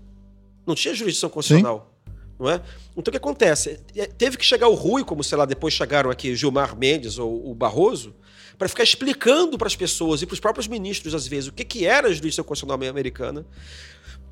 Não 0.67 0.75
tinha 0.75 0.95
jurisdição 0.95 1.29
constitucional. 1.29 1.93
Sim. 2.07 2.13
Não 2.39 2.51
é? 2.51 2.63
Então 2.93 3.09
o 3.09 3.11
que 3.11 3.17
acontece? 3.17 3.81
É, 3.95 4.07
teve 4.07 4.37
que 4.37 4.45
chegar 4.45 4.69
o 4.69 4.75
Rui, 4.75 5.05
como 5.05 5.23
sei 5.23 5.37
lá, 5.37 5.45
depois 5.45 5.75
chegaram 5.75 6.11
aqui 6.11 6.35
Gilmar 6.35 6.77
Mendes 6.77 7.19
ou 7.19 7.51
o 7.51 7.55
Barroso, 7.55 8.15
para 8.57 8.69
ficar 8.69 8.85
explicando 8.85 9.59
para 9.59 9.67
as 9.67 9.77
pessoas 9.77 10.23
e 10.23 10.27
para 10.27 10.35
os 10.35 10.41
próprios 10.41 10.67
ministros, 10.67 11.15
às 11.15 11.27
vezes, 11.27 11.49
o 11.49 11.53
que, 11.53 11.65
que 11.65 11.85
era 11.85 12.09
a 12.09 12.13
jurisdição 12.13 12.45
constitucional 12.45 12.89
americana, 12.89 13.47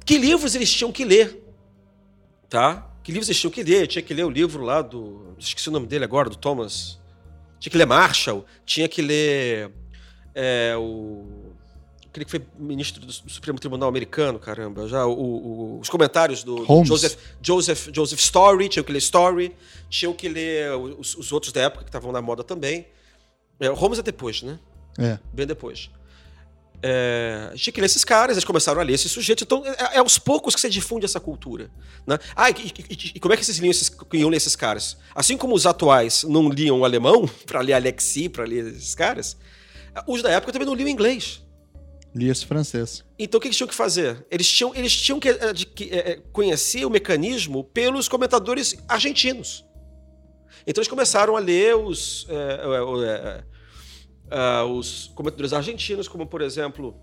que 0.05 0.16
livros 0.16 0.55
eles 0.55 0.72
tinham 0.72 0.90
que 0.90 1.05
ler. 1.05 1.43
Tá? 2.48 2.90
Que 3.05 3.12
livros 3.12 3.28
eles 3.28 3.39
tinham 3.39 3.52
que 3.52 3.62
ler? 3.62 3.86
Tinha 3.86 4.02
que 4.02 4.14
ler 4.14 4.24
o 4.24 4.31
livro 4.31 4.64
lá 4.64 4.81
do. 4.81 5.35
Esqueci 5.39 5.68
o 5.68 5.72
nome 5.72 5.86
dele 5.86 6.05
agora, 6.05 6.31
do 6.31 6.36
Thomas. 6.36 6.98
Tinha 7.60 7.70
que 7.70 7.76
ler 7.76 7.86
Marshall, 7.86 8.47
tinha 8.64 8.89
que 8.89 9.02
ler 9.02 9.70
é, 10.35 10.74
o. 10.78 11.52
Aquele 12.09 12.24
que 12.24 12.31
foi 12.31 12.43
ministro 12.56 13.05
do 13.05 13.12
Supremo 13.12 13.59
Tribunal 13.59 13.89
Americano, 13.89 14.39
caramba, 14.39 14.89
já 14.89 15.05
o, 15.05 15.12
o, 15.12 15.81
os 15.81 15.90
comentários 15.90 16.44
do, 16.44 16.64
do 16.64 16.85
Joseph, 16.85 17.18
Joseph, 17.43 17.89
Joseph 17.93 18.20
Story, 18.20 18.68
tinham 18.68 18.85
que 18.85 18.93
ler 18.93 18.98
Story, 18.98 19.56
tinham 19.90 20.14
que 20.14 20.28
ler 20.28 20.70
os, 20.76 21.16
os 21.16 21.32
outros 21.32 21.52
da 21.52 21.62
época 21.62 21.82
que 21.82 21.89
estavam 21.89 22.12
na 22.12 22.22
moda 22.22 22.43
também. 22.43 22.86
É, 23.60 23.68
o 23.68 23.74
Holmes 23.74 23.98
é 23.98 24.02
depois, 24.02 24.43
né? 24.43 24.59
É. 24.97 25.18
Bem 25.32 25.47
depois. 25.47 25.90
É, 26.86 27.51
tinha 27.56 27.73
que 27.73 27.81
ler 27.81 27.86
esses 27.86 28.05
caras, 28.05 28.36
eles 28.36 28.44
começaram 28.44 28.78
a 28.78 28.85
ler 28.85 28.93
esses 28.93 29.11
sujeitos. 29.11 29.43
Então, 29.43 29.65
é, 29.65 29.97
é 29.97 29.98
aos 30.01 30.19
poucos 30.19 30.55
que 30.55 30.61
você 30.61 30.69
difunde 30.69 31.06
essa 31.06 31.19
cultura. 31.19 31.70
Né? 32.06 32.19
Ah, 32.36 32.51
e, 32.51 32.55
e, 32.90 33.12
e, 33.15 33.20
como 33.20 33.32
é 33.32 33.39
que 33.39 33.44
vocês 33.44 33.56
liam 33.56 33.70
esses, 33.70 33.90
iam 34.12 34.28
ler 34.28 34.36
esses 34.36 34.55
caras? 34.55 34.98
Assim 35.15 35.35
como 35.35 35.55
os 35.55 35.65
atuais 35.65 36.24
não 36.24 36.47
liam 36.51 36.81
o 36.81 36.85
alemão, 36.85 37.27
para 37.47 37.62
ler 37.62 37.73
Alexi, 37.73 38.28
para 38.28 38.44
ler 38.44 38.66
esses 38.66 38.94
caras, 38.94 39.35
os 40.06 40.20
da 40.20 40.31
época 40.31 40.52
também 40.52 40.66
não 40.66 40.74
liam 40.74 40.86
inglês. 40.86 41.43
Lia 42.15 42.31
esse 42.31 42.44
francês. 42.44 43.02
Então, 43.19 43.39
o 43.39 43.40
que 43.40 43.48
eles 43.48 43.56
tinham 43.56 43.69
que 43.69 43.74
fazer? 43.74 44.23
Eles 44.31 44.47
tinham, 44.47 44.74
eles 44.74 44.94
tinham 44.94 45.19
que, 45.19 45.32
que 45.74 45.85
é, 45.90 46.20
conhecer 46.32 46.85
o 46.85 46.90
mecanismo 46.90 47.65
pelos 47.65 48.09
comentadores 48.09 48.77
argentinos. 48.86 49.65
Então, 50.66 50.82
eles 50.82 50.89
começaram 50.89 51.35
a 51.35 51.40
ler 51.40 51.74
os. 51.77 52.27
É, 54.30 54.62
uh, 54.62 54.66
os 54.66 55.10
comentadores 55.14 55.52
argentinos, 55.52 56.09
como 56.09 56.26
por 56.26 56.40
exemplo 56.40 56.94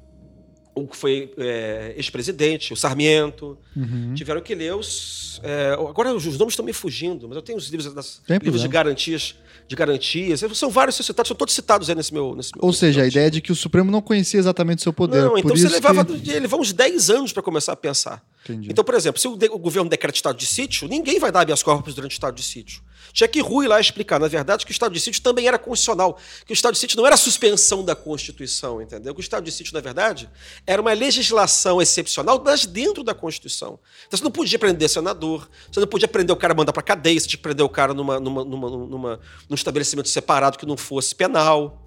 o 0.74 0.88
que 0.88 0.96
foi 0.96 1.34
é, 1.38 1.94
ex-presidente, 1.98 2.72
o 2.74 2.78
Sarmiento, 2.78 3.58
uhum. 3.76 4.14
tiveram 4.14 4.42
que 4.42 4.56
ler 4.56 4.74
os. 4.74 5.42
É, 5.44 5.74
agora 5.74 6.14
os 6.14 6.26
nomes 6.38 6.54
estão 6.54 6.66
me 6.66 6.72
fugindo, 6.72 7.28
mas 7.28 7.36
eu 7.36 7.42
tenho 7.42 7.58
os 7.58 7.68
livros, 7.68 7.94
das, 7.94 8.22
livros 8.42 8.62
de 8.62 8.68
garantias, 8.68 9.36
de 9.68 9.76
garantias. 9.76 10.42
São 10.54 10.70
vários 10.70 10.96
citados, 10.96 11.28
são 11.28 11.36
todos 11.36 11.54
citados 11.54 11.90
aí 11.90 11.96
nesse 11.96 12.14
meu. 12.14 12.36
Nesse 12.36 12.52
Ou 12.58 12.70
meu 12.70 12.74
seja, 12.74 13.02
a 13.02 13.08
ideia 13.08 13.30
de 13.30 13.42
que 13.42 13.52
o 13.52 13.56
Supremo 13.56 13.92
não 13.92 14.02
conhecia 14.02 14.40
exatamente 14.40 14.80
o 14.80 14.84
seu 14.84 14.94
poder. 14.94 15.22
Não, 15.22 15.38
então 15.38 15.56
você 15.56 15.68
levava 15.68 16.06
que... 16.06 16.56
uns 16.56 16.72
10 16.72 17.10
anos 17.10 17.34
para 17.34 17.44
começar 17.44 17.74
a 17.74 17.78
pensar. 17.78 18.24
Entendi. 18.46 18.70
Então, 18.72 18.84
por 18.84 18.96
exemplo, 18.96 19.20
se 19.20 19.28
o, 19.28 19.36
de, 19.36 19.48
o 19.48 19.60
governo 19.60 19.90
decreta 19.90 20.16
estado 20.16 20.38
de 20.38 20.46
sítio, 20.46 20.88
ninguém 20.88 21.20
vai 21.20 21.32
dar 21.32 21.42
habeas 21.42 21.62
corpus 21.62 21.94
durante 21.94 22.12
o 22.12 22.16
estado 22.16 22.36
de 22.36 22.44
sítio. 22.44 22.82
Tinha 23.14 23.28
que 23.28 23.42
Rui 23.42 23.68
lá 23.68 23.80
explicar, 23.80 24.20
na 24.20 24.28
verdade, 24.28 24.66
que 24.66 24.72
o 24.72 24.74
estado 24.74 24.94
de 24.94 25.00
sítio 25.00 25.22
também 25.22 25.48
era 25.48 25.58
constitucional, 25.58 26.18
que 26.46 26.52
o 26.52 26.56
estado 26.56 26.74
de 26.74 26.80
sítio 26.80 26.98
não 26.98 27.06
era 27.06 27.18
suspensão 27.18 27.84
da 27.84 27.96
Constituição, 27.96 28.82
entendeu? 28.82 29.14
Que 29.14 29.20
o 29.20 29.22
estado 29.22 29.44
de 29.44 29.52
sítio, 29.52 29.74
na 29.74 29.82
verdade, 29.82 30.30
era 30.66 30.82
uma 30.82 30.94
legislação 30.94 31.82
excepcional, 31.82 32.42
mas 32.44 32.66
dentro 32.66 33.04
da 33.04 33.14
Constituição. 33.14 33.80
Então 34.08 34.18
você 34.18 34.24
não 34.24 34.32
podia 34.32 34.58
prender 34.58 34.90
senador, 34.90 35.50
você 35.72 35.80
não 35.80 35.88
podia 35.88 36.08
prender 36.08 36.34
o 36.34 36.38
cara 36.38 36.54
mandar 36.54 36.74
para 36.74 36.84
cadeia, 36.84 37.20
você 37.20 37.28
tinha 37.28 37.38
que 37.38 37.44
prender 37.44 37.66
o 37.66 37.70
cara 37.70 37.94
numa, 37.94 38.20
numa, 38.20 38.44
numa, 38.44 38.70
numa, 38.70 39.20
num 39.50 39.56
estabelecimento 39.56 40.10
separado 40.10 40.58
que 40.58 40.66
não 40.66 40.78
fosse 40.78 41.16
penal 41.16 41.82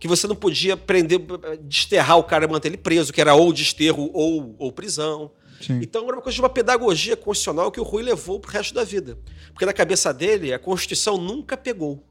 que 0.00 0.08
você 0.08 0.26
não 0.26 0.34
podia 0.34 0.78
prender, 0.78 1.20
desterrar 1.60 2.16
o 2.16 2.24
cara 2.24 2.46
e 2.46 2.48
manter 2.48 2.68
ele 2.68 2.78
preso, 2.78 3.12
que 3.12 3.20
era 3.20 3.34
ou 3.34 3.52
desterro 3.52 4.10
ou, 4.14 4.56
ou 4.58 4.72
prisão. 4.72 5.30
Sim. 5.60 5.80
Então 5.82 6.04
era 6.04 6.16
uma 6.16 6.22
coisa 6.22 6.34
de 6.34 6.40
uma 6.40 6.48
pedagogia 6.48 7.16
constitucional 7.16 7.70
que 7.70 7.80
o 7.80 7.82
Rui 7.82 8.02
levou 8.02 8.40
para 8.40 8.48
o 8.48 8.52
resto 8.52 8.74
da 8.74 8.84
vida. 8.84 9.18
Porque 9.52 9.66
na 9.66 9.72
cabeça 9.72 10.12
dele, 10.12 10.52
a 10.52 10.58
Constituição 10.58 11.16
nunca 11.18 11.56
pegou. 11.56 12.02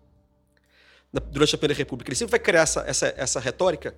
Durante 1.31 1.55
a 1.55 1.57
Primeira 1.57 1.77
República. 1.77 2.09
Ele 2.09 2.15
sempre 2.15 2.31
vai 2.31 2.39
criar 2.39 2.61
essa, 2.61 2.83
essa, 2.85 3.13
essa 3.17 3.39
retórica 3.39 3.95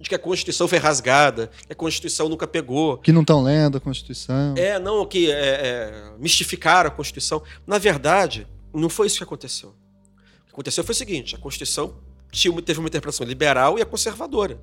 de 0.00 0.08
que 0.08 0.14
a 0.14 0.18
Constituição 0.18 0.66
foi 0.68 0.78
rasgada, 0.78 1.50
que 1.66 1.72
a 1.72 1.76
Constituição 1.76 2.28
nunca 2.28 2.46
pegou. 2.46 2.98
Que 2.98 3.12
não 3.12 3.20
estão 3.22 3.42
lendo 3.42 3.78
a 3.78 3.80
Constituição. 3.80 4.54
É, 4.56 4.78
não, 4.78 5.06
que 5.06 5.30
é, 5.30 5.34
é, 5.34 6.12
mistificaram 6.18 6.88
a 6.88 6.90
Constituição. 6.90 7.42
Na 7.66 7.78
verdade, 7.78 8.46
não 8.74 8.88
foi 8.88 9.06
isso 9.06 9.18
que 9.18 9.24
aconteceu. 9.24 9.70
O 9.70 10.46
que 10.46 10.52
aconteceu 10.52 10.84
foi 10.84 10.92
o 10.92 10.96
seguinte: 10.96 11.34
a 11.34 11.38
Constituição 11.38 11.96
tinha, 12.30 12.60
teve 12.60 12.78
uma 12.78 12.88
interpretação 12.88 13.26
liberal 13.26 13.78
e 13.78 13.82
a 13.82 13.86
conservadora. 13.86 14.60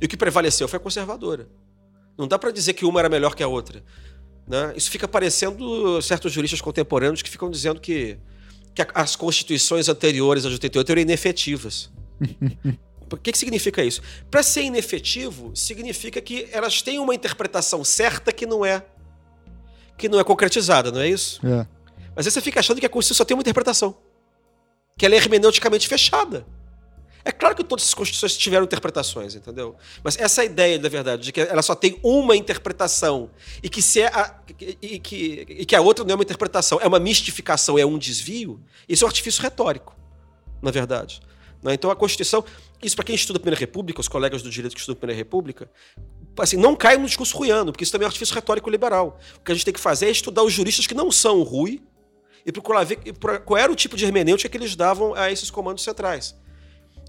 E 0.00 0.06
o 0.06 0.08
que 0.08 0.16
prevaleceu 0.16 0.66
foi 0.66 0.78
a 0.78 0.80
conservadora. 0.80 1.48
Não 2.20 2.28
dá 2.28 2.38
para 2.38 2.50
dizer 2.50 2.74
que 2.74 2.84
uma 2.84 3.00
era 3.00 3.08
melhor 3.08 3.34
que 3.34 3.42
a 3.42 3.48
outra. 3.48 3.82
Né? 4.46 4.74
Isso 4.76 4.90
fica 4.90 5.08
parecendo 5.08 6.00
certos 6.02 6.32
juristas 6.32 6.60
contemporâneos 6.60 7.22
que 7.22 7.30
ficam 7.30 7.50
dizendo 7.50 7.80
que, 7.80 8.18
que 8.74 8.86
as 8.94 9.16
constituições 9.16 9.88
anteriores 9.88 10.42
de 10.42 10.50
88 10.50 10.92
eram 10.92 11.02
inefetivas. 11.02 11.90
O 13.12 13.16
que, 13.16 13.32
que 13.32 13.38
significa 13.38 13.82
isso? 13.82 14.00
Para 14.30 14.40
ser 14.40 14.62
inefetivo, 14.62 15.50
significa 15.52 16.20
que 16.20 16.48
elas 16.52 16.80
têm 16.80 17.00
uma 17.00 17.12
interpretação 17.12 17.82
certa 17.82 18.32
que 18.32 18.46
não 18.46 18.64
é 18.64 18.84
que 19.98 20.08
não 20.08 20.20
é 20.20 20.22
concretizada, 20.22 20.92
não 20.92 21.00
é 21.00 21.08
isso? 21.08 21.44
É. 21.44 21.66
Mas 22.14 22.24
aí 22.24 22.30
você 22.30 22.40
fica 22.40 22.60
achando 22.60 22.78
que 22.78 22.86
a 22.86 22.88
Constituição 22.88 23.24
só 23.24 23.24
tem 23.24 23.36
uma 23.36 23.40
interpretação. 23.40 23.96
Que 24.96 25.04
ela 25.04 25.14
é 25.14 25.18
hermeneuticamente 25.18 25.88
fechada. 25.88 26.46
É 27.24 27.30
claro 27.30 27.54
que 27.54 27.62
todas 27.62 27.84
as 27.84 27.94
constituições 27.94 28.36
tiveram 28.36 28.64
interpretações, 28.64 29.34
entendeu? 29.34 29.76
Mas 30.02 30.16
essa 30.18 30.44
ideia, 30.44 30.78
da 30.78 30.88
verdade, 30.88 31.22
de 31.22 31.32
que 31.32 31.40
ela 31.40 31.62
só 31.62 31.74
tem 31.74 31.98
uma 32.02 32.34
interpretação 32.34 33.30
e 33.62 33.68
que, 33.68 33.82
se 33.82 34.00
é 34.00 34.06
a, 34.06 34.34
e, 34.80 34.98
que, 34.98 35.46
e 35.48 35.66
que 35.66 35.76
a 35.76 35.80
outra 35.80 36.04
não 36.04 36.12
é 36.12 36.14
uma 36.14 36.22
interpretação, 36.22 36.78
é 36.80 36.86
uma 36.86 36.98
mistificação, 36.98 37.78
é 37.78 37.84
um 37.84 37.98
desvio, 37.98 38.60
isso 38.88 39.04
é 39.04 39.06
um 39.06 39.08
artifício 39.08 39.42
retórico, 39.42 39.94
na 40.62 40.70
verdade. 40.70 41.20
Né? 41.62 41.74
Então 41.74 41.90
a 41.90 41.96
Constituição, 41.96 42.42
isso 42.82 42.96
para 42.96 43.04
quem 43.04 43.14
estuda 43.14 43.36
a 43.36 43.40
Primeira 43.40 43.60
República, 43.60 44.00
os 44.00 44.08
colegas 44.08 44.40
do 44.42 44.48
direito 44.48 44.74
que 44.74 44.80
estudam 44.80 44.96
a 44.96 45.00
Primeira 45.00 45.18
República, 45.18 45.70
assim, 46.38 46.56
não 46.56 46.74
cai 46.74 46.96
no 46.96 47.06
discurso 47.06 47.36
ruiano, 47.36 47.70
porque 47.70 47.84
isso 47.84 47.92
também 47.92 48.04
é 48.04 48.06
um 48.06 48.08
artifício 48.08 48.34
retórico 48.34 48.70
liberal. 48.70 49.18
O 49.36 49.44
que 49.44 49.52
a 49.52 49.54
gente 49.54 49.64
tem 49.64 49.74
que 49.74 49.80
fazer 49.80 50.06
é 50.06 50.10
estudar 50.10 50.42
os 50.42 50.52
juristas 50.54 50.86
que 50.86 50.94
não 50.94 51.12
são 51.12 51.42
Rui 51.42 51.82
e 52.46 52.50
procurar 52.50 52.84
ver 52.84 52.98
qual 53.44 53.58
era 53.58 53.70
o 53.70 53.76
tipo 53.76 53.94
de 53.94 54.06
hermenêutica 54.06 54.48
que 54.48 54.56
eles 54.56 54.74
davam 54.74 55.14
a 55.14 55.30
esses 55.30 55.50
comandos 55.50 55.84
centrais 55.84 56.34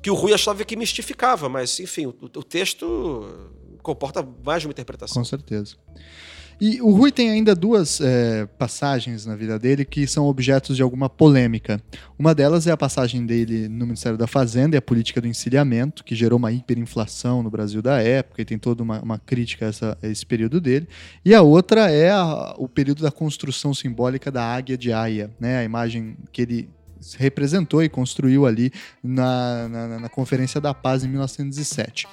que 0.02 0.10
o 0.10 0.16
Rui 0.16 0.34
achava 0.34 0.64
que 0.64 0.76
mistificava, 0.76 1.48
mas, 1.48 1.80
enfim, 1.80 2.08
o, 2.08 2.16
o 2.22 2.44
texto 2.44 3.52
comporta 3.82 4.28
mais 4.44 4.62
de 4.62 4.68
uma 4.68 4.72
interpretação. 4.72 5.22
Com 5.22 5.26
certeza. 5.26 5.76
E 6.64 6.80
o 6.80 6.92
Rui 6.92 7.12
tem 7.12 7.32
ainda 7.32 7.56
duas 7.56 8.00
é, 8.00 8.46
passagens 8.46 9.26
na 9.26 9.36
vida 9.36 9.58
dele 9.58 9.84
que 9.84 10.06
são 10.06 10.28
objetos 10.28 10.76
de 10.76 10.84
alguma 10.84 11.10
polêmica. 11.10 11.82
Uma 12.20 12.36
delas 12.36 12.68
é 12.68 12.72
a 12.72 12.78
passagem 12.78 13.26
dele 13.26 13.68
no 13.68 13.88
Ministério 13.88 14.16
da 14.16 14.28
Fazenda 14.28 14.76
e 14.76 14.78
a 14.78 14.82
política 14.82 15.20
do 15.20 15.28
encilhamento, 15.28 16.04
que 16.04 16.14
gerou 16.14 16.38
uma 16.38 16.52
hiperinflação 16.52 17.42
no 17.42 17.50
Brasil 17.50 17.82
da 17.82 18.00
época 18.00 18.44
e 18.44 18.46
tem 18.46 18.60
toda 18.60 18.84
uma, 18.84 19.02
uma 19.02 19.18
crítica 19.18 19.66
a, 19.66 19.70
essa, 19.70 19.98
a, 20.04 20.08
esse 20.08 20.24
período 20.24 20.62
dele. 20.62 20.88
E 21.26 21.34
a 21.34 21.42
outra 21.42 21.90
é 21.90 22.12
a, 22.12 22.54
o 22.60 22.70
período 22.70 23.02
da 23.02 23.10
construção 23.10 23.74
simbólica 23.74 24.30
da 24.30 24.44
Águia 24.44 24.78
de 24.78 24.94
Aia, 24.94 25.32
né? 25.40 25.58
a 25.58 25.64
imagem 25.64 26.16
que 26.32 26.44
ele 26.44 26.70
representou 27.18 27.84
e 27.84 27.90
construiu 27.90 28.46
ali 28.46 28.72
na, 29.04 29.68
na, 29.68 30.00
na 30.00 30.10
Conferência 30.10 30.60
da 30.60 30.74
Paz 30.74 31.04
em 31.04 31.08
1907. 31.08 32.08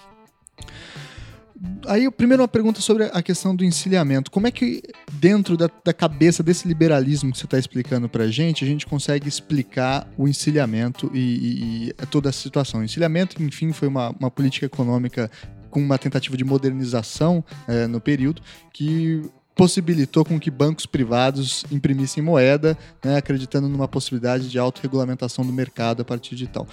Aí, 1.86 2.08
primeiro, 2.10 2.42
uma 2.42 2.48
pergunta 2.48 2.80
sobre 2.80 3.04
a 3.04 3.22
questão 3.22 3.54
do 3.54 3.64
encilhamento. 3.64 4.30
Como 4.30 4.46
é 4.46 4.50
que, 4.50 4.82
dentro 5.14 5.56
da, 5.56 5.68
da 5.84 5.92
cabeça 5.92 6.42
desse 6.42 6.68
liberalismo 6.68 7.32
que 7.32 7.38
você 7.38 7.46
está 7.46 7.58
explicando 7.58 8.08
para 8.08 8.24
a 8.24 8.30
gente, 8.30 8.64
a 8.64 8.66
gente 8.66 8.86
consegue 8.86 9.28
explicar 9.28 10.08
o 10.16 10.28
encilhamento 10.28 11.10
e, 11.12 11.18
e, 11.18 11.88
e 11.88 12.06
toda 12.06 12.28
a 12.28 12.32
situação? 12.32 12.80
O 12.80 12.84
encilhamento, 12.84 13.42
enfim, 13.42 13.72
foi 13.72 13.88
uma, 13.88 14.10
uma 14.10 14.30
política 14.30 14.66
econômica 14.66 15.30
com 15.70 15.80
uma 15.80 15.98
tentativa 15.98 16.36
de 16.36 16.44
modernização 16.44 17.44
é, 17.66 17.86
no 17.86 18.00
período, 18.00 18.40
que 18.72 19.22
possibilitou 19.58 20.24
com 20.24 20.38
que 20.38 20.52
bancos 20.52 20.86
privados 20.86 21.64
imprimissem 21.68 22.22
moeda, 22.22 22.78
né, 23.04 23.16
acreditando 23.16 23.68
numa 23.68 23.88
possibilidade 23.88 24.48
de 24.48 24.56
autorregulamentação 24.56 25.44
do 25.44 25.52
mercado 25.52 26.00
a 26.00 26.04
partir 26.04 26.36
de 26.36 26.46
tal. 26.46 26.64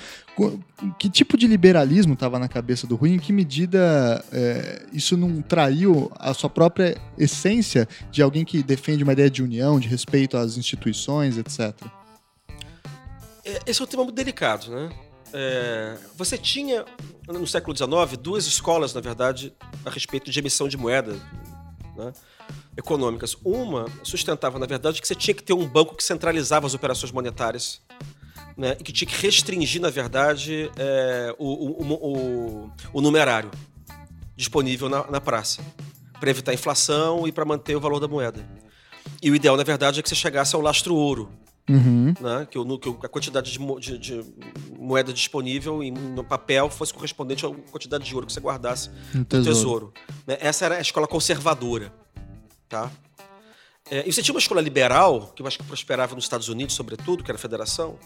Que 0.99 1.09
tipo 1.09 1.35
de 1.35 1.47
liberalismo 1.47 2.13
estava 2.13 2.37
na 2.37 2.47
cabeça 2.47 2.85
do 2.85 2.95
Rui? 2.95 3.09
Em 3.09 3.17
que 3.17 3.33
medida 3.33 4.23
é, 4.31 4.85
isso 4.93 5.17
não 5.17 5.41
traiu 5.41 6.11
a 6.19 6.31
sua 6.35 6.47
própria 6.47 6.95
essência 7.17 7.89
de 8.11 8.21
alguém 8.21 8.45
que 8.45 8.61
defende 8.61 9.03
uma 9.03 9.13
ideia 9.13 9.31
de 9.31 9.41
união, 9.41 9.79
de 9.79 9.87
respeito 9.87 10.37
às 10.37 10.55
instituições, 10.55 11.39
etc? 11.39 11.73
É, 13.43 13.61
esse 13.65 13.81
é 13.81 13.83
um 13.83 13.87
tema 13.87 14.03
muito 14.03 14.15
delicado, 14.15 14.69
né? 14.69 14.89
É, 15.33 15.97
você 16.15 16.37
tinha, 16.37 16.85
no 17.27 17.47
século 17.47 17.75
XIX, 17.75 18.15
duas 18.21 18.45
escolas, 18.45 18.93
na 18.93 19.01
verdade, 19.01 19.51
a 19.83 19.89
respeito 19.89 20.29
de 20.29 20.37
emissão 20.37 20.67
de 20.67 20.77
moeda. 20.77 21.13
Né? 21.97 22.13
Econômicas. 22.77 23.35
Uma 23.43 23.85
sustentava, 24.03 24.59
na 24.59 24.65
verdade, 24.65 25.01
que 25.01 25.07
você 25.07 25.15
tinha 25.15 25.33
que 25.33 25.43
ter 25.43 25.53
um 25.53 25.67
banco 25.67 25.95
que 25.95 26.03
centralizava 26.03 26.67
as 26.67 26.73
operações 26.73 27.11
monetárias. 27.11 27.81
Né, 28.57 28.77
e 28.79 28.83
que 28.83 28.93
tinha 28.93 29.05
que 29.05 29.21
restringir, 29.21 29.81
na 29.81 29.89
verdade, 29.89 30.71
é, 30.77 31.35
o, 31.37 31.45
o, 31.45 31.93
o, 31.93 32.71
o, 32.93 33.01
numerário 33.01 33.51
disponível 34.33 34.87
na, 34.87 35.05
na 35.11 35.19
praça, 35.19 35.61
para 36.21 36.29
evitar 36.29 36.51
a 36.51 36.53
inflação 36.53 37.27
e 37.27 37.33
para 37.33 37.43
manter 37.43 37.75
o 37.75 37.81
valor 37.81 37.99
da 37.99 38.07
moeda. 38.07 38.47
E 39.21 39.29
o 39.29 39.35
ideal, 39.35 39.57
na 39.57 39.63
verdade, 39.63 39.99
é 39.99 40.03
que 40.03 40.07
você 40.07 40.15
chegasse 40.15 40.55
ao 40.55 40.61
lastro 40.61 40.95
ouro, 40.95 41.29
Uhum. 41.69 42.13
Né? 42.21 42.47
Que, 42.49 42.59
o, 42.59 42.77
que, 42.77 42.89
a 43.05 43.09
quantidade 43.09 43.51
de, 43.51 43.79
de, 43.79 43.97
de, 43.97 44.23
moeda 44.77 45.11
disponível 45.11 45.81
em, 45.81 45.91
no 45.91 46.23
papel 46.23 46.69
fosse 46.69 46.93
correspondente 46.93 47.43
à 47.45 47.49
quantidade 47.49 48.03
de 48.03 48.13
ouro 48.13 48.27
que 48.27 48.33
você 48.33 48.39
guardasse 48.39 48.91
no 49.13 49.25
tesouro. 49.25 49.55
tesouro 49.55 49.93
né? 50.27 50.37
Essa 50.39 50.65
era 50.65 50.77
a 50.77 50.81
escola 50.81 51.07
conservadora. 51.07 51.91
Tá? 52.67 52.91
É, 53.89 54.07
e 54.07 54.11
você 54.11 54.21
tinha 54.21 54.33
uma 54.33 54.39
escola 54.39 54.61
liberal, 54.61 55.31
que 55.35 55.41
eu 55.41 55.47
acho 55.47 55.59
que 55.59 55.63
prosperava 55.63 56.15
nos 56.15 56.25
Estados 56.25 56.49
Unidos, 56.49 56.73
sobretudo, 56.75 57.23
que 57.23 57.29
era 57.29 57.37
a 57.37 57.41
federação, 57.41 57.99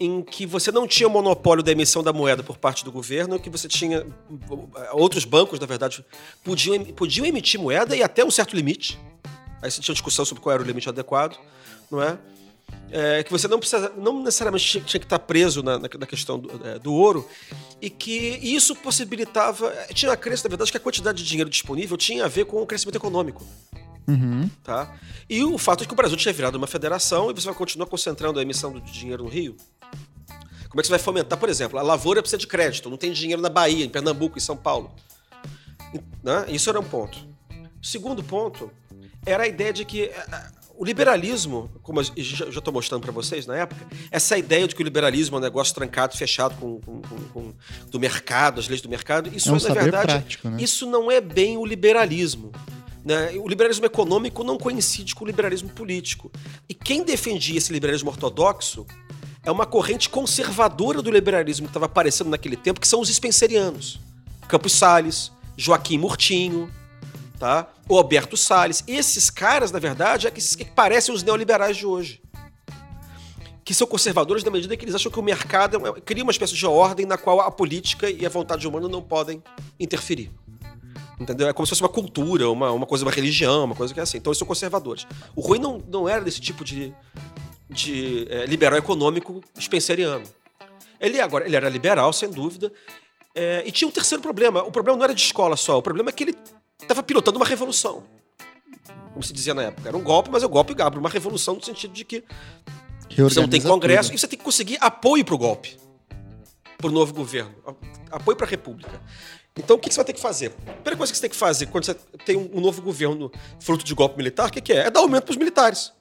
em 0.00 0.22
que 0.22 0.46
você 0.46 0.70
não 0.70 0.86
tinha 0.86 1.08
monopólio 1.08 1.62
da 1.62 1.72
emissão 1.72 2.02
da 2.02 2.12
moeda 2.12 2.42
por 2.42 2.56
parte 2.56 2.84
do 2.84 2.92
governo, 2.92 3.38
que 3.40 3.50
você 3.50 3.66
tinha. 3.66 4.06
Outros 4.92 5.24
bancos, 5.24 5.58
na 5.58 5.66
verdade, 5.66 6.04
podiam, 6.44 6.84
podiam 6.84 7.26
emitir 7.26 7.58
moeda 7.58 7.96
e 7.96 8.02
até 8.02 8.24
um 8.24 8.30
certo 8.30 8.54
limite. 8.54 8.98
Aí 9.60 9.70
você 9.70 9.80
tinha 9.80 9.94
discussão 9.94 10.24
sobre 10.24 10.42
qual 10.42 10.54
era 10.54 10.62
o 10.62 10.66
limite 10.66 10.88
adequado, 10.88 11.36
não 11.90 12.00
é? 12.00 12.18
É, 12.90 13.22
que 13.22 13.30
você 13.30 13.48
não 13.48 13.58
precisa, 13.58 13.92
não 13.96 14.22
necessariamente 14.22 14.64
tinha, 14.64 14.84
tinha 14.84 15.00
que 15.00 15.06
estar 15.06 15.18
preso 15.18 15.62
na, 15.62 15.78
na, 15.78 15.88
na 15.98 16.06
questão 16.06 16.38
do, 16.38 16.66
é, 16.66 16.78
do, 16.78 16.92
ouro, 16.92 17.28
e 17.80 17.90
que 17.90 18.38
isso 18.42 18.74
possibilitava. 18.76 19.70
Tinha 19.92 20.12
a 20.12 20.16
crença, 20.16 20.44
na 20.44 20.50
verdade, 20.50 20.70
que 20.70 20.76
a 20.76 20.80
quantidade 20.80 21.22
de 21.22 21.28
dinheiro 21.28 21.50
disponível 21.50 21.96
tinha 21.96 22.24
a 22.24 22.28
ver 22.28 22.44
com 22.44 22.62
o 22.62 22.66
crescimento 22.66 22.96
econômico. 22.96 23.44
Uhum. 24.08 24.48
Tá? 24.64 24.96
E 25.28 25.44
o 25.44 25.58
fato 25.58 25.80
de 25.80 25.86
que 25.86 25.92
o 25.92 25.96
Brasil 25.96 26.16
tinha 26.16 26.32
virado 26.32 26.56
uma 26.56 26.66
federação 26.66 27.30
e 27.30 27.34
você 27.34 27.46
vai 27.46 27.54
continuar 27.54 27.86
concentrando 27.86 28.38
a 28.38 28.42
emissão 28.42 28.72
de 28.72 28.90
dinheiro 28.90 29.24
no 29.24 29.28
Rio. 29.28 29.54
Como 30.68 30.80
é 30.80 30.82
que 30.82 30.86
você 30.86 30.92
vai 30.92 30.98
fomentar, 30.98 31.38
por 31.38 31.48
exemplo, 31.48 31.78
a 31.78 31.82
lavoura 31.82 32.22
precisa 32.22 32.38
de 32.38 32.46
crédito, 32.46 32.90
não 32.90 32.96
tem 32.96 33.12
dinheiro 33.12 33.40
na 33.40 33.48
Bahia, 33.48 33.84
em 33.84 33.88
Pernambuco, 33.88 34.38
em 34.38 34.40
São 34.40 34.56
Paulo. 34.56 34.90
Né? 36.22 36.46
Isso 36.48 36.68
era 36.70 36.80
um 36.80 36.84
ponto. 36.84 37.18
O 37.82 37.86
segundo 37.86 38.22
ponto 38.22 38.70
era 39.24 39.44
a 39.44 39.46
ideia 39.46 39.72
de 39.72 39.84
que 39.84 40.04
eh, 40.04 40.50
o 40.78 40.84
liberalismo, 40.84 41.70
como 41.82 42.00
eu 42.00 42.04
já 42.04 42.46
estou 42.46 42.72
mostrando 42.72 43.02
para 43.02 43.12
vocês 43.12 43.46
na 43.46 43.56
época, 43.56 43.86
essa 44.10 44.38
ideia 44.38 44.66
de 44.68 44.74
que 44.74 44.82
o 44.82 44.84
liberalismo 44.84 45.36
é 45.36 45.38
um 45.38 45.42
negócio 45.42 45.74
trancado, 45.74 46.16
fechado 46.16 46.54
com, 46.56 46.80
com, 46.80 47.00
com, 47.00 47.16
com 47.28 47.54
do 47.90 47.98
mercado, 47.98 48.60
as 48.60 48.68
leis 48.68 48.80
do 48.80 48.88
mercado, 48.88 49.28
isso 49.34 49.48
é 49.48 49.52
um 49.52 49.56
na 49.56 49.74
verdade, 49.74 50.06
prático, 50.06 50.48
né? 50.48 50.62
isso 50.62 50.86
não 50.86 51.10
é 51.10 51.20
bem 51.20 51.56
o 51.56 51.66
liberalismo. 51.66 52.52
Né? 53.08 53.32
O 53.42 53.48
liberalismo 53.48 53.86
econômico 53.86 54.44
não 54.44 54.58
coincide 54.58 55.14
com 55.14 55.24
o 55.24 55.26
liberalismo 55.26 55.70
político. 55.70 56.30
E 56.68 56.74
quem 56.74 57.02
defendia 57.02 57.56
esse 57.56 57.72
liberalismo 57.72 58.10
ortodoxo 58.10 58.86
é 59.42 59.50
uma 59.50 59.64
corrente 59.64 60.10
conservadora 60.10 61.00
do 61.00 61.10
liberalismo 61.10 61.66
que 61.66 61.70
estava 61.70 61.86
aparecendo 61.86 62.28
naquele 62.28 62.54
tempo, 62.54 62.78
que 62.78 62.86
são 62.86 63.00
os 63.00 63.08
spencerianos. 63.08 63.98
Campos 64.46 64.74
Salles, 64.74 65.32
Joaquim 65.56 65.96
Murtinho, 65.96 66.70
tá? 67.38 67.66
o 67.88 67.96
Alberto 67.96 68.36
Salles. 68.36 68.84
Esses 68.86 69.30
caras, 69.30 69.72
na 69.72 69.78
verdade, 69.78 70.26
é 70.26 70.30
que, 70.30 70.42
que 70.58 70.66
parecem 70.66 71.14
os 71.14 71.22
neoliberais 71.22 71.78
de 71.78 71.86
hoje. 71.86 72.20
Que 73.64 73.72
são 73.72 73.86
conservadores 73.86 74.44
na 74.44 74.50
medida 74.50 74.76
que 74.76 74.84
eles 74.84 74.94
acham 74.94 75.10
que 75.10 75.18
o 75.18 75.22
mercado 75.22 75.78
é, 75.86 76.00
cria 76.02 76.22
uma 76.22 76.32
espécie 76.32 76.54
de 76.54 76.66
ordem 76.66 77.06
na 77.06 77.16
qual 77.16 77.40
a 77.40 77.50
política 77.50 78.10
e 78.10 78.26
a 78.26 78.28
vontade 78.28 78.68
humana 78.68 78.86
não 78.86 79.00
podem 79.00 79.42
interferir. 79.80 80.30
Entendeu? 81.20 81.48
É 81.48 81.52
como 81.52 81.66
se 81.66 81.70
fosse 81.70 81.82
uma 81.82 81.88
cultura, 81.88 82.48
uma, 82.50 82.70
uma 82.70 82.86
coisa, 82.86 83.04
uma 83.04 83.10
religião, 83.10 83.64
uma 83.64 83.74
coisa 83.74 83.92
que 83.92 83.98
é 83.98 84.02
assim. 84.02 84.18
Então 84.18 84.30
eles 84.30 84.38
são 84.38 84.46
conservadores. 84.46 85.06
O 85.34 85.40
Rui 85.40 85.58
não, 85.58 85.82
não 85.88 86.08
era 86.08 86.22
desse 86.22 86.40
tipo 86.40 86.64
de, 86.64 86.94
de 87.68 88.26
é, 88.30 88.46
liberal 88.46 88.78
econômico 88.78 89.42
spenceriano. 89.60 90.24
Ele 91.00 91.20
agora 91.20 91.46
ele 91.46 91.56
era 91.56 91.68
liberal, 91.68 92.12
sem 92.12 92.30
dúvida. 92.30 92.72
É, 93.34 93.62
e 93.66 93.72
tinha 93.72 93.88
um 93.88 93.92
terceiro 93.92 94.22
problema. 94.22 94.62
O 94.62 94.70
problema 94.70 94.96
não 94.96 95.04
era 95.04 95.14
de 95.14 95.22
escola 95.22 95.56
só. 95.56 95.78
O 95.78 95.82
problema 95.82 96.10
é 96.10 96.12
que 96.12 96.24
ele 96.24 96.34
estava 96.80 97.02
pilotando 97.02 97.38
uma 97.38 97.46
revolução. 97.46 98.04
Como 99.12 99.22
se 99.22 99.32
dizia 99.32 99.54
na 99.54 99.62
época. 99.64 99.88
Era 99.88 99.96
um 99.96 100.02
golpe, 100.02 100.30
mas 100.30 100.42
é 100.42 100.46
um 100.46 100.50
golpe 100.50 100.74
gabro. 100.74 101.00
Uma 101.00 101.08
revolução 101.08 101.54
no 101.54 101.62
sentido 101.62 101.92
de 101.92 102.04
que 102.04 102.24
você 103.16 103.40
não 103.40 103.48
tem 103.48 103.60
congresso 103.60 104.10
tudo. 104.10 104.16
e 104.16 104.18
você 104.20 104.28
tem 104.28 104.38
que 104.38 104.44
conseguir 104.44 104.78
apoio 104.80 105.24
para 105.24 105.34
o 105.34 105.38
golpe. 105.38 105.76
Para 106.76 106.88
o 106.88 106.90
novo 106.90 107.12
governo. 107.12 107.52
Apoio 108.10 108.36
para 108.36 108.46
a 108.46 108.50
república. 108.50 109.00
Então, 109.58 109.76
o 109.76 109.78
que 109.78 109.90
você 109.92 109.96
vai 109.96 110.04
ter 110.04 110.12
que 110.12 110.20
fazer? 110.20 110.52
A 110.66 110.72
primeira 110.72 110.96
coisa 110.96 111.12
que 111.12 111.18
você 111.18 111.22
tem 111.22 111.30
que 111.30 111.36
fazer 111.36 111.66
quando 111.66 111.84
você 111.84 111.94
tem 112.24 112.36
um 112.36 112.60
novo 112.60 112.80
governo 112.80 113.30
fruto 113.58 113.84
de 113.84 113.92
golpe 113.92 114.16
militar, 114.16 114.48
o 114.48 114.52
que, 114.52 114.72
é? 114.72 114.86
É 114.86 114.90
dar 114.90 115.00
aumento 115.00 115.24
para 115.24 115.32
os 115.32 115.36
militares. 115.36 115.92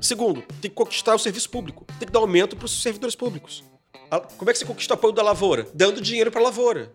Segundo, 0.00 0.42
tem 0.60 0.70
que 0.70 0.76
conquistar 0.76 1.14
o 1.14 1.18
serviço 1.18 1.50
público. 1.50 1.86
Tem 1.98 2.06
que 2.06 2.12
dar 2.12 2.20
aumento 2.20 2.56
para 2.56 2.64
os 2.66 2.82
servidores 2.82 3.14
públicos. 3.14 3.62
Como 4.38 4.50
é 4.50 4.52
que 4.52 4.58
você 4.58 4.64
conquista 4.64 4.94
o 4.94 4.96
apoio 4.96 5.12
da 5.12 5.22
lavoura? 5.22 5.66
Dando 5.74 6.00
dinheiro 6.00 6.30
para 6.30 6.40
a 6.40 6.44
lavoura. 6.44 6.92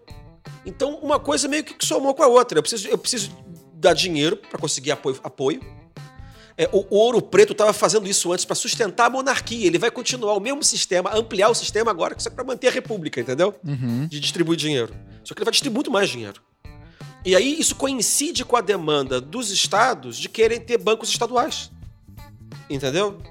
Então, 0.65 0.95
uma 0.95 1.19
coisa 1.19 1.47
meio 1.47 1.63
que 1.63 1.85
somou 1.85 2.13
com 2.13 2.23
a 2.23 2.27
outra. 2.27 2.57
Eu 2.57 2.63
preciso, 2.63 2.87
eu 2.87 2.97
preciso 2.97 3.31
dar 3.73 3.93
dinheiro 3.93 4.37
para 4.37 4.59
conseguir 4.59 4.91
apoio. 4.91 5.19
apoio. 5.23 5.78
É, 6.59 6.67
o, 6.73 6.85
o 6.89 6.97
Ouro 6.97 7.21
Preto 7.21 7.53
estava 7.53 7.71
fazendo 7.71 8.05
isso 8.05 8.33
antes 8.33 8.43
para 8.43 8.53
sustentar 8.53 9.05
a 9.05 9.09
monarquia. 9.09 9.65
Ele 9.65 9.77
vai 9.77 9.89
continuar 9.89 10.33
o 10.33 10.41
mesmo 10.41 10.61
sistema, 10.61 11.09
ampliar 11.15 11.47
o 11.47 11.55
sistema 11.55 11.89
agora, 11.89 12.13
só 12.19 12.29
para 12.29 12.43
manter 12.43 12.67
a 12.67 12.71
república, 12.71 13.21
entendeu? 13.21 13.55
Uhum. 13.65 14.05
De 14.07 14.19
distribuir 14.19 14.57
dinheiro. 14.57 14.93
Só 15.23 15.33
que 15.33 15.39
ele 15.39 15.45
vai 15.45 15.53
distribuir 15.53 15.77
muito 15.77 15.89
mais 15.89 16.09
dinheiro. 16.09 16.41
E 17.23 17.33
aí 17.33 17.57
isso 17.57 17.75
coincide 17.75 18.43
com 18.43 18.57
a 18.57 18.61
demanda 18.61 19.21
dos 19.21 19.51
estados 19.51 20.17
de 20.17 20.27
querem 20.27 20.59
ter 20.59 20.77
bancos 20.77 21.07
estaduais. 21.07 21.71
Entendeu? 22.69 23.21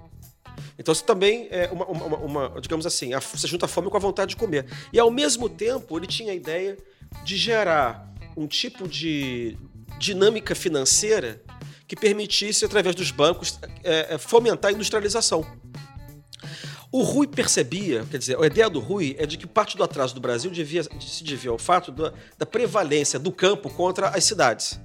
Então 0.78 0.90
isso 0.90 1.04
também 1.04 1.48
é 1.50 1.68
uma, 1.70 1.84
uma, 1.84 2.16
uma, 2.16 2.60
digamos 2.62 2.86
assim, 2.86 3.10
você 3.30 3.46
junta 3.46 3.66
a 3.66 3.68
fome 3.68 3.90
com 3.90 3.96
a 3.98 4.00
vontade 4.00 4.30
de 4.30 4.36
comer. 4.36 4.64
E 4.90 4.98
ao 4.98 5.10
mesmo 5.10 5.50
tempo 5.50 5.98
ele 5.98 6.06
tinha 6.06 6.32
a 6.32 6.34
ideia 6.34 6.78
de 7.24 7.36
gerar 7.36 8.10
um 8.34 8.46
tipo 8.46 8.88
de 8.88 9.54
dinâmica 9.98 10.54
financeira 10.54 11.42
que 11.88 11.96
permitisse, 11.96 12.66
através 12.66 12.94
dos 12.94 13.10
bancos, 13.10 13.58
é, 13.82 14.14
é, 14.14 14.18
fomentar 14.18 14.70
a 14.70 14.74
industrialização. 14.74 15.44
O 16.92 17.02
Rui 17.02 17.26
percebia, 17.26 18.06
quer 18.10 18.18
dizer, 18.18 18.38
a 18.38 18.46
ideia 18.46 18.68
do 18.68 18.78
Rui 18.78 19.16
é 19.18 19.24
de 19.24 19.38
que 19.38 19.46
parte 19.46 19.76
do 19.76 19.82
atraso 19.82 20.14
do 20.14 20.20
Brasil 20.20 20.50
devia, 20.50 20.82
se 20.82 21.24
devia 21.24 21.50
ao 21.50 21.58
fato 21.58 21.90
da, 21.90 22.12
da 22.36 22.44
prevalência 22.46 23.18
do 23.18 23.32
campo 23.32 23.70
contra 23.70 24.08
as 24.10 24.22
cidades. 24.24 24.78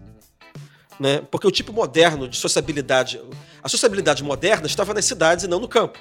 Né? 0.99 1.21
Porque 1.29 1.45
o 1.45 1.51
tipo 1.51 1.73
moderno 1.73 2.27
de 2.27 2.37
sociabilidade, 2.37 3.21
a 3.61 3.67
sociabilidade 3.67 4.23
moderna 4.23 4.65
estava 4.65 4.93
nas 4.93 5.03
cidades 5.03 5.43
e 5.43 5.47
não 5.47 5.59
no 5.59 5.67
campo. 5.67 5.99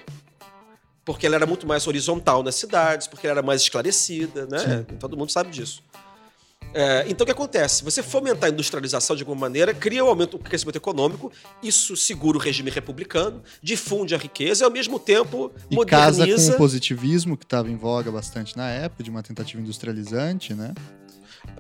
Porque 1.05 1.27
ela 1.27 1.35
era 1.35 1.47
muito 1.47 1.67
mais 1.67 1.87
horizontal 1.89 2.45
nas 2.45 2.55
cidades, 2.55 3.09
porque 3.09 3.27
ela 3.27 3.39
era 3.39 3.43
mais 3.43 3.63
esclarecida, 3.63 4.47
né? 4.47 4.87
Todo 5.01 5.17
mundo 5.17 5.33
sabe 5.33 5.51
disso. 5.51 5.83
É, 6.75 7.05
então 7.09 7.25
o 7.25 7.27
que 7.27 7.33
acontece? 7.33 7.85
Você 7.85 8.03
fomentar 8.03 8.49
a 8.49 8.53
industrialização 8.53 9.15
de 9.15 9.23
alguma 9.23 9.41
maneira, 9.41 9.75
cria 9.75 10.03
o 10.03 10.07
um 10.07 10.11
aumento 10.11 10.39
do 10.39 10.45
crescimento 10.45 10.77
econômico, 10.77 11.31
isso 11.63 11.97
segura 11.97 12.39
o 12.39 12.41
regime 12.41 12.71
republicano, 12.71 13.43
difunde 13.63 14.15
a 14.15 14.19
riqueza 14.19 14.65
e 14.65 14.67
ao 14.67 14.71
mesmo 14.71 14.99
tempo 14.99 15.53
e 15.71 15.75
moderniza. 15.75 16.27
casa 16.27 16.49
com 16.49 16.55
o 16.55 16.59
positivismo 16.59 17.37
que 17.37 17.45
estava 17.45 17.71
em 17.71 17.77
voga 17.77 18.11
bastante 18.11 18.57
na 18.57 18.69
época, 18.69 19.03
de 19.03 19.11
uma 19.11 19.23
tentativa 19.23 19.61
industrializante, 19.61 20.55
né? 20.55 20.73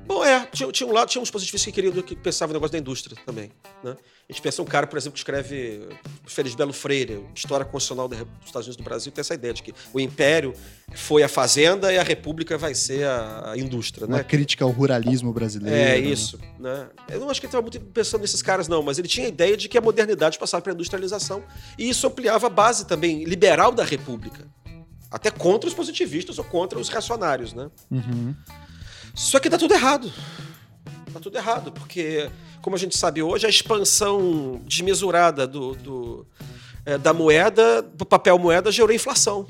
Bom, 0.07 0.25
é, 0.25 0.47
tinha, 0.53 0.71
tinha 0.71 0.89
um 0.89 0.93
lado, 0.93 1.09
tinha 1.09 1.23
uns 1.23 1.31
positivistas 1.31 1.73
que 1.73 1.81
queriam 1.81 2.03
que 2.03 2.17
pensavam 2.17 2.53
no 2.53 2.59
negócio 2.59 2.73
da 2.73 2.79
indústria 2.79 3.17
também. 3.25 3.51
Né? 3.83 3.97
A 4.33 4.35
gente 4.35 4.41
pensa 4.41 4.63
um 4.63 4.65
cara, 4.65 4.87
por 4.87 4.97
exemplo, 4.97 5.13
que 5.13 5.19
escreve 5.19 5.87
Feliz 6.25 6.55
Belo 6.55 6.73
Freire, 6.73 7.23
História 7.35 7.67
Constitucional 7.67 8.09
dos 8.09 8.19
Estados 8.47 8.67
Unidos 8.67 8.77
do 8.77 8.83
Brasil, 8.83 9.13
tem 9.13 9.21
essa 9.21 9.35
ideia 9.35 9.53
de 9.53 9.63
que 9.63 9.75
o 9.93 10.01
Império 10.01 10.55
foi 10.95 11.23
a 11.23 11.29
fazenda 11.29 11.93
e 11.93 11.99
a 11.99 12.03
República 12.03 12.57
vai 12.57 12.75
ser 12.75 13.07
a, 13.07 13.53
indústria. 13.59 14.07
Uma 14.07 14.17
né? 14.17 14.25
crítica 14.25 14.65
ao 14.65 14.71
ruralismo 14.71 15.35
brasileiro. 15.35 15.77
É, 15.77 15.99
isso. 15.99 16.41
Né? 16.59 16.89
Eu 17.11 17.21
não 17.21 17.29
acho 17.29 17.43
que 17.43 17.47
ele 17.47 17.51
estava 17.51 17.61
muito 17.61 17.79
pensando 17.79 18.23
nesses 18.23 18.41
caras, 18.41 18.69
não, 18.69 18.83
mas 18.83 18.99
ele 18.99 19.07
tinha 19.07 19.27
a 19.27 19.29
ideia 19.29 19.55
de 19.55 19.69
que 19.69 19.77
a 19.77 19.83
modernidade 19.83 20.39
passava 20.39 20.63
para 20.63 20.73
a 20.73 20.75
industrialização 20.75 21.45
e 21.77 21.91
isso 21.91 22.07
ampliava 22.07 22.47
a 22.47 22.51
base 22.51 22.87
também 22.87 23.25
liberal 23.25 23.71
da 23.71 23.85
República. 23.85 24.49
Até 25.11 25.31
contra 25.31 25.69
os 25.69 25.75
positivistas 25.75 26.39
ou 26.39 26.45
contra 26.45 26.79
os 26.79 26.89
reacionários, 26.89 27.53
né? 27.53 27.71
Uhum. 27.91 28.35
Só 29.15 29.39
que 29.39 29.51
dá 29.51 29.59
tudo 29.59 29.75
errado. 29.75 30.11
Dá 31.13 31.21
tudo 31.21 31.37
errado, 31.37 31.73
porque, 31.73 32.31
como 32.61 32.77
a 32.77 32.79
gente 32.79 32.97
sabe 32.97 33.23
hoje, 33.23 33.47
a 33.47 33.51
expansão 33.51 34.61
desmesurada 34.67 35.47
do, 35.47 35.75
do 35.75 36.27
é, 36.85 36.99
da 36.99 37.13
moeda, 37.13 37.83
do 37.83 38.05
papel 38.05 38.39
moeda, 38.39 38.73
gerou 38.73 38.93
inflação. 38.93 39.47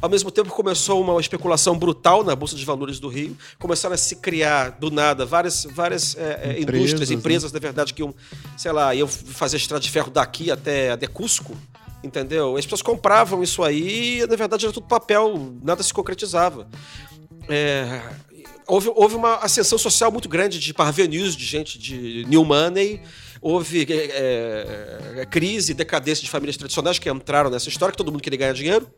Ao 0.00 0.10
mesmo 0.10 0.30
tempo 0.30 0.50
começou 0.50 1.00
uma 1.00 1.18
especulação 1.20 1.78
brutal 1.78 2.22
na 2.22 2.36
Bolsa 2.36 2.54
de 2.54 2.64
Valores 2.64 3.00
do 3.00 3.08
Rio, 3.08 3.36
começaram 3.58 3.94
a 3.94 3.98
se 3.98 4.16
criar 4.16 4.70
do 4.70 4.90
nada 4.90 5.24
várias, 5.24 5.64
várias 5.64 6.14
é, 6.16 6.60
Empresas, 6.60 6.60
indústrias, 6.60 7.10
né? 7.10 7.16
empresas, 7.16 7.52
na 7.52 7.58
verdade, 7.58 7.94
que 7.94 8.02
iam, 8.02 8.14
sei 8.58 8.72
lá, 8.72 8.94
iam 8.94 9.08
fazer 9.08 9.56
estrada 9.56 9.82
de 9.82 9.90
ferro 9.90 10.10
daqui 10.10 10.50
até, 10.50 10.90
até 10.90 11.06
Cusco, 11.06 11.56
entendeu? 12.04 12.56
As 12.56 12.66
pessoas 12.66 12.82
compravam 12.82 13.42
isso 13.42 13.62
aí 13.62 14.20
e, 14.20 14.26
na 14.26 14.36
verdade, 14.36 14.66
era 14.66 14.72
tudo 14.72 14.86
papel, 14.86 15.54
nada 15.62 15.82
se 15.82 15.94
concretizava. 15.94 16.68
É, 17.48 18.02
houve, 18.66 18.90
houve 18.94 19.14
uma 19.14 19.36
ascensão 19.36 19.78
social 19.78 20.10
muito 20.10 20.28
grande 20.28 20.58
de 20.58 20.74
parvenus, 20.74 21.36
de 21.36 21.44
gente 21.44 21.78
de 21.78 22.24
new 22.28 22.44
money. 22.44 23.00
Houve 23.40 23.86
é, 23.90 25.20
é, 25.20 25.26
crise, 25.26 25.74
decadência 25.74 26.24
de 26.24 26.30
famílias 26.30 26.56
tradicionais 26.56 26.98
que 26.98 27.08
entraram 27.08 27.50
nessa 27.50 27.68
história, 27.68 27.92
que 27.92 27.98
todo 27.98 28.10
mundo 28.10 28.22
queria 28.22 28.38
ganhar 28.38 28.52
dinheiro. 28.52 28.90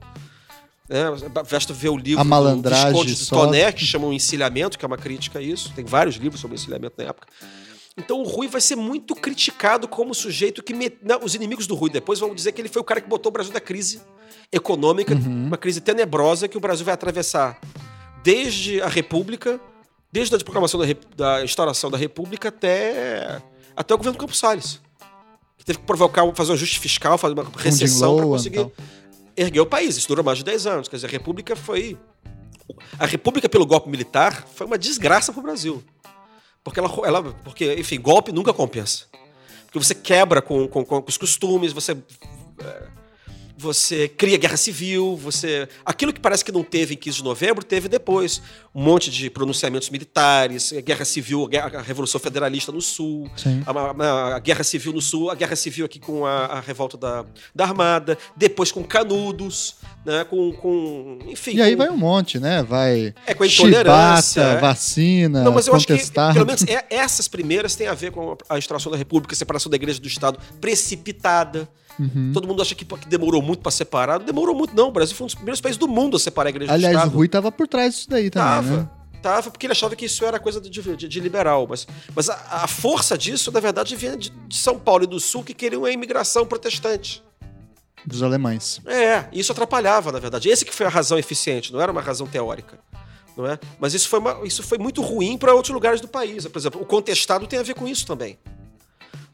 É, 0.89 1.05
basta 1.51 1.75
ver 1.75 1.91
o 1.91 1.97
livro 1.99 2.21
A 2.21 2.25
malandragem 2.25 2.93
do 2.93 3.05
Visconde 3.05 3.43
Toné, 3.47 3.73
que 3.73 3.85
chama 3.85 4.07
o 4.07 4.13
Encilhamento, 4.13 4.79
que 4.79 4.85
é 4.85 4.89
uma 4.89 4.97
crítica 4.97 5.39
a 5.39 5.43
isso. 5.43 5.73
Tem 5.75 5.85
vários 5.85 6.17
livros 6.17 6.41
sobre 6.41 6.57
encilhamento 6.57 6.95
na 6.97 7.05
época. 7.05 7.27
Então 7.95 8.21
o 8.21 8.23
Rui 8.23 8.47
vai 8.47 8.61
ser 8.61 8.77
muito 8.77 9.15
criticado 9.15 9.87
como 9.89 10.15
sujeito 10.15 10.63
que. 10.63 10.73
met- 10.73 10.99
não, 11.03 11.19
os 11.23 11.35
inimigos 11.35 11.67
do 11.67 11.75
Rui 11.75 11.91
depois 11.91 12.21
vão 12.21 12.35
dizer 12.35 12.53
que 12.53 12.61
ele 12.63 12.69
foi 12.69 12.81
o 12.81 12.85
cara 12.85 13.01
que 13.01 13.09
botou 13.09 13.29
o 13.29 13.33
Brasil 13.33 13.53
da 13.53 13.61
crise 13.61 14.01
econômica, 14.53 15.15
uma 15.15 15.59
crise 15.59 15.81
tenebrosa 15.81 16.49
que 16.49 16.57
o 16.57 16.61
Brasil 16.61 16.85
vai 16.87 16.95
atravessar 16.95 17.61
desde 18.33 18.83
a 18.83 18.89
República, 18.89 19.59
desde 20.13 20.35
a 20.35 20.39
proclamação 20.39 20.79
da, 20.79 20.87
da 21.17 21.43
instauração 21.45 21.91
da 21.91 21.97
República 21.97 22.49
até, 22.51 23.41
até 23.75 23.95
o 23.95 23.97
governo 23.97 24.19
Campos 24.19 24.39
Salles. 24.39 24.81
Que 25.57 25.65
teve 25.65 25.79
que 25.79 25.85
provocar, 25.87 26.25
um- 26.25 26.35
fazer 26.35 26.51
um 26.51 26.55
ajuste 26.55 26.79
fiscal, 26.79 27.17
fazer 27.17 27.33
uma 27.33 27.45
recessão 27.57 28.17
para 28.17 28.27
conseguir 28.27 28.59
tal. 28.59 28.73
erguer 29.35 29.61
o 29.61 29.67
país. 29.67 29.97
Isso 29.97 30.07
durou 30.09 30.23
mais 30.23 30.37
de 30.37 30.45
10 30.45 30.67
anos. 30.67 30.89
Quer 30.89 30.97
dizer, 30.97 31.07
a 31.07 31.11
República 31.11 31.57
foi. 31.57 31.97
A 32.99 33.07
República, 33.07 33.49
pelo 33.49 33.65
golpe 33.65 33.89
militar, 33.89 34.47
foi 34.55 34.67
uma 34.67 34.77
desgraça 34.77 35.33
para 35.33 35.41
o 35.41 35.43
Brasil. 35.43 35.83
Porque, 36.63 36.79
ela, 36.81 36.91
ela, 37.05 37.23
porque, 37.43 37.75
enfim, 37.77 37.99
golpe 37.99 38.31
nunca 38.31 38.53
compensa. 38.53 39.07
Porque 39.65 39.79
você 39.79 39.95
quebra 39.95 40.43
com, 40.43 40.69
com, 40.69 40.85
com 40.85 41.03
os 41.09 41.17
costumes, 41.17 41.73
você. 41.73 41.97
Você 43.61 44.07
cria 44.07 44.39
guerra 44.39 44.57
civil, 44.57 45.17
você. 45.17 45.69
Aquilo 45.85 46.13
que 46.13 46.21
parece 46.21 46.45
que 46.45 46.53
não 46.53 46.63
teve 46.63 46.95
em 46.95 46.97
15 46.97 47.17
de 47.19 47.25
novembro, 47.25 47.65
teve 47.65 47.89
depois. 47.89 48.41
Um 48.73 48.81
monte 48.85 49.11
de 49.11 49.29
pronunciamentos 49.29 49.91
militares, 49.91 50.73
guerra 50.85 51.05
civil, 51.05 51.49
a 51.75 51.81
Revolução 51.83 52.21
Federalista 52.21 52.71
no 52.71 52.81
Sul, 52.81 53.29
a, 53.67 53.71
a- 53.73 54.37
a 54.37 54.39
guerra 54.39 54.63
civil 54.63 54.93
no 54.93 55.01
sul, 55.03 55.31
a 55.31 55.35
guerra 55.35 55.57
civil 55.57 55.85
aqui 55.85 55.99
com 55.99 56.25
a, 56.25 56.45
a 56.47 56.61
revolta 56.61 56.97
da, 56.97 57.25
da 57.53 57.65
Armada, 57.65 58.17
depois 58.37 58.71
com 58.71 58.85
Canudos, 58.85 59.75
né? 60.07 60.23
Com. 60.25 60.53
com 60.53 61.19
enfim. 61.27 61.57
E 61.57 61.61
aí 61.63 61.73
com- 61.73 61.79
vai 61.79 61.89
um 61.91 61.97
monte, 61.97 62.39
né? 62.39 62.63
Vai 62.63 63.13
É, 63.27 63.35
com 63.35 63.43
a 63.43 63.47
intolerância, 63.49 64.43
chibata, 64.43 64.59
é. 64.59 64.61
vacina, 64.61 65.43
Não, 65.43 65.51
mas 65.53 65.67
eu 65.67 65.75
acho 65.75 65.87
que, 65.89 65.99
pelo 66.33 66.47
menos, 66.47 66.63
é- 66.69 66.87
essas 66.91 67.27
primeiras 67.27 67.75
têm 67.75 67.89
a 67.89 67.95
ver 67.95 68.13
com 68.13 68.37
a 68.49 68.57
instauração 68.57 68.93
da 68.93 68.99
República, 68.99 69.35
a 69.35 69.37
separação 69.37 69.69
da 69.69 69.75
igreja 69.77 69.99
do 69.99 70.07
Estado 70.07 70.39
precipitada. 70.61 71.69
Uhum. 71.99 72.31
Todo 72.33 72.47
mundo 72.47 72.63
acha 72.63 72.75
que, 72.75 72.85
que 72.85 73.09
demorou 73.09 73.43
muito 73.43 73.61
para 73.61 73.73
separar. 73.73 74.19
Não 74.21 74.27
demorou 74.27 74.55
muito, 74.55 74.75
não. 74.75 74.89
O 74.89 74.93
Brasil 74.93 75.17
foi 75.17 75.25
um 75.25 75.27
dos 75.27 75.35
primeiros 75.35 75.61
países 75.61 75.77
do 75.79 75.89
mundo 75.89 76.17
a 76.17 76.21
separar 76.21 76.49
a 76.49 76.51
igreja 76.51 76.73
Aliás, 76.73 76.95
do 76.95 76.99
o 76.99 77.01
Estado. 77.03 77.17
Rui 77.17 77.29
tava 77.29 77.51
por 77.53 77.67
trás 77.67 77.95
disso 77.95 78.09
daí 78.11 78.31
também, 78.31 78.49
Tava. 78.49 78.77
né? 78.77 78.89
Tava, 79.21 79.51
porque 79.51 79.67
ele 79.67 79.73
achava 79.73 79.97
que 79.97 80.05
isso 80.05 80.25
era 80.25 80.39
coisa 80.39 80.61
de, 80.61 80.71
de- 80.71 81.09
de 81.09 81.21
liberal. 81.21 81.67
Mas, 81.69 81.87
mas 82.15 82.31
a, 82.31 82.35
a 82.63 82.69
força 82.69 83.19
disso, 83.19 83.51
na 83.51 83.59
verdade, 83.59 83.97
vinha 83.97 84.17
de, 84.17 84.31
de 84.31 84.57
São 84.57 84.79
Paulo 84.79 85.03
e 85.05 85.07
do 85.09 85.19
Sul, 85.19 85.43
que 85.43 85.53
queriam 85.53 85.85
a 85.85 85.91
imigração 85.91 86.47
protestante. 86.47 87.21
Dos 88.07 88.23
alemães. 88.23 88.81
É, 88.87 89.25
isso 89.33 89.51
atrapalhava, 89.51 90.13
na 90.13 90.21
verdade. 90.21 90.49
Esse 90.49 90.65
que 90.65 90.73
foi 90.73 90.87
a 90.87 90.89
razão 90.89 91.19
eficiente, 91.19 91.73
não 91.73 91.81
era 91.81 91.91
uma 91.91 92.01
razão 92.01 92.29
teórica. 92.29 92.79
Não 93.37 93.45
é? 93.45 93.59
Mas 93.81 93.93
isso 93.93 94.09
foi, 94.09 94.21
uma- 94.21 94.39
isso 94.45 94.63
foi 94.63 94.79
muito 94.79 95.03
ruim 95.03 95.37
para 95.37 95.53
outros 95.53 95.75
lugares 95.75 96.01
do 96.01 96.07
país. 96.07 96.47
Por 96.47 96.59
exemplo, 96.59 96.81
o 96.81 96.87
contestado 96.87 97.45
tem 97.49 97.59
a 97.59 97.63
ver 97.65 97.75
com 97.75 97.89
isso 97.89 98.07
também. 98.07 98.39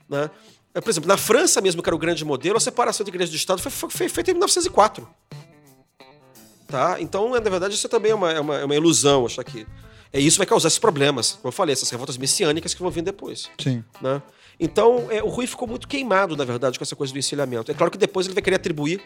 Né? 0.09 0.31
É, 0.75 0.81
Por 0.81 0.91
exemplo, 0.91 1.09
na 1.09 1.17
França 1.17 1.61
mesmo, 1.61 1.83
que 1.83 1.89
era 1.89 1.95
o 1.95 1.99
grande 1.99 2.25
modelo, 2.25 2.57
a 2.57 2.61
separação 2.61 3.05
da 3.05 3.09
igreja 3.11 3.31
do 3.31 3.37
Estado 3.37 3.63
foi, 3.63 3.71
foi- 3.71 3.89
foi 3.91 4.09
feita 4.09 4.31
em 4.31 4.35
1904. 4.35 5.09
Tá? 6.67 6.97
Então, 7.01 7.31
na 7.31 7.39
verdade, 7.41 7.75
isso 7.75 7.89
também 7.89 8.11
é 8.11 8.15
uma, 8.15 8.33
é 8.33 8.41
uma, 8.41 8.57
é 8.59 8.65
uma 8.65 8.75
ilusão, 8.75 9.27
achar 9.27 9.45
que. 9.45 9.67
É, 10.13 10.21
isso 10.21 10.39
vai 10.39 10.47
causar 10.47 10.69
esses 10.69 10.79
problemas. 10.79 11.33
Como 11.33 11.49
eu 11.49 11.53
falei, 11.53 11.73
essas 11.73 11.91
revoltas 11.91 12.17
messiânicas 12.17 12.73
que 12.75 12.81
vão 12.81 12.91
vir 12.91 13.03
depois. 13.03 13.51
Sim. 13.61 13.85
Né? 14.01 14.23
Então, 14.59 15.07
é, 15.11 15.23
o 15.23 15.29
Rui 15.29 15.47
ficou 15.47 15.67
muito 15.69 15.87
queimado, 15.89 16.37
na 16.37 16.45
verdade, 16.45 16.79
com 16.79 16.85
essa 16.85 16.95
coisa 16.97 17.13
do 17.13 17.19
encilhamento. 17.19 17.71
É 17.71 17.75
claro 17.75 17.91
que 17.91 17.99
depois 17.99 18.27
ele 18.27 18.35
vai 18.35 18.43
querer 18.43 18.57
atribuir, 18.57 19.03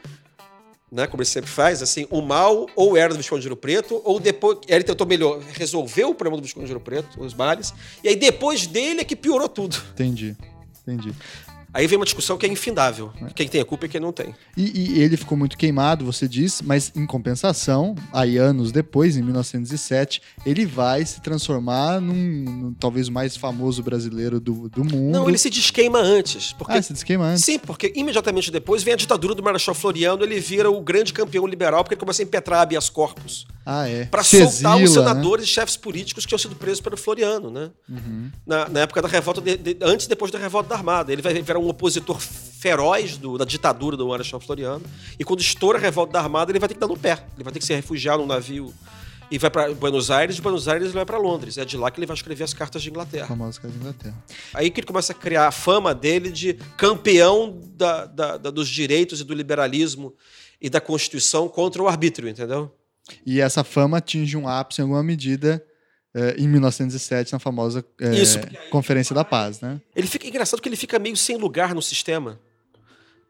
né, 0.93 1.07
como 1.07 1.23
ele 1.23 1.29
sempre 1.29 1.51
faz, 1.51 1.83
assim, 1.83 2.07
o 2.11 2.21
mal 2.21 2.67
ou 2.77 2.97
era 2.97 3.13
do 3.13 3.17
Visconde 3.17 3.43
de 3.43 3.49
Ouro 3.49 3.57
Preto, 3.57 4.01
ou 4.05 4.21
depois. 4.21 4.59
Ele 4.69 4.85
tentou 4.85 5.07
melhor, 5.07 5.41
resolveu 5.55 6.11
o 6.11 6.15
problema 6.15 6.37
do 6.41 6.45
Visconde 6.45 6.67
de 6.67 6.73
Ouro 6.73 6.85
Preto, 6.85 7.21
os 7.23 7.33
males, 7.35 7.73
e 8.05 8.09
aí 8.09 8.17
depois 8.17 8.67
dele 8.67 9.01
é 9.01 9.05
que 9.05 9.17
piorou 9.17 9.49
tudo. 9.49 9.77
Entendi. 9.93 10.37
Entendi. 10.87 11.15
Aí 11.79 11.87
vem 11.87 11.97
uma 11.97 12.05
discussão 12.05 12.37
que 12.37 12.45
é 12.45 12.49
infindável. 12.49 13.13
Quem 13.37 13.47
tem 13.47 13.61
a 13.61 13.65
culpa 13.65 13.87
e 13.87 13.89
quem 13.89 14.01
não 14.01 14.13
tem. 14.13 14.35
E, 14.57 14.97
e 14.97 15.01
ele 15.01 15.17
ficou 15.17 15.39
muito 15.39 15.57
queimado, 15.57 16.05
você 16.05 16.27
diz, 16.27 16.61
mas 16.61 16.91
em 16.97 17.07
compensação, 17.07 17.95
aí 18.13 18.37
anos 18.37 18.73
depois, 18.73 19.17
em 19.17 19.23
1907, 19.23 20.21
ele 20.45 20.67
vai 20.67 21.07
se 21.07 21.21
transformar 21.21 22.01
num, 22.01 22.15
num 22.15 22.75
talvez 22.75 23.07
o 23.07 23.13
mais 23.13 23.37
famoso 23.37 23.81
brasileiro 23.81 24.41
do, 24.41 24.69
do 24.69 24.85
mundo. 24.85 25.13
Não, 25.13 25.29
ele 25.29 25.39
se 25.39 25.49
desqueima 25.49 26.01
antes. 26.01 26.53
Porque 26.53 26.73
Ah, 26.73 26.83
se 26.83 26.93
desqueima 26.93 27.25
antes. 27.27 27.45
Sim, 27.45 27.61
porque 27.61 27.93
imediatamente 27.95 28.51
depois 28.51 28.83
vem 28.83 28.95
a 28.95 28.97
ditadura 28.97 29.33
do 29.33 29.43
Marechal 29.43 29.73
Floriano, 29.73 30.25
ele 30.25 30.41
vira 30.41 30.69
o 30.69 30.81
grande 30.81 31.13
campeão 31.13 31.47
liberal, 31.47 31.85
porque 31.85 31.95
ele 31.95 32.01
começa 32.01 32.21
a 32.21 32.25
impetrar 32.25 32.61
habeas 32.63 32.91
corpus. 32.91 33.47
Ah, 33.65 33.87
é. 33.89 34.07
Para 34.07 34.25
soltar 34.25 34.77
os 34.77 34.81
né? 34.81 34.87
senadores 34.89 35.45
e 35.45 35.49
chefes 35.49 35.77
políticos 35.77 36.25
que 36.25 36.29
tinham 36.31 36.39
sido 36.39 36.57
presos 36.57 36.81
pelo 36.81 36.97
Floriano, 36.97 37.51
né? 37.51 37.71
Uhum. 37.89 38.31
Na, 38.47 38.69
na 38.69 38.81
época 38.81 39.03
da 39.03 39.07
revolta, 39.09 39.41
de- 39.43 39.59
de- 39.59 39.77
antes 39.83 40.07
e 40.07 40.09
depois 40.09 40.33
da 40.33 40.39
revolta 40.39 40.71
da 40.71 40.75
Armada. 40.75 41.13
Ele 41.13 41.21
vai 41.21 41.35
virar 41.35 41.59
um 41.59 41.68
opositor 41.71 42.19
feroz 42.21 43.17
do- 43.17 43.39
da 43.39 43.45
ditadura 43.45 43.97
do 43.97 44.09
Marechal 44.09 44.41
Floriano. 44.41 44.83
E 45.19 45.25
quando 45.25 45.41
estoura 45.41 45.79
a 45.79 45.81
revolta 45.81 46.13
da 46.15 46.21
Armada, 46.21 46.51
ele 46.51 46.59
vai 46.59 46.69
ter 46.69 46.75
que 46.75 46.81
dar 46.81 46.89
no 46.89 46.97
pé. 46.97 47.25
Ele 47.37 47.45
vai 47.45 47.53
ter 47.53 47.59
que 47.61 47.65
se 47.65 47.75
refugiar 47.75 48.19
num 48.19 48.27
navio 48.27 48.75
e 49.31 49.39
vai 49.39 49.49
para 49.51 49.73
Buenos 49.75 50.11
Aires. 50.11 50.37
De 50.37 50.43
Buenos 50.43 50.67
Aires 50.67 50.87
ele 50.87 50.95
vai 50.95 51.05
para 51.07 51.19
Londres. 51.19 51.57
É 51.59 51.65
de 51.65 51.77
lá 51.77 51.91
que 51.91 52.01
ele 52.01 52.07
vai 52.07 52.17
escrever 52.17 52.43
as 52.45 52.53
cartas 52.55 52.83
de 52.83 52.91
Inglaterra. 52.91 53.27
Famosa 53.29 53.61
da 53.63 53.69
Inglaterra. 53.69 54.25
Aí 54.55 54.71
que 54.71 54.81
ele 54.81 54.87
começa 54.87 55.13
a 55.13 55.15
criar 55.15 55.47
a 55.49 55.53
fama 55.53 55.95
dele 55.95 56.31
de 56.33 56.55
campeão 56.77 57.61
da- 57.77 58.07
da- 58.07 58.37
da- 58.39 58.51
dos 58.51 58.69
direitos 58.69 59.21
e 59.21 59.25
do 59.25 59.35
liberalismo 59.35 60.15
e 60.61 60.69
da 60.69 60.81
Constituição 60.81 61.49
contra 61.49 61.81
o 61.83 61.87
arbítrio, 61.87 62.29
entendeu? 62.29 62.75
E 63.25 63.41
essa 63.41 63.63
fama 63.63 63.99
atinge 63.99 64.37
um 64.37 64.49
ápice 64.49 64.81
em 64.81 64.83
alguma 64.83 65.03
medida 65.03 65.65
eh, 66.19 66.35
em 66.39 66.49
1907, 66.49 67.33
na 67.33 67.39
famosa 67.39 67.85
eh, 68.01 68.15
Isso, 68.15 68.39
Conferência 68.71 69.15
da 69.15 69.25
Paz, 69.25 69.61
né? 69.61 69.81
Ele 69.95 70.07
fica 70.07 70.27
engraçado 70.27 70.61
que 70.61 70.69
ele 70.69 70.77
fica 70.77 70.99
meio 70.99 71.17
sem 71.17 71.37
lugar 71.37 71.75
no 71.75 71.83
sistema. 71.83 72.39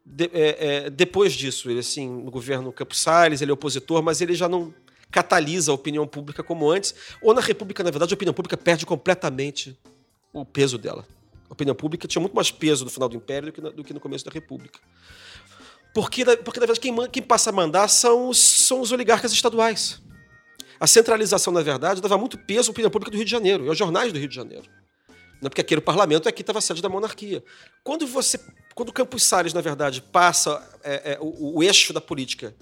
De- 0.05 0.31
é, 0.33 0.57
é, 0.87 0.91
depois 0.91 1.33
disso, 1.35 1.71
ele 1.71 1.81
assim, 1.81 2.09
no 2.09 2.31
governo 2.31 2.73
Campos 2.73 2.99
Salles, 3.01 3.43
ele 3.43 3.51
é 3.51 3.55
opositor, 3.55 4.03
mas 4.03 4.21
ele 4.21 4.35
já 4.35 4.49
não 4.49 4.73
catalisa 5.11 5.71
a 5.71 5.75
opinião 5.75 6.07
pública 6.07 6.43
como 6.43 6.71
antes. 6.71 6.95
Ou 7.23 7.35
na 7.35 7.41
República, 7.41 7.83
na 7.85 7.91
verdade, 7.91 8.13
a 8.13 8.17
opinião 8.17 8.33
pública 8.35 8.57
perde 8.57 8.87
completamente 8.87 9.79
o 10.33 10.45
peso 10.45 10.79
dela. 10.79 11.07
A 11.49 11.53
opinião 11.53 11.75
pública 11.75 12.07
tinha 12.09 12.21
muito 12.21 12.35
mais 12.35 12.51
peso 12.51 12.85
no 12.85 12.91
final 12.91 13.09
do 13.09 13.17
Império 13.17 13.49
do 13.49 13.53
que, 13.53 13.61
na- 13.61 13.71
do 13.71 13.85
que 13.85 13.93
no 13.95 14.01
começo 14.01 14.25
da 14.25 14.31
República. 14.31 14.79
Porque, 15.95 16.25
porque 16.45 16.61
na 16.61 16.67
verdade, 16.67 16.81
quem, 16.81 16.95
quem 17.11 17.23
passa 17.23 17.51
a 17.51 17.53
mandar 17.53 17.89
são 17.89 18.29
os, 18.29 18.39
são 18.39 18.81
os 18.81 18.93
oligarcas 18.93 19.33
estaduais. 19.33 20.01
A 20.81 20.87
centralização, 20.87 21.53
na 21.53 21.63
verdade, 21.63 22.01
dava 22.01 22.17
muito 22.17 22.39
peso 22.39 22.71
à 22.71 22.73
opinião 22.73 22.91
pública 22.91 23.11
do 23.11 23.17
Rio 23.17 23.25
de 23.25 23.31
Janeiro 23.31 23.65
e 23.65 23.69
aos 23.69 23.77
jornais 23.77 24.13
do 24.13 24.19
Rio 24.19 24.29
de 24.29 24.35
Janeiro. 24.35 24.69
Né? 25.41 25.49
Porque 25.49 25.61
aquele 25.61 25.81
parlamento 25.81 26.29
aqui 26.29 26.43
estava 26.43 26.59
a 26.59 26.63
sede 26.63 26.83
da 26.83 26.89
monarquia. 26.89 27.43
Quando 27.83 28.07
você, 28.07 28.39
quando 28.75 28.91
o 28.91 28.93
Campos 28.93 29.23
Salles, 29.25 29.53
na 29.53 29.61
verdade, 29.61 30.03
passa 30.03 30.63
é, 30.83 31.13
é, 31.13 31.19
o, 31.21 31.59
o 31.59 31.63
eixo 31.63 31.93
da 31.93 32.01
política 32.01 32.55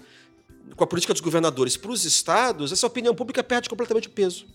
com 0.75 0.83
a 0.83 0.87
política 0.87 1.13
dos 1.13 1.21
governadores 1.21 1.77
para 1.77 1.91
os 1.91 2.05
estados, 2.05 2.71
essa 2.71 2.85
opinião 2.85 3.15
pública 3.15 3.43
perde 3.43 3.69
completamente 3.69 4.07
o 4.07 4.11
peso. 4.11 4.45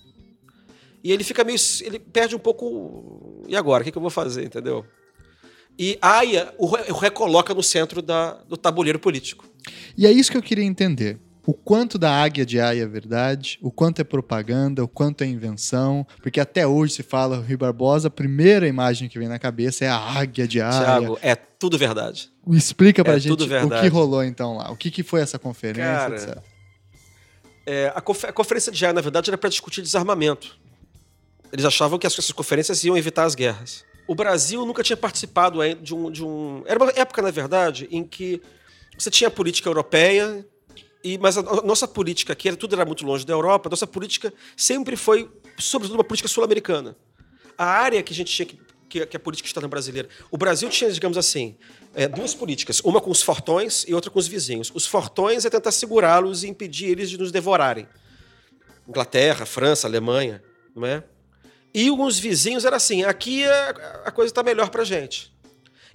E 1.02 1.10
ele 1.10 1.24
fica 1.24 1.42
meio. 1.42 1.58
Ele 1.80 1.98
perde 1.98 2.36
um 2.36 2.38
pouco. 2.38 3.44
E 3.48 3.56
agora? 3.56 3.82
O 3.82 3.84
que, 3.84 3.90
que 3.90 3.98
eu 3.98 4.02
vou 4.02 4.10
fazer? 4.10 4.44
Entendeu? 4.44 4.84
E 5.78 5.98
Aya 6.00 6.54
o 6.58 6.66
recoloca 6.66 7.54
no 7.54 7.62
centro 7.62 8.02
da, 8.02 8.34
do 8.34 8.56
tabuleiro 8.56 8.98
político. 8.98 9.44
E 9.96 10.06
é 10.06 10.12
isso 10.12 10.30
que 10.30 10.36
eu 10.36 10.42
queria 10.42 10.64
entender. 10.64 11.18
O 11.44 11.52
quanto 11.52 11.98
da 11.98 12.10
águia 12.10 12.46
de 12.46 12.60
Aya 12.60 12.84
é 12.84 12.86
verdade, 12.86 13.58
o 13.60 13.70
quanto 13.70 14.00
é 14.00 14.04
propaganda, 14.04 14.84
o 14.84 14.88
quanto 14.88 15.24
é 15.24 15.26
invenção, 15.26 16.06
porque 16.22 16.38
até 16.38 16.64
hoje 16.66 16.94
se 16.94 17.02
fala 17.02 17.36
Rui 17.36 17.56
Barbosa, 17.56 18.06
a 18.06 18.10
primeira 18.10 18.68
imagem 18.68 19.08
que 19.08 19.18
vem 19.18 19.26
na 19.26 19.40
cabeça 19.40 19.84
é 19.84 19.88
a 19.88 19.96
águia 19.96 20.46
de. 20.46 20.58
Tiago, 20.58 21.18
é 21.20 21.34
tudo 21.34 21.76
verdade. 21.76 22.30
Explica 22.48 23.02
pra 23.02 23.14
é 23.14 23.18
gente 23.18 23.42
o 23.42 23.80
que 23.80 23.88
rolou 23.88 24.22
então 24.22 24.56
lá, 24.56 24.70
o 24.70 24.76
que, 24.76 24.90
que 24.90 25.02
foi 25.02 25.20
essa 25.20 25.38
conferência, 25.38 25.82
Cara, 25.82 26.14
etc. 26.14 26.38
É, 27.66 27.92
a, 27.94 28.00
confer 28.00 28.30
a, 28.30 28.32
conferência 28.32 28.70
de 28.70 28.84
Aya, 28.84 28.92
na 28.92 29.00
verdade, 29.00 29.30
era 29.30 29.38
para 29.38 29.50
discutir 29.50 29.82
desarmamento. 29.82 30.58
Eles 31.52 31.64
achavam 31.64 31.98
que 31.98 32.06
essas 32.06 32.30
conferências 32.30 32.82
iam 32.84 32.96
evitar 32.96 33.24
as 33.24 33.34
guerras. 33.34 33.84
O 34.06 34.14
Brasil 34.14 34.64
nunca 34.64 34.82
tinha 34.82 34.96
participado 34.96 35.58
de 35.80 35.94
um, 35.94 36.10
de 36.10 36.24
um. 36.24 36.62
Era 36.66 36.82
uma 36.82 36.92
época, 36.94 37.20
na 37.20 37.30
verdade, 37.30 37.88
em 37.90 38.04
que 38.04 38.40
você 38.98 39.10
tinha 39.10 39.28
a 39.28 39.30
política 39.30 39.68
europeia, 39.68 40.44
e, 41.04 41.18
mas 41.18 41.36
a 41.36 41.42
nossa 41.62 41.88
política 41.88 42.32
aqui, 42.32 42.54
tudo 42.56 42.74
era 42.74 42.84
muito 42.84 43.04
longe 43.04 43.26
da 43.26 43.32
Europa, 43.32 43.68
a 43.68 43.70
nossa 43.70 43.86
política 43.86 44.32
sempre 44.56 44.96
foi, 44.96 45.30
sobretudo, 45.58 45.96
uma 45.96 46.04
política 46.04 46.28
sul-americana. 46.28 46.96
A 47.58 47.64
área 47.64 48.02
que 48.02 48.12
a 48.12 48.16
gente 48.16 48.32
tinha 48.32 48.46
que, 48.46 48.58
que, 48.88 49.06
que 49.06 49.16
a 49.16 49.20
política 49.20 49.48
externa 49.48 49.68
brasileira. 49.68 50.08
O 50.30 50.38
Brasil 50.38 50.68
tinha, 50.68 50.90
digamos 50.90 51.18
assim, 51.18 51.56
é, 51.94 52.06
duas 52.06 52.34
políticas, 52.34 52.80
uma 52.80 53.00
com 53.00 53.10
os 53.10 53.22
fortões 53.22 53.84
e 53.88 53.94
outra 53.94 54.10
com 54.10 54.18
os 54.18 54.28
vizinhos. 54.28 54.70
Os 54.74 54.86
fortões 54.86 55.44
é 55.44 55.50
tentar 55.50 55.72
segurá-los 55.72 56.44
e 56.44 56.48
impedir 56.48 56.90
eles 56.90 57.10
de 57.10 57.18
nos 57.18 57.32
devorarem. 57.32 57.88
Inglaterra, 58.88 59.44
França, 59.44 59.86
Alemanha, 59.86 60.42
não 60.74 60.86
é? 60.86 61.02
E 61.74 61.90
os 61.90 62.18
vizinhos 62.18 62.64
era 62.64 62.76
assim: 62.76 63.02
aqui 63.04 63.44
a, 63.44 63.70
a 64.06 64.10
coisa 64.10 64.30
está 64.30 64.42
melhor 64.42 64.70
para 64.70 64.84
gente. 64.84 65.32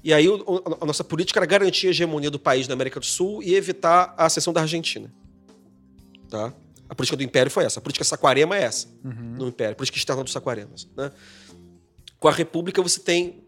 E 0.07 0.13
aí 0.13 0.29
o, 0.29 0.63
a 0.79 0.85
nossa 0.85 1.03
política 1.03 1.37
era 1.37 1.45
garantir 1.45 1.87
a 1.87 1.89
hegemonia 1.89 2.31
do 2.31 2.39
país 2.39 2.65
na 2.65 2.73
América 2.73 2.97
do 2.97 3.05
Sul 3.05 3.43
e 3.43 3.55
evitar 3.55 4.13
a 4.15 4.27
ascensão 4.27 4.53
da 4.53 4.61
Argentina. 4.61 5.13
Tá? 6.29 6.53
A 6.87 6.95
política 6.95 7.17
do 7.17 7.23
Império 7.23 7.51
foi 7.51 7.65
essa. 7.65 7.79
A 7.79 7.81
política 7.81 8.05
saquarema 8.05 8.55
é 8.55 8.63
essa, 8.63 8.87
uhum. 9.03 9.35
no 9.37 9.47
Império. 9.49 9.73
A 9.73 9.75
política 9.75 9.97
externa 9.97 10.23
dos 10.23 10.31
saquaremas. 10.31 10.87
Né? 10.95 11.11
Com 12.21 12.29
a 12.29 12.31
República 12.31 12.81
você 12.81 13.01
tem, 13.01 13.43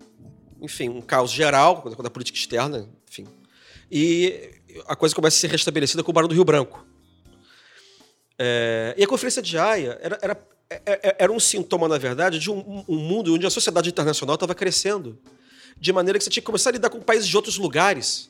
enfim, 0.61 0.89
um 0.89 0.99
caos 0.99 1.31
geral, 1.31 1.81
quando 1.81 2.05
a 2.05 2.09
política 2.09 2.37
externa, 2.37 2.89
enfim. 3.09 3.25
E 3.89 4.51
a 4.85 4.97
coisa 4.97 5.15
começa 5.15 5.37
a 5.37 5.39
ser 5.39 5.47
restabelecida 5.47 6.03
com 6.03 6.11
o 6.11 6.13
Barão 6.13 6.27
do 6.27 6.35
Rio 6.35 6.43
Branco. 6.43 6.85
É, 8.37 8.95
e 8.97 9.03
a 9.05 9.07
Conferência 9.07 9.41
de 9.41 9.57
Haia 9.57 9.97
era, 10.01 10.19
era 10.21 10.47
é, 10.69 10.81
é, 10.85 11.15
era 11.19 11.31
um 11.31 11.39
sintoma, 11.39 11.87
na 11.87 11.97
verdade, 11.97 12.37
de 12.37 12.51
um, 12.51 12.83
um 12.85 12.97
mundo 12.97 13.33
onde 13.33 13.47
a 13.47 13.49
sociedade 13.49 13.87
internacional 13.87 14.33
estava 14.33 14.53
crescendo, 14.53 15.17
de 15.79 15.93
maneira 15.93 16.17
que 16.17 16.23
você 16.23 16.29
tinha 16.29 16.41
que 16.41 16.45
começar 16.45 16.69
a 16.69 16.73
lidar 16.73 16.89
com 16.89 16.99
países 16.99 17.27
de 17.27 17.35
outros 17.35 17.57
lugares 17.57 18.29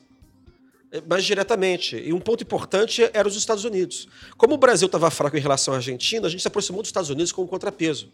é, 0.92 1.00
mais 1.00 1.24
diretamente. 1.24 1.96
E 1.96 2.12
um 2.12 2.20
ponto 2.20 2.42
importante 2.42 3.08
era 3.12 3.26
os 3.26 3.36
Estados 3.36 3.64
Unidos. 3.64 4.08
Como 4.36 4.54
o 4.54 4.58
Brasil 4.58 4.86
estava 4.86 5.10
fraco 5.10 5.36
em 5.36 5.40
relação 5.40 5.72
à 5.72 5.76
Argentina, 5.78 6.26
a 6.26 6.30
gente 6.30 6.42
se 6.42 6.48
aproximou 6.48 6.82
dos 6.82 6.88
Estados 6.88 7.10
Unidos 7.10 7.32
com 7.32 7.42
um 7.42 7.46
contrapeso. 7.46 8.08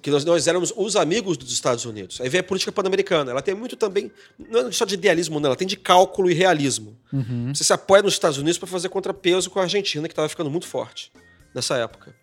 Que 0.00 0.10
nós, 0.10 0.24
nós 0.24 0.46
éramos 0.46 0.72
os 0.76 0.96
amigos 0.96 1.38
dos 1.38 1.50
Estados 1.50 1.86
Unidos. 1.86 2.20
Aí 2.20 2.28
vem 2.28 2.40
a 2.40 2.44
política 2.44 2.70
pan-americana. 2.70 3.30
Ela 3.30 3.40
tem 3.40 3.54
muito 3.54 3.74
também, 3.74 4.12
não 4.38 4.68
é 4.68 4.72
só 4.72 4.84
de 4.84 4.94
idealismo, 4.94 5.40
não, 5.40 5.46
ela 5.46 5.56
tem 5.56 5.66
de 5.66 5.76
cálculo 5.76 6.30
e 6.30 6.34
realismo. 6.34 6.98
Uhum. 7.10 7.54
Você 7.54 7.64
se 7.64 7.72
apoia 7.72 8.02
nos 8.02 8.12
Estados 8.12 8.36
Unidos 8.36 8.58
para 8.58 8.68
fazer 8.68 8.90
contrapeso 8.90 9.48
com 9.48 9.58
a 9.60 9.62
Argentina, 9.62 10.06
que 10.06 10.12
estava 10.12 10.28
ficando 10.28 10.50
muito 10.50 10.66
forte 10.66 11.10
nessa 11.54 11.76
época. 11.76 12.14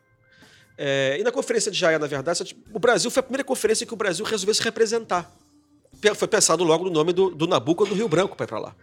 É, 0.78 1.18
e 1.20 1.24
na 1.24 1.32
conferência 1.32 1.72
de 1.72 1.78
Jaia, 1.78 2.00
na 2.00 2.08
verdade, 2.08 2.56
o 2.74 2.80
Brasil 2.80 3.10
foi 3.12 3.20
a 3.20 3.24
primeira 3.24 3.44
conferência 3.44 3.86
que 3.86 3.94
o 3.94 3.98
Brasil 3.98 4.26
resolveu 4.26 4.54
se 4.54 4.64
representar. 4.64 5.32
Foi 6.16 6.28
pensado 6.28 6.64
logo 6.64 6.86
no 6.86 6.92
nome 6.92 7.14
do, 7.14 7.30
do 7.30 7.48
Nabucco 7.48 7.86
do 7.86 7.94
Rio 7.94 8.08
Branco 8.08 8.36
para 8.36 8.44
ir 8.46 8.48
para 8.48 8.60
lá. 8.60 8.76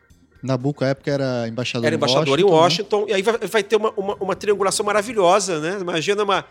Nabucco, 0.43 0.85
à 0.85 0.89
época, 0.89 1.11
era 1.11 1.49
embaixador, 1.49 1.87
era 1.87 1.97
embaixador 1.97 2.39
em 2.39 2.45
Washington. 2.45 2.49
Em 2.49 2.61
Washington 2.61 3.01
né? 3.01 3.07
E 3.09 3.15
aí 3.15 3.23
vai, 3.23 3.39
vai 3.39 3.63
ter 3.63 3.77
uma, 3.77 3.91
uma, 3.97 4.15
uma, 4.15 4.37
triangulação 4.37 4.87
maravilhosa, 4.87 5.59
né? 5.59 5.79
Imagina 5.81 6.23
uma 6.23 6.45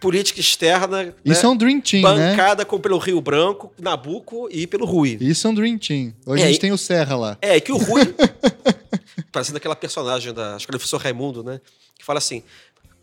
política 0.00 0.40
externa. 0.40 1.14
Isso 1.24 1.42
né? 1.42 1.48
é 1.48 1.48
um 1.48 1.56
Dream 1.56 1.80
Team, 1.80 2.16
né? 2.16 2.30
Bancada 2.30 2.64
com, 2.64 2.80
pelo 2.80 2.98
Rio 2.98 3.20
Branco, 3.20 3.72
Nabucco 3.78 4.48
e 4.50 4.66
pelo 4.66 4.84
Rui. 4.84 5.18
Isso 5.20 5.46
é 5.46 5.50
um 5.50 5.54
Dream 5.54 5.78
Team. 5.78 6.12
Hoje 6.26 6.42
é, 6.42 6.46
a 6.46 6.48
gente 6.48 6.60
tem 6.60 6.72
o 6.72 6.78
Serra 6.78 7.16
lá. 7.16 7.38
É, 7.40 7.60
que 7.60 7.70
o 7.70 7.76
Rui. 7.76 8.02
parecendo 9.30 9.58
aquela 9.58 9.76
personagem 9.76 10.32
da. 10.32 10.56
Acho 10.56 10.66
que 10.66 10.72
é 10.72 10.74
o 10.74 10.78
professor 10.78 11.00
Raimundo, 11.00 11.42
né? 11.44 11.60
Que 11.96 12.04
fala 12.04 12.18
assim: 12.18 12.42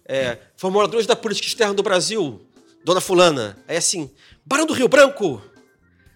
é, 0.05 0.37
formuladores 0.57 1.05
da 1.07 1.15
política 1.15 1.47
externa 1.47 1.73
do 1.73 1.83
Brasil, 1.83 2.41
Dona 2.83 3.01
Fulana. 3.01 3.57
Aí 3.67 3.77
assim, 3.77 4.09
Barão 4.45 4.65
do 4.65 4.73
Rio 4.73 4.87
Branco, 4.87 5.41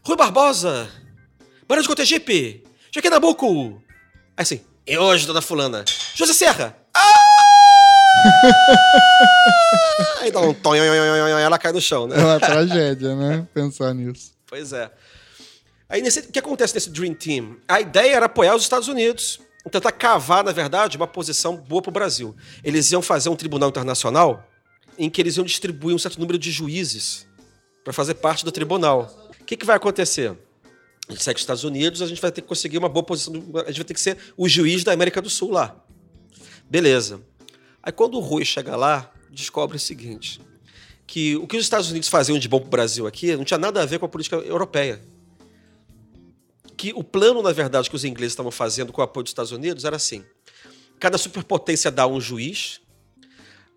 Rui 0.10 0.18
Barbosa, 0.18 0.90
Barão 1.68 1.84
de 1.84 1.88
Cotegipe, 1.88 2.64
Jeque 2.91 3.11
Nabuco. 3.11 3.80
Aí 4.36 4.41
assim, 4.41 4.61
e 4.88 4.98
hoje, 4.98 5.27
Dona 5.27 5.40
Fulana, 5.40 5.86
José 6.15 6.34
Serra. 6.34 6.76
Ah! 6.95 7.14
Aí 10.19 10.31
dá 10.31 10.41
um 10.41 10.52
tom, 10.52 10.73
ela 10.73 11.60
cai 11.60 11.72
no 11.72 11.80
chão, 11.80 12.07
né? 12.07 12.19
É 12.19 12.26
uma 12.26 12.40
tragédia, 12.40 13.15
né? 13.15 13.48
Pensar 13.53 13.94
nisso. 13.94 14.31
Pois 14.48 14.73
é. 14.73 14.90
Aí, 15.88 16.02
nesse, 16.02 16.22
o 16.22 16.31
que 16.31 16.40
acontece 16.40 16.73
nesse 16.73 16.90
Dream 16.90 17.14
Team? 17.14 17.57
A 17.68 17.80
ideia 17.80 18.15
era 18.15 18.26
apoiar 18.26 18.56
os 18.56 18.64
Estados 18.64 18.88
Unidos 18.88 19.40
tentar 19.69 19.91
cavar, 19.91 20.44
na 20.44 20.52
verdade, 20.52 20.98
uma 20.98 21.06
posição 21.06 21.56
boa 21.56 21.84
para 21.84 21.90
o 21.90 21.94
Brasil. 21.94 22.36
Eles 22.64 22.91
iam 22.91 23.03
fazer 23.03 23.30
um 23.30 23.36
tribunal 23.36 23.69
internacional 23.69 24.44
em 24.98 25.07
que 25.07 25.22
eles 25.22 25.38
iam 25.38 25.45
distribuir 25.45 25.95
um 25.95 25.99
certo 25.99 26.19
número 26.19 26.40
de 26.40 26.49
juízes 26.49 27.27
para 27.84 27.94
fazer 27.94 28.15
parte 28.15 28.44
do 28.44 28.52
tribunal. 28.52 29.28
Que, 29.49 29.57
que 29.57 29.65
vai 29.65 29.77
acontecer? 29.77 30.38
A 31.07 31.11
gente 31.11 31.23
segue 31.23 31.38
os 31.38 31.41
Estados 31.41 31.63
Unidos, 31.63 32.03
a 32.03 32.05
gente 32.05 32.21
vai 32.21 32.31
ter 32.31 32.43
que 32.43 32.47
conseguir 32.47 32.77
uma 32.77 32.88
boa 32.88 33.01
posição, 33.01 33.34
a 33.65 33.71
gente 33.71 33.77
vai 33.77 33.85
ter 33.85 33.95
que 33.95 33.99
ser 33.99 34.15
o 34.38 34.47
juiz 34.47 34.84
da 34.84 34.91
América 34.91 35.19
do 35.23 35.27
Sul 35.27 35.49
lá. 35.49 35.76
Beleza. 36.69 37.19
Aí 37.81 37.91
quando 37.91 38.13
o 38.13 38.19
Rui 38.19 38.45
chega 38.45 38.76
lá, 38.76 39.11
descobre 39.31 39.76
o 39.76 39.80
seguinte, 39.80 40.39
que 41.07 41.35
o 41.35 41.47
que 41.47 41.57
os 41.57 41.63
Estados 41.63 41.89
Unidos 41.89 42.07
faziam 42.07 42.38
de 42.38 42.47
bom 42.47 42.59
para 42.59 42.67
o 42.67 42.69
Brasil 42.69 43.07
aqui 43.07 43.35
não 43.35 43.43
tinha 43.43 43.57
nada 43.57 43.81
a 43.81 43.88
ver 43.88 43.97
com 43.97 44.05
a 44.05 44.07
política 44.07 44.35
europeia 44.35 45.01
que 46.77 46.93
o 46.95 47.03
plano, 47.03 47.41
na 47.41 47.51
verdade, 47.51 47.89
que 47.89 47.95
os 47.95 48.05
ingleses 48.05 48.34
estavam 48.34 48.51
fazendo 48.51 48.93
com 48.93 49.01
o 49.01 49.03
apoio 49.03 49.23
dos 49.23 49.31
Estados 49.31 49.51
Unidos 49.51 49.84
era 49.84 49.95
assim: 49.95 50.23
cada 50.99 51.17
superpotência 51.17 51.89
dá 51.89 52.05
um 52.05 52.21
juiz, 52.21 52.81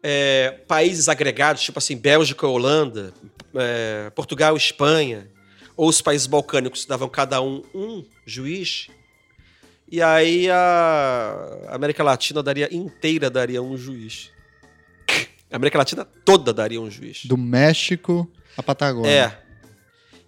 é, 0.02 0.50
países 0.68 1.08
agregados, 1.08 1.62
tipo 1.62 1.78
assim, 1.78 1.96
Bélgica, 1.96 2.46
Holanda, 2.46 3.14
é, 3.54 4.10
Portugal, 4.10 4.54
Espanha, 4.54 5.32
ou 5.76 5.88
os 5.88 6.00
países 6.00 6.26
balcânicos 6.26 6.84
davam 6.84 7.08
cada 7.08 7.40
um 7.40 7.62
um 7.74 8.04
juiz, 8.26 8.88
e 9.90 10.00
aí 10.00 10.48
a 10.50 11.68
América 11.68 12.02
Latina 12.02 12.42
daria 12.42 12.74
inteira 12.74 13.28
daria 13.28 13.62
um 13.62 13.76
juiz. 13.76 14.30
A 15.50 15.56
América 15.56 15.76
Latina 15.76 16.04
toda 16.24 16.50
daria 16.50 16.80
um 16.80 16.90
juiz. 16.90 17.26
Do 17.26 17.36
México 17.36 18.30
à 18.56 18.62
Patagônia. 18.62 19.10
É. 19.10 19.42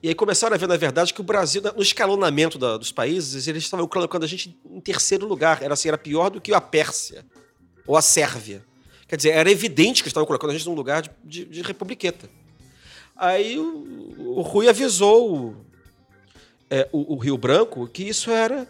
E 0.02 0.08
aí 0.08 0.14
começaram 0.14 0.54
a 0.54 0.58
ver, 0.58 0.68
na 0.68 0.76
verdade, 0.76 1.14
que 1.14 1.20
o 1.22 1.24
Brasil, 1.24 1.62
no 1.74 1.80
escalonamento 1.80 2.58
da, 2.58 2.76
dos 2.76 2.92
países, 2.92 3.48
eles 3.48 3.64
estavam 3.64 3.88
colocando 3.88 4.22
a 4.24 4.26
gente 4.26 4.54
em 4.70 4.80
terceiro 4.82 5.26
lugar. 5.26 5.62
Era 5.62 5.72
assim, 5.72 5.88
era 5.88 5.96
pior 5.96 6.28
do 6.28 6.42
que 6.42 6.52
a 6.52 6.60
Pérsia 6.60 7.24
ou 7.86 7.96
a 7.96 8.02
Sérvia. 8.02 8.62
Quer 9.08 9.16
dizer, 9.16 9.30
era 9.30 9.50
evidente 9.50 10.02
que 10.02 10.08
estavam 10.08 10.26
colocando 10.26 10.50
a 10.50 10.52
gente 10.52 10.66
num 10.66 10.74
lugar 10.74 11.00
de, 11.00 11.10
de, 11.24 11.44
de 11.46 11.62
republiqueta. 11.62 12.28
Aí 13.16 13.59
o, 13.59 14.39
o, 14.39 14.43
Rui 14.43 14.69
avisou 14.69 15.55
é, 16.69 16.89
o, 16.93 17.15
o, 17.15 17.19
Rio 17.19 17.39
Branco 17.39 17.86
que 17.86 18.03
isso 18.03 18.31
era. 18.31 18.66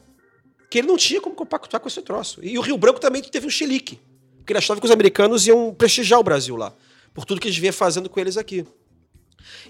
que 0.70 0.78
ele 0.78 0.88
não 0.88 0.96
tinha 0.96 1.20
como 1.20 1.34
compactuar 1.34 1.80
com 1.80 1.88
esse 1.88 2.02
troço. 2.02 2.40
E 2.42 2.58
o 2.58 2.60
Rio 2.60 2.76
Branco 2.76 3.00
também 3.00 3.22
teve 3.22 3.46
um 3.46 3.50
chilique. 3.50 3.98
Porque 4.38 4.52
ele 4.52 4.58
achava 4.58 4.78
que 4.78 4.86
os 4.86 4.92
americanos 4.92 5.46
iam 5.46 5.72
prestigiar 5.72 6.20
o 6.20 6.22
Brasil 6.22 6.56
lá. 6.56 6.72
Por 7.14 7.24
tudo 7.24 7.40
que 7.40 7.48
eles 7.48 7.56
vinham 7.56 7.72
fazendo 7.72 8.10
com 8.10 8.20
eles 8.20 8.36
aqui. 8.36 8.66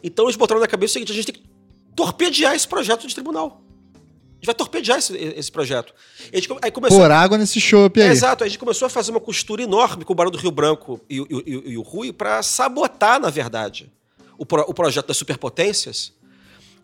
Então 0.02 0.24
eles 0.24 0.36
botaram 0.36 0.60
na 0.60 0.66
cabeça 0.66 0.92
o 0.92 0.94
seguinte: 0.94 1.12
a 1.12 1.14
gente 1.14 1.26
tem 1.26 1.34
que 1.36 1.48
torpedear 1.94 2.54
esse 2.54 2.66
projeto 2.66 3.06
de 3.06 3.14
tribunal. 3.14 3.62
A 3.94 4.34
gente 4.36 4.46
vai 4.46 4.54
torpedear 4.54 4.98
esse, 4.98 5.16
esse 5.16 5.52
projeto. 5.52 5.94
A 6.32 6.36
gente, 6.36 6.48
aí 6.60 6.70
começou, 6.70 6.98
Por 6.98 7.10
água 7.10 7.38
nesse 7.38 7.60
chope 7.60 8.02
aí. 8.02 8.08
É, 8.08 8.10
exato. 8.10 8.42
A 8.42 8.48
gente 8.48 8.58
começou 8.58 8.86
a 8.86 8.90
fazer 8.90 9.10
uma 9.12 9.20
costura 9.20 9.62
enorme 9.62 10.04
com 10.04 10.12
o 10.12 10.16
Barão 10.16 10.30
do 10.30 10.36
Rio 10.36 10.50
Branco 10.50 11.00
e, 11.08 11.18
e, 11.18 11.22
e, 11.46 11.70
e 11.70 11.78
o 11.78 11.82
Rui 11.82 12.12
para 12.12 12.42
sabotar, 12.42 13.20
na 13.20 13.30
verdade, 13.30 13.90
o, 14.38 14.44
pro, 14.46 14.62
o 14.62 14.74
projeto 14.74 15.06
das 15.06 15.16
superpotências 15.16 16.12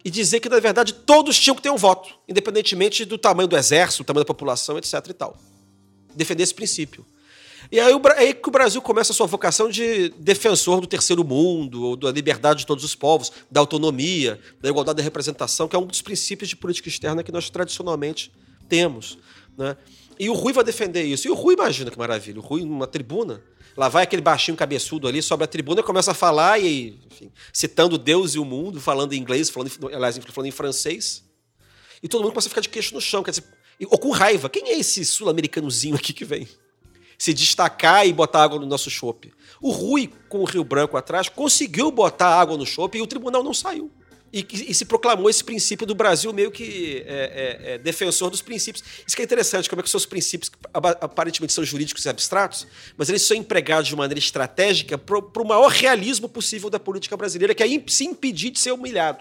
e 0.04 0.10
dizer 0.10 0.40
que, 0.40 0.48
na 0.48 0.58
verdade, 0.58 0.94
todos 0.94 1.38
tinham 1.38 1.54
que 1.54 1.62
ter 1.62 1.70
um 1.70 1.76
voto, 1.76 2.14
independentemente 2.28 3.04
do 3.04 3.18
tamanho 3.18 3.48
do 3.48 3.56
exército, 3.56 4.02
do 4.02 4.06
tamanho 4.06 4.24
da 4.24 4.28
população, 4.28 4.78
etc. 4.78 4.94
e 5.08 5.12
tal. 5.12 5.36
Defender 6.14 6.42
esse 6.42 6.54
princípio. 6.54 7.04
E 7.70 7.78
aí, 7.78 7.92
o, 7.92 8.00
aí 8.16 8.34
que 8.34 8.48
o 8.48 8.50
Brasil 8.52 8.80
começa 8.80 9.12
a 9.12 9.14
sua 9.14 9.26
vocação 9.26 9.68
de 9.68 10.08
defensor 10.18 10.80
do 10.80 10.86
terceiro 10.86 11.22
mundo, 11.22 11.84
ou 11.84 11.96
da 11.96 12.10
liberdade 12.10 12.60
de 12.60 12.66
todos 12.66 12.82
os 12.82 12.94
povos, 12.94 13.30
da 13.50 13.60
autonomia, 13.60 14.40
da 14.60 14.68
igualdade 14.68 14.96
da 14.96 15.02
representação, 15.02 15.68
que 15.68 15.76
é 15.76 15.78
um 15.78 15.86
dos 15.86 16.00
princípios 16.00 16.48
de 16.48 16.56
política 16.56 16.88
externa 16.88 17.22
que 17.22 17.30
nós 17.30 17.50
tradicionalmente 17.50 18.32
temos. 18.68 19.18
Né? 19.56 19.76
E 20.18 20.28
o 20.30 20.34
Rui 20.34 20.52
vai 20.52 20.64
defender 20.64 21.02
isso. 21.02 21.28
E 21.28 21.30
o 21.30 21.34
Rui, 21.34 21.54
imagina 21.54 21.90
que 21.90 21.98
maravilha, 21.98 22.38
o 22.38 22.42
Rui 22.42 22.64
numa 22.64 22.86
tribuna, 22.86 23.42
lá 23.76 23.88
vai 23.88 24.04
aquele 24.04 24.22
baixinho 24.22 24.56
cabeçudo 24.56 25.08
ali, 25.08 25.22
sobe 25.22 25.44
a 25.44 25.46
tribuna 25.46 25.82
começa 25.82 26.10
a 26.10 26.14
falar, 26.14 26.60
e, 26.60 26.98
enfim, 27.10 27.32
citando 27.52 27.96
Deus 27.96 28.34
e 28.34 28.38
o 28.38 28.44
mundo, 28.44 28.80
falando 28.80 29.12
em 29.12 29.20
inglês, 29.20 29.50
falando, 29.50 29.70
aliás, 29.92 30.18
falando 30.18 30.48
em 30.48 30.52
francês. 30.52 31.24
E 32.02 32.08
todo 32.08 32.22
mundo 32.22 32.32
começa 32.32 32.48
a 32.48 32.50
ficar 32.50 32.60
de 32.60 32.68
queixo 32.68 32.94
no 32.94 33.00
chão, 33.00 33.22
quer 33.22 33.30
dizer, 33.30 33.44
ou 33.86 33.98
com 33.98 34.10
raiva. 34.10 34.48
Quem 34.48 34.68
é 34.68 34.78
esse 34.78 35.04
sul-americanozinho 35.04 35.96
aqui 35.96 36.12
que 36.12 36.24
vem? 36.24 36.48
se 37.20 37.34
destacar 37.34 38.06
e 38.06 38.14
botar 38.14 38.42
água 38.42 38.58
no 38.58 38.64
nosso 38.64 38.88
chope. 38.88 39.30
O 39.60 39.70
Rui, 39.70 40.10
com 40.26 40.38
o 40.38 40.44
Rio 40.44 40.64
Branco 40.64 40.96
atrás, 40.96 41.28
conseguiu 41.28 41.90
botar 41.90 42.28
água 42.28 42.56
no 42.56 42.64
chope 42.64 42.96
e 42.96 43.02
o 43.02 43.06
tribunal 43.06 43.44
não 43.44 43.52
saiu. 43.52 43.90
E, 44.32 44.46
e, 44.52 44.74
se 44.74 44.84
proclamou 44.84 45.28
esse 45.28 45.42
princípio 45.42 45.84
do 45.84 45.94
Brasil 45.94 46.32
meio 46.32 46.52
que 46.52 47.02
é, 47.04 47.14
é, 47.64 47.72
é, 47.72 47.78
defensor 47.78 48.30
dos 48.30 48.40
princípios. 48.40 48.84
Isso 49.04 49.16
que 49.16 49.22
é 49.22 49.24
interessante, 49.24 49.68
como 49.68 49.80
é 49.80 49.82
que 49.82 49.90
seus 49.90 50.06
princípios 50.06 50.52
aparentemente 50.72 51.52
são 51.52 51.64
jurídicos 51.64 52.04
e 52.04 52.08
abstratos, 52.08 52.64
mas 52.96 53.08
eles 53.08 53.22
são 53.22 53.36
empregados 53.36 53.88
de 53.88 53.96
maneira 53.96 54.20
estratégica 54.20 54.96
para 54.96 55.18
o 55.18 55.44
maior 55.44 55.68
realismo 55.68 56.28
possível 56.28 56.70
da 56.70 56.78
política 56.78 57.16
brasileira, 57.16 57.54
que 57.54 57.62
é 57.62 57.82
se 57.88 58.04
impedir 58.04 58.50
de 58.50 58.60
ser 58.60 58.70
humilhado. 58.70 59.20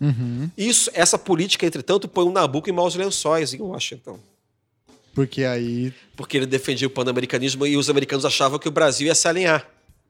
Uhum. 0.00 0.48
Isso, 0.56 0.88
essa 0.94 1.18
política, 1.18 1.66
entretanto, 1.66 2.06
põe 2.06 2.24
um 2.24 2.32
Nabucco 2.32 2.70
em 2.70 2.72
maus 2.72 2.94
lençóis 2.94 3.54
em 3.54 3.60
Washington. 3.60 4.20
Porque 5.14 5.44
aí. 5.44 5.92
Porque 6.16 6.36
ele 6.36 6.46
defendia 6.46 6.86
o 6.86 6.90
pan-americanismo 6.90 7.66
e 7.66 7.76
os 7.76 7.88
americanos 7.88 8.24
achavam 8.24 8.58
que 8.58 8.68
o 8.68 8.72
Brasil 8.72 9.06
ia 9.06 9.14
se 9.14 9.26
alinhar. 9.26 9.68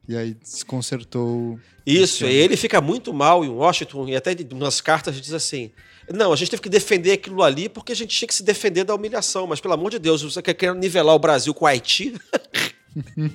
E 0.09 0.17
aí 0.17 0.35
desconcertou. 0.35 1.59
Isso, 1.87 2.25
ele 2.25 2.57
fica 2.57 2.81
muito 2.81 3.13
mal 3.13 3.45
em 3.45 3.49
Washington, 3.49 4.09
e 4.09 4.17
até 4.17 4.35
nas 4.55 4.81
cartas 4.81 5.21
diz 5.21 5.33
assim: 5.33 5.71
não, 6.13 6.33
a 6.33 6.37
gente 6.37 6.51
teve 6.51 6.63
que 6.63 6.69
defender 6.69 7.13
aquilo 7.13 7.43
ali 7.43 7.69
porque 7.69 7.93
a 7.93 7.97
gente 7.97 8.17
tinha 8.17 8.29
que 8.29 8.35
se 8.35 8.43
defender 8.43 8.85
da 8.85 8.95
humilhação, 8.95 9.47
mas 9.47 9.61
pelo 9.61 9.75
amor 9.75 9.91
de 9.91 9.99
Deus, 9.99 10.23
você 10.23 10.43
quer 10.43 10.75
nivelar 10.75 11.15
o 11.15 11.19
Brasil 11.19 11.55
com 11.55 11.65
o 11.65 11.69
Haiti? 11.69 12.15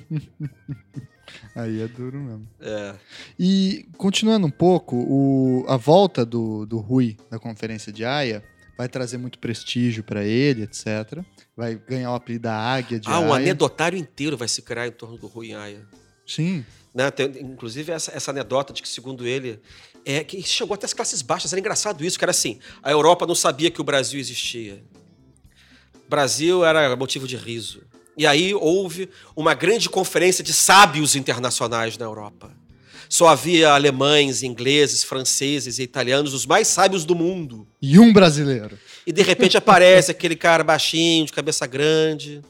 Aí 1.54 1.80
é 1.82 1.88
duro 1.88 2.18
mesmo. 2.18 2.48
É. 2.60 2.94
E 3.38 3.86
continuando 3.96 4.46
um 4.46 4.50
pouco, 4.50 4.96
o, 4.96 5.64
a 5.68 5.76
volta 5.76 6.24
do, 6.24 6.64
do 6.66 6.78
Rui 6.78 7.16
na 7.30 7.38
conferência 7.38 7.92
de 7.92 8.04
Haia 8.04 8.42
vai 8.76 8.88
trazer 8.88 9.18
muito 9.18 9.38
prestígio 9.38 10.02
para 10.02 10.24
ele, 10.24 10.62
etc. 10.62 11.22
Vai 11.56 11.74
ganhar 11.74 12.12
o 12.12 12.14
apelido 12.14 12.44
da 12.44 12.54
Águia 12.56 12.98
de 12.98 13.08
Ah, 13.08 13.16
Haia. 13.18 13.26
um 13.26 13.32
anedotário 13.32 13.98
inteiro 13.98 14.36
vai 14.36 14.48
se 14.48 14.62
criar 14.62 14.86
em 14.86 14.92
torno 14.92 15.18
do 15.18 15.26
Rui 15.26 15.52
Haia. 15.52 15.82
Sim. 16.30 16.64
Né? 16.94 17.10
Tem, 17.10 17.26
inclusive, 17.40 17.90
essa, 17.92 18.12
essa 18.14 18.30
anedota 18.30 18.72
de 18.72 18.82
que, 18.82 18.88
segundo 18.88 19.26
ele, 19.26 19.60
é 20.04 20.22
que 20.22 20.40
chegou 20.42 20.74
até 20.74 20.86
as 20.86 20.92
classes 20.92 21.22
baixas. 21.22 21.52
Era 21.52 21.60
engraçado 21.60 22.04
isso, 22.04 22.18
que 22.18 22.24
era 22.24 22.30
assim: 22.30 22.58
a 22.82 22.90
Europa 22.90 23.26
não 23.26 23.34
sabia 23.34 23.70
que 23.70 23.80
o 23.80 23.84
Brasil 23.84 24.20
existia. 24.20 24.82
Brasil 26.08 26.64
era 26.64 26.94
motivo 26.96 27.26
de 27.26 27.36
riso. 27.36 27.82
E 28.16 28.26
aí 28.26 28.54
houve 28.54 29.08
uma 29.34 29.54
grande 29.54 29.88
conferência 29.88 30.44
de 30.44 30.52
sábios 30.52 31.16
internacionais 31.16 31.96
na 31.96 32.04
Europa. 32.04 32.50
Só 33.08 33.26
havia 33.26 33.72
alemães, 33.72 34.42
ingleses, 34.42 35.02
franceses 35.02 35.78
e 35.78 35.82
italianos, 35.82 36.32
os 36.32 36.46
mais 36.46 36.68
sábios 36.68 37.04
do 37.04 37.14
mundo. 37.14 37.66
E 37.82 37.98
um 37.98 38.12
brasileiro. 38.12 38.78
E 39.04 39.12
de 39.12 39.22
repente 39.22 39.56
aparece 39.56 40.10
aquele 40.12 40.36
cara 40.36 40.62
baixinho, 40.62 41.26
de 41.26 41.32
cabeça 41.32 41.66
grande, 41.66 42.40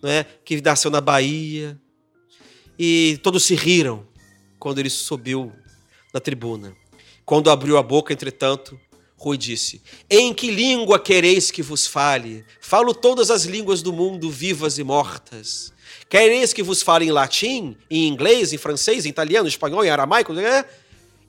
não 0.00 0.08
é? 0.08 0.24
que 0.44 0.62
nasceu 0.62 0.90
na 0.90 1.00
Bahia. 1.00 1.78
E 2.78 3.18
todos 3.22 3.44
se 3.44 3.54
riram 3.54 4.06
quando 4.58 4.78
ele 4.78 4.90
subiu 4.90 5.52
na 6.12 6.20
tribuna. 6.20 6.76
Quando 7.24 7.50
abriu 7.50 7.76
a 7.76 7.82
boca, 7.82 8.12
entretanto, 8.12 8.78
Rui 9.16 9.36
disse: 9.36 9.82
Em 10.08 10.32
que 10.32 10.50
língua 10.50 10.98
quereis 10.98 11.50
que 11.50 11.62
vos 11.62 11.86
fale? 11.86 12.44
Falo 12.60 12.94
todas 12.94 13.30
as 13.30 13.44
línguas 13.44 13.82
do 13.82 13.92
mundo, 13.92 14.30
vivas 14.30 14.78
e 14.78 14.84
mortas. 14.84 15.72
Quereis 16.08 16.52
que 16.52 16.62
vos 16.62 16.82
fale 16.82 17.06
em 17.06 17.10
latim, 17.10 17.76
em 17.90 18.06
inglês, 18.06 18.52
em 18.52 18.58
francês, 18.58 19.04
em 19.04 19.08
italiano, 19.10 19.46
em 19.46 19.50
espanhol, 19.50 19.84
em 19.84 19.90
aramaico? 19.90 20.32
Né? 20.32 20.64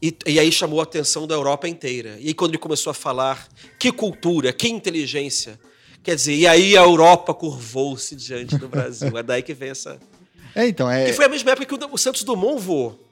E, 0.01 0.15
e, 0.25 0.39
aí 0.39 0.51
chamou 0.51 0.79
a 0.79 0.83
atenção 0.83 1.27
da 1.27 1.35
Europa 1.35 1.67
inteira. 1.67 2.17
E 2.19 2.27
aí, 2.27 2.33
quando 2.33 2.51
ele 2.51 2.59
começou 2.59 2.91
a 2.91 2.93
falar, 2.93 3.49
que 3.77 3.91
cultura, 3.91 4.53
que 4.53 4.69
inteligência. 4.69 5.59
Quer 6.01 6.15
dizer, 6.15 6.35
e 6.35 6.47
aí 6.47 6.77
a 6.77 6.81
Europa 6.81 7.33
curvou-se 7.33 8.15
diante 8.15 8.57
do 8.57 8.69
Brasil. 8.69 9.17
É 9.17 9.23
daí 9.23 9.43
que 9.43 9.53
vem 9.53 9.71
essa. 9.71 9.99
É, 10.55 10.67
então, 10.67 10.89
é. 10.89 11.05
Que 11.05 11.13
foi 11.13 11.25
a 11.25 11.29
mesma 11.29 11.51
época 11.51 11.77
que 11.77 11.85
o 11.91 11.97
Santos 11.97 12.23
Dumont 12.23 12.61
voou. 12.61 13.05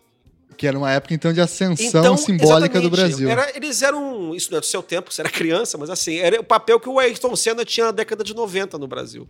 Que 0.57 0.65
era 0.65 0.77
uma 0.77 0.91
época, 0.91 1.14
então, 1.14 1.31
de 1.31 1.39
ascensão 1.39 2.01
então, 2.01 2.18
simbólica 2.18 2.81
do 2.81 2.89
Brasil. 2.89 3.30
Era, 3.30 3.55
eles 3.55 3.84
eram. 3.84 4.34
Isso 4.34 4.49
não 4.49 4.57
é 4.57 4.61
do 4.61 4.65
seu 4.65 4.81
tempo, 4.81 5.14
você 5.14 5.22
era 5.22 5.30
criança, 5.30 5.77
mas 5.77 5.89
assim, 5.89 6.18
era 6.18 6.39
o 6.39 6.43
papel 6.43 6.80
que 6.80 6.89
o 6.89 6.97
Ayrton 6.97 7.35
Senna 7.35 7.64
tinha 7.64 7.88
na 7.88 7.91
década 7.91 8.23
de 8.23 8.34
90 8.34 8.77
no 8.80 8.88
Brasil. 8.88 9.30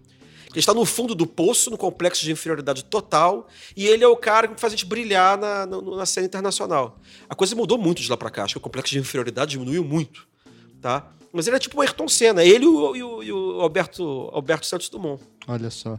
Ele 0.52 0.60
está 0.60 0.74
no 0.74 0.86
fundo 0.86 1.14
do 1.14 1.28
poço, 1.28 1.70
no 1.70 1.78
complexo 1.78 2.24
de 2.24 2.32
inferioridade 2.32 2.86
total, 2.86 3.48
e 3.76 3.86
ele 3.86 4.04
é 4.04 4.08
o 4.08 4.16
cara 4.16 4.48
que 4.48 4.60
faz 4.60 4.72
a 4.72 4.76
gente 4.76 4.86
brilhar 4.86 5.38
na, 5.38 5.66
na, 5.66 5.82
na 5.82 6.06
cena 6.06 6.26
internacional. 6.26 7.00
A 7.30 7.36
coisa 7.36 7.56
mudou 7.56 7.78
muito 7.78 8.02
de 8.02 8.10
lá 8.10 8.16
para 8.16 8.30
cá, 8.30 8.46
acho 8.46 8.54
que 8.54 8.58
o 8.58 8.62
complexo 8.62 8.94
de 8.94 9.00
inferioridade 9.00 9.52
diminuiu 9.52 9.84
muito, 9.84 10.26
tá? 10.82 11.12
Mas 11.34 11.46
ele 11.46 11.58
é 11.58 11.60
tipo 11.60 11.78
o 11.78 11.82
Ayrton 11.82 12.08
Senna, 12.08 12.44
ele 12.44 12.64
e 12.64 12.68
o, 12.68 12.96
e 12.96 13.04
o, 13.04 13.24
e 13.24 13.32
o 13.32 13.62
Alberto, 13.62 14.30
Alberto 14.32 14.66
Santos 14.66 14.88
Dumont. 14.90 15.22
Olha 15.50 15.70
só. 15.70 15.98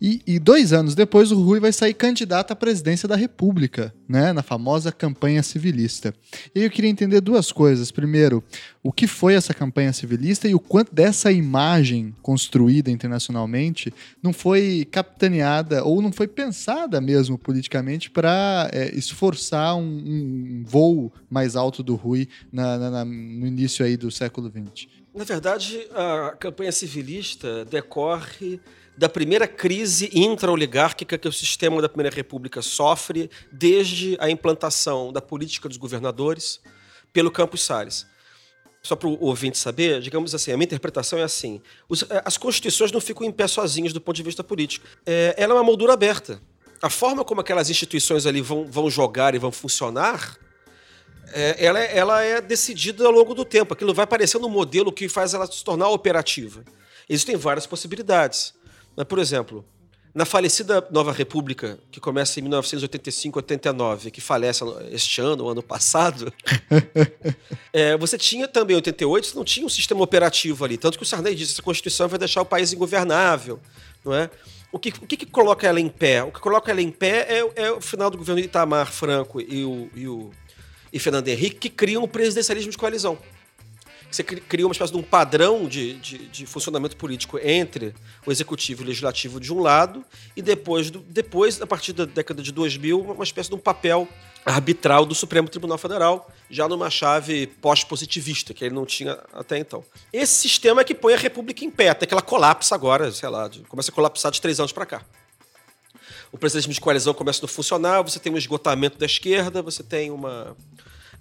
E, 0.00 0.20
e, 0.26 0.38
dois 0.38 0.70
anos 0.70 0.94
depois, 0.94 1.32
o 1.32 1.42
Rui 1.42 1.58
vai 1.58 1.72
sair 1.72 1.94
candidato 1.94 2.52
à 2.52 2.56
presidência 2.56 3.08
da 3.08 3.16
República, 3.16 3.94
né? 4.06 4.34
Na 4.34 4.42
famosa 4.42 4.92
campanha 4.92 5.42
civilista. 5.42 6.14
E 6.54 6.62
eu 6.62 6.70
queria 6.70 6.90
entender 6.90 7.22
duas 7.22 7.50
coisas. 7.50 7.90
Primeiro, 7.90 8.44
o 8.82 8.92
que 8.92 9.06
foi 9.06 9.32
essa 9.32 9.54
campanha 9.54 9.94
civilista 9.94 10.46
e 10.46 10.54
o 10.54 10.60
quanto 10.60 10.94
dessa 10.94 11.32
imagem 11.32 12.14
construída 12.20 12.90
internacionalmente 12.90 13.94
não 14.22 14.30
foi 14.30 14.86
capitaneada 14.90 15.82
ou 15.82 16.02
não 16.02 16.12
foi 16.12 16.28
pensada 16.28 17.00
mesmo 17.00 17.38
politicamente 17.38 18.10
para 18.10 18.68
é, 18.74 18.94
esforçar 18.94 19.74
um, 19.74 19.80
um, 19.80 20.64
voo 20.66 21.10
mais 21.30 21.56
alto 21.56 21.82
do 21.82 21.94
Rui 21.94 22.28
na, 22.52 22.76
na, 22.76 22.90
na, 22.90 23.04
no 23.06 23.46
início 23.46 23.86
aí 23.86 23.96
do 23.96 24.10
século 24.10 24.50
XX. 24.50 24.86
Na 25.14 25.24
verdade, 25.24 25.86
a 25.94 26.34
campanha 26.38 26.72
civilista 26.72 27.64
decorre 27.66 28.60
da 28.96 29.08
primeira 29.08 29.48
crise 29.48 30.10
intra-oligárquica 30.12 31.16
que 31.16 31.28
o 31.28 31.32
sistema 31.32 31.80
da 31.80 31.88
Primeira 31.88 32.14
República 32.14 32.60
sofre 32.60 33.30
desde 33.50 34.16
a 34.20 34.30
implantação 34.30 35.12
da 35.12 35.20
política 35.20 35.68
dos 35.68 35.78
governadores 35.78 36.60
pelo 37.12 37.30
Campos 37.30 37.62
Salles. 37.62 38.06
Só 38.82 38.96
para 38.96 39.08
o 39.08 39.16
ouvinte 39.22 39.58
saber, 39.58 40.00
digamos 40.00 40.34
assim, 40.34 40.50
a 40.50 40.56
minha 40.56 40.64
interpretação 40.64 41.18
é 41.18 41.22
assim: 41.22 41.62
os, 41.88 42.02
eh, 42.02 42.22
as 42.24 42.36
constituições 42.36 42.90
não 42.90 43.00
ficam 43.00 43.24
em 43.24 43.30
pé 43.30 43.46
sozinhas 43.46 43.92
do 43.92 44.00
ponto 44.00 44.16
de 44.16 44.24
vista 44.24 44.42
político. 44.42 44.84
É, 45.06 45.34
ela 45.38 45.52
é 45.52 45.56
uma 45.56 45.62
moldura 45.62 45.92
aberta. 45.92 46.42
A 46.82 46.90
forma 46.90 47.24
como 47.24 47.40
aquelas 47.40 47.70
instituições 47.70 48.26
ali 48.26 48.40
vão, 48.40 48.66
vão 48.66 48.90
jogar 48.90 49.36
e 49.36 49.38
vão 49.38 49.52
funcionar 49.52 50.36
é, 51.32 51.64
ela, 51.64 51.80
é, 51.80 51.96
ela 51.96 52.22
é 52.22 52.40
decidida 52.40 53.06
ao 53.06 53.12
longo 53.12 53.34
do 53.34 53.44
tempo. 53.44 53.72
Aquilo 53.72 53.94
vai 53.94 54.04
aparecendo 54.04 54.46
um 54.46 54.50
modelo 54.50 54.92
que 54.92 55.08
faz 55.08 55.32
ela 55.34 55.46
se 55.46 55.64
tornar 55.64 55.88
operativa. 55.88 56.64
Existem 57.08 57.36
várias 57.36 57.66
possibilidades. 57.66 58.54
Mas, 58.96 59.06
por 59.06 59.18
exemplo, 59.18 59.64
na 60.14 60.26
falecida 60.26 60.86
Nova 60.90 61.10
República, 61.10 61.78
que 61.90 61.98
começa 61.98 62.38
em 62.38 62.42
1985-89, 62.44 64.10
que 64.10 64.20
falece 64.20 64.62
este 64.90 65.22
ano, 65.22 65.48
ano 65.48 65.62
passado, 65.62 66.32
é, 67.72 67.96
você 67.98 68.18
tinha 68.18 68.46
também, 68.46 68.74
em 68.74 68.76
88, 68.76 69.26
você 69.26 69.36
não 69.36 69.44
tinha 69.44 69.64
um 69.64 69.70
sistema 69.70 70.02
operativo 70.02 70.64
ali. 70.64 70.76
Tanto 70.76 70.98
que 70.98 71.04
o 71.04 71.06
Sarney 71.06 71.34
disse 71.34 71.52
que 71.52 71.56
essa 71.56 71.62
Constituição 71.62 72.08
vai 72.08 72.18
deixar 72.18 72.42
o 72.42 72.44
país 72.44 72.72
ingovernável. 72.72 73.58
Não 74.04 74.14
é? 74.14 74.28
O 74.70 74.78
que, 74.78 74.90
o 74.90 75.06
que, 75.06 75.16
que 75.16 75.26
coloca 75.26 75.66
ela 75.66 75.80
em 75.80 75.88
pé? 75.88 76.22
O 76.22 76.30
que 76.30 76.40
coloca 76.40 76.70
ela 76.70 76.82
em 76.82 76.90
pé 76.90 77.26
é, 77.28 77.64
é 77.64 77.72
o 77.72 77.80
final 77.80 78.10
do 78.10 78.18
governo 78.18 78.40
de 78.40 78.48
Itamar 78.48 78.92
Franco 78.92 79.40
e 79.40 79.64
o, 79.64 79.90
e 79.94 80.08
o, 80.08 80.30
e 80.92 80.98
Fernando 80.98 81.28
Henrique, 81.28 81.56
que 81.56 81.70
criam 81.70 82.02
o 82.02 82.08
presidencialismo 82.08 82.70
de 82.70 82.78
coalizão 82.78 83.18
você 84.16 84.22
cria 84.22 84.66
uma 84.66 84.72
espécie 84.72 84.92
de 84.92 84.98
um 84.98 85.02
padrão 85.02 85.66
de, 85.66 85.94
de, 85.94 86.18
de, 86.28 86.46
funcionamento 86.46 86.96
político 86.96 87.38
entre 87.42 87.94
o 88.26 88.30
executivo 88.30 88.82
e 88.82 88.84
o 88.84 88.86
legislativo 88.88 89.40
de 89.40 89.52
um 89.52 89.60
lado, 89.60 90.04
e 90.36 90.42
depois, 90.42 90.90
do, 90.90 91.00
depois 91.00 91.60
a 91.62 91.66
partir 91.66 91.92
da 91.92 92.04
década 92.04 92.42
de 92.42 92.52
2000, 92.52 93.00
uma 93.00 93.24
espécie 93.24 93.48
de 93.48 93.54
um 93.54 93.58
papel 93.58 94.06
arbitral 94.44 95.06
do 95.06 95.14
Supremo 95.14 95.48
Tribunal 95.48 95.78
Federal, 95.78 96.30
já 96.50 96.68
numa 96.68 96.90
chave 96.90 97.46
pós-positivista, 97.46 98.52
que 98.52 98.64
ele 98.64 98.74
não 98.74 98.84
tinha 98.84 99.18
até 99.32 99.56
então. 99.58 99.84
Esse 100.12 100.34
sistema 100.34 100.80
é 100.80 100.84
que 100.84 100.94
põe 100.94 101.14
a 101.14 101.18
República 101.18 101.64
em 101.64 101.70
pé, 101.70 101.90
até 101.90 102.06
que 102.06 102.12
ela 102.12 102.22
colapsa 102.22 102.74
agora, 102.74 103.10
sei 103.12 103.28
lá, 103.28 103.48
começa 103.68 103.90
a 103.90 103.94
colapsar 103.94 104.30
de 104.30 104.40
três 104.40 104.58
anos 104.58 104.72
para 104.72 104.84
cá. 104.84 105.02
O 106.30 106.38
presidencialismo 106.38 106.74
de 106.74 106.80
coalizão 106.80 107.14
começa 107.14 107.40
a 107.40 107.42
não 107.42 107.48
funcionar, 107.48 108.02
você 108.02 108.18
tem 108.18 108.32
um 108.32 108.38
esgotamento 108.38 108.98
da 108.98 109.06
esquerda, 109.06 109.62
você 109.62 109.82
tem 109.82 110.10
uma 110.10 110.56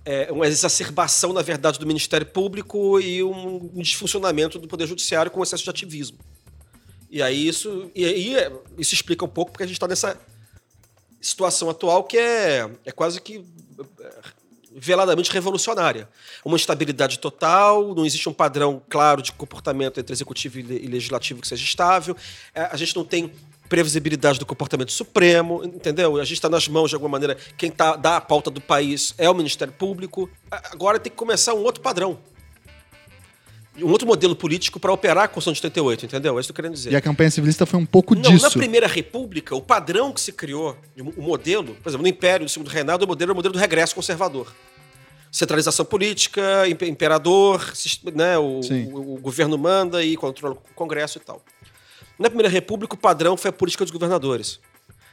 é, 0.03 0.31
uma 0.31 0.47
exacerbação, 0.47 1.33
na 1.33 1.41
verdade, 1.41 1.79
do 1.79 1.85
Ministério 1.85 2.25
Público 2.25 2.99
e 2.99 3.23
um, 3.23 3.69
disfuncionamento 3.75 4.57
do 4.57 4.67
Poder 4.67 4.87
Judiciário 4.87 5.31
com 5.31 5.43
excesso 5.43 5.63
de 5.63 5.69
ativismo. 5.69 6.17
E 7.09 7.21
aí 7.21 7.47
isso, 7.47 7.91
e 7.93 8.05
aí 8.05 8.35
isso 8.77 8.93
explica 8.93 9.25
um 9.25 9.27
pouco 9.27 9.51
porque 9.51 9.63
a 9.63 9.67
gente 9.67 9.75
está 9.75 9.87
nessa 9.87 10.19
situação 11.19 11.69
atual 11.69 12.03
que 12.03 12.17
é, 12.17 12.69
é 12.85 12.91
quase 12.91 13.21
que 13.21 13.45
é, 13.99 14.11
veladamente 14.73 15.31
revolucionária. 15.31 16.09
Uma 16.43 16.55
instabilidade 16.55 17.19
total, 17.19 17.93
não 17.93 18.05
existe 18.05 18.27
um 18.27 18.33
padrão 18.33 18.81
claro 18.89 19.21
de 19.21 19.31
comportamento 19.33 19.99
entre 19.99 20.13
executivo 20.13 20.59
e 20.59 20.87
legislativo 20.87 21.41
que 21.41 21.47
seja 21.47 21.63
estável. 21.63 22.15
É, 22.55 22.61
a 22.63 22.77
gente 22.77 22.95
não 22.95 23.03
tem 23.03 23.31
previsibilidade 23.71 24.37
do 24.37 24.45
comportamento 24.45 24.91
supremo, 24.91 25.63
entendeu? 25.63 26.17
A 26.17 26.25
gente 26.25 26.33
está 26.33 26.49
nas 26.49 26.67
mãos, 26.67 26.89
de 26.89 26.95
alguma 26.95 27.09
maneira, 27.09 27.37
quem 27.57 27.71
tá, 27.71 27.95
dá 27.95 28.17
a 28.17 28.21
pauta 28.21 28.51
do 28.51 28.59
país 28.59 29.13
é 29.17 29.29
o 29.29 29.33
Ministério 29.33 29.73
Público. 29.73 30.29
Agora 30.51 30.99
tem 30.99 31.09
que 31.09 31.17
começar 31.17 31.53
um 31.53 31.63
outro 31.63 31.81
padrão. 31.81 32.19
Um 33.77 33.89
outro 33.89 34.05
modelo 34.05 34.35
político 34.35 34.77
para 34.77 34.91
operar 34.91 35.23
a 35.23 35.27
Constituição 35.29 35.69
de 35.69 35.79
88, 35.79 36.05
entendeu? 36.05 36.37
É 36.37 36.41
isso 36.41 36.47
que 36.47 36.51
eu 36.51 36.55
querendo 36.55 36.73
dizer. 36.73 36.91
E 36.91 36.97
a 36.97 36.99
campanha 36.99 37.31
civilista 37.31 37.65
foi 37.65 37.79
um 37.79 37.85
pouco 37.85 38.13
Não, 38.13 38.23
disso. 38.23 38.43
Na 38.43 38.51
Primeira 38.51 38.87
República, 38.87 39.55
o 39.55 39.61
padrão 39.61 40.11
que 40.11 40.19
se 40.19 40.33
criou, 40.33 40.75
o 41.15 41.21
modelo, 41.21 41.75
por 41.75 41.87
exemplo, 41.87 42.03
no 42.03 42.09
Império 42.09 42.45
do 42.45 42.51
Segundo 42.51 42.67
Reinado, 42.67 43.05
o 43.05 43.07
modelo 43.07 43.29
era 43.29 43.33
o 43.33 43.35
modelo 43.37 43.53
do 43.53 43.59
regresso 43.59 43.95
conservador 43.95 44.53
centralização 45.31 45.85
política, 45.85 46.67
imperador, 46.67 47.71
né, 48.13 48.37
o, 48.37 48.59
o, 48.59 49.13
o, 49.15 49.17
governo 49.17 49.57
manda 49.57 50.03
e 50.03 50.17
controla 50.17 50.55
o 50.55 50.73
Congresso 50.75 51.19
e 51.19 51.21
tal. 51.21 51.41
Na 52.21 52.29
Primeira 52.29 52.49
República, 52.49 52.93
o 52.93 52.97
padrão 52.97 53.35
foi 53.35 53.49
a 53.49 53.51
política 53.51 53.83
dos 53.83 53.91
governadores. 53.91 54.59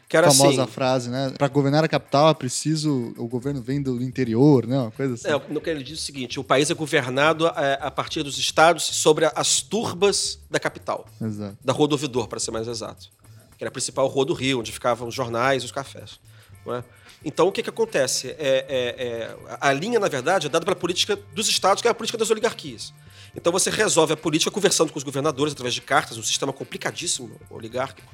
Que 0.09 0.17
era 0.17 0.29
a 0.29 0.31
famosa 0.31 0.63
assim, 0.63 0.73
frase, 0.73 1.11
né? 1.11 1.35
Para 1.37 1.49
governar 1.49 1.85
a 1.85 1.89
capital 1.89 2.31
é 2.31 2.35
preciso. 2.35 3.13
O 3.19 3.27
governo 3.29 3.61
vem 3.61 3.83
do 3.83 4.03
interior, 4.03 4.67
né? 4.67 4.79
Uma 4.79 4.91
coisa 4.91 5.15
assim. 5.15 5.29
É, 5.29 5.53
no 5.53 5.61
que 5.61 5.69
ele 5.69 5.85
diz 5.85 5.99
o 5.99 6.03
seguinte: 6.03 6.41
o 6.41 6.45
país 6.45 6.71
é 6.71 6.75
governado 6.75 7.47
a, 7.47 7.55
é, 7.59 7.79
a 7.81 7.91
partir 7.91 8.23
dos 8.23 8.39
estados 8.39 8.85
sobre 8.85 9.31
as 9.35 9.61
turbas 9.61 10.39
da 10.51 10.59
capital. 10.59 11.07
Exato. 11.21 11.59
Da 11.63 11.75
Rua 11.75 11.89
do 11.89 11.93
Ouvidor, 11.93 12.27
para 12.27 12.41
ser 12.41 12.51
mais 12.51 12.67
exato. 12.67 13.11
Que 13.59 13.65
era 13.65 13.69
a 13.69 13.73
principal 13.73 14.07
rua 14.07 14.25
do 14.25 14.33
Rio, 14.33 14.61
onde 14.61 14.73
ficavam 14.73 15.09
os 15.09 15.15
jornais 15.15 15.63
e 15.63 15.67
os 15.67 15.73
cafés. 15.73 16.19
É? 16.67 16.83
Então, 17.25 17.49
o 17.49 17.53
que, 17.53 17.63
que 17.63 17.71
acontece? 17.71 18.29
É, 18.29 18.37
é, 18.39 19.07
é, 19.07 19.37
a 19.61 19.73
linha, 19.73 19.99
na 19.99 20.09
verdade, 20.09 20.47
é 20.47 20.51
dada 20.51 20.65
pela 20.65 20.77
política 20.77 21.19
dos 21.35 21.49
estados, 21.49 21.83
que 21.83 21.89
é 21.89 21.91
a 21.91 21.95
política 21.95 22.17
das 22.17 22.31
oligarquias. 22.31 22.93
Então, 23.39 23.53
você 23.53 23.71
resolve 23.71 24.13
a 24.13 24.17
política 24.17 24.51
conversando 24.51 24.93
com 24.93 24.99
os 24.99 25.05
governadores 25.05 25.53
através 25.53 25.73
de 25.73 25.81
cartas, 25.81 26.19
um 26.19 26.23
sistema 26.25 26.53
complicadíssimo, 26.53 27.41
oligárquico, 27.49 28.13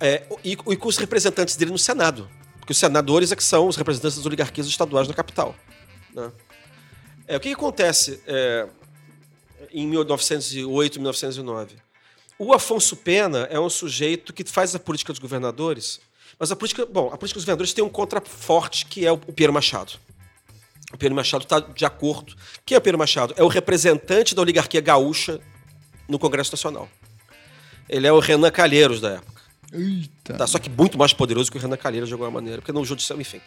é, 0.00 0.22
e, 0.44 0.52
e, 0.52 0.76
com 0.76 0.88
os 0.88 0.96
representantes 0.96 1.56
dele 1.56 1.72
no 1.72 1.78
Senado. 1.78 2.30
Porque 2.60 2.72
os 2.72 2.78
senadores 2.78 3.32
é 3.32 3.36
que 3.36 3.42
são 3.42 3.66
os 3.66 3.76
representantes 3.76 4.16
das 4.16 4.24
oligarquias 4.24 4.68
estaduais 4.68 5.08
na 5.08 5.14
capital. 5.14 5.56
Né? 6.14 6.30
É, 7.26 7.36
o 7.36 7.40
que, 7.40 7.48
que 7.48 7.54
acontece 7.54 8.20
é, 8.28 8.68
em 9.72 9.88
1908, 9.88 11.00
1909? 11.00 11.76
O 12.38 12.52
Afonso 12.52 12.96
Pena 12.96 13.48
é 13.50 13.58
um 13.58 13.68
sujeito 13.68 14.32
que 14.32 14.44
faz 14.44 14.72
a 14.74 14.78
política 14.78 15.12
dos 15.12 15.18
governadores 15.18 16.00
mas 16.38 16.50
a 16.50 16.56
política, 16.56 16.84
bom, 16.84 17.10
a 17.12 17.16
política 17.16 17.38
dos 17.38 17.44
vendedores 17.44 17.72
tem 17.72 17.84
um 17.84 17.88
contraforte 17.88 18.86
que 18.86 19.06
é 19.06 19.12
o 19.12 19.18
Pedro 19.18 19.52
Machado. 19.52 19.92
O 20.92 20.98
Pedro 20.98 21.16
Machado 21.16 21.44
está 21.44 21.60
de 21.60 21.84
acordo. 21.84 22.34
Quem 22.64 22.76
é 22.76 22.78
o 22.78 22.80
Pedro 22.80 22.98
Machado? 22.98 23.34
É 23.36 23.42
o 23.42 23.48
representante 23.48 24.34
da 24.34 24.42
oligarquia 24.42 24.80
gaúcha 24.80 25.40
no 26.08 26.18
Congresso 26.18 26.52
Nacional. 26.52 26.88
Ele 27.88 28.06
é 28.06 28.12
o 28.12 28.18
Renan 28.18 28.50
Calheiros 28.50 29.00
da 29.00 29.12
época. 29.12 29.42
Eita. 29.72 30.34
Tá, 30.34 30.46
só 30.46 30.58
que 30.58 30.70
muito 30.70 30.96
mais 30.96 31.12
poderoso 31.12 31.50
que 31.50 31.58
o 31.58 31.60
Renan 31.60 31.76
Calheiros 31.76 32.08
de 32.08 32.14
alguma 32.14 32.30
maneira, 32.30 32.60
porque 32.60 32.72
no 32.72 32.84
judicial, 32.84 33.20
enfim. 33.20 33.38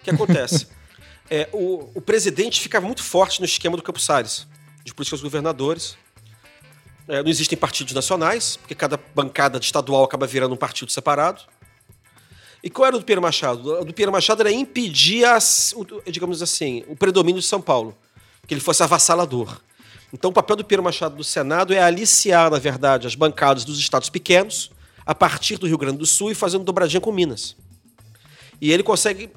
O 0.00 0.04
que 0.04 0.10
acontece? 0.10 0.66
é, 1.30 1.48
o, 1.52 1.90
o 1.94 2.00
presidente 2.00 2.60
ficava 2.60 2.84
muito 2.84 3.02
forte 3.02 3.38
no 3.40 3.44
esquema 3.44 3.76
do 3.76 3.82
Campos 3.82 4.04
Salles, 4.04 4.46
de 4.84 4.92
políticas 4.92 5.20
governadores. 5.20 5.96
É, 7.06 7.22
não 7.22 7.30
existem 7.30 7.56
partidos 7.56 7.94
nacionais, 7.94 8.56
porque 8.56 8.74
cada 8.74 8.98
bancada 9.14 9.58
estadual 9.58 10.04
acaba 10.04 10.26
virando 10.26 10.54
um 10.54 10.58
partido 10.58 10.90
separado. 10.90 11.42
E 12.62 12.68
qual 12.68 12.86
era 12.86 12.96
o 12.96 12.98
do 12.98 13.04
Pedro 13.04 13.22
Machado? 13.22 13.80
O 13.80 13.84
do 13.84 13.94
Pedro 13.94 14.12
Machado 14.12 14.40
era 14.40 14.50
impedir, 14.50 15.24
as, 15.24 15.74
digamos 16.06 16.42
assim, 16.42 16.84
o 16.88 16.96
predomínio 16.96 17.40
de 17.40 17.46
São 17.46 17.60
Paulo, 17.60 17.96
que 18.46 18.54
ele 18.54 18.60
fosse 18.60 18.82
avassalador. 18.82 19.60
Então, 20.12 20.30
o 20.30 20.32
papel 20.32 20.56
do 20.56 20.64
Pedro 20.64 20.82
Machado 20.82 21.16
do 21.16 21.24
Senado 21.24 21.72
é 21.72 21.80
aliciar, 21.80 22.50
na 22.50 22.58
verdade, 22.58 23.06
as 23.06 23.14
bancadas 23.14 23.64
dos 23.64 23.78
estados 23.78 24.08
pequenos 24.08 24.70
a 25.04 25.14
partir 25.14 25.56
do 25.56 25.66
Rio 25.66 25.78
Grande 25.78 25.98
do 25.98 26.06
Sul 26.06 26.30
e 26.30 26.34
fazendo 26.34 26.64
dobradinha 26.64 27.00
com 27.00 27.12
Minas. 27.12 27.56
E 28.60 28.72
ele 28.72 28.82
consegue 28.82 29.30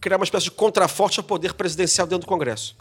criar 0.00 0.16
uma 0.16 0.24
espécie 0.24 0.44
de 0.44 0.50
contraforte 0.50 1.18
ao 1.18 1.24
poder 1.24 1.54
presidencial 1.54 2.06
dentro 2.06 2.26
do 2.26 2.28
Congresso. 2.28 2.76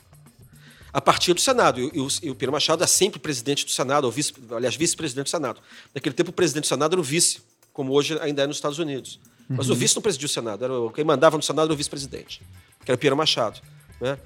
A 0.91 1.01
partir 1.01 1.34
do 1.34 1.41
Senado. 1.41 1.80
E, 1.80 1.99
o, 1.99 2.07
e 2.22 2.30
o 2.30 2.35
Pedro 2.35 2.51
Machado 2.51 2.84
é 2.84 2.88
sempre 2.88 3.19
presidente 3.19 3.65
do 3.65 3.72
Senado, 3.72 4.05
ou 4.05 4.11
vice, 4.11 4.34
aliás, 4.51 4.76
vice-presidente 4.76 5.26
do 5.26 5.30
Senado. 5.30 5.61
Naquele 5.93 6.15
tempo, 6.15 6.30
o 6.30 6.34
presidente 6.34 6.63
do 6.63 6.67
Senado 6.67 6.93
era 6.93 7.01
o 7.01 7.03
vice, 7.03 7.41
como 7.73 7.93
hoje 7.93 8.17
ainda 8.22 8.43
é 8.43 8.47
nos 8.47 8.57
Estados 8.57 8.80
Unidos. 8.80 9.19
Mas 9.49 9.67
uhum. 9.67 9.73
o 9.73 9.76
vice 9.77 9.95
não 9.95 10.01
presidia 10.01 10.26
o 10.26 10.30
Senado. 10.30 10.63
Era 10.63 10.73
quem 10.93 11.03
mandava 11.03 11.38
no 11.38 11.43
Senado 11.43 11.65
era 11.65 11.73
o 11.73 11.77
vice-presidente, 11.77 12.41
que 12.84 12.91
era 12.91 12.95
o 12.95 12.97
Piero 12.97 13.15
Machado. 13.15 13.61
Né? 14.01 14.17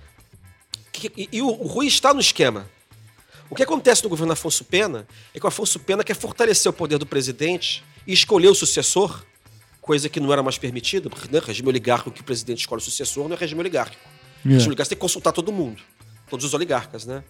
E, 1.15 1.29
e 1.31 1.41
o, 1.41 1.47
o 1.47 1.67
Rui 1.67 1.87
está 1.87 2.13
no 2.13 2.19
esquema. 2.19 2.67
O 3.49 3.55
que 3.55 3.63
acontece 3.63 4.03
no 4.03 4.09
governo 4.09 4.31
Afonso 4.33 4.63
Pena 4.63 5.07
é 5.33 5.39
que 5.39 5.45
o 5.45 5.47
Afonso 5.47 5.79
Pena 5.79 6.03
quer 6.03 6.15
fortalecer 6.15 6.69
o 6.69 6.73
poder 6.73 6.97
do 6.97 7.05
presidente 7.05 7.83
e 8.05 8.13
escolher 8.13 8.47
o 8.47 8.55
sucessor, 8.55 9.23
coisa 9.81 10.07
que 10.07 10.19
não 10.19 10.31
era 10.31 10.43
mais 10.43 10.57
permitida, 10.57 11.09
porque 11.09 11.27
né, 11.31 11.41
regime 11.43 11.67
oligárquico 11.67 12.11
que 12.11 12.21
o 12.21 12.23
presidente 12.23 12.59
escolhe 12.59 12.81
o 12.81 12.85
sucessor 12.85 13.27
não 13.27 13.35
é 13.35 13.39
regime 13.39 13.59
oligárquico. 13.59 14.03
Yeah. 14.03 14.53
Regime 14.53 14.67
oligárquico 14.67 14.89
tem 14.89 14.97
que 14.97 15.01
consultar 15.01 15.31
todo 15.31 15.51
mundo, 15.51 15.81
todos 16.29 16.45
os 16.45 16.53
oligarcas, 16.53 17.05
né? 17.05 17.23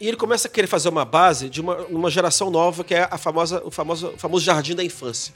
E 0.00 0.06
ele 0.06 0.16
começa 0.16 0.46
a 0.46 0.50
querer 0.50 0.68
fazer 0.68 0.88
uma 0.88 1.04
base 1.04 1.48
de 1.48 1.60
uma, 1.60 1.76
uma 1.86 2.10
geração 2.10 2.50
nova 2.50 2.84
que 2.84 2.94
é 2.94 3.08
a 3.10 3.18
famosa, 3.18 3.62
o, 3.64 3.70
famoso, 3.70 4.08
o 4.08 4.18
famoso 4.18 4.44
jardim 4.44 4.74
da 4.74 4.84
infância. 4.84 5.34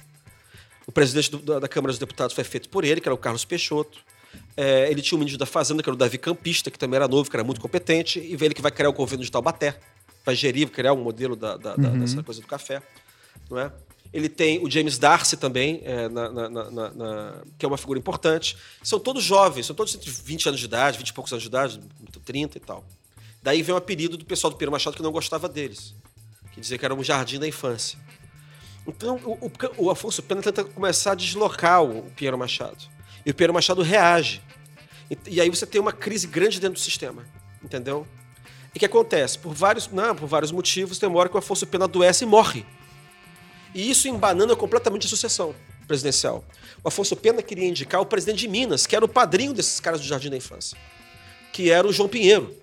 O 0.87 0.93
presidente 0.93 1.31
do, 1.31 1.61
da 1.61 1.69
Câmara 1.69 1.93
dos 1.93 1.99
Deputados 1.99 2.35
foi 2.35 2.45
feito 2.45 2.69
por 2.69 2.85
ele, 2.85 3.01
que 3.01 3.09
era 3.09 3.15
o 3.15 3.19
Carlos 3.19 3.45
Peixoto. 3.45 3.99
É, 4.57 4.91
ele 4.91 5.03
tinha 5.03 5.17
o 5.17 5.19
ministro 5.19 5.39
da 5.39 5.47
Fazenda, 5.47 5.83
que 5.83 5.89
era 5.89 5.95
o 5.95 5.99
Davi 5.99 6.19
Campista, 6.19 6.71
que 6.71 6.79
também 6.79 6.97
era 6.97 7.09
novo, 7.09 7.31
que 7.31 7.37
era 7.37 7.45
muito 7.45 7.61
competente, 7.61 8.19
e 8.19 8.37
veio 8.37 8.49
ele 8.49 8.55
que 8.55 8.63
vai 8.63 8.71
criar 8.71 8.89
o 8.89 8.93
governo 8.93 9.25
de 9.25 9.31
Taubaté, 9.31 9.79
vai 10.25 10.35
gerir, 10.35 10.69
criar 10.71 10.93
um 10.93 11.03
modelo 11.03 11.37
da, 11.37 11.57
da, 11.57 11.75
uhum. 11.75 12.01
dessa 12.01 12.23
coisa 12.23 12.41
do 12.41 12.47
café. 12.47 12.83
Não 13.51 13.59
é? 13.59 13.73
Ele 14.13 14.29
tem 14.29 14.63
o 14.63 14.71
James 14.71 14.99
Darcy 14.99 15.39
também, 15.39 15.81
é, 15.85 16.07
na, 16.09 16.29
na, 16.31 16.51
na, 16.71 17.43
que 17.59 17.65
é 17.65 17.69
uma 17.69 17.79
figura 17.79 17.99
importante. 17.99 18.57
São 18.83 19.01
todos 19.01 19.25
jovens, 19.25 19.67
são 19.67 19.75
todos 19.75 19.95
entre 19.95 20.11
20 20.11 20.49
anos 20.49 20.61
de 20.61 20.67
idade, 20.67 20.99
20 20.99 21.09
e 21.09 21.13
poucos 21.15 21.33
anos 21.33 21.43
de 21.43 21.49
idade, 21.49 21.81
30 22.25 22.59
e 22.59 22.61
tal. 22.61 22.85
Daí 23.43 23.63
vem 23.63 23.75
o 23.75 23.79
apelido 23.79 24.19
do 24.19 24.25
pessoal 24.25 24.51
do 24.51 24.57
Pedro 24.57 24.71
Machado 24.71 24.97
que 24.97 25.03
não 25.03 25.11
gostava 25.11 25.49
deles, 25.49 25.95
que 26.53 26.61
dizia 26.61 26.77
que 26.77 26.85
era 26.85 26.95
um 26.95 27.03
jardim 27.03 27.39
da 27.39 27.49
infância. 27.49 27.99
Então, 28.87 29.17
o, 29.17 29.51
o, 29.79 29.91
Afonso 29.91 30.23
Pena 30.23 30.43
tenta 30.43 30.65
começar 30.65 31.13
a 31.13 31.15
deslocar 31.15 31.83
o, 31.83 32.01
o 32.01 32.11
Piero 32.11 32.37
Machado. 32.37 32.79
E 33.25 33.31
o 33.31 33.35
Piero 33.35 33.55
Machado 33.55 33.83
reage. 33.83 34.43
E, 35.11 35.17
e, 35.29 35.41
aí 35.41 35.49
você 35.49 35.65
tem 35.65 35.81
uma 35.81 35.93
crise 35.93 36.27
grande 36.27 36.61
dentro 36.61 36.75
do 36.75 36.81
sistema. 36.81 37.25
Entendeu? 37.63 38.07
E 38.75 38.77
o 38.77 38.81
que 38.81 38.87
acontece? 38.87 39.39
Por 39.39 39.55
vários, 39.55 39.89
não, 39.89 40.17
por 40.17 40.27
vários 40.27 40.51
motivos, 40.51 40.99
tem 40.99 41.09
uma 41.09 41.19
hora 41.19 41.29
que 41.29 41.37
o 41.37 41.39
Afonso 41.39 41.67
Pena 41.67 41.85
adoece 41.85 42.25
e 42.25 42.27
morre. 42.27 42.67
E 43.75 43.91
isso 43.91 44.09
embanana 44.09 44.57
completamente 44.57 45.07
a 45.07 45.09
sucessão 45.09 45.55
presidencial. 45.87 46.45
O 46.83 46.89
Afonso 46.89 47.15
Pena 47.15 47.43
queria 47.43 47.69
indicar 47.69 48.01
o 48.01 48.07
presidente 48.07 48.41
de 48.41 48.49
Minas, 48.49 48.87
que 48.87 48.97
era 48.97 49.05
o 49.05 49.09
padrinho 49.09 49.53
desses 49.53 49.79
caras 49.79 50.01
do 50.01 50.07
Jardim 50.07 50.31
da 50.31 50.37
Infância, 50.37 50.77
que 51.53 51.71
era 51.71 51.87
o 51.87 51.93
João 51.93 52.09
Pinheiro, 52.09 52.55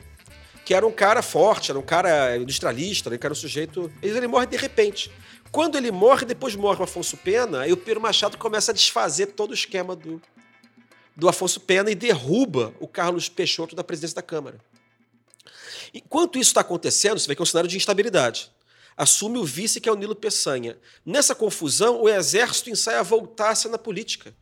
que 0.66 0.74
era 0.74 0.86
um 0.86 0.92
cara 0.92 1.22
forte, 1.22 1.72
era 1.72 1.80
um 1.80 1.84
cara 1.84 2.38
industrialista, 2.38 3.10
era 3.14 3.32
um 3.32 3.36
sujeito. 3.36 3.92
Ele 4.02 4.28
morre 4.28 4.46
de 4.46 4.58
repente. 4.58 5.12
Quando 5.52 5.78
ele 5.78 5.92
morre, 5.92 6.26
depois 6.26 6.56
morre 6.56 6.80
o 6.80 6.84
Afonso 6.84 7.18
Pena, 7.18 7.62
aí 7.62 7.74
o 7.74 7.78
Pedro 7.78 8.02
Machado 8.02 8.38
começa 8.38 8.72
a 8.72 8.74
desfazer 8.74 9.28
todo 9.28 9.52
o 9.52 9.54
esquema 9.54 9.96
do, 9.96 10.22
do 11.16 11.28
Afonso 11.28 11.60
Pena 11.60 11.90
e 11.90 11.96
derruba 11.96 12.74
o 12.80 12.88
Carlos 12.88 13.28
Peixoto 13.28 13.76
da 13.76 13.84
presidência 13.84 14.16
da 14.16 14.22
Câmara. 14.22 14.60
Enquanto 15.94 16.38
isso 16.38 16.52
está 16.52 16.62
acontecendo, 16.62 17.20
você 17.20 17.28
vê 17.28 17.36
que 17.36 17.42
é 17.42 17.44
um 17.44 17.48
cenário 17.48 17.70
de 17.70 17.78
instabilidade. 17.78 18.52
Assume 18.96 19.40
o 19.40 19.46
vice, 19.46 19.82
que 19.82 19.90
é 19.90 19.92
o 19.92 19.96
Nilo 19.96 20.16
Peçanha. 20.16 20.78
Nessa 21.06 21.34
confusão, 21.34 22.02
o 22.02 22.10
exército 22.10 22.70
ensaia 22.70 23.00
a 23.00 23.04
voltar-se 23.04 23.68
na 23.70 23.78
política, 23.78 24.36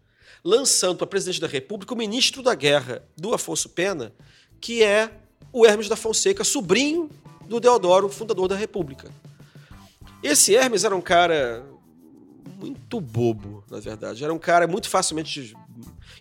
lançando 0.44 0.98
para 0.98 1.08
presidente 1.08 1.40
da 1.40 1.48
República 1.48 1.94
o 1.94 1.98
ministro 1.98 2.42
da 2.44 2.54
Guerra 2.54 3.08
do 3.16 3.34
Afonso 3.34 3.70
Pena, 3.70 4.14
que 4.60 4.84
é 4.84 5.12
o 5.54 5.66
Hermes 5.66 5.88
da 5.88 5.96
Fonseca, 5.96 6.44
sobrinho 6.44 7.10
do 7.46 7.60
Deodoro, 7.60 8.10
fundador 8.10 8.48
da 8.50 8.56
República. 8.56 9.10
Esse 10.22 10.56
Hermes 10.56 10.84
era 10.84 10.96
um 10.96 11.02
cara 11.02 11.66
muito 12.60 13.00
bobo, 13.00 13.64
na 13.70 13.80
verdade. 13.80 14.24
Era 14.24 14.34
um 14.34 14.40
cara 14.40 14.68
muito 14.68 14.90
facilmente 14.90 15.56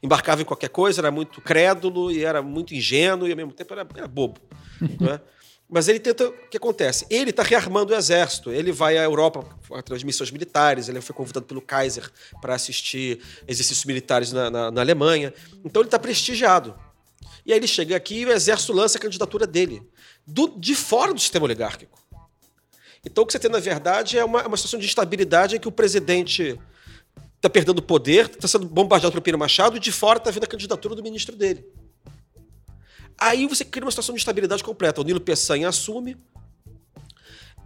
embarcava 0.03 0.43
em 0.43 0.45
qualquer 0.45 0.69
coisa, 0.69 1.01
era 1.01 1.11
muito 1.11 1.41
crédulo 1.41 2.11
e 2.11 2.25
era 2.25 2.43
muito 2.43 2.75
ingênuo 2.75 3.27
e 3.27 3.31
ao 3.31 3.37
mesmo 3.37 3.53
tempo 3.53 3.73
era, 3.73 3.87
era 3.97 4.07
bobo. 4.07 4.41
né? 5.01 5.21
Mas 5.69 5.89
ele 5.89 5.99
tenta. 5.99 6.29
O 6.29 6.49
que 6.49 6.57
acontece? 6.57 7.07
Ele 7.11 7.31
está 7.31 7.43
rearmando 7.43 7.93
o 7.93 7.97
exército. 7.97 8.53
Ele 8.53 8.71
vai 8.71 8.97
à 8.97 9.03
Europa 9.03 9.45
através 9.73 10.01
de 10.01 10.07
missões 10.07 10.31
militares. 10.31 10.89
Ele 10.89 11.01
foi 11.01 11.15
convidado 11.15 11.45
pelo 11.45 11.61
Kaiser 11.61 12.09
para 12.41 12.55
assistir 12.55 13.21
exercícios 13.49 13.85
militares 13.85 14.31
na, 14.31 14.49
na, 14.49 14.71
na 14.71 14.81
Alemanha. 14.81 15.35
Então 15.65 15.83
ele 15.83 15.89
está 15.89 15.99
prestigiado. 15.99 16.77
E 17.45 17.53
aí 17.53 17.59
ele 17.59 17.67
chega 17.67 17.97
aqui 17.97 18.21
e 18.21 18.27
o 18.27 18.33
exército 18.33 18.73
lança 18.73 18.99
a 18.99 19.01
candidatura 19.01 19.47
dele, 19.47 19.83
do, 20.27 20.49
de 20.49 20.75
fora 20.75 21.13
do 21.13 21.21
sistema 21.21 21.45
oligárquico. 21.45 22.06
Então 23.07 23.23
o 23.23 23.27
que 23.27 23.33
você 23.33 23.39
tem, 23.39 23.51
na 23.51 23.61
verdade, 23.61 24.19
é 24.19 24.25
uma, 24.25 24.45
uma 24.47 24.57
situação 24.57 24.81
de 24.81 24.85
instabilidade 24.85 25.55
em 25.55 25.61
que 25.61 25.69
o 25.69 25.73
presidente 25.73 26.59
está 27.37 27.49
perdendo 27.49 27.81
poder, 27.81 28.27
está 28.27 28.49
sendo 28.49 28.67
bombardeado 28.67 29.13
pelo 29.13 29.23
Pino 29.23 29.39
Machado, 29.39 29.77
e 29.77 29.81
de 29.81 29.93
fora 29.93 30.19
está 30.19 30.33
vindo 30.33 30.43
a 30.43 30.49
candidatura 30.49 30.97
do 30.97 31.03
ministro 31.03 31.37
dele. 31.37 31.65
Aí 33.17 33.47
você 33.47 33.65
cria 33.65 33.85
uma 33.85 33.91
situação 33.93 34.15
de 34.15 34.21
instabilidade 34.21 34.63
completa. 34.65 35.01
O 35.01 35.05
Nilo 35.05 35.21
Peçanha 35.21 35.69
assume. 35.69 36.17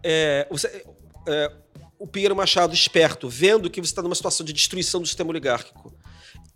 É, 0.02 0.46
você, 0.50 0.84
é, 1.26 1.52
o 1.98 2.06
Pinheiro 2.06 2.36
Machado, 2.36 2.74
esperto, 2.74 3.28
vendo 3.28 3.68
que 3.70 3.80
você 3.80 3.90
está 3.90 4.02
numa 4.02 4.14
situação 4.14 4.44
de 4.44 4.52
destruição 4.52 5.00
do 5.00 5.06
sistema 5.06 5.30
oligárquico, 5.30 5.92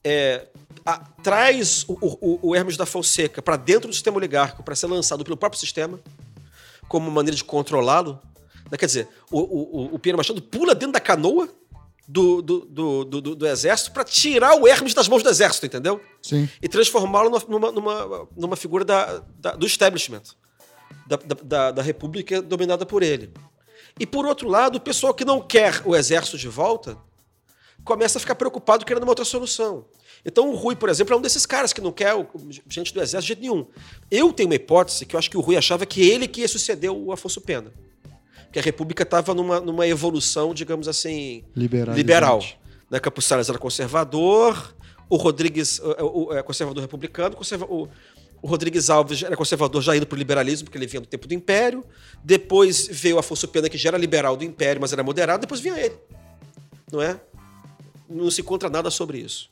é, 0.02 0.47
a, 0.85 0.98
traz 0.98 1.85
o, 1.89 1.94
o, 2.01 2.51
o, 2.51 2.55
Hermes 2.55 2.77
da 2.77 2.86
Fonseca 2.86 3.40
para 3.40 3.56
dentro 3.56 3.89
do 3.89 3.94
sistema 3.94 4.16
oligárquico 4.19 4.62
para 4.62 4.77
ser 4.77 4.86
lançado 4.86 5.24
pelo 5.24 5.36
próprio 5.36 5.59
sistema, 5.59 5.98
como 6.89 7.11
maneira 7.11 7.36
de 7.36 7.44
controlá-lo. 7.44 8.20
Né, 8.75 8.77
quer 8.77 8.87
dizer, 8.87 9.09
o, 9.31 9.39
o, 9.39 9.95
o 9.95 9.99
Pinheiro 10.01 10.19
Machado 10.19 10.43
pula 10.43 10.75
dentro 10.75 10.95
da 10.95 11.01
canoa 11.01 11.49
do, 12.09 12.43
do, 12.43 13.05
do, 13.05 13.21
do, 13.21 13.47
exército 13.47 13.93
para 13.93 14.03
tirar 14.03 14.61
o 14.61 14.67
Hermes 14.67 14.93
das 14.93 15.07
mãos 15.07 15.23
do 15.23 15.29
exército, 15.29 15.65
entendeu? 15.65 16.01
Sim. 16.21 16.49
E 16.61 16.69
transformá-lo 16.69 17.31
numa, 17.49 17.71
numa, 17.71 18.29
numa 18.37 18.57
figura 18.57 18.85
da, 18.85 19.23
do 19.57 19.65
establishment, 19.65 20.23
da, 21.07 21.71
da, 21.71 21.83
república 21.83 22.43
dominada 22.43 22.85
por 22.85 23.05
ele. 23.05 23.33
E 23.99 24.05
por 24.05 24.27
outro 24.27 24.49
lado, 24.49 24.75
o 24.75 24.81
pessoal 24.81 25.15
que 25.15 25.25
não 25.25 25.41
quer 25.41 25.81
o 25.85 25.95
exército 25.95 26.37
de 26.37 26.49
volta 26.49 26.99
começa 27.85 28.19
a 28.19 28.21
ficar 28.21 28.35
preocupado 28.35 28.85
querendo 28.85 29.05
uma 29.05 29.13
outra 29.13 29.25
solução. 29.25 29.85
Então 30.25 30.51
o 30.51 30.57
Rui, 30.57 30.75
por 30.75 30.89
exemplo, 30.89 31.15
é 31.15 31.17
um 31.17 31.21
desses 31.23 31.47
caras 31.47 31.73
que 31.73 31.81
não 31.81 31.93
quer 31.93 32.13
o, 32.13 32.27
gente 32.69 32.93
do 32.93 33.01
exército 33.01 33.21
de 33.21 33.29
jeito 33.29 33.41
nenhum. 33.41 33.69
Eu 34.11 34.33
tenho 34.33 34.49
uma 34.49 34.57
hipótese 34.57 35.07
que 35.07 35.15
eu 35.15 35.19
acho 35.19 35.31
que 35.31 35.37
o 35.37 35.41
Rui 35.41 35.57
achava 35.57 35.87
que 35.87 36.03
ele 36.03 36.27
que 36.27 36.41
ia 36.41 36.49
suceder 36.49 36.91
o 36.91 37.13
Afonso 37.13 37.41
Pena 37.41 37.73
que 38.55 38.61
a 38.61 38.63
República 38.63 39.03
estava 39.03 39.35
numa, 39.35 39.59
numa 39.59 39.85
evolução, 39.85 40.55
digamos 40.55 40.87
assim, 40.87 41.43
liberal. 41.93 42.41
Né? 42.89 43.01
Campos 43.01 43.25
Salles 43.25 43.49
era 43.49 43.59
conservador, 43.59 44.73
o 45.11 45.17
Rodrigues 45.17 45.81
o, 45.81 46.29
o, 46.29 46.33
é 46.33 46.41
conservador 46.41 46.81
republicano, 46.81 47.35
conserva, 47.35 47.65
o, 47.65 47.89
o 48.41 48.47
Rodrigues 48.47 48.91
Alves 48.91 49.25
era 49.25 49.37
conservador 49.37 49.83
já 49.83 49.97
indo 49.97 50.07
para 50.07 50.15
o 50.15 50.19
liberalismo, 50.19 50.67
porque 50.67 50.79
ele 50.79 50.87
vinha 50.87 51.01
do 51.01 51.07
tempo 51.09 51.27
do 51.27 51.35
Império. 51.35 51.85
Depois 52.23 52.87
veio 52.89 53.19
Afonso 53.19 53.49
Pena, 53.49 53.69
que 53.69 53.77
já 53.77 53.89
era 53.89 53.99
liberal 53.99 54.37
do 54.37 54.45
Império, 54.45 54.81
mas 54.81 54.93
era 54.93 55.03
moderado. 55.03 55.41
Depois 55.41 55.61
vinha 55.61 55.77
ele. 55.77 55.97
Não 56.93 57.03
é? 57.03 57.19
Não 58.09 58.31
se 58.31 58.41
encontra 58.41 58.71
nada 58.71 58.89
sobre 58.89 59.19
isso. 59.19 59.51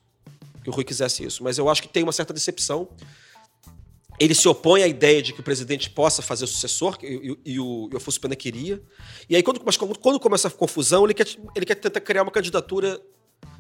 Que 0.63 0.71
o 0.71 0.73
Rui 0.73 0.85
quisesse 0.85 1.25
isso. 1.25 1.43
Mas 1.43 1.59
eu 1.59 1.69
acho 1.69 1.83
que 1.83 1.89
tem 1.89 2.05
uma 2.05 2.13
certa 2.13 2.33
decepção 2.33 2.87
ele 4.23 4.37
se 4.37 4.49
opõe 4.49 4.85
à 4.85 4.87
ideia 4.87 5.21
de 5.21 5.33
que 5.33 5.41
o 5.41 5.43
presidente 5.43 5.91
possa 5.91 6.23
fazer 6.23 6.45
o 6.45 6.47
sucessor, 6.47 6.97
e, 7.03 7.07
e, 7.07 7.55
e 7.55 7.61
o, 7.61 7.89
e 7.91 7.95
o 7.95 7.97
Afonso 7.97 8.21
Pena 8.21 8.37
queria. 8.37 8.81
E 9.29 9.35
aí, 9.35 9.43
quando, 9.43 9.61
mas 9.65 9.77
quando 9.77 10.21
começa 10.21 10.47
a 10.47 10.51
confusão, 10.51 11.05
ele 11.05 11.13
quer, 11.13 11.27
ele 11.57 11.67
quer 11.67 11.75
tentar 11.75 12.01
criar 12.01 12.23
uma 12.23 12.31
candidatura 12.31 13.01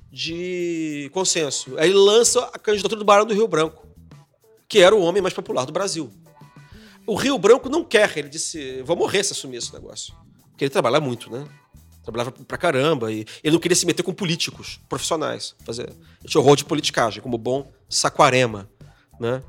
de 0.09 1.11
consenso. 1.13 1.77
Aí 1.79 1.89
ele 1.89 1.99
lança 1.99 2.45
a 2.53 2.59
candidatura 2.61 2.99
do 2.99 3.05
Barão 3.05 3.27
do 3.27 3.35
Rio 3.35 3.49
Branco, 3.49 3.89
que 4.69 4.79
era 4.79 4.95
o 4.95 5.01
homem 5.01 5.21
mais 5.21 5.35
popular 5.35 5.65
do 5.65 5.73
Brasil. 5.73 6.13
O 7.05 7.17
Rio 7.17 7.37
Branco 7.39 7.69
não 7.69 7.83
quer, 7.83 8.17
ele 8.17 8.29
disse: 8.29 8.83
vou 8.83 8.95
morrer 8.95 9.25
se 9.25 9.33
assumir 9.33 9.57
esse 9.57 9.73
negócio. 9.73 10.15
Porque 10.51 10.65
ele 10.65 10.71
trabalha 10.71 11.01
muito, 11.01 11.29
né? 11.29 11.45
Trabalhava 12.05 12.31
pra 12.31 12.57
caramba 12.57 13.11
e 13.11 13.25
ele 13.43 13.55
não 13.55 13.61
queria 13.61 13.75
se 13.75 13.85
meter 13.85 14.05
com 14.05 14.13
políticos 14.13 14.79
profissionais. 14.89 15.57
Fazer. 15.65 15.89
Ele 15.89 16.29
tinha 16.29 16.41
horror 16.41 16.55
de 16.55 16.65
politicagem, 16.65 17.21
como 17.21 17.37
bom 17.37 17.73
Saquarema, 17.89 18.71
né? 19.19 19.43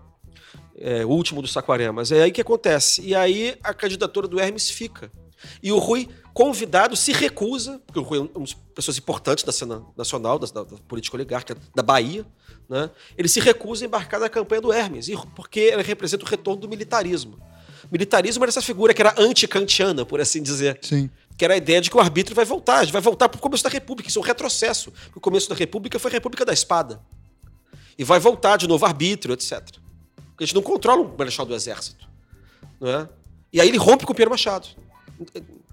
É, 0.83 1.05
o 1.05 1.09
último 1.09 1.41
do 1.41 1.47
Saquaremas. 1.47 2.11
É 2.11 2.23
aí 2.23 2.31
que 2.31 2.41
acontece. 2.41 3.01
E 3.01 3.15
aí 3.15 3.57
a 3.63 3.73
candidatura 3.73 4.27
do 4.27 4.37
Hermes 4.37 4.69
fica. 4.69 5.09
E 5.61 5.71
o 5.71 5.77
Rui, 5.77 6.09
convidado, 6.33 6.95
se 6.95 7.13
recusa, 7.13 7.81
porque 7.87 7.99
o 7.99 8.03
Rui 8.03 8.19
é 8.19 8.21
uma 8.21 8.45
das 8.45 8.53
pessoas 8.75 8.97
importantes 8.97 9.45
da 9.45 9.51
cena 9.51 9.81
nacional, 9.95 10.37
da, 10.37 10.47
da, 10.47 10.63
da 10.63 10.77
política 10.87 11.15
oligárquica 11.15 11.59
da 11.73 11.81
Bahia, 11.81 12.25
né? 12.69 12.89
ele 13.17 13.29
se 13.29 13.39
recusa 13.39 13.83
a 13.83 13.87
embarcar 13.87 14.19
na 14.19 14.29
campanha 14.29 14.61
do 14.61 14.73
Hermes, 14.73 15.07
porque 15.35 15.59
ele 15.59 15.83
representa 15.83 16.25
o 16.25 16.27
retorno 16.27 16.61
do 16.61 16.69
militarismo. 16.69 17.39
Militarismo 17.91 18.43
era 18.43 18.49
essa 18.49 18.61
figura 18.61 18.93
que 18.93 19.01
era 19.01 19.13
anti-kantiana, 19.17 20.05
por 20.05 20.19
assim 20.19 20.41
dizer. 20.41 20.79
Sim. 20.81 21.09
Que 21.37 21.45
era 21.45 21.53
a 21.53 21.57
ideia 21.57 21.81
de 21.81 21.89
que 21.89 21.97
o 21.97 21.99
arbítrio 21.99 22.35
vai 22.35 22.45
voltar, 22.45 22.85
vai 22.87 23.01
voltar 23.01 23.27
para 23.27 23.37
o 23.37 23.41
começo 23.41 23.63
da 23.63 23.69
República. 23.69 24.09
Isso 24.09 24.19
é 24.19 24.21
um 24.21 24.25
retrocesso. 24.25 24.93
O 25.15 25.19
começo 25.19 25.49
da 25.49 25.55
República 25.55 25.99
foi 25.99 26.09
a 26.09 26.13
República 26.13 26.45
da 26.45 26.53
Espada. 26.53 27.01
E 27.97 28.03
vai 28.03 28.19
voltar 28.19 28.57
de 28.57 28.67
novo 28.67 28.85
arbítrio, 28.85 29.33
etc. 29.33 29.82
Gente 30.45 30.55
não 30.55 30.61
controla 30.61 31.01
o 31.01 31.17
marechal 31.17 31.45
do 31.45 31.53
exército. 31.53 32.07
Não 32.79 32.89
é? 32.89 33.09
E 33.51 33.61
aí 33.61 33.67
ele 33.67 33.77
rompe 33.77 34.05
com 34.05 34.11
o 34.11 34.15
Pedro 34.15 34.31
Machado. 34.31 34.67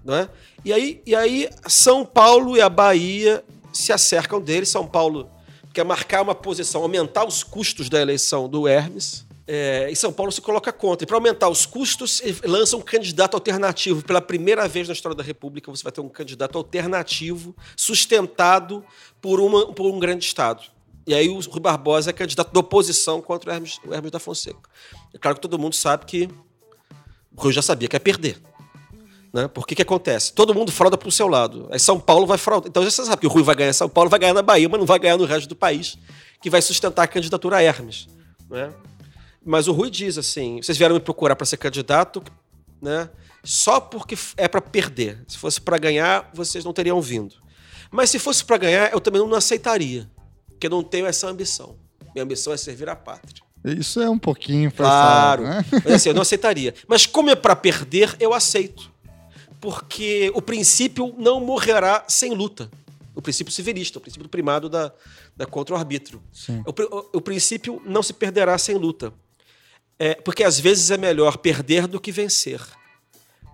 Não 0.03 0.15
é? 0.15 0.29
e, 0.65 0.73
aí, 0.73 1.01
e 1.05 1.15
aí 1.15 1.49
São 1.67 2.05
Paulo 2.05 2.57
e 2.57 2.61
a 2.61 2.69
Bahia 2.69 3.43
se 3.73 3.91
acercam 3.91 4.41
dele. 4.41 4.65
São 4.65 4.87
Paulo 4.87 5.29
quer 5.73 5.85
marcar 5.85 6.21
uma 6.21 6.35
posição, 6.35 6.81
aumentar 6.81 7.25
os 7.25 7.43
custos 7.43 7.89
da 7.89 8.01
eleição 8.01 8.47
do 8.47 8.67
Hermes. 8.67 9.25
É, 9.47 9.89
e 9.91 9.95
São 9.95 10.13
Paulo 10.13 10.31
se 10.31 10.41
coloca 10.41 10.71
contra. 10.71 11.03
E 11.03 11.07
para 11.07 11.17
aumentar 11.17 11.49
os 11.49 11.65
custos, 11.65 12.21
lança 12.43 12.77
um 12.77 12.81
candidato 12.81 13.35
alternativo. 13.35 14.03
Pela 14.03 14.21
primeira 14.21 14.67
vez 14.67 14.87
na 14.87 14.93
história 14.93 15.15
da 15.15 15.23
República, 15.23 15.69
você 15.69 15.83
vai 15.83 15.91
ter 15.91 16.01
um 16.01 16.09
candidato 16.09 16.57
alternativo, 16.57 17.55
sustentado 17.75 18.83
por, 19.21 19.39
uma, 19.39 19.73
por 19.73 19.87
um 19.87 19.99
grande 19.99 20.25
Estado. 20.25 20.63
E 21.05 21.13
aí 21.13 21.29
o 21.29 21.39
Rui 21.39 21.59
Barbosa 21.59 22.09
é 22.09 22.13
candidato 22.13 22.53
da 22.53 22.59
oposição 22.59 23.21
contra 23.21 23.49
o 23.49 23.53
Hermes, 23.53 23.79
o 23.85 23.93
Hermes 23.93 24.11
da 24.11 24.19
Fonseca. 24.19 24.69
É 25.13 25.17
claro 25.17 25.35
que 25.35 25.41
todo 25.41 25.57
mundo 25.57 25.75
sabe 25.75 26.05
que 26.05 26.29
o 27.35 27.41
Rui 27.41 27.51
já 27.51 27.61
sabia 27.61 27.87
que 27.87 27.95
ia 27.95 27.99
perder. 27.99 28.41
Né? 29.33 29.47
Porque 29.47 29.73
que 29.73 29.81
acontece? 29.81 30.33
Todo 30.33 30.53
mundo 30.53 30.71
frauda 30.71 30.97
para 30.97 31.07
o 31.07 31.11
seu 31.11 31.27
lado. 31.27 31.67
Aí 31.71 31.79
São 31.79 31.99
Paulo 31.99 32.27
vai 32.27 32.37
fraudar. 32.37 32.69
Então 32.69 32.83
você 32.83 33.03
sabe 33.03 33.21
que 33.21 33.27
o 33.27 33.29
Rui 33.29 33.43
vai 33.43 33.55
ganhar 33.55 33.73
São 33.73 33.89
Paulo, 33.89 34.09
vai 34.09 34.19
ganhar 34.19 34.33
na 34.33 34.41
Bahia, 34.41 34.67
mas 34.69 34.79
não 34.79 34.85
vai 34.85 34.99
ganhar 34.99 35.17
no 35.17 35.25
resto 35.25 35.47
do 35.47 35.55
país, 35.55 35.97
que 36.41 36.49
vai 36.49 36.61
sustentar 36.61 37.03
a 37.03 37.07
candidatura 37.07 37.57
a 37.57 37.63
Hermes. 37.63 38.07
Né? 38.49 38.71
Mas 39.43 39.67
o 39.67 39.71
Rui 39.71 39.89
diz 39.89 40.17
assim: 40.17 40.61
vocês 40.61 40.77
vieram 40.77 40.95
me 40.95 41.01
procurar 41.01 41.35
para 41.35 41.45
ser 41.45 41.57
candidato, 41.57 42.21
né? 42.81 43.09
Só 43.43 43.79
porque 43.79 44.15
é 44.37 44.47
para 44.47 44.61
perder. 44.61 45.23
Se 45.27 45.37
fosse 45.37 45.59
para 45.59 45.79
ganhar, 45.79 46.29
vocês 46.31 46.63
não 46.63 46.73
teriam 46.73 47.01
vindo. 47.01 47.35
Mas 47.89 48.11
se 48.11 48.19
fosse 48.19 48.45
para 48.45 48.57
ganhar, 48.57 48.93
eu 48.93 49.01
também 49.01 49.19
não 49.19 49.33
aceitaria 49.33 50.07
porque 50.61 50.69
não 50.69 50.83
tenho 50.83 51.07
essa 51.07 51.27
ambição. 51.27 51.75
Minha 52.13 52.23
ambição 52.23 52.53
é 52.53 52.57
servir 52.57 52.87
a 52.87 52.95
pátria. 52.95 53.41
Isso 53.65 53.99
é 53.99 54.07
um 54.07 54.19
pouquinho 54.19 54.71
Claro. 54.71 55.43
Né? 55.43 55.65
Mas 55.83 55.93
assim, 55.93 56.09
eu 56.09 56.13
não 56.13 56.21
aceitaria. 56.21 56.75
Mas 56.87 57.07
como 57.07 57.31
é 57.31 57.35
para 57.35 57.55
perder, 57.55 58.15
eu 58.19 58.31
aceito. 58.31 58.91
Porque 59.59 60.31
o 60.35 60.41
princípio 60.41 61.15
não 61.17 61.39
morrerá 61.39 62.05
sem 62.07 62.35
luta. 62.35 62.69
O 63.15 63.23
princípio 63.23 63.51
civilista, 63.51 63.97
o 63.97 64.01
princípio 64.01 64.23
do 64.23 64.29
primado 64.29 64.69
da, 64.69 64.93
da 65.35 65.47
contra 65.47 65.73
o 65.73 65.77
arbítrio. 65.77 66.21
O, 66.63 66.69
o, 66.69 67.09
o, 67.17 67.21
princípio 67.21 67.81
não 67.83 68.03
se 68.03 68.13
perderá 68.13 68.55
sem 68.59 68.75
luta. 68.75 69.11
É, 69.97 70.13
porque 70.13 70.43
às 70.43 70.59
vezes 70.59 70.91
é 70.91 70.97
melhor 70.97 71.37
perder 71.37 71.87
do 71.87 71.99
que 71.99 72.11
vencer. 72.11 72.61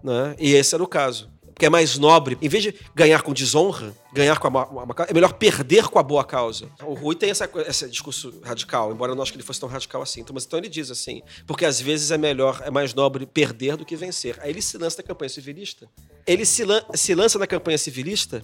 Né? 0.04 0.36
E 0.38 0.54
esse 0.54 0.76
era 0.76 0.84
o 0.84 0.88
caso 0.88 1.30
que 1.58 1.66
é 1.66 1.70
mais 1.70 1.98
nobre, 1.98 2.38
em 2.42 2.48
vez 2.48 2.64
de 2.64 2.76
ganhar 2.94 3.22
com 3.22 3.34
desonra, 3.34 3.96
ganhar 4.14 4.38
com 4.38 4.48
a, 4.48 4.66
uma, 4.66 4.96
é 5.08 5.14
melhor 5.14 5.34
perder 5.34 5.88
com 5.88 5.98
a 5.98 6.04
boa 6.04 6.24
causa. 6.24 6.70
O 6.84 6.94
Rui 6.94 7.16
tem 7.16 7.30
essa, 7.30 7.50
esse 7.68 7.90
discurso 7.90 8.40
radical, 8.44 8.92
embora 8.92 9.12
eu 9.12 9.16
não 9.16 9.24
acho 9.24 9.32
que 9.32 9.38
ele 9.38 9.46
fosse 9.46 9.60
tão 9.60 9.68
radical 9.68 10.02
assim. 10.02 10.22
Então, 10.22 10.34
mas 10.34 10.46
então 10.46 10.60
ele 10.60 10.70
diz 10.70 10.92
assim, 10.92 11.22
porque 11.48 11.66
às 11.66 11.82
vezes 11.82 12.12
é 12.12 12.18
melhor, 12.18 12.62
é 12.64 12.70
mais 12.70 12.94
nobre 12.94 13.26
perder 13.26 13.76
do 13.76 13.86
que 13.86 13.96
vencer. 13.96 14.38
Aí 14.42 14.52
ele 14.52 14.62
se 14.62 14.78
lança 14.78 14.98
na 14.98 15.04
campanha 15.08 15.30
civilista. 15.30 15.90
Ele 16.26 16.46
se, 16.46 16.64
lan 16.64 16.82
se 16.94 17.16
lança 17.16 17.40
na 17.40 17.48
campanha 17.48 17.78
civilista 17.78 18.44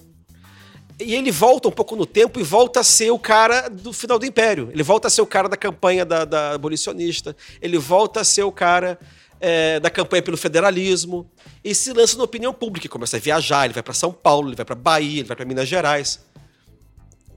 e 0.99 1.15
ele 1.15 1.31
volta 1.31 1.67
um 1.67 1.71
pouco 1.71 1.95
no 1.95 2.05
tempo 2.05 2.39
e 2.39 2.43
volta 2.43 2.79
a 2.79 2.83
ser 2.83 3.11
o 3.11 3.19
cara 3.19 3.67
do 3.67 3.91
final 3.91 4.19
do 4.19 4.25
Império. 4.25 4.69
Ele 4.71 4.83
volta 4.83 5.07
a 5.07 5.11
ser 5.11 5.21
o 5.21 5.25
cara 5.25 5.49
da 5.49 5.57
campanha 5.57 6.05
da, 6.05 6.23
da 6.23 6.51
abolicionista. 6.51 7.35
Ele 7.61 7.77
volta 7.77 8.21
a 8.21 8.23
ser 8.23 8.43
o 8.43 8.51
cara 8.51 8.99
é, 9.43 9.77
da 9.77 9.89
campanha 9.89 10.23
pelo 10.23 10.37
federalismo 10.37 11.29
e 11.61 11.75
se 11.75 11.91
lança 11.91 12.17
na 12.17 12.23
opinião 12.23 12.53
pública. 12.53 12.87
Começa 12.87 13.17
a 13.17 13.19
viajar, 13.19 13.65
ele 13.65 13.73
vai 13.73 13.83
para 13.83 13.93
São 13.93 14.13
Paulo, 14.13 14.47
ele 14.47 14.55
vai 14.55 14.63
para 14.63 14.73
Bahia, 14.73 15.19
ele 15.19 15.27
vai 15.27 15.35
para 15.35 15.45
Minas 15.45 15.67
Gerais. 15.67 16.21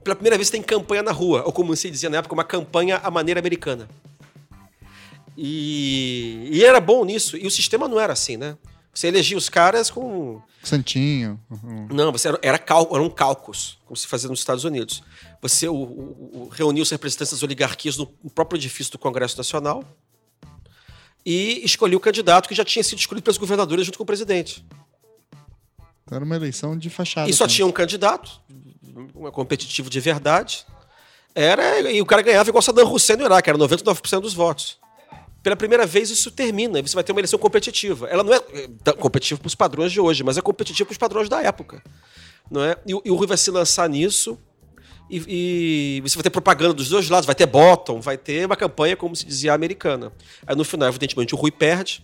Pela 0.05 0.15
primeira 0.15 0.37
vez 0.37 0.49
tem 0.49 0.61
campanha 0.61 1.03
na 1.03 1.11
rua, 1.11 1.43
ou 1.45 1.51
como 1.51 1.75
se 1.75 1.91
dizia 1.91 2.09
na 2.09 2.19
época, 2.19 2.33
uma 2.33 2.45
campanha 2.45 2.95
à 3.03 3.11
maneira 3.11 3.41
americana. 3.41 3.89
E, 5.35 6.47
e 6.49 6.63
era 6.63 6.79
bom 6.79 7.03
nisso. 7.03 7.35
E 7.35 7.45
o 7.45 7.51
sistema 7.51 7.89
não 7.89 7.99
era 7.99 8.13
assim, 8.13 8.37
né? 8.37 8.57
Você 8.93 9.07
elegia 9.07 9.37
os 9.37 9.49
caras 9.49 9.91
com. 9.91 10.41
Santinho. 10.63 11.37
Uhum. 11.51 11.87
Não, 11.91 12.11
você 12.13 12.29
era, 12.29 12.39
era 12.41 12.57
cal, 12.57 12.87
eram 12.93 13.09
cálculos, 13.09 13.79
como 13.85 13.97
se 13.97 14.07
fazia 14.07 14.29
nos 14.29 14.39
Estados 14.39 14.63
Unidos. 14.63 15.03
Você 15.41 15.67
o, 15.67 15.75
o, 15.75 16.31
o, 16.33 16.47
reunia 16.47 16.81
os 16.81 16.89
representantes 16.89 17.33
das 17.33 17.43
oligarquias 17.43 17.97
no 17.97 18.07
próprio 18.33 18.57
edifício 18.57 18.93
do 18.93 18.97
Congresso 18.97 19.37
Nacional 19.37 19.83
e 21.29 21.65
escolheu 21.65 21.97
o 21.97 21.99
candidato 21.99 22.47
que 22.47 22.55
já 22.55 22.63
tinha 22.63 22.81
sido 22.81 22.99
escolhido 22.99 23.21
pelos 23.21 23.37
governadores 23.37 23.85
junto 23.85 23.97
com 23.97 24.03
o 24.03 24.07
presidente. 24.07 24.65
Era 26.09 26.23
uma 26.23 26.37
eleição 26.37 26.77
de 26.77 26.89
fachada. 26.89 27.29
E 27.29 27.33
só 27.33 27.45
tinha 27.45 27.67
um 27.67 27.71
candidato, 27.71 28.39
um 29.13 29.29
competitivo 29.29 29.89
de 29.89 29.99
verdade. 29.99 30.65
Era, 31.35 31.81
e 31.91 32.01
o 32.01 32.05
cara 32.05 32.21
ganhava 32.21 32.47
igual 32.47 32.61
Saddam 32.61 32.89
Hussein 32.89 33.17
no 33.17 33.25
Iraque, 33.25 33.49
era 33.49 33.59
99% 33.59 34.21
dos 34.21 34.33
votos. 34.33 34.79
pela 35.43 35.57
primeira 35.57 35.85
vez 35.85 36.09
isso 36.09 36.31
termina, 36.31 36.81
você 36.81 36.95
vai 36.95 37.03
ter 37.03 37.11
uma 37.11 37.19
eleição 37.19 37.37
competitiva. 37.37 38.07
Ela 38.07 38.23
não 38.23 38.33
é 38.33 38.37
eh, 38.37 38.93
competitiva 38.93 39.37
para 39.37 39.47
os 39.47 39.55
padrões 39.55 39.91
de 39.91 39.99
hoje, 39.99 40.23
mas 40.23 40.37
é 40.37 40.41
competitiva 40.41 40.87
para 40.87 40.93
os 40.93 40.97
padrões 40.97 41.27
da 41.27 41.43
época. 41.43 41.83
Não 42.49 42.63
é? 42.63 42.77
E, 42.87 42.91
e 43.03 43.11
o 43.11 43.15
Rui 43.15 43.27
vai 43.27 43.37
se 43.37 43.51
lançar 43.51 43.89
nisso, 43.89 44.39
e, 45.09 45.97
e, 45.97 46.01
você 46.01 46.15
vai 46.15 46.23
ter 46.23 46.29
propaganda 46.29 46.73
dos 46.73 46.89
dois 46.89 47.09
lados, 47.09 47.25
vai 47.25 47.35
ter 47.35 47.45
bottom, 47.45 48.01
vai 48.01 48.17
ter 48.17 48.45
uma 48.45 48.55
campanha, 48.55 48.95
como 48.95 49.15
se 49.15 49.25
dizia, 49.25 49.53
americana. 49.53 50.11
Aí 50.45 50.55
no 50.55 50.63
final, 50.63 50.89
evidentemente, 50.89 51.33
o 51.33 51.37
Rui 51.37 51.51
perde. 51.51 52.03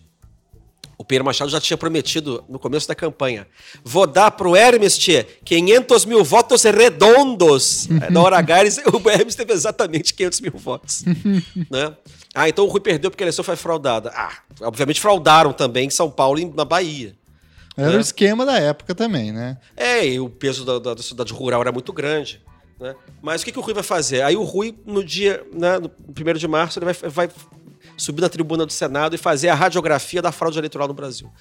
O 0.98 1.04
Pedro 1.04 1.26
Machado 1.26 1.50
já 1.50 1.60
tinha 1.60 1.76
prometido 1.76 2.44
no 2.48 2.58
começo 2.58 2.88
da 2.88 2.96
campanha: 2.96 3.48
vou 3.84 4.08
dar 4.08 4.32
pro 4.32 4.56
Hermes, 4.56 4.98
tia, 4.98 5.28
500 5.44 6.06
mil 6.06 6.24
votos 6.24 6.64
redondos. 6.64 7.88
Na 8.10 8.22
hora 8.22 8.38
H, 8.38 8.62
o 8.94 9.10
Hermes 9.10 9.36
teve 9.36 9.52
exatamente 9.52 10.14
500 10.14 10.42
mil 10.42 10.54
votos. 10.54 11.04
né? 11.70 11.96
Ah, 12.34 12.48
então 12.48 12.66
o 12.66 12.70
Rui 12.70 12.80
perdeu 12.80 13.12
porque 13.12 13.24
a 13.24 13.26
eleição 13.26 13.44
foi 13.44 13.56
fraudada. 13.56 14.12
Ah, 14.16 14.38
obviamente 14.62 15.02
fraudaram 15.02 15.52
também 15.52 15.88
em 15.88 15.90
São 15.90 16.10
Paulo 16.10 16.40
e 16.40 16.46
na 16.46 16.64
Bahia. 16.64 17.16
Era 17.76 17.92
né? 17.92 17.98
o 17.98 18.00
esquema 18.02 18.46
da 18.46 18.58
época 18.60 18.94
também, 18.94 19.32
né? 19.32 19.58
É, 19.76 20.06
e 20.06 20.20
o 20.20 20.30
peso 20.30 20.64
da, 20.64 20.80
da, 20.80 20.94
da 20.94 21.04
cidade 21.04 21.34
rural 21.34 21.62
era 21.62 21.72
muito 21.72 21.92
grande. 21.92 22.42
Né? 22.84 22.94
Mas 23.22 23.42
o 23.42 23.46
que, 23.46 23.52
que 23.54 23.58
o 23.58 23.62
Rui 23.62 23.74
vai 23.74 23.82
fazer? 23.82 24.24
Aí 24.24 24.36
o 24.36 24.44
Rui, 24.44 24.78
no 24.86 25.02
dia, 25.02 25.42
né, 25.54 25.80
no 25.80 25.90
1 25.90 26.34
de 26.34 26.48
março, 26.50 26.78
ele 26.78 26.92
vai, 26.92 27.10
vai 27.10 27.30
subir 27.96 28.22
na 28.22 28.28
tribuna 28.28 28.66
do 28.66 28.74
Senado 28.74 29.16
e 29.16 29.18
fazer 29.18 29.48
a 29.48 29.56
radiografia 29.56 30.22
da 30.22 30.34
fraude 30.34 30.58
eleitoral 30.58 30.86
no 30.90 30.94
Brasil. 30.94 31.32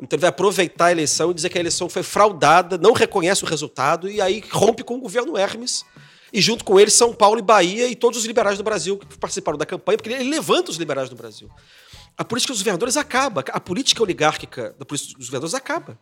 Então 0.00 0.16
ele 0.16 0.20
vai 0.20 0.28
aproveitar 0.28 0.86
a 0.86 0.92
eleição 0.92 1.32
e 1.32 1.34
dizer 1.34 1.48
que 1.48 1.58
a 1.58 1.60
eleição 1.60 1.88
foi 1.88 2.04
fraudada, 2.04 2.78
não 2.78 2.92
reconhece 2.92 3.42
o 3.42 3.48
resultado 3.48 4.08
e 4.08 4.20
aí 4.20 4.44
rompe 4.52 4.84
com 4.84 4.94
o 4.94 5.00
governo 5.00 5.36
Hermes. 5.36 5.84
E 6.32 6.40
junto 6.40 6.64
com 6.64 6.78
ele, 6.78 6.90
São 6.90 7.12
Paulo 7.12 7.40
e 7.40 7.42
Bahia 7.42 7.88
e 7.88 7.96
todos 7.96 8.20
os 8.20 8.24
liberais 8.24 8.56
do 8.56 8.62
Brasil 8.62 8.96
que 8.96 9.18
participaram 9.18 9.58
da 9.58 9.66
campanha, 9.66 9.98
porque 9.98 10.08
ele 10.08 10.30
levanta 10.30 10.70
os 10.70 10.76
liberais 10.76 11.08
do 11.08 11.16
Brasil. 11.16 11.50
A 12.16 12.24
política 12.24 12.52
dos 12.52 12.62
governadores 12.62 12.96
acaba, 12.96 13.44
a 13.50 13.58
política 13.58 14.00
oligárquica 14.04 14.72
da 14.78 14.84
política 14.84 15.18
dos 15.18 15.26
governadores 15.26 15.54
acaba. 15.54 15.98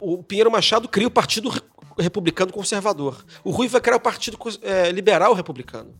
O 0.00 0.24
Pinheiro 0.24 0.50
Machado 0.50 0.88
cria 0.88 1.06
o 1.06 1.10
Partido 1.10 1.52
Republicano 1.98 2.52
Conservador. 2.52 3.24
O 3.44 3.50
Rui 3.50 3.68
vai 3.68 3.80
criar 3.80 3.96
o 3.96 4.00
Partido 4.00 4.38
é, 4.62 4.90
Liberal 4.90 5.34
Republicano. 5.34 5.94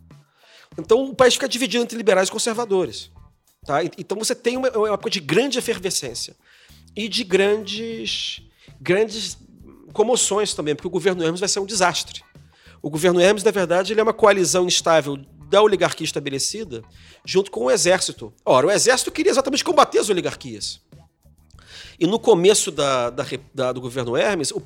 Então 0.78 1.04
o 1.04 1.14
país 1.14 1.34
fica 1.34 1.48
dividido 1.48 1.82
entre 1.82 1.96
liberais 1.96 2.28
e 2.28 2.32
conservadores. 2.32 3.10
Tá? 3.64 3.84
Então 3.84 4.18
você 4.18 4.34
tem 4.34 4.56
uma, 4.56 4.70
uma 4.70 4.94
época 4.94 5.10
de 5.10 5.20
grande 5.20 5.58
efervescência 5.58 6.34
e 6.96 7.08
de 7.08 7.24
grandes, 7.24 8.42
grandes 8.80 9.38
comoções 9.92 10.54
também, 10.54 10.74
porque 10.74 10.88
o 10.88 10.90
governo 10.90 11.22
Hermes 11.22 11.40
vai 11.40 11.48
ser 11.48 11.60
um 11.60 11.66
desastre. 11.66 12.22
O 12.80 12.90
governo 12.90 13.20
Hermes, 13.20 13.44
na 13.44 13.50
verdade, 13.50 13.92
ele 13.92 14.00
é 14.00 14.02
uma 14.02 14.12
coalizão 14.12 14.66
instável 14.66 15.16
da 15.48 15.62
oligarquia 15.62 16.04
estabelecida 16.04 16.82
junto 17.24 17.50
com 17.50 17.64
o 17.64 17.70
exército. 17.70 18.32
Ora, 18.44 18.66
o 18.66 18.70
exército 18.70 19.12
queria 19.12 19.30
exatamente 19.30 19.62
combater 19.62 19.98
as 19.98 20.08
oligarquias. 20.08 20.80
E 21.98 22.06
no 22.06 22.18
começo 22.18 22.70
da, 22.70 23.10
da, 23.10 23.24
da, 23.54 23.72
do 23.72 23.80
governo 23.80 24.16
Hermes, 24.16 24.50
o, 24.50 24.62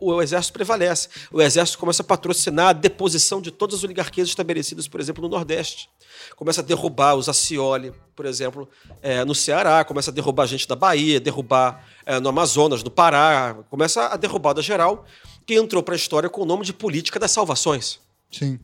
o, 0.00 0.14
o, 0.14 0.22
exército 0.22 0.52
prevalece. 0.52 1.08
O 1.30 1.40
exército 1.40 1.78
começa 1.78 2.02
a 2.02 2.04
patrocinar 2.04 2.68
a 2.68 2.72
deposição 2.72 3.40
de 3.40 3.50
todas 3.50 3.78
as 3.78 3.84
oligarquias 3.84 4.28
estabelecidas, 4.28 4.88
por 4.88 5.00
exemplo, 5.00 5.22
no 5.22 5.28
Nordeste. 5.28 5.88
Começa 6.36 6.60
a 6.60 6.64
derrubar 6.64 7.14
os 7.14 7.28
Acioli, 7.28 7.92
por 8.14 8.26
exemplo, 8.26 8.68
é, 9.02 9.24
no 9.24 9.34
Ceará, 9.34 9.84
começa 9.84 10.10
a 10.10 10.14
derrubar 10.14 10.46
gente 10.46 10.66
da 10.66 10.76
Bahia, 10.76 11.20
derrubar 11.20 11.84
é, 12.04 12.18
no 12.18 12.28
Amazonas, 12.28 12.82
no 12.82 12.90
Pará, 12.90 13.56
começa 13.70 14.06
a 14.06 14.16
derrubada 14.16 14.60
geral, 14.62 15.04
que 15.46 15.54
entrou 15.54 15.82
para 15.82 15.94
a 15.94 15.96
história 15.96 16.28
com 16.28 16.42
o 16.42 16.46
nome 16.46 16.64
de 16.64 16.72
política 16.72 17.18
das 17.18 17.30
salvações. 17.30 18.00
Sim. 18.30 18.58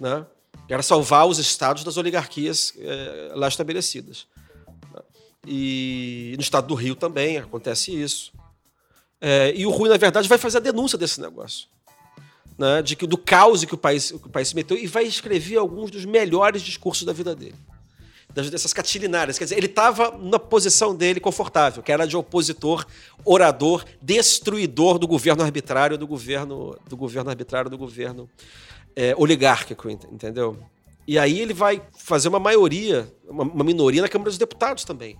Né? 0.00 0.24
Era 0.68 0.82
salvar 0.82 1.26
os 1.26 1.38
estados 1.38 1.84
das 1.84 1.96
oligarquias 1.96 2.74
é, 2.78 3.32
lá 3.34 3.48
estabelecidas. 3.48 4.26
E 5.46 6.34
no 6.36 6.42
estado 6.42 6.66
do 6.66 6.74
Rio 6.74 6.96
também 6.96 7.38
acontece 7.38 7.94
isso. 7.94 8.32
É, 9.20 9.52
e 9.56 9.64
o 9.64 9.70
Rui, 9.70 9.88
na 9.88 9.96
verdade, 9.96 10.28
vai 10.28 10.38
fazer 10.38 10.58
a 10.58 10.60
denúncia 10.60 10.98
desse 10.98 11.20
negócio. 11.20 11.68
Né, 12.58 12.80
de 12.80 12.96
que, 12.96 13.06
do 13.06 13.18
caos 13.18 13.62
que 13.66 13.74
o, 13.74 13.78
país, 13.78 14.10
que 14.10 14.26
o 14.26 14.30
país 14.30 14.48
se 14.48 14.56
meteu 14.56 14.78
e 14.78 14.86
vai 14.86 15.04
escrever 15.04 15.58
alguns 15.58 15.90
dos 15.90 16.06
melhores 16.06 16.62
discursos 16.62 17.04
da 17.04 17.12
vida 17.12 17.34
dele. 17.34 17.54
Das, 18.32 18.48
dessas 18.48 18.72
catilinárias. 18.72 19.38
Quer 19.38 19.44
dizer, 19.44 19.58
ele 19.58 19.66
estava 19.66 20.16
na 20.16 20.38
posição 20.38 20.94
dele 20.94 21.20
confortável, 21.20 21.82
que 21.82 21.92
era 21.92 22.06
de 22.06 22.16
opositor, 22.16 22.86
orador, 23.24 23.84
destruidor 24.00 24.98
do 24.98 25.06
governo 25.06 25.42
arbitrário, 25.42 25.98
do 25.98 26.06
governo, 26.06 26.78
do 26.88 26.96
governo 26.96 27.28
arbitrário, 27.28 27.70
do 27.70 27.76
governo 27.76 28.28
é, 28.94 29.14
oligárquico, 29.16 29.90
entendeu? 29.90 30.58
E 31.06 31.18
aí 31.18 31.40
ele 31.40 31.54
vai 31.54 31.80
fazer 31.96 32.28
uma 32.28 32.40
maioria, 32.40 33.10
uma, 33.28 33.44
uma 33.44 33.64
minoria 33.64 34.02
na 34.02 34.08
Câmara 34.08 34.30
dos 34.30 34.38
Deputados 34.38 34.84
também. 34.84 35.16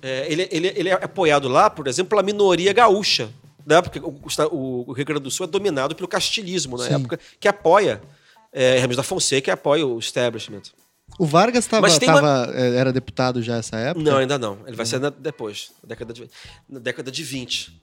É, 0.00 0.26
ele, 0.30 0.48
ele, 0.50 0.72
ele 0.76 0.88
é 0.88 0.92
apoiado 0.92 1.48
lá, 1.48 1.68
por 1.68 1.88
exemplo, 1.88 2.10
pela 2.10 2.22
minoria 2.22 2.72
gaúcha, 2.72 3.30
né? 3.66 3.82
porque 3.82 3.98
o, 3.98 4.16
o, 4.52 4.92
Rio 4.92 5.04
Grande 5.04 5.22
do 5.22 5.30
Sul 5.30 5.44
é 5.44 5.48
dominado 5.48 5.94
pelo 5.94 6.06
castilismo 6.06 6.76
na 6.76 6.84
Sim. 6.84 6.94
época, 6.94 7.18
que 7.40 7.48
apoia 7.48 8.00
é, 8.52 8.78
Hermes 8.78 8.96
da 8.96 9.02
Fonseca, 9.02 9.42
que 9.42 9.50
apoia 9.50 9.86
o 9.86 9.98
establishment. 9.98 10.62
O 11.18 11.26
Vargas 11.26 11.66
tava, 11.66 11.88
tava 11.98 12.20
uma... 12.20 12.52
É, 12.54 12.76
era 12.76 12.92
deputado 12.92 13.42
já 13.42 13.56
essa 13.56 13.76
época? 13.76 14.08
Não, 14.08 14.18
ainda 14.18 14.38
não. 14.38 14.58
Ele 14.66 14.76
vai 14.76 14.86
ser 14.86 15.00
na, 15.00 15.10
depois, 15.10 15.72
na 15.82 15.88
década 15.88 16.12
de, 16.12 16.30
na 16.68 16.78
década 16.78 17.10
de 17.10 17.22
20. 17.24 17.80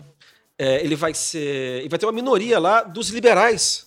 É, 0.57 0.83
ele 0.83 0.95
vai 0.95 1.13
ser. 1.13 1.79
Ele 1.79 1.89
vai 1.89 1.99
ter 1.99 2.05
uma 2.05 2.13
minoria 2.13 2.59
lá 2.59 2.81
dos 2.81 3.09
liberais 3.09 3.84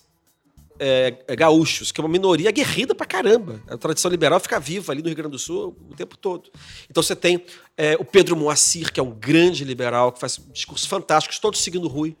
é, 0.79 1.13
é, 1.27 1.35
gaúchos, 1.35 1.91
que 1.91 1.99
é 1.99 2.03
uma 2.03 2.09
minoria 2.09 2.49
aguerrida 2.49 2.95
pra 2.95 3.05
caramba. 3.05 3.61
A 3.67 3.77
tradição 3.77 4.09
liberal 4.09 4.39
fica 4.39 4.59
viva 4.59 4.93
ali 4.93 5.01
no 5.01 5.07
Rio 5.07 5.17
Grande 5.17 5.31
do 5.31 5.39
Sul 5.39 5.77
o 5.89 5.95
tempo 5.95 6.17
todo. 6.17 6.49
Então 6.89 7.03
você 7.03 7.15
tem 7.15 7.43
é, 7.77 7.95
o 7.99 8.05
Pedro 8.05 8.35
Moacir, 8.35 8.91
que 8.91 8.99
é 8.99 9.03
um 9.03 9.11
grande 9.11 9.63
liberal, 9.65 10.11
que 10.11 10.19
faz 10.19 10.39
discursos 10.53 10.87
fantásticos, 10.87 11.37
todos 11.37 11.61
seguindo 11.61 11.83
o 11.85 11.87
Rui. 11.87 12.15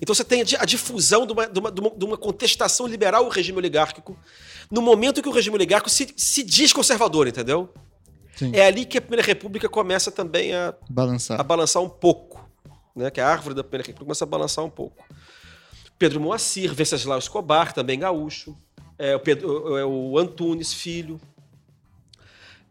Então 0.00 0.14
você 0.14 0.24
tem 0.24 0.42
a 0.58 0.64
difusão 0.64 1.26
de 1.26 1.32
uma, 1.32 1.46
de 1.46 1.60
uma, 1.60 1.70
de 1.70 2.04
uma 2.04 2.16
contestação 2.16 2.86
liberal 2.86 3.24
ao 3.24 3.30
regime 3.30 3.58
oligárquico, 3.58 4.18
no 4.70 4.80
momento 4.80 5.22
que 5.22 5.28
o 5.28 5.32
regime 5.32 5.54
oligárquico 5.54 5.90
se, 5.90 6.12
se 6.16 6.42
diz 6.42 6.72
conservador, 6.72 7.28
entendeu? 7.28 7.68
Sim. 8.34 8.50
É 8.54 8.66
ali 8.66 8.86
que 8.86 8.98
a 8.98 9.00
Primeira 9.00 9.24
República 9.24 9.68
começa 9.68 10.10
também 10.10 10.54
a 10.54 10.74
balançar, 10.88 11.38
a 11.38 11.42
balançar 11.42 11.82
um 11.82 11.88
pouco. 11.88 12.48
Né? 12.96 13.10
Que 13.10 13.20
a 13.20 13.28
árvore 13.28 13.54
da 13.54 13.62
Primeira 13.62 13.86
República 13.86 14.04
começa 14.06 14.24
a 14.24 14.26
balançar 14.26 14.64
um 14.64 14.70
pouco. 14.70 15.04
Pedro 15.98 16.20
Moacir, 16.20 16.74
Venceslau 16.74 17.18
Escobar, 17.18 17.72
também 17.72 17.98
gaúcho, 17.98 18.56
é, 18.98 19.14
o, 19.16 19.20
Pedro, 19.20 19.76
é, 19.76 19.84
o 19.84 20.18
Antunes 20.18 20.72
Filho. 20.72 21.20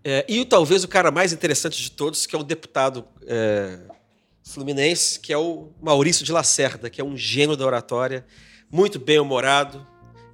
É, 0.04 0.26
e 0.28 0.44
talvez 0.46 0.84
o 0.84 0.88
cara 0.88 1.12
mais 1.12 1.32
interessante 1.32 1.82
de 1.82 1.92
todos, 1.92 2.26
que 2.26 2.36
é 2.36 2.40
um 2.40 2.44
deputado 2.44 3.06
é, 3.28 3.80
fluminense, 4.44 5.20
que 5.20 5.32
é 5.32 5.38
o 5.38 5.70
Maurício 5.82 6.26
de 6.26 6.32
Lacerda, 6.32 6.90
que 6.90 7.00
é 7.00 7.04
um 7.04 7.16
gênio 7.16 7.56
da 7.56 7.66
oratória, 7.66 8.26
muito 8.70 9.00
bem-humorado, 9.00 9.86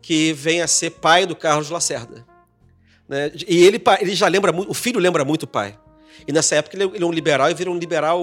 que 0.01 0.31
vem 0.33 0.61
a 0.61 0.67
ser 0.67 0.91
pai 0.91 1.25
do 1.25 1.35
Carlos 1.35 1.69
Lacerda. 1.69 2.25
Né? 3.07 3.31
E 3.47 3.63
ele, 3.63 3.81
ele 3.99 4.15
já 4.15 4.27
lembra 4.27 4.51
muito, 4.51 4.71
o 4.71 4.73
filho 4.73 4.99
lembra 4.99 5.25
muito 5.25 5.43
o 5.43 5.47
pai. 5.47 5.77
E 6.25 6.31
nessa 6.31 6.55
época 6.55 6.75
ele 6.75 7.03
é 7.03 7.05
um 7.05 7.11
liberal 7.11 7.49
e 7.49 7.53
vira 7.53 7.69
um 7.69 7.77
liberal 7.77 8.21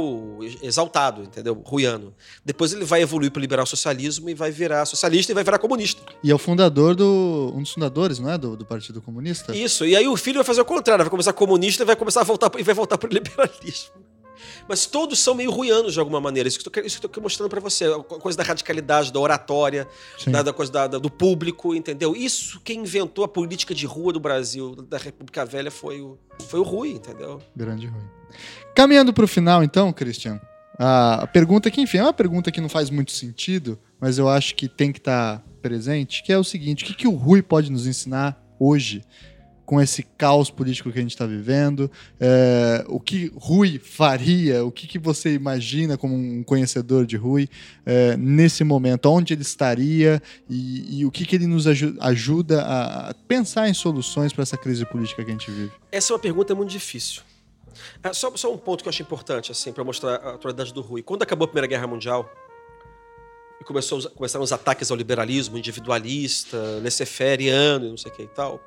exaltado, 0.63 1.23
entendeu? 1.23 1.55
Ruiano. 1.65 2.15
Depois 2.45 2.73
ele 2.73 2.85
vai 2.85 3.03
evoluir 3.03 3.31
para 3.31 3.39
o 3.39 3.43
liberal 3.43 3.67
socialismo 3.67 4.29
e 4.29 4.35
vai 4.35 4.51
virar 4.51 4.85
socialista 4.87 5.33
e 5.33 5.35
vai 5.35 5.45
virar 5.45 5.59
comunista. 5.59 6.03
E 6.23 6.31
é 6.31 6.35
o 6.35 6.39
fundador 6.39 6.95
do. 6.95 7.53
um 7.55 7.63
dos 7.63 7.73
fundadores, 7.73 8.19
não 8.19 8.31
é? 8.31 8.39
Do, 8.39 8.57
do 8.57 8.65
Partido 8.65 9.01
Comunista? 9.01 9.55
Isso. 9.55 9.85
E 9.85 9.95
aí 9.97 10.09
o 10.09 10.17
filho 10.17 10.37
vai 10.37 10.45
fazer 10.45 10.61
o 10.61 10.65
contrário, 10.65 11.05
vai 11.05 11.11
começar 11.11 11.33
comunista 11.33 11.83
e 11.83 11.87
vai 11.87 11.97
começar 11.97 12.23
a 12.23 12.25
voltar 12.25 12.51
e 12.59 12.63
vai 12.63 12.75
voltar 12.75 12.99
para 12.99 13.09
o 13.09 13.13
liberalismo. 13.15 13.93
Mas 14.69 14.87
todos 14.87 15.19
são 15.19 15.35
meio 15.35 15.51
ruianos 15.51 15.93
de 15.93 16.01
alguma 16.01 16.21
maneira. 16.21 16.49
Isso 16.49 16.59
que 16.59 16.79
eu 16.79 16.87
estou 16.87 17.23
mostrando 17.23 17.49
para 17.49 17.61
você. 17.61 17.85
A 17.87 18.03
coisa 18.03 18.37
da 18.37 18.45
radicalidade, 18.45 19.13
da 19.13 19.21
oratória, 19.21 19.87
da, 20.27 20.43
da, 20.43 20.53
coisa 20.53 20.73
da, 20.73 20.87
da, 20.87 20.99
do 20.99 21.11
público, 21.11 21.75
entendeu? 21.75 22.15
Isso 22.17 22.61
quem 22.63 22.81
inventou 22.81 23.25
a 23.25 23.29
política 23.29 23.75
de 23.75 23.87
rua 23.87 24.13
do 24.13 24.21
Brasil, 24.21 24.75
da 24.75 24.99
República 24.99 25.45
Velha, 25.45 25.71
foi 25.71 26.01
o, 26.01 26.19
foi 26.49 26.61
o 26.61 26.63
Rui, 26.63 26.91
entendeu? 26.91 27.41
Grande 27.55 27.87
Rui. 27.87 28.03
Caminhando 28.75 29.13
para 29.13 29.25
o 29.25 29.29
final, 29.29 29.63
então, 29.63 29.93
Christian. 29.93 30.41
A 30.79 31.27
pergunta 31.29 31.71
que, 31.71 31.81
enfim, 31.81 31.99
é 31.99 32.03
uma 32.03 32.13
pergunta 32.13 32.51
que 32.51 32.61
não 32.61 32.69
faz 32.69 32.91
muito 32.91 33.13
sentido, 33.13 33.79
mas 34.01 34.19
eu 34.19 34.29
acho 34.29 34.57
que 34.57 34.69
tem 34.69 34.91
que 34.91 34.99
estar 34.99 35.39
tá 35.39 35.45
presente, 35.63 36.23
que 36.23 36.33
é 36.33 36.39
o 36.39 36.43
seguinte: 36.43 36.83
o 36.83 36.87
que, 36.87 36.95
que 36.95 37.07
o 37.07 37.13
Rui 37.13 37.43
pode 37.43 37.71
nos 37.71 37.87
ensinar 37.87 38.43
hoje 38.59 39.05
com 39.65 39.81
esse 39.81 40.03
caos 40.03 40.51
político 40.51 40.93
que 40.93 40.99
a 40.99 41.03
gente 41.03 41.13
está 41.13 41.27
vivendo, 41.27 41.91
é, 42.21 42.85
o 42.89 43.01
que 43.01 43.33
Rui 43.35 43.79
faria, 43.79 44.65
o 44.65 44.71
que, 44.71 44.87
que, 44.87 44.99
você 44.99 45.35
imagina 45.35 45.97
como 45.97 46.15
um 46.15 46.43
conhecedor 46.43 47.07
de 47.07 47.17
Rui 47.17 47.49
é, 47.85 48.17
nesse 48.17 48.63
momento, 48.63 49.07
onde 49.07 49.33
ele 49.33 49.43
estaria 49.43 50.23
e, 50.49 51.01
e 51.01 51.07
o 51.07 51.11
que, 51.11 51.25
que 51.25 51.37
ele 51.37 51.47
nos 51.47 51.67
ajuda 51.67 52.63
a 52.63 53.15
pensar 53.27 53.69
em 53.69 53.75
soluções 53.75 54.33
para 54.33 54.43
essa 54.43 54.57
crise 54.57 54.85
política 54.85 55.25
que 55.25 55.31
a 55.31 55.33
gente 55.33 55.51
vive? 55.51 55.73
Essa 55.91 56.13
é 56.13 56.15
uma 56.15 56.21
pergunta 56.21 56.55
muito 56.55 56.71
difícil. 56.71 57.23
É, 58.03 58.13
só, 58.13 58.35
só, 58.37 58.53
um 58.53 58.59
ponto 58.59 58.83
que 58.83 58.89
eu 58.89 58.91
acho 58.91 59.03
importante 59.03 59.51
assim 59.51 59.73
para 59.73 59.83
mostrar 59.83 60.15
a 60.17 60.35
atualidade 60.35 60.73
do 60.73 60.81
Rui. 60.81 61.03
Quando 61.03 61.23
acabou 61.23 61.47
a 61.47 61.49
Primeira 61.49 61.67
Guerra 61.67 61.87
Mundial 61.87 62.31
e 63.61 63.65
começou, 63.65 64.01
começaram 64.11 64.45
os 64.45 64.53
ataques 64.53 64.91
ao 64.91 64.97
liberalismo 64.97 65.59
individualista, 65.59 66.57
laissez-faire, 66.83 67.81
não 67.81 67.97
sei 67.97 68.13
o 68.13 68.15
que 68.15 68.23
e 68.23 68.29
tal 68.29 68.61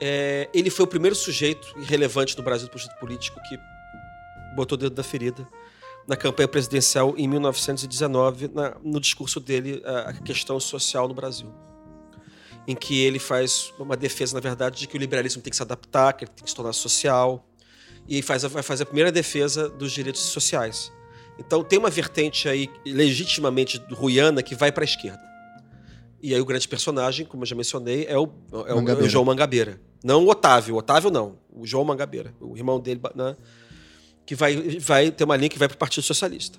é, 0.00 0.48
ele 0.52 0.70
foi 0.70 0.84
o 0.84 0.88
primeiro 0.88 1.16
sujeito 1.16 1.74
relevante 1.78 2.36
no 2.36 2.42
Brasil 2.42 2.66
do 2.66 2.70
projeto 2.70 2.98
político 2.98 3.40
que 3.48 3.58
botou 4.54 4.76
o 4.76 4.80
dedo 4.80 4.94
da 4.94 5.02
ferida 5.02 5.46
na 6.06 6.16
campanha 6.16 6.46
presidencial 6.46 7.14
em 7.16 7.26
1919, 7.26 8.48
na, 8.54 8.76
no 8.82 9.00
discurso 9.00 9.40
dele, 9.40 9.82
a, 9.84 10.10
a 10.10 10.12
questão 10.12 10.58
social 10.60 11.08
no 11.08 11.14
Brasil. 11.14 11.52
Em 12.66 12.76
que 12.76 13.00
ele 13.00 13.18
faz 13.18 13.72
uma 13.78 13.96
defesa, 13.96 14.34
na 14.34 14.40
verdade, 14.40 14.78
de 14.78 14.86
que 14.86 14.96
o 14.96 14.98
liberalismo 14.98 15.42
tem 15.42 15.50
que 15.50 15.56
se 15.56 15.62
adaptar, 15.62 16.12
que 16.12 16.24
ele 16.24 16.32
tem 16.34 16.44
que 16.44 16.50
se 16.50 16.56
tornar 16.56 16.72
social, 16.72 17.48
e 18.08 18.22
faz, 18.22 18.44
vai 18.44 18.62
fazer 18.62 18.84
a 18.84 18.86
primeira 18.86 19.10
defesa 19.10 19.68
dos 19.68 19.92
direitos 19.92 20.22
sociais. 20.22 20.92
Então 21.38 21.62
tem 21.62 21.78
uma 21.78 21.90
vertente 21.90 22.48
aí 22.48 22.70
legitimamente 22.84 23.82
ruiana 23.90 24.42
que 24.42 24.54
vai 24.54 24.70
para 24.70 24.84
a 24.84 24.86
esquerda. 24.86 25.20
E 26.22 26.34
aí 26.34 26.40
o 26.40 26.44
grande 26.44 26.66
personagem, 26.66 27.26
como 27.26 27.42
eu 27.42 27.46
já 27.46 27.54
mencionei, 27.54 28.06
é 28.08 28.16
o, 28.16 28.28
é 28.52 28.74
o, 28.74 28.88
é 28.88 28.94
o 28.94 29.08
João 29.08 29.24
Mangabeira. 29.24 29.80
Não 30.02 30.24
o 30.24 30.28
Otávio, 30.28 30.74
o 30.74 30.78
Otávio 30.78 31.10
não, 31.10 31.38
o 31.52 31.66
João 31.66 31.84
Mangabeira, 31.84 32.34
o 32.40 32.56
irmão 32.56 32.78
dele, 32.78 33.00
né, 33.14 33.36
que 34.24 34.34
vai, 34.34 34.56
vai 34.78 35.10
ter 35.10 35.24
uma 35.24 35.36
linha 35.36 35.48
que 35.48 35.58
vai 35.58 35.68
para 35.68 35.74
o 35.74 35.78
Partido 35.78 36.02
Socialista. 36.02 36.58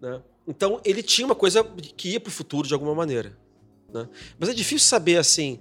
Né? 0.00 0.22
Então 0.46 0.80
ele 0.84 1.02
tinha 1.02 1.26
uma 1.26 1.34
coisa 1.34 1.64
que 1.96 2.10
ia 2.10 2.20
para 2.20 2.28
o 2.28 2.32
futuro 2.32 2.66
de 2.66 2.74
alguma 2.74 2.94
maneira. 2.94 3.36
Né? 3.92 4.08
Mas 4.38 4.48
é 4.48 4.54
difícil 4.54 4.88
saber 4.88 5.16
assim 5.16 5.60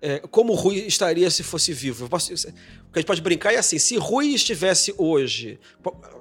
é, 0.00 0.20
como 0.30 0.52
o 0.52 0.56
Rui 0.56 0.76
estaria 0.86 1.30
se 1.30 1.42
fosse 1.42 1.72
vivo. 1.72 2.08
Posso, 2.08 2.32
o 2.32 2.36
que 2.36 2.48
a 2.94 2.98
gente 2.98 3.06
pode 3.06 3.22
brincar 3.22 3.52
é 3.52 3.58
assim: 3.58 3.78
se 3.78 3.96
Rui 3.96 4.34
estivesse 4.34 4.94
hoje, 4.98 5.58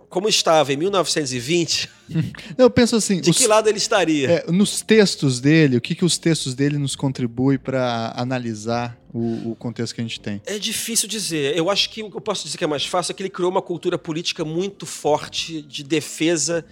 como 0.10 0.30
estava 0.30 0.72
em 0.72 0.78
1920, 0.78 1.90
eu 2.58 2.70
penso 2.70 2.96
assim: 2.96 3.20
de 3.20 3.30
os, 3.30 3.38
que 3.38 3.48
lado 3.48 3.68
ele 3.68 3.78
estaria? 3.78 4.30
É, 4.30 4.52
nos 4.52 4.82
textos 4.82 5.40
dele, 5.40 5.78
o 5.78 5.82
que, 5.82 5.96
que 5.96 6.06
os 6.06 6.18
textos 6.18 6.54
dele 6.54 6.78
nos 6.78 6.96
contribuem 6.96 7.58
para 7.58 8.14
analisar 8.16 8.98
o, 9.14 9.52
o, 9.52 9.56
contexto 9.56 9.96
que 9.96 10.02
a 10.02 10.04
gente 10.04 10.20
tem? 10.20 10.42
É 10.46 10.58
difícil 10.58 11.08
dizer. 11.08 11.58
Eu 11.58 11.70
acho 11.70 11.90
que 11.90 12.04
o 12.04 12.12
que 12.12 12.18
eu 12.18 12.22
posso 12.22 12.46
dizer 12.46 12.58
que 12.58 12.64
é 12.64 12.68
mais 12.68 12.86
fácil 12.86 13.12
é 13.12 13.16
que 13.16 13.24
ele 13.24 13.30
criou 13.30 13.50
uma 13.50 13.62
cultura 13.62 13.98
política 13.98 14.46
muito 14.46 14.86
forte 14.86 15.62
de 15.62 15.84
defesa 15.84 16.66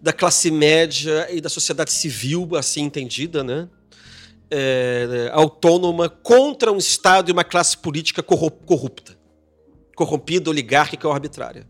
da 0.00 0.12
classe 0.12 0.50
média 0.50 1.28
e 1.30 1.40
da 1.40 1.48
sociedade 1.48 1.92
civil, 1.92 2.56
assim 2.56 2.82
entendida, 2.82 3.42
né? 3.44 3.68
É, 4.52 5.30
autônoma 5.32 6.10
contra 6.10 6.70
um 6.70 6.76
Estado 6.76 7.30
e 7.30 7.32
uma 7.32 7.42
classe 7.42 7.76
política 7.76 8.22
corrupta, 8.22 9.16
corrompida, 9.96 10.50
oligárquica 10.50 11.08
ou 11.08 11.14
arbitrária. 11.14 11.66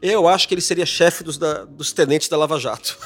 Eu 0.00 0.26
acho 0.26 0.48
que 0.48 0.54
ele 0.54 0.60
seria 0.60 0.84
chefe 0.84 1.22
dos, 1.22 1.38
da, 1.38 1.64
dos 1.64 1.92
tenentes 1.92 2.28
da 2.28 2.36
Lava 2.36 2.58
Jato. 2.58 2.98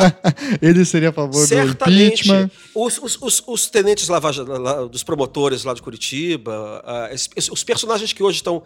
ele 0.62 0.82
seria 0.82 1.10
a 1.10 1.12
favor 1.12 1.46
Certamente, 1.46 2.26
do 2.26 2.34
impeachment. 2.34 2.50
Os, 2.74 2.98
os, 2.98 3.18
os, 3.20 3.42
os 3.46 3.66
tenentes 3.68 4.08
Lava, 4.08 4.32
dos 4.90 5.02
promotores 5.02 5.62
lá 5.64 5.74
de 5.74 5.82
Curitiba, 5.82 6.82
uh, 6.82 7.52
os 7.52 7.62
personagens 7.62 8.14
que 8.14 8.22
hoje 8.22 8.36
estão, 8.36 8.62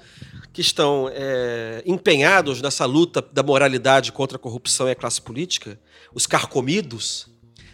que 0.52 0.60
estão 0.60 1.10
é, 1.12 1.82
empenhados 1.84 2.62
nessa 2.62 2.84
luta 2.84 3.20
da 3.20 3.42
moralidade 3.42 4.12
contra 4.12 4.36
a 4.36 4.38
corrupção 4.38 4.86
e 4.86 4.92
a 4.92 4.94
classe 4.94 5.20
política, 5.20 5.76
os 6.14 6.24
carcomidos, 6.24 7.31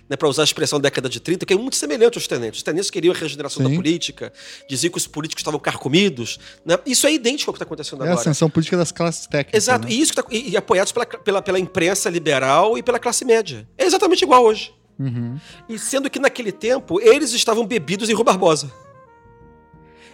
né, 0.08 0.16
para 0.16 0.28
usar 0.28 0.42
a 0.42 0.44
expressão 0.44 0.78
da 0.78 0.88
década 0.88 1.08
de 1.08 1.20
30, 1.20 1.44
que 1.44 1.52
é 1.52 1.56
muito 1.56 1.76
semelhante 1.76 2.16
aos 2.16 2.26
tenentes. 2.26 2.58
Os 2.58 2.62
tenentes 2.62 2.90
queriam 2.90 3.14
a 3.14 3.16
regeneração 3.16 3.64
Sim. 3.64 3.70
da 3.70 3.76
política, 3.76 4.32
diziam 4.68 4.90
que 4.90 4.98
os 4.98 5.06
políticos 5.06 5.40
estavam 5.40 5.60
carcomidos. 5.60 6.38
Né? 6.64 6.78
Isso 6.86 7.06
é 7.06 7.12
idêntico 7.12 7.50
ao 7.50 7.54
que 7.54 7.58
está 7.58 7.64
acontecendo 7.64 8.00
é 8.00 8.04
agora. 8.04 8.10
É 8.10 8.16
a 8.16 8.20
ascensão 8.20 8.48
política 8.48 8.76
das 8.76 8.92
classes 8.92 9.26
técnicas. 9.26 9.62
Exato, 9.62 9.86
né? 9.86 9.92
e, 9.92 10.00
isso 10.00 10.14
tá, 10.14 10.24
e, 10.30 10.50
e, 10.50 10.56
apoiados 10.56 10.92
pela, 10.92 11.06
pela, 11.06 11.42
pela 11.42 11.58
imprensa 11.58 12.08
liberal 12.08 12.78
e 12.78 12.82
pela 12.82 12.98
classe 12.98 13.24
média. 13.24 13.68
É 13.76 13.84
exatamente 13.84 14.22
igual 14.22 14.44
hoje. 14.44 14.72
Uhum. 14.98 15.38
E 15.68 15.78
sendo 15.78 16.10
que 16.10 16.18
naquele 16.18 16.50
tempo 16.50 17.00
eles 17.00 17.32
estavam 17.32 17.64
bebidos 17.64 18.08
em 18.08 18.14
Rui 18.14 18.24
Barbosa. 18.24 18.72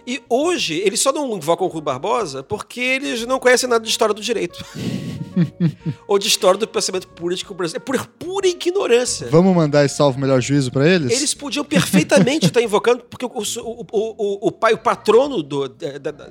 E 0.07 0.21
hoje 0.29 0.75
eles 0.85 0.99
só 0.99 1.11
não 1.11 1.35
invocam 1.35 1.65
o 1.67 1.69
Rui 1.69 1.81
Barbosa 1.81 2.43
porque 2.43 2.79
eles 2.79 3.25
não 3.25 3.39
conhecem 3.39 3.69
nada 3.69 3.83
de 3.83 3.89
história 3.89 4.13
do 4.13 4.21
direito. 4.21 4.63
ou 6.07 6.17
de 6.17 6.27
história 6.27 6.59
do 6.59 6.67
pensamento 6.67 7.07
político 7.09 7.53
brasileiro. 7.53 7.83
É 7.83 7.85
por 7.85 8.07
pura 8.07 8.47
ignorância. 8.47 9.27
Vamos 9.29 9.55
mandar 9.55 9.85
esse 9.85 9.95
salvo 9.95 10.19
melhor 10.19 10.41
juízo 10.41 10.71
para 10.71 10.87
eles? 10.87 11.11
Eles 11.11 11.33
podiam 11.33 11.63
perfeitamente 11.63 12.45
estar 12.47 12.61
invocando, 12.61 13.03
porque 13.03 13.25
o, 13.25 13.29
o, 13.29 13.85
o, 13.91 14.47
o, 14.47 14.51
pai, 14.51 14.73
o 14.73 14.77
patrono 14.77 15.41
do, 15.41 15.67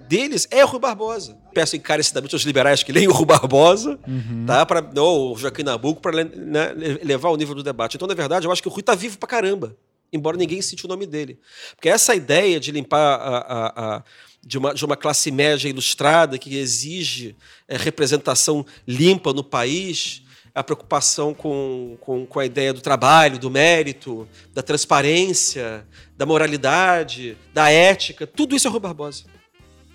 deles 0.08 0.46
é 0.50 0.64
o 0.64 0.68
Rui 0.68 0.80
Barbosa. 0.80 1.36
Peço 1.52 1.76
encarecidamente 1.76 2.34
aos 2.34 2.42
liberais 2.42 2.82
que 2.82 2.92
leiam 2.92 3.12
o 3.12 3.14
Rui 3.14 3.26
Barbosa, 3.26 3.98
uhum. 4.06 4.44
tá? 4.46 4.64
Pra, 4.64 4.84
ou 4.96 5.34
o 5.34 5.36
Joaquim 5.36 5.62
Nabuco, 5.62 6.00
para 6.00 6.24
né, 6.24 6.72
levar 7.02 7.30
o 7.30 7.36
nível 7.36 7.54
do 7.54 7.62
debate. 7.62 7.96
Então, 7.96 8.08
na 8.08 8.14
verdade, 8.14 8.46
eu 8.46 8.52
acho 8.52 8.62
que 8.62 8.68
o 8.68 8.70
Rui 8.70 8.80
está 8.80 8.94
vivo 8.94 9.18
pra 9.18 9.28
caramba 9.28 9.76
embora 10.14 10.36
ninguém 10.36 10.62
cite 10.62 10.86
o 10.86 10.88
nome 10.88 11.06
dele. 11.06 11.38
Porque 11.74 11.88
essa 11.88 12.14
ideia 12.14 12.60
de 12.60 12.70
limpar 12.70 13.16
a, 13.16 13.38
a, 13.38 13.96
a 13.96 14.04
de 14.46 14.58
uma, 14.58 14.74
de 14.74 14.84
uma 14.84 14.96
classe 14.96 15.30
média 15.30 15.68
ilustrada 15.68 16.38
que 16.38 16.56
exige 16.56 17.34
é, 17.66 17.76
representação 17.76 18.64
limpa 18.86 19.32
no 19.32 19.42
país, 19.42 20.22
a 20.54 20.62
preocupação 20.62 21.34
com, 21.34 21.96
com, 22.00 22.26
com, 22.26 22.38
a 22.38 22.46
ideia 22.46 22.72
do 22.72 22.80
trabalho, 22.80 23.38
do 23.38 23.50
mérito, 23.50 24.28
da 24.52 24.62
transparência, 24.62 25.86
da 26.16 26.24
moralidade, 26.24 27.36
da 27.52 27.70
ética, 27.70 28.26
tudo 28.26 28.54
isso 28.54 28.68
é 28.68 28.70
Rui 28.70 28.80
Barbosa. 28.80 29.24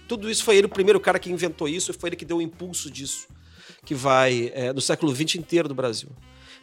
Tudo 0.08 0.30
isso 0.30 0.44
foi 0.44 0.58
ele 0.58 0.66
o 0.66 0.70
primeiro 0.70 1.00
cara 1.00 1.20
que 1.20 1.32
inventou 1.32 1.70
isso 1.70 1.92
e 1.92 1.94
foi 1.94 2.10
ele 2.10 2.16
que 2.16 2.26
deu 2.26 2.38
o 2.38 2.42
impulso 2.42 2.90
disso, 2.90 3.28
que 3.86 3.94
vai 3.94 4.52
é, 4.56 4.74
no 4.74 4.82
século 4.82 5.16
XX 5.16 5.36
inteiro 5.36 5.68
do 5.68 5.76
Brasil. 5.76 6.10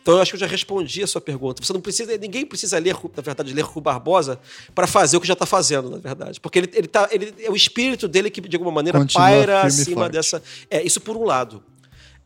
Então 0.07 0.15
eu 0.15 0.23
acho 0.23 0.31
que 0.31 0.37
eu 0.37 0.41
já 0.41 0.47
respondi 0.47 1.03
a 1.03 1.07
sua 1.09 1.21
pergunta. 1.21 1.61
Você 1.61 1.73
não 1.73 1.81
precisa, 1.81 2.17
ninguém 2.17 2.47
precisa 2.47 2.79
ler, 2.79 2.95
na 2.95 3.23
verdade, 3.25 3.53
ler 3.53 3.63
Rui 3.63 3.83
Barbosa 3.83 4.39
para 4.73 4.87
fazer 4.87 5.17
o 5.17 5.21
que 5.21 5.27
já 5.27 5.33
está 5.33 5.45
fazendo, 5.45 5.91
na 5.91 5.97
verdade. 5.97 6.39
Porque 6.39 6.61
ele, 6.61 6.71
ele, 6.75 6.87
tá, 6.87 7.09
ele 7.11 7.35
é 7.41 7.51
o 7.51 7.57
espírito 7.57 8.07
dele 8.07 8.31
que, 8.31 8.41
de 8.41 8.55
alguma 8.55 8.71
maneira, 8.71 9.01
Continua 9.01 9.27
paira 9.27 9.63
acima 9.63 10.09
dessa. 10.09 10.41
É, 10.71 10.81
isso 10.81 11.01
por 11.01 11.17
um 11.17 11.25
lado. 11.25 11.61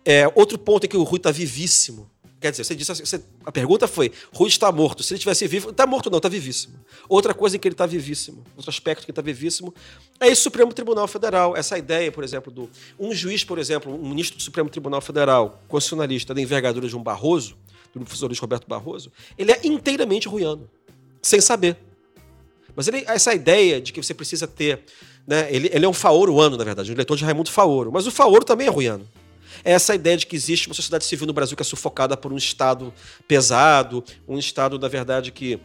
É, 0.04 0.30
outro 0.34 0.58
ponto 0.58 0.84
é 0.84 0.88
que 0.88 0.96
o 0.98 1.02
Rui 1.02 1.16
está 1.16 1.30
vivíssimo. 1.30 2.06
Quer 2.38 2.50
dizer, 2.50 2.64
você 2.64 2.74
disse 2.74 2.92
assim, 2.92 3.02
você, 3.02 3.22
a 3.46 3.50
pergunta 3.50 3.88
foi: 3.88 4.12
Rui 4.30 4.50
está 4.50 4.70
morto. 4.70 5.02
Se 5.02 5.14
ele 5.14 5.16
estivesse 5.16 5.46
vivo, 5.46 5.70
está 5.70 5.86
morto 5.86 6.10
não, 6.10 6.18
está 6.18 6.28
vivíssimo. 6.28 6.74
Outra 7.08 7.32
coisa 7.32 7.56
em 7.56 7.58
que 7.58 7.66
ele 7.66 7.72
está 7.72 7.86
vivíssimo, 7.86 8.44
outro 8.56 8.70
aspecto 8.70 9.06
que 9.06 9.10
ele 9.10 9.12
está 9.12 9.22
vivíssimo, 9.22 9.74
é 10.20 10.28
esse 10.28 10.42
Supremo 10.42 10.70
Tribunal 10.74 11.08
Federal. 11.08 11.56
Essa 11.56 11.78
ideia, 11.78 12.12
por 12.12 12.24
exemplo, 12.24 12.52
do 12.52 12.68
um 12.98 13.14
juiz, 13.14 13.42
por 13.42 13.58
exemplo, 13.58 13.90
um 13.90 14.06
ministro 14.10 14.36
do 14.36 14.42
Supremo 14.42 14.68
Tribunal 14.68 15.00
Federal, 15.00 15.62
constitucionalista 15.66 16.34
da 16.34 16.42
envergadura 16.42 16.86
de 16.86 16.94
um 16.94 17.02
Barroso, 17.02 17.56
do 17.94 18.00
professor 18.00 18.26
Luiz 18.26 18.38
Roberto 18.38 18.66
Barroso, 18.68 19.12
ele 19.36 19.52
é 19.52 19.60
inteiramente 19.64 20.28
ruiano, 20.28 20.68
sem 21.22 21.40
saber. 21.40 21.76
Mas 22.74 22.88
ele, 22.88 23.04
essa 23.06 23.34
ideia 23.34 23.80
de 23.80 23.92
que 23.92 24.02
você 24.02 24.14
precisa 24.14 24.46
ter. 24.46 24.84
Né, 25.26 25.48
ele, 25.50 25.68
ele 25.72 25.84
é 25.84 25.88
um 25.88 25.92
faoroano, 25.92 26.56
na 26.56 26.64
verdade, 26.64 26.92
um 26.92 26.96
leitor 26.96 27.16
de 27.16 27.24
Raimundo 27.24 27.50
Faoro. 27.50 27.92
Mas 27.92 28.06
o 28.06 28.10
Faoro 28.10 28.44
também 28.44 28.66
é 28.66 28.70
ruiano. 28.70 29.06
É 29.64 29.72
essa 29.72 29.94
ideia 29.94 30.16
de 30.16 30.26
que 30.26 30.36
existe 30.36 30.68
uma 30.68 30.74
sociedade 30.74 31.04
civil 31.04 31.26
no 31.26 31.32
Brasil 31.32 31.56
que 31.56 31.62
é 31.62 31.64
sufocada 31.64 32.16
por 32.16 32.32
um 32.32 32.36
Estado 32.36 32.92
pesado, 33.26 34.02
um 34.26 34.38
Estado, 34.38 34.78
na 34.78 34.88
verdade, 34.88 35.30
que 35.30 35.60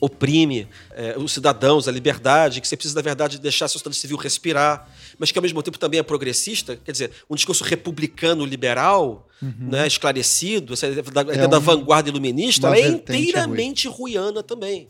oprime 0.00 0.68
é, 0.90 1.16
os 1.16 1.32
cidadãos, 1.32 1.86
a 1.86 1.92
liberdade, 1.92 2.60
que 2.60 2.66
você 2.66 2.76
precisa, 2.76 2.96
na 2.96 3.02
verdade, 3.02 3.38
deixar 3.38 3.66
a 3.66 3.68
sociedade 3.68 3.96
civil 3.96 4.16
respirar, 4.16 4.88
mas 5.16 5.30
que 5.30 5.38
ao 5.38 5.42
mesmo 5.42 5.62
tempo 5.62 5.78
também 5.78 6.00
é 6.00 6.02
progressista, 6.02 6.76
quer 6.76 6.90
dizer, 6.90 7.12
um 7.30 7.36
discurso 7.36 7.62
republicano 7.62 8.44
liberal, 8.44 9.28
uhum. 9.42 9.68
né, 9.70 9.86
esclarecido, 9.86 10.72
essa 10.72 10.86
ideia 10.86 11.02
da, 11.02 11.20
é 11.20 11.48
da 11.48 11.58
um, 11.58 11.60
vanguarda 11.60 12.08
iluminista, 12.08 12.68
ela 12.68 12.76
é 12.76 12.88
inteiramente 12.88 13.88
ruiana 13.88 14.42
também. 14.42 14.88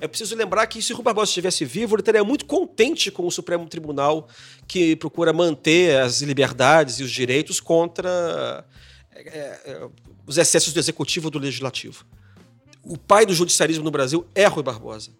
É 0.00 0.08
preciso 0.08 0.34
lembrar 0.34 0.66
que 0.66 0.82
se 0.82 0.92
o 0.92 0.96
Rui 0.96 1.04
Barbosa 1.04 1.30
estivesse 1.30 1.64
vivo, 1.64 1.94
ele 1.94 2.02
estaria 2.02 2.24
muito 2.24 2.44
contente 2.44 3.10
com 3.10 3.24
o 3.26 3.30
Supremo 3.30 3.68
Tribunal, 3.68 4.28
que 4.66 4.96
procura 4.96 5.32
manter 5.32 6.00
as 6.00 6.20
liberdades 6.22 6.98
e 6.98 7.04
os 7.04 7.10
direitos 7.10 7.60
contra 7.60 8.64
é, 9.14 9.20
é, 9.28 9.88
os 10.26 10.38
excessos 10.38 10.72
do 10.72 10.80
executivo 10.80 11.28
e 11.28 11.30
do 11.30 11.38
legislativo 11.38 12.04
o 12.84 12.98
pai 12.98 13.24
do 13.24 13.32
judicialismo 13.32 13.84
no 13.84 13.90
Brasil 13.90 14.26
é 14.34 14.46
Rui 14.46 14.62
Barbosa. 14.62 15.10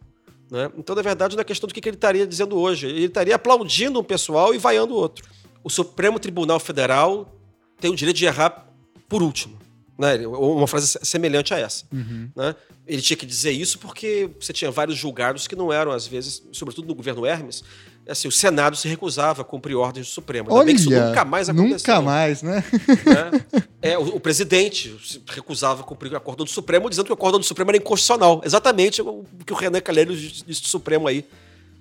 Né? 0.51 0.71
Então, 0.77 0.95
na 0.95 1.03
verdade, 1.03 1.37
não 1.37 1.41
é 1.41 1.45
questão 1.45 1.67
do 1.67 1.73
que 1.73 1.89
ele 1.89 1.97
estaria 1.97 2.27
dizendo 2.27 2.59
hoje. 2.59 2.87
Ele 2.87 3.07
estaria 3.07 3.35
aplaudindo 3.35 4.01
um 4.01 4.05
pessoal 4.05 4.55
e 4.55 4.59
vaiando 4.59 4.95
o 4.95 4.97
outro. 4.97 5.27
O 5.63 5.71
Supremo 5.71 6.19
Tribunal 6.19 6.59
Federal 6.59 7.33
tem 7.81 7.91
o 7.91 7.97
direito 7.97 8.17
de 8.17 8.27
errar 8.27 8.69
por 9.13 9.23
último. 9.23 9.59
Né? 9.99 10.27
Uma 10.27 10.67
frase 10.67 10.99
semelhante 11.03 11.53
a 11.53 11.59
essa. 11.59 11.85
Uhum. 11.93 12.31
Né? 12.35 12.57
Ele 12.87 13.03
tinha 13.03 13.17
que 13.17 13.27
dizer 13.27 13.51
isso 13.51 13.79
porque 13.79 14.31
você 14.41 14.51
tinha 14.51 14.71
vários 14.71 14.97
julgados 14.97 15.47
que 15.47 15.55
não 15.55 15.71
eram, 15.71 15.93
às 15.93 16.07
vezes, 16.07 16.43
sobretudo 16.51 16.89
no 16.89 16.95
governo 16.95 17.27
Hermes, 17.27 17.63
assim, 18.09 18.27
o 18.27 18.33
Senado 18.33 18.75
se 18.75 18.89
recusava 18.89 19.43
a 19.43 19.45
cumprir 19.45 19.77
ordens 19.77 20.07
do 20.07 20.11
Supremo. 20.11 20.49
Ainda 20.49 20.59
Olha, 20.59 20.65
bem 20.65 20.75
que 20.75 20.81
isso 20.81 20.91
nunca 20.91 21.27
mais 21.27 21.51
aconteceu. 21.51 21.77
Nunca 21.77 22.01
mais, 22.01 22.43
né? 22.43 22.65
né? 23.05 23.63
É, 23.83 23.99
o, 23.99 24.17
o, 24.17 24.21
presidente 24.21 24.97
se 25.05 25.21
recusava 25.29 25.83
a 25.83 25.85
cumprir 25.85 26.11
o 26.11 26.17
acórdão 26.17 26.47
do 26.47 26.51
Supremo, 26.51 26.89
dizendo 26.89 27.05
que 27.05 27.13
o 27.13 27.15
acórdão 27.15 27.39
do 27.39 27.45
Supremo 27.45 27.71
era 27.71 27.77
inconstitucional. 27.77 28.41
Exatamente 28.45 29.03
o 29.03 29.27
que 29.45 29.53
o 29.53 29.57
Renan 29.57 29.81
Calheiros 29.81 30.19
disse 30.19 30.63
do 30.63 30.69
Supremo 30.69 31.07
aí 31.07 31.23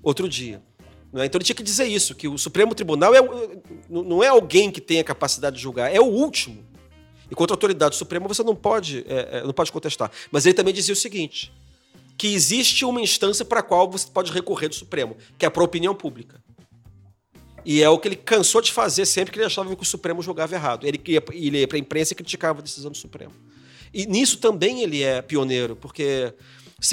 outro 0.04 0.28
dia. 0.28 0.62
Né? 1.14 1.26
Então 1.26 1.40
ele 1.40 1.46
tinha 1.46 1.56
que 1.56 1.64
dizer 1.64 1.86
isso, 1.86 2.14
que 2.14 2.28
o 2.28 2.38
Supremo 2.38 2.76
Tribunal 2.76 3.16
é, 3.16 3.22
não 3.90 4.22
é 4.22 4.28
alguém 4.28 4.70
que 4.70 4.82
tenha 4.82 5.04
capacidade 5.04 5.56
de 5.56 5.62
julgar, 5.62 5.94
é 5.94 6.00
o 6.00 6.06
último. 6.06 6.71
E 7.32 7.36
contra 7.36 7.54
a 7.54 7.56
autoridade 7.56 7.96
suprema 7.96 8.28
você 8.28 8.44
não 8.44 8.54
pode, 8.54 9.06
é, 9.08 9.40
é, 9.40 9.44
não 9.44 9.54
pode 9.54 9.72
contestar. 9.72 10.12
Mas 10.30 10.46
ele 10.46 10.54
também 10.54 10.74
dizia 10.74 10.94
o 10.94 10.98
seguinte: 10.98 11.52
que 12.18 12.28
existe 12.28 12.84
uma 12.84 13.02
instância 13.02 13.46
para 13.46 13.62
a 13.62 13.64
qual 13.64 13.90
você 13.90 14.08
pode 14.08 14.32
recorrer 14.34 14.68
do 14.68 14.76
Supremo, 14.76 15.16
que 15.38 15.46
é 15.46 15.50
para 15.50 15.64
a 15.64 15.66
opinião 15.66 15.96
pública. 15.96 16.44
E 17.64 17.82
é 17.82 17.90
o 17.90 17.98
que 17.98 18.08
ele 18.08 18.16
cansou 18.16 18.62
de 18.62 18.72
fazer 18.72 19.06
sempre 19.06 19.32
que 19.32 19.40
ele 19.40 19.46
achava 19.46 19.74
que 19.76 19.82
o 19.82 19.86
Supremo 19.86 20.22
julgava 20.22 20.54
errado. 20.54 20.86
Ele 20.86 21.00
ia, 21.08 21.24
ia 21.34 21.68
para 21.68 21.78
a 21.78 21.80
imprensa 21.80 22.14
e 22.14 22.16
criticava 22.16 22.60
a 22.60 22.62
decisão 22.62 22.92
do 22.92 22.98
Supremo. 22.98 23.34
E 23.94 24.06
nisso 24.06 24.38
também 24.38 24.82
ele 24.82 25.02
é 25.02 25.22
pioneiro, 25.22 25.76
porque 25.76 26.34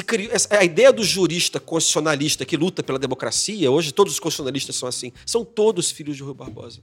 criou, 0.06 0.30
a 0.50 0.64
ideia 0.64 0.92
do 0.92 1.02
jurista 1.02 1.58
constitucionalista 1.58 2.44
que 2.44 2.56
luta 2.56 2.82
pela 2.82 2.98
democracia, 2.98 3.70
hoje 3.70 3.92
todos 3.92 4.12
os 4.12 4.20
constitucionalistas 4.20 4.76
são 4.76 4.88
assim, 4.88 5.12
são 5.26 5.44
todos 5.44 5.90
filhos 5.90 6.16
de 6.16 6.22
Rui 6.22 6.34
Barbosa. 6.34 6.80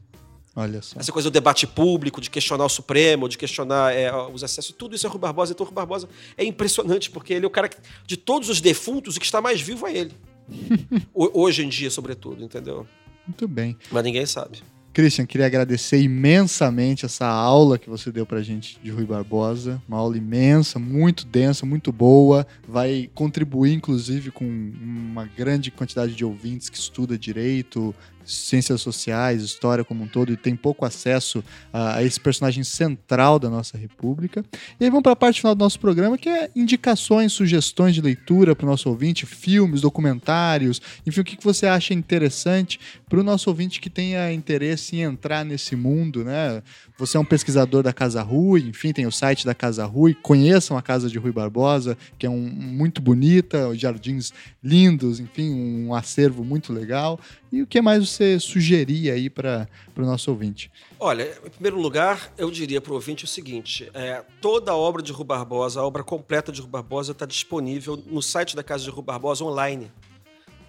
Olha 0.56 0.82
só. 0.82 0.98
Essa 1.00 1.12
coisa 1.12 1.30
do 1.30 1.34
debate 1.34 1.68
público, 1.68 2.22
de 2.22 2.30
questionar 2.30 2.66
o 2.66 2.70
Supremo, 2.70 3.28
de 3.28 3.38
questionar 3.38 3.94
é, 3.94 4.10
os 4.28 4.44
acessos, 4.44 4.74
tudo 4.78 4.96
isso 4.96 5.06
é 5.06 5.10
Rui 5.10 5.20
Barbosa. 5.20 5.52
Então, 5.52 5.66
Rui 5.66 5.76
Barbosa 5.76 6.08
é 6.38 6.46
impressionante, 6.46 7.12
porque 7.12 7.34
ele 7.34 7.46
é 7.46 7.48
o 7.48 7.52
cara 7.52 7.68
que, 7.68 7.78
de 8.06 8.16
todos 8.16 8.48
os 8.50 8.62
defuntos, 8.62 9.18
o 9.18 9.20
que 9.20 9.26
está 9.26 9.42
mais 9.42 9.60
vivo 9.60 9.86
é 9.86 9.98
ele. 9.98 10.14
Hoje 11.14 11.66
em 11.66 11.70
dia, 11.70 11.92
sobretudo, 11.92 12.44
entendeu? 12.44 12.88
Muito 13.28 13.48
bem. 13.48 13.76
Mas 13.92 14.04
ninguém 14.04 14.26
sabe. 14.26 14.64
Christian, 14.96 15.26
queria 15.26 15.46
agradecer 15.46 16.00
imensamente 16.02 17.06
essa 17.06 17.28
aula 17.28 17.78
que 17.78 17.90
você 17.90 18.14
deu 18.14 18.26
pra 18.26 18.42
gente 18.42 18.80
de 18.82 18.90
Rui 18.90 19.04
Barbosa. 19.04 19.82
Uma 19.90 19.98
aula 19.98 20.18
imensa, 20.18 20.80
muito 20.80 21.26
densa, 21.26 21.66
muito 21.66 21.92
boa. 21.92 22.48
Vai 22.66 23.10
contribuir, 23.14 23.74
inclusive, 23.74 24.32
com 24.32 24.46
uma 24.46 25.26
grande 25.26 25.70
quantidade 25.70 26.16
de 26.16 26.24
ouvintes 26.24 26.70
que 26.70 26.78
estuda 26.78 27.18
direito, 27.18 27.94
ciências 28.26 28.82
sociais, 28.82 29.42
história 29.42 29.84
como 29.84 30.04
um 30.04 30.08
todo, 30.08 30.34
e 30.34 30.38
tem 30.38 30.56
pouco 30.56 30.86
acesso 30.86 31.44
a, 31.72 31.98
a 31.98 32.04
esse 32.04 32.20
personagem 32.20 32.64
central 32.64 33.40
da 33.40 33.50
nossa 33.50 33.78
República. 33.78 34.44
E 34.80 34.84
aí 34.84 34.90
vamos 34.90 35.04
para 35.04 35.14
a 35.14 35.16
parte 35.16 35.42
final 35.42 35.56
do 35.56 35.60
nosso 35.60 35.80
programa, 35.80 36.18
que 36.18 36.30
é 36.30 36.50
indicações, 36.56 37.34
sugestões 37.34 37.94
de 37.94 38.02
leitura 38.02 38.56
para 38.56 38.66
o 38.66 38.70
nosso 38.70 38.90
ouvinte, 38.90 39.26
filmes, 39.26 39.82
documentários, 39.82 40.82
enfim, 41.06 41.22
o 41.22 41.24
que, 41.24 41.36
que 41.36 41.44
você 41.44 41.68
acha 41.68 41.94
interessante 41.94 42.80
para 43.08 43.20
o 43.20 43.24
nosso 43.24 43.50
ouvinte 43.50 43.80
que 43.80 43.90
tenha 43.90 44.32
interesse 44.34 44.96
em 44.96 45.02
entrar 45.02 45.46
nesse 45.46 45.76
mundo, 45.76 46.24
né? 46.24 46.62
Você 46.98 47.18
é 47.18 47.20
um 47.20 47.26
pesquisador 47.26 47.84
da 47.84 47.92
Casa 47.92 48.22
Rui, 48.22 48.62
enfim, 48.62 48.94
tem 48.94 49.06
o 49.06 49.12
site 49.12 49.46
da 49.46 49.54
Casa 49.54 49.86
Rui, 49.86 50.14
conheçam 50.14 50.78
a 50.78 50.82
Casa 50.82 51.10
de 51.10 51.20
Rui 51.20 51.32
Barbosa, 51.32 51.98
que 52.18 52.26
é 52.26 52.30
um, 52.30 52.40
muito 52.40 53.02
bonita, 53.02 53.76
jardins 53.76 54.32
lindos, 54.64 55.20
enfim, 55.20 55.54
um 55.54 55.94
acervo 55.94 56.42
muito 56.42 56.72
legal. 56.72 57.20
E 57.52 57.62
o 57.62 57.68
que 57.68 57.82
mais 57.82 58.08
você 58.08 58.40
sugeria 58.40 59.14
aí 59.14 59.30
para 59.30 59.68
o 59.98 60.02
nosso 60.04 60.32
ouvinte? 60.32 60.72
Olha, 60.98 61.38
em 61.46 61.50
primeiro 61.50 61.78
lugar, 61.82 62.32
eu 62.38 62.50
diria 62.50 62.80
para 62.80 62.94
o 62.94 62.96
ouvinte 62.96 63.26
o 63.26 63.28
seguinte: 63.28 63.92
é, 63.94 64.24
toda 64.40 64.72
a 64.72 64.76
obra 64.76 65.02
de 65.02 65.12
Rui 65.12 65.26
Barbosa, 65.26 65.82
a 65.82 65.84
obra 65.84 66.02
completa 66.02 66.50
de 66.50 66.62
Rui 66.62 66.70
Barbosa, 66.70 67.12
está 67.12 67.26
disponível 67.26 68.02
no 68.08 68.22
site 68.22 68.56
da 68.56 68.64
Casa 68.64 68.86
de 68.86 68.90
Rui 68.90 69.04
Barbosa 69.04 69.44
online. 69.44 69.92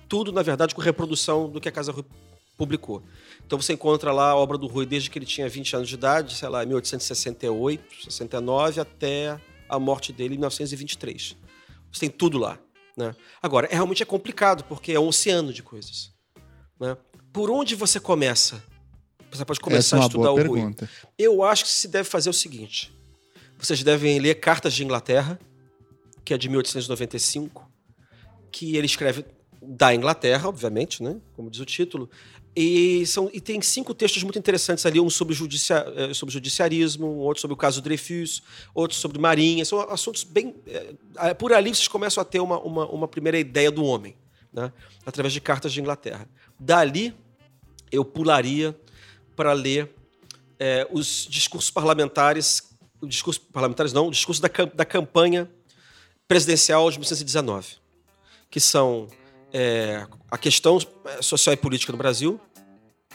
Tudo, 0.09 0.33
na 0.33 0.43
verdade, 0.43 0.75
com 0.75 0.81
reprodução 0.81 1.49
do 1.49 1.61
que 1.61 1.69
a 1.69 1.73
Casa 1.73 1.93
Rui 1.93 2.05
publicou. 2.57 3.03
Então 3.47 3.61
você 3.61 3.73
encontra 3.73 4.13
lá 4.13 4.31
a 4.31 4.37
obra 4.37 4.59
do 4.59 4.67
Rui 4.67 4.85
desde 4.85 5.09
que 5.09 5.19
ele 5.19 5.25
tinha 5.25 5.49
20 5.49 5.77
anos 5.77 5.89
de 5.89 5.95
idade, 5.95 6.35
sei 6.35 6.49
lá, 6.49 6.67
1868, 6.67 8.05
69, 8.05 8.81
até 8.81 9.41
a 9.69 9.79
morte 9.79 10.13
dele 10.13 10.35
em 10.35 10.39
1923. 10.39 11.37
Você 11.93 12.01
tem 12.01 12.11
tudo 12.11 12.39
lá. 12.39 12.59
Né? 12.97 13.15
Agora, 13.41 13.69
é, 13.71 13.75
realmente 13.75 14.03
é 14.03 14.07
complicado, 14.07 14.65
porque 14.65 14.93
é 14.93 14.99
um 14.99 15.07
oceano 15.07 15.53
de 15.53 15.63
coisas. 15.63 16.13
Né? 16.81 16.97
Por 17.33 17.49
onde 17.51 17.77
você 17.77 18.01
começa? 18.01 18.63
Você 19.31 19.45
pode 19.45 19.61
começar 19.61 19.99
é 19.99 20.01
a 20.01 20.07
estudar 20.07 20.33
o 20.33 20.35
pergunta. 20.35 20.85
Rui. 20.85 21.15
Eu 21.17 21.45
acho 21.45 21.65
que 21.65 21.71
se 21.71 21.87
deve 21.87 22.09
fazer 22.09 22.31
o 22.31 22.33
seguinte: 22.33 22.93
vocês 23.59 23.83
devem 23.83 24.19
ler 24.19 24.37
Cartas 24.37 24.75
de 24.75 24.83
Inglaterra, 24.83 25.39
que 26.25 26.35
é 26.35 26.39
de 26.39 26.49
1895, 26.49 27.71
que 28.51 28.77
ele 28.77 28.87
escreve 28.87 29.25
da 29.63 29.95
Inglaterra, 29.95 30.49
obviamente, 30.49 31.03
né? 31.03 31.21
como 31.35 31.51
diz 31.51 31.61
o 31.61 31.65
título, 31.65 32.09
e, 32.57 33.05
são, 33.05 33.29
e 33.35 33.41
tem 33.41 33.61
cinco 33.61 33.93
textos 33.93 34.23
muito 34.23 34.39
interessantes 34.39 34.87
ali, 34.87 34.99
um 34.99 35.11
sobre, 35.11 35.35
judicia, 35.35 35.85
eh, 35.95 36.15
sobre 36.15 36.33
judiciarismo, 36.33 37.07
outro 37.07 37.43
sobre 37.43 37.53
o 37.53 37.57
caso 37.57 37.83
Dreyfus, 37.83 38.43
outro 38.75 38.97
sobre 38.97 39.19
Marinha. 39.19 39.63
São 39.63 39.79
assuntos 39.91 40.25
bem. 40.25 40.55
É, 41.19 41.35
por 41.35 41.53
ali 41.53 41.75
vocês 41.75 41.87
começam 41.87 42.23
a 42.23 42.25
ter 42.25 42.41
uma, 42.41 42.59
uma, 42.61 42.87
uma 42.87 43.07
primeira 43.07 43.39
ideia 43.39 43.71
do 43.71 43.85
homem, 43.85 44.17
né? 44.51 44.73
através 45.05 45.35
de 45.35 45.41
cartas 45.41 45.71
de 45.71 45.83
Inglaterra. 45.83 46.27
Dali, 46.59 47.15
eu 47.93 48.07
pularia 48.07 48.75
para 49.37 49.53
ler 49.53 49.95
é, 50.59 50.89
os 50.91 51.27
discursos 51.29 51.71
parlamentares, 51.71 52.75
o 53.03 53.07
discurso 53.07 53.39
parlamentares 53.53 53.93
não, 53.93 54.09
o 54.09 54.11
discurso 54.11 54.41
da, 54.41 54.49
da 54.73 54.85
campanha 54.87 55.47
presidencial 56.27 56.91
de 56.91 56.97
1919, 56.97 57.77
que 58.51 58.61
são 58.61 59.09
é, 59.59 60.07
a 60.31 60.37
questão 60.37 60.79
é, 61.07 61.23
social 61.23 61.55
e 61.55 61.57
política 61.57 61.91
no 61.91 61.97
Brasil 61.97 62.39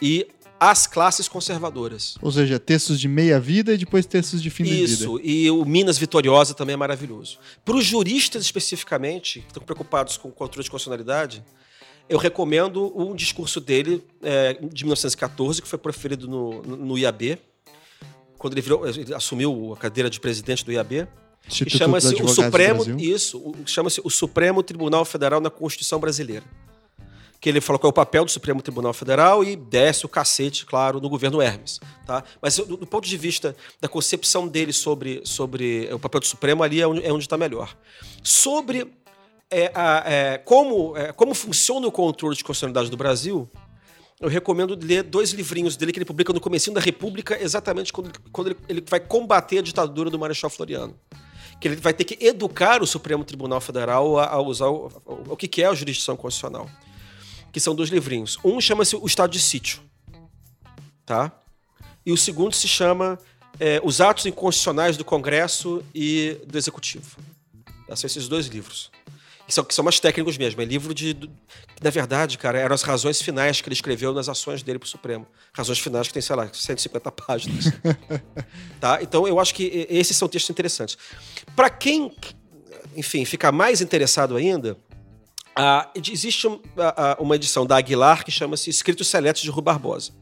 e 0.01 0.27
as 0.59 0.87
classes 0.87 1.27
conservadoras. 1.27 2.15
Ou 2.19 2.31
seja, 2.31 2.59
textos 2.59 2.99
de 2.99 3.07
meia-vida 3.07 3.75
e 3.75 3.77
depois 3.77 4.07
textos 4.07 4.41
de 4.41 4.49
fim 4.49 4.63
Isso, 4.63 4.71
de 4.71 4.79
vida. 4.79 4.93
Isso, 4.93 5.21
e 5.23 5.51
o 5.51 5.63
Minas 5.63 5.99
Vitoriosa 5.99 6.55
também 6.55 6.73
é 6.73 6.77
maravilhoso. 6.77 7.37
Para 7.63 7.75
os 7.75 7.85
juristas 7.85 8.43
especificamente, 8.43 9.41
que 9.41 9.47
estão 9.47 9.61
preocupados 9.61 10.17
com 10.17 10.29
o 10.29 10.31
controle 10.31 10.63
de 10.63 10.71
constitucionalidade, 10.71 11.43
eu 12.09 12.17
recomendo 12.17 12.91
um 12.99 13.15
discurso 13.15 13.61
dele 13.61 14.03
é, 14.23 14.53
de 14.53 14.83
1914, 14.83 15.61
que 15.61 15.67
foi 15.67 15.77
proferido 15.77 16.27
no, 16.27 16.63
no 16.63 16.97
IAB, 16.97 17.37
quando 18.39 18.53
ele, 18.53 18.61
virou, 18.61 18.87
ele 18.87 19.13
assumiu 19.13 19.73
a 19.73 19.77
cadeira 19.77 20.09
de 20.09 20.19
presidente 20.19 20.65
do 20.65 20.71
IAB 20.71 21.07
chama-se 21.49 22.21
o 22.21 22.27
Supremo, 22.27 22.83
isso, 22.99 23.53
chama-se 23.65 24.01
o 24.03 24.09
Supremo 24.09 24.63
Tribunal 24.63 25.03
Federal 25.05 25.41
na 25.41 25.49
Constituição 25.49 25.99
Brasileira. 25.99 26.45
Que 27.39 27.49
ele 27.49 27.59
falou 27.59 27.79
qual 27.79 27.89
é 27.89 27.91
o 27.91 27.93
papel 27.93 28.23
do 28.23 28.29
Supremo 28.29 28.61
Tribunal 28.61 28.93
Federal 28.93 29.43
e 29.43 29.55
desce 29.55 30.05
o 30.05 30.09
cacete, 30.09 30.63
claro, 30.63 31.01
no 31.01 31.09
governo 31.09 31.41
Hermes. 31.41 31.79
Tá? 32.05 32.23
Mas 32.39 32.55
do, 32.55 32.77
do 32.77 32.85
ponto 32.85 33.07
de 33.07 33.17
vista 33.17 33.55
da 33.79 33.87
concepção 33.87 34.47
dele 34.47 34.71
sobre, 34.71 35.21
sobre 35.25 35.89
o 35.91 35.97
papel 35.97 36.19
do 36.19 36.27
Supremo, 36.27 36.61
ali 36.61 36.81
é 36.81 36.87
onde 36.87 37.03
é 37.03 37.17
está 37.17 37.37
melhor. 37.37 37.75
Sobre 38.21 38.87
é, 39.49 39.71
é, 40.05 40.37
como, 40.37 40.95
é, 40.95 41.11
como 41.11 41.33
funciona 41.33 41.87
o 41.87 41.91
controle 41.91 42.35
de 42.35 42.43
constitucionalidade 42.43 42.91
do 42.91 42.95
Brasil, 42.95 43.49
eu 44.19 44.29
recomendo 44.29 44.77
ler 44.79 45.01
dois 45.01 45.31
livrinhos 45.31 45.75
dele 45.75 45.91
que 45.91 45.97
ele 45.97 46.05
publica 46.05 46.31
no 46.31 46.39
comecinho 46.39 46.75
da 46.75 46.79
República, 46.79 47.41
exatamente 47.41 47.91
quando, 47.91 48.11
quando 48.31 48.47
ele, 48.49 48.57
ele 48.69 48.83
vai 48.87 48.99
combater 48.99 49.57
a 49.57 49.61
ditadura 49.63 50.11
do 50.11 50.19
Marechal 50.19 50.49
Floriano 50.49 50.95
que 51.61 51.67
ele 51.67 51.75
vai 51.75 51.93
ter 51.93 52.03
que 52.03 52.17
educar 52.25 52.81
o 52.81 52.87
Supremo 52.87 53.23
Tribunal 53.23 53.61
Federal 53.61 54.17
a, 54.17 54.29
a 54.29 54.41
usar 54.41 54.67
o, 54.67 54.91
o, 55.05 55.33
o, 55.33 55.37
que 55.37 55.61
é 55.61 55.67
a 55.67 55.73
jurisdição 55.75 56.17
constitucional. 56.17 56.67
Que 57.53 57.59
são 57.59 57.75
dois 57.75 57.89
livrinhos. 57.89 58.37
Um 58.43 58.59
chama-se 58.59 58.95
O 58.95 59.05
Estado 59.05 59.31
de 59.31 59.39
Sítio. 59.39 59.79
Tá? 61.05 61.31
E 62.03 62.11
o 62.11 62.17
segundo 62.17 62.55
se 62.55 62.67
chama 62.67 63.19
é, 63.59 63.79
Os 63.83 64.01
Atos 64.01 64.25
Inconstitucionais 64.25 64.97
do 64.97 65.05
Congresso 65.05 65.83
e 65.93 66.37
do 66.47 66.57
Executivo. 66.57 67.17
São 67.93 68.07
esses 68.07 68.27
dois 68.27 68.47
livros 68.47 68.89
que 69.51 69.55
são, 69.55 69.63
que 69.65 69.73
são 69.73 69.83
mais 69.83 69.99
técnicos 69.99 70.37
mesmo. 70.37 70.61
É 70.61 70.65
livro 70.65 70.93
de. 70.93 71.29
Na 71.81 71.89
verdade, 71.89 72.37
cara, 72.37 72.57
eram 72.57 72.73
as 72.73 72.83
razões 72.83 73.21
finais 73.21 73.59
que 73.59 73.67
ele 73.67 73.73
escreveu 73.73 74.13
nas 74.13 74.29
ações 74.29 74.63
dele 74.63 74.79
para 74.79 74.85
o 74.85 74.89
Supremo. 74.89 75.27
Razões 75.53 75.77
finais 75.77 76.07
que 76.07 76.13
tem, 76.13 76.21
sei 76.21 76.35
lá, 76.35 76.49
150 76.51 77.11
páginas. 77.11 77.65
tá? 78.79 78.99
Então, 79.01 79.27
eu 79.27 79.39
acho 79.39 79.53
que 79.53 79.85
esses 79.89 80.15
são 80.15 80.27
textos 80.27 80.49
interessantes. 80.49 80.97
Para 81.55 81.69
quem, 81.69 82.15
enfim, 82.95 83.25
ficar 83.25 83.51
mais 83.51 83.81
interessado 83.81 84.37
ainda, 84.37 84.77
ah, 85.55 85.89
existe 85.95 86.47
uma 87.19 87.35
edição 87.35 87.65
da 87.65 87.77
Aguilar 87.77 88.23
que 88.23 88.31
chama-se 88.31 88.69
Escritos 88.69 89.07
Seletos 89.07 89.41
de 89.41 89.49
Rui 89.49 89.61
Barbosa, 89.61 90.13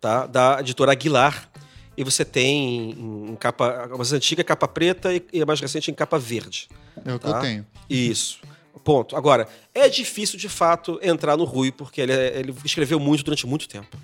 tá? 0.00 0.26
da 0.26 0.60
editora 0.60 0.92
Aguilar. 0.92 1.50
E 1.96 2.02
você 2.02 2.24
tem 2.24 2.90
em 2.90 3.36
capa, 3.36 3.88
a 3.92 3.96
mais 3.96 4.12
antiga 4.12 4.42
capa 4.42 4.66
preta 4.66 5.10
e 5.32 5.42
a 5.42 5.46
mais 5.46 5.60
recente 5.60 5.90
em 5.90 5.94
capa 5.94 6.18
verde. 6.18 6.68
É 7.04 7.14
o 7.14 7.18
tá? 7.18 7.28
que 7.28 7.36
eu 7.36 7.40
tenho. 7.40 7.66
Isso. 7.88 8.40
Ponto. 8.82 9.16
Agora, 9.16 9.48
é 9.72 9.88
difícil 9.88 10.38
de 10.38 10.48
fato 10.48 10.98
entrar 11.02 11.36
no 11.36 11.44
Rui, 11.44 11.72
porque 11.72 12.00
ele, 12.00 12.12
é, 12.12 12.38
ele 12.38 12.54
escreveu 12.64 12.98
muito 12.98 13.24
durante 13.24 13.46
muito 13.46 13.68
tempo. 13.68 13.96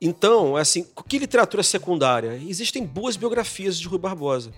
Então, 0.00 0.56
assim, 0.56 0.86
que 1.08 1.18
literatura 1.18 1.62
secundária? 1.62 2.40
Existem 2.46 2.86
boas 2.86 3.16
biografias 3.16 3.78
de 3.78 3.86
Rui 3.86 3.98
Barbosa. 3.98 4.52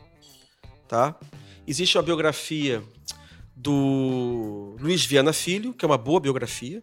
Tá? 0.86 1.16
Existe 1.66 1.96
a 1.96 2.02
biografia 2.02 2.82
do 3.56 4.76
Luiz 4.80 5.04
Viana 5.04 5.32
Filho, 5.32 5.72
que 5.72 5.84
é 5.84 5.88
uma 5.88 5.98
boa 5.98 6.20
biografia. 6.20 6.80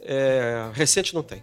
É, 0.00 0.70
recente 0.72 1.14
não 1.14 1.22
tem. 1.22 1.42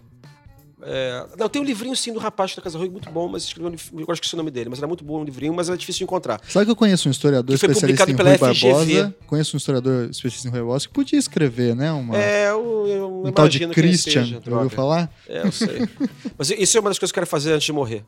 É, 0.88 1.26
não, 1.36 1.48
tem 1.48 1.60
um 1.60 1.64
livrinho 1.64 1.96
sim 1.96 2.12
do 2.12 2.20
rapaz 2.20 2.54
da 2.54 2.62
Casa 2.62 2.78
Rui, 2.78 2.88
muito 2.88 3.10
bom, 3.10 3.26
mas 3.26 3.42
escreveu 3.42 3.68
um 3.68 3.72
livro, 3.72 4.00
eu 4.00 4.12
acho 4.12 4.22
que 4.22 4.28
é 4.32 4.34
o 4.34 4.36
nome 4.36 4.52
dele, 4.52 4.70
mas 4.70 4.78
era 4.78 4.86
muito 4.86 5.02
bom 5.02 5.14
o 5.14 5.20
um 5.22 5.24
livrinho, 5.24 5.52
mas 5.52 5.68
era 5.68 5.76
difícil 5.76 5.98
de 5.98 6.04
encontrar. 6.04 6.40
Sabe 6.48 6.64
que 6.64 6.70
eu 6.70 6.76
conheço 6.76 7.08
um 7.08 7.10
historiador 7.10 7.56
especialista 7.56 8.08
em 8.08 8.14
Rui. 8.14 8.38
Barbosa? 8.38 9.14
Conheço 9.26 9.56
um 9.56 9.58
historiador 9.58 10.08
especialista 10.10 10.46
em 10.46 10.50
Rui 10.52 10.60
Barbosa 10.60 10.86
que 10.86 10.94
podia 10.94 11.18
escrever, 11.18 11.74
né? 11.74 11.90
Uma, 11.90 12.16
é, 12.16 12.50
eu, 12.50 12.86
eu 12.86 13.22
um 13.26 13.32
tal 13.32 13.48
de 13.48 13.66
Christian, 13.66 14.24
seja, 14.24 14.42
ouviu 14.46 14.70
falar? 14.70 15.12
É, 15.28 15.44
eu 15.44 15.50
sei. 15.50 15.88
mas 16.38 16.50
isso 16.50 16.78
é 16.78 16.80
uma 16.80 16.90
das 16.90 17.00
coisas 17.00 17.10
que 17.10 17.18
eu 17.18 17.22
quero 17.22 17.26
fazer 17.26 17.52
antes 17.52 17.66
de 17.66 17.72
morrer 17.72 18.04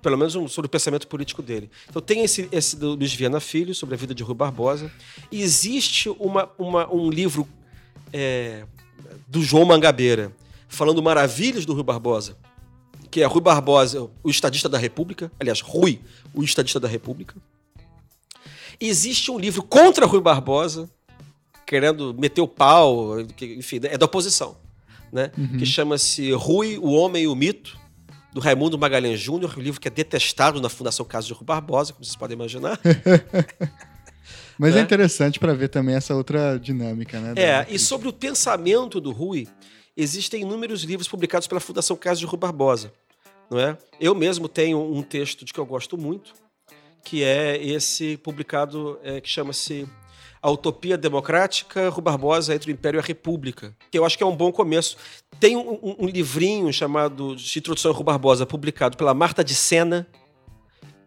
pelo 0.00 0.18
menos 0.18 0.34
um, 0.34 0.48
sobre 0.48 0.66
o 0.66 0.68
pensamento 0.68 1.06
político 1.06 1.40
dele. 1.40 1.70
Então 1.88 2.02
tem 2.02 2.24
esse, 2.24 2.48
esse 2.50 2.76
do 2.76 2.94
Luiz 2.96 3.14
Viana 3.14 3.38
Filho, 3.38 3.72
sobre 3.72 3.94
a 3.94 3.98
vida 3.98 4.12
de 4.12 4.24
Rui 4.24 4.34
Barbosa. 4.34 4.90
E 5.30 5.40
existe 5.40 6.08
uma, 6.18 6.50
uma 6.58 6.92
um 6.92 7.08
livro 7.08 7.46
é, 8.12 8.64
do 9.28 9.42
João 9.42 9.64
Mangabeira, 9.64 10.32
falando 10.72 11.02
maravilhas 11.02 11.66
do 11.66 11.74
Rui 11.74 11.84
Barbosa, 11.84 12.36
que 13.10 13.20
é 13.20 13.26
Rui 13.26 13.42
Barbosa, 13.42 14.08
o 14.24 14.30
estadista 14.30 14.68
da 14.68 14.78
República. 14.78 15.30
Aliás, 15.38 15.60
Rui, 15.60 16.00
o 16.34 16.42
estadista 16.42 16.80
da 16.80 16.88
República. 16.88 17.36
Existe 18.80 19.30
um 19.30 19.38
livro 19.38 19.62
contra 19.62 20.06
Rui 20.06 20.20
Barbosa, 20.20 20.90
querendo 21.66 22.14
meter 22.14 22.40
o 22.40 22.48
pau, 22.48 23.20
enfim, 23.40 23.80
é 23.84 23.98
da 23.98 24.06
oposição, 24.06 24.56
né? 25.12 25.30
Uhum. 25.36 25.58
Que 25.58 25.66
chama-se 25.66 26.32
Rui, 26.32 26.78
o 26.78 26.92
Homem 26.92 27.24
e 27.24 27.28
o 27.28 27.34
Mito, 27.34 27.78
do 28.32 28.40
Raimundo 28.40 28.78
Magalhães 28.78 29.20
Júnior, 29.20 29.54
um 29.56 29.60
livro 29.60 29.78
que 29.78 29.88
é 29.88 29.90
detestado 29.90 30.58
na 30.58 30.70
Fundação 30.70 31.04
Casa 31.04 31.26
de 31.26 31.34
Rui 31.34 31.44
Barbosa, 31.44 31.92
como 31.92 32.02
vocês 32.02 32.16
podem 32.16 32.34
imaginar. 32.34 32.80
Mas 34.58 34.72
é 34.72 34.76
né? 34.76 34.80
é 34.80 34.84
interessante 34.84 35.38
para 35.38 35.52
ver 35.52 35.68
também 35.68 35.94
essa 35.94 36.14
outra 36.14 36.58
dinâmica, 36.58 37.20
né? 37.20 37.34
É, 37.36 37.66
e 37.68 37.78
sobre 37.78 38.08
o 38.08 38.12
pensamento 38.12 39.00
do 39.00 39.10
Rui, 39.12 39.46
existem 39.96 40.42
inúmeros 40.42 40.82
livros 40.82 41.08
publicados 41.08 41.46
pela 41.46 41.60
Fundação 41.60 41.96
Casa 41.96 42.20
de 42.20 42.26
Rui 42.26 42.38
Barbosa, 42.38 42.92
não 43.50 43.58
é? 43.58 43.76
Eu 44.00 44.14
mesmo 44.14 44.48
tenho 44.48 44.80
um 44.80 45.02
texto 45.02 45.44
de 45.44 45.52
que 45.52 45.60
eu 45.60 45.66
gosto 45.66 45.98
muito, 45.98 46.34
que 47.04 47.22
é 47.22 47.62
esse 47.62 48.16
publicado 48.16 48.98
é, 49.02 49.20
que 49.20 49.28
chama-se 49.28 49.86
A 50.40 50.50
Utopia 50.50 50.96
Democrática, 50.96 51.88
Rui 51.88 52.02
Barbosa 52.02 52.54
entre 52.54 52.70
o 52.70 52.72
Império 52.72 52.98
e 52.98 53.00
a 53.00 53.04
República, 53.04 53.76
que 53.90 53.98
eu 53.98 54.04
acho 54.04 54.16
que 54.16 54.22
é 54.22 54.26
um 54.26 54.36
bom 54.36 54.50
começo. 54.52 54.96
Tem 55.38 55.56
um, 55.56 55.72
um, 55.82 55.96
um 56.00 56.06
livrinho 56.06 56.72
chamado 56.72 57.36
de 57.36 57.58
Introdução 57.58 57.90
a 57.90 57.94
Rui 57.94 58.04
Barbosa, 58.04 58.46
publicado 58.46 58.96
pela 58.96 59.12
Marta 59.12 59.44
de 59.44 59.54
Sena, 59.54 60.06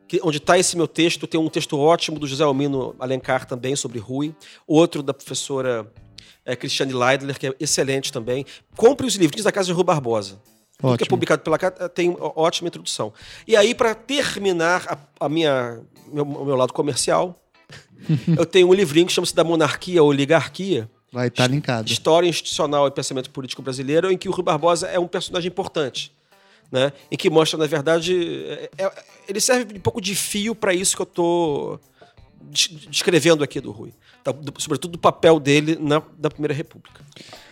que, 0.07 0.20
onde 0.24 0.38
está 0.38 0.57
esse 0.57 0.78
meu 0.78 0.88
texto, 0.88 1.26
tem 1.26 1.40
um 1.40 1.49
texto 1.49 1.80
ótimo 1.80 2.20
do 2.20 2.28
José 2.28 2.44
Almino 2.44 2.95
Alencar 2.99 3.45
também 3.45 3.76
sobre 3.76 3.98
Rui, 3.98 4.36
outro 4.68 5.02
da 5.02 5.14
professora 5.14 5.91
é, 6.46 6.56
Cristiane 6.56 6.94
Leidler, 6.94 7.38
que 7.38 7.48
é 7.48 7.56
excelente 7.60 8.12
também. 8.12 8.46
Compre 8.76 9.08
os 9.08 9.16
livros 9.16 9.44
da 9.44 9.52
Casa 9.52 9.68
de 9.68 9.74
Rui 9.74 9.84
Barbosa. 9.84 10.40
Tudo 10.78 10.98
que 10.98 11.04
é 11.04 11.08
publicado 11.08 11.42
pela 11.42 11.58
Casa 11.58 11.90
tem 11.90 12.16
ótima 12.20 12.68
introdução. 12.68 13.14
E 13.48 13.56
aí, 13.56 13.74
para 13.74 13.96
terminar 13.96 14.86
a, 14.88 15.26
a 15.26 15.30
minha, 15.30 15.80
meu, 16.12 16.24
o 16.24 16.46
meu 16.46 16.56
lado 16.56 16.74
comercial, 16.74 17.40
eu 18.38 18.46
tenho 18.46 18.70
um 18.70 18.74
livrinho 18.74 19.08
que 19.08 19.14
chama-se 19.14 19.34
Da 19.34 19.44
Monarquia 19.44 20.04
ou 20.04 20.10
Oligarquia. 20.10 20.90
Vai 21.12 21.28
estar 21.28 21.44
tá 21.44 21.48
linkado. 21.48 21.90
História 21.90 22.28
Institucional 22.28 22.88
e 22.88 22.92
Pensamento 22.92 23.30
Político 23.30 23.62
Brasileiro, 23.62 24.12
em 24.12 24.18
que 24.18 24.28
o 24.28 24.32
Rui 24.32 24.44
Barbosa 24.44 24.88
é 24.88 25.00
um 25.00 25.08
personagem 25.08 25.50
importante 25.50 26.14
né? 26.72 26.92
Em 27.12 27.18
que 27.18 27.30
mostra, 27.30 27.58
na 27.58 27.68
verdade, 27.68 28.44
é, 28.48 28.70
é, 28.78 28.92
ele 29.28 29.40
serve 29.40 29.78
um 29.78 29.80
pouco 29.80 30.02
de 30.02 30.16
fio 30.16 30.56
para 30.56 30.74
isso 30.74 30.96
que 30.96 31.02
eu 31.02 31.06
estou 31.06 31.80
descrevendo 32.90 33.44
aqui 33.44 33.60
do 33.60 33.72
Rui, 33.72 33.94
sobretudo 34.58 34.94
do 34.94 34.98
papel 34.98 35.40
dele 35.40 35.78
na, 35.80 36.02
Primeira 36.30 36.54
República. 36.54 37.02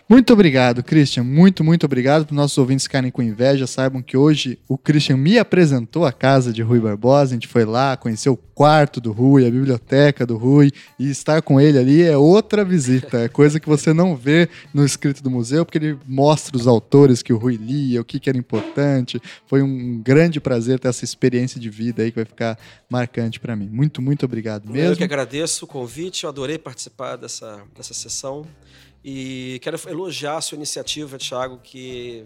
Muito 0.07 0.34
obrigado, 0.34 0.84
Christian. 0.84 1.23
Muito, 1.23 1.63
muito 1.63 1.85
obrigado. 1.85 2.25
Para 2.25 2.34
os 2.34 2.38
nossos 2.38 2.57
ouvintes 2.57 2.85
ficarem 2.85 3.09
com 3.09 3.21
inveja, 3.21 3.65
saibam 3.65 4.01
que 4.01 4.17
hoje 4.17 4.59
o 4.67 4.77
Christian 4.77 5.15
me 5.15 5.39
apresentou 5.39 6.05
a 6.05 6.11
casa 6.11 6.51
de 6.51 6.61
Rui 6.61 6.80
Barbosa. 6.80 7.31
A 7.31 7.35
gente 7.35 7.47
foi 7.47 7.63
lá, 7.63 7.95
conheceu 7.95 8.34
o 8.34 8.38
quarto 8.38 8.99
do 8.99 9.11
Rui, 9.11 9.47
a 9.47 9.49
biblioteca 9.49 10.25
do 10.25 10.38
Rui, 10.38 10.71
e 10.99 11.09
estar 11.09 11.41
com 11.41 11.59
ele 11.59 11.77
ali 11.77 12.01
é 12.01 12.17
outra 12.17 12.65
visita. 12.65 13.21
É 13.21 13.30
coisa 13.30 13.59
que 13.59 13.67
você 13.67 13.93
não 13.93 14.15
vê 14.15 14.49
no 14.73 14.85
escrito 14.85 15.23
do 15.23 15.31
museu, 15.31 15.65
porque 15.65 15.77
ele 15.77 15.97
mostra 16.05 16.57
os 16.57 16.67
autores 16.67 17.23
que 17.23 17.31
o 17.31 17.38
Rui 17.38 17.55
lia, 17.55 18.01
o 18.01 18.05
que, 18.05 18.19
que 18.19 18.30
era 18.30 18.38
importante. 18.38 19.21
Foi 19.47 19.61
um 19.61 20.01
grande 20.03 20.39
prazer 20.39 20.80
ter 20.80 20.89
essa 20.89 21.05
experiência 21.05 21.59
de 21.59 21.69
vida 21.69 22.03
aí 22.03 22.11
que 22.11 22.17
vai 22.17 22.25
ficar 22.25 22.59
marcante 22.89 23.39
para 23.39 23.55
mim. 23.55 23.69
Muito, 23.71 24.01
muito 24.01 24.25
obrigado 24.25 24.69
mesmo. 24.69 24.93
Eu 24.93 24.97
que 24.97 25.03
agradeço 25.03 25.63
o 25.63 25.67
convite, 25.67 26.25
eu 26.25 26.30
adorei 26.30 26.57
participar 26.57 27.15
dessa, 27.15 27.61
dessa 27.75 27.93
sessão. 27.93 28.45
E 29.05 29.59
quero 29.61 29.77
elogiar 29.88 30.38
a 30.38 30.41
sua 30.41 30.55
iniciativa, 30.55 31.17
Thiago, 31.17 31.59
que 31.61 32.23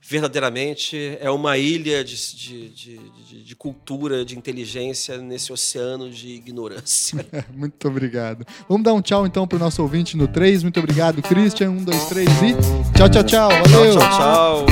verdadeiramente 0.00 1.18
é 1.20 1.28
uma 1.28 1.58
ilha 1.58 2.04
de, 2.04 2.14
de, 2.36 2.68
de, 2.68 3.44
de 3.44 3.56
cultura, 3.56 4.24
de 4.24 4.38
inteligência 4.38 5.18
nesse 5.18 5.52
oceano 5.52 6.08
de 6.08 6.28
ignorância. 6.28 7.26
Muito 7.52 7.88
obrigado. 7.88 8.46
Vamos 8.68 8.84
dar 8.84 8.94
um 8.94 9.02
tchau 9.02 9.26
então 9.26 9.46
para 9.46 9.56
o 9.56 9.58
nosso 9.58 9.82
ouvinte 9.82 10.16
no 10.16 10.28
3. 10.28 10.62
Muito 10.62 10.78
obrigado, 10.78 11.20
Christian. 11.20 11.70
Um, 11.70 11.82
dois, 11.82 12.04
três 12.08 12.28
e. 12.42 12.54
Tchau, 12.96 13.08
tchau, 13.08 13.24
tchau. 13.24 13.48
Valeu. 13.50 13.98
Tchau, 13.98 14.08
tchau, 14.08 14.66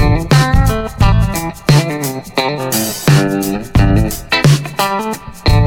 tchau. 5.44 5.57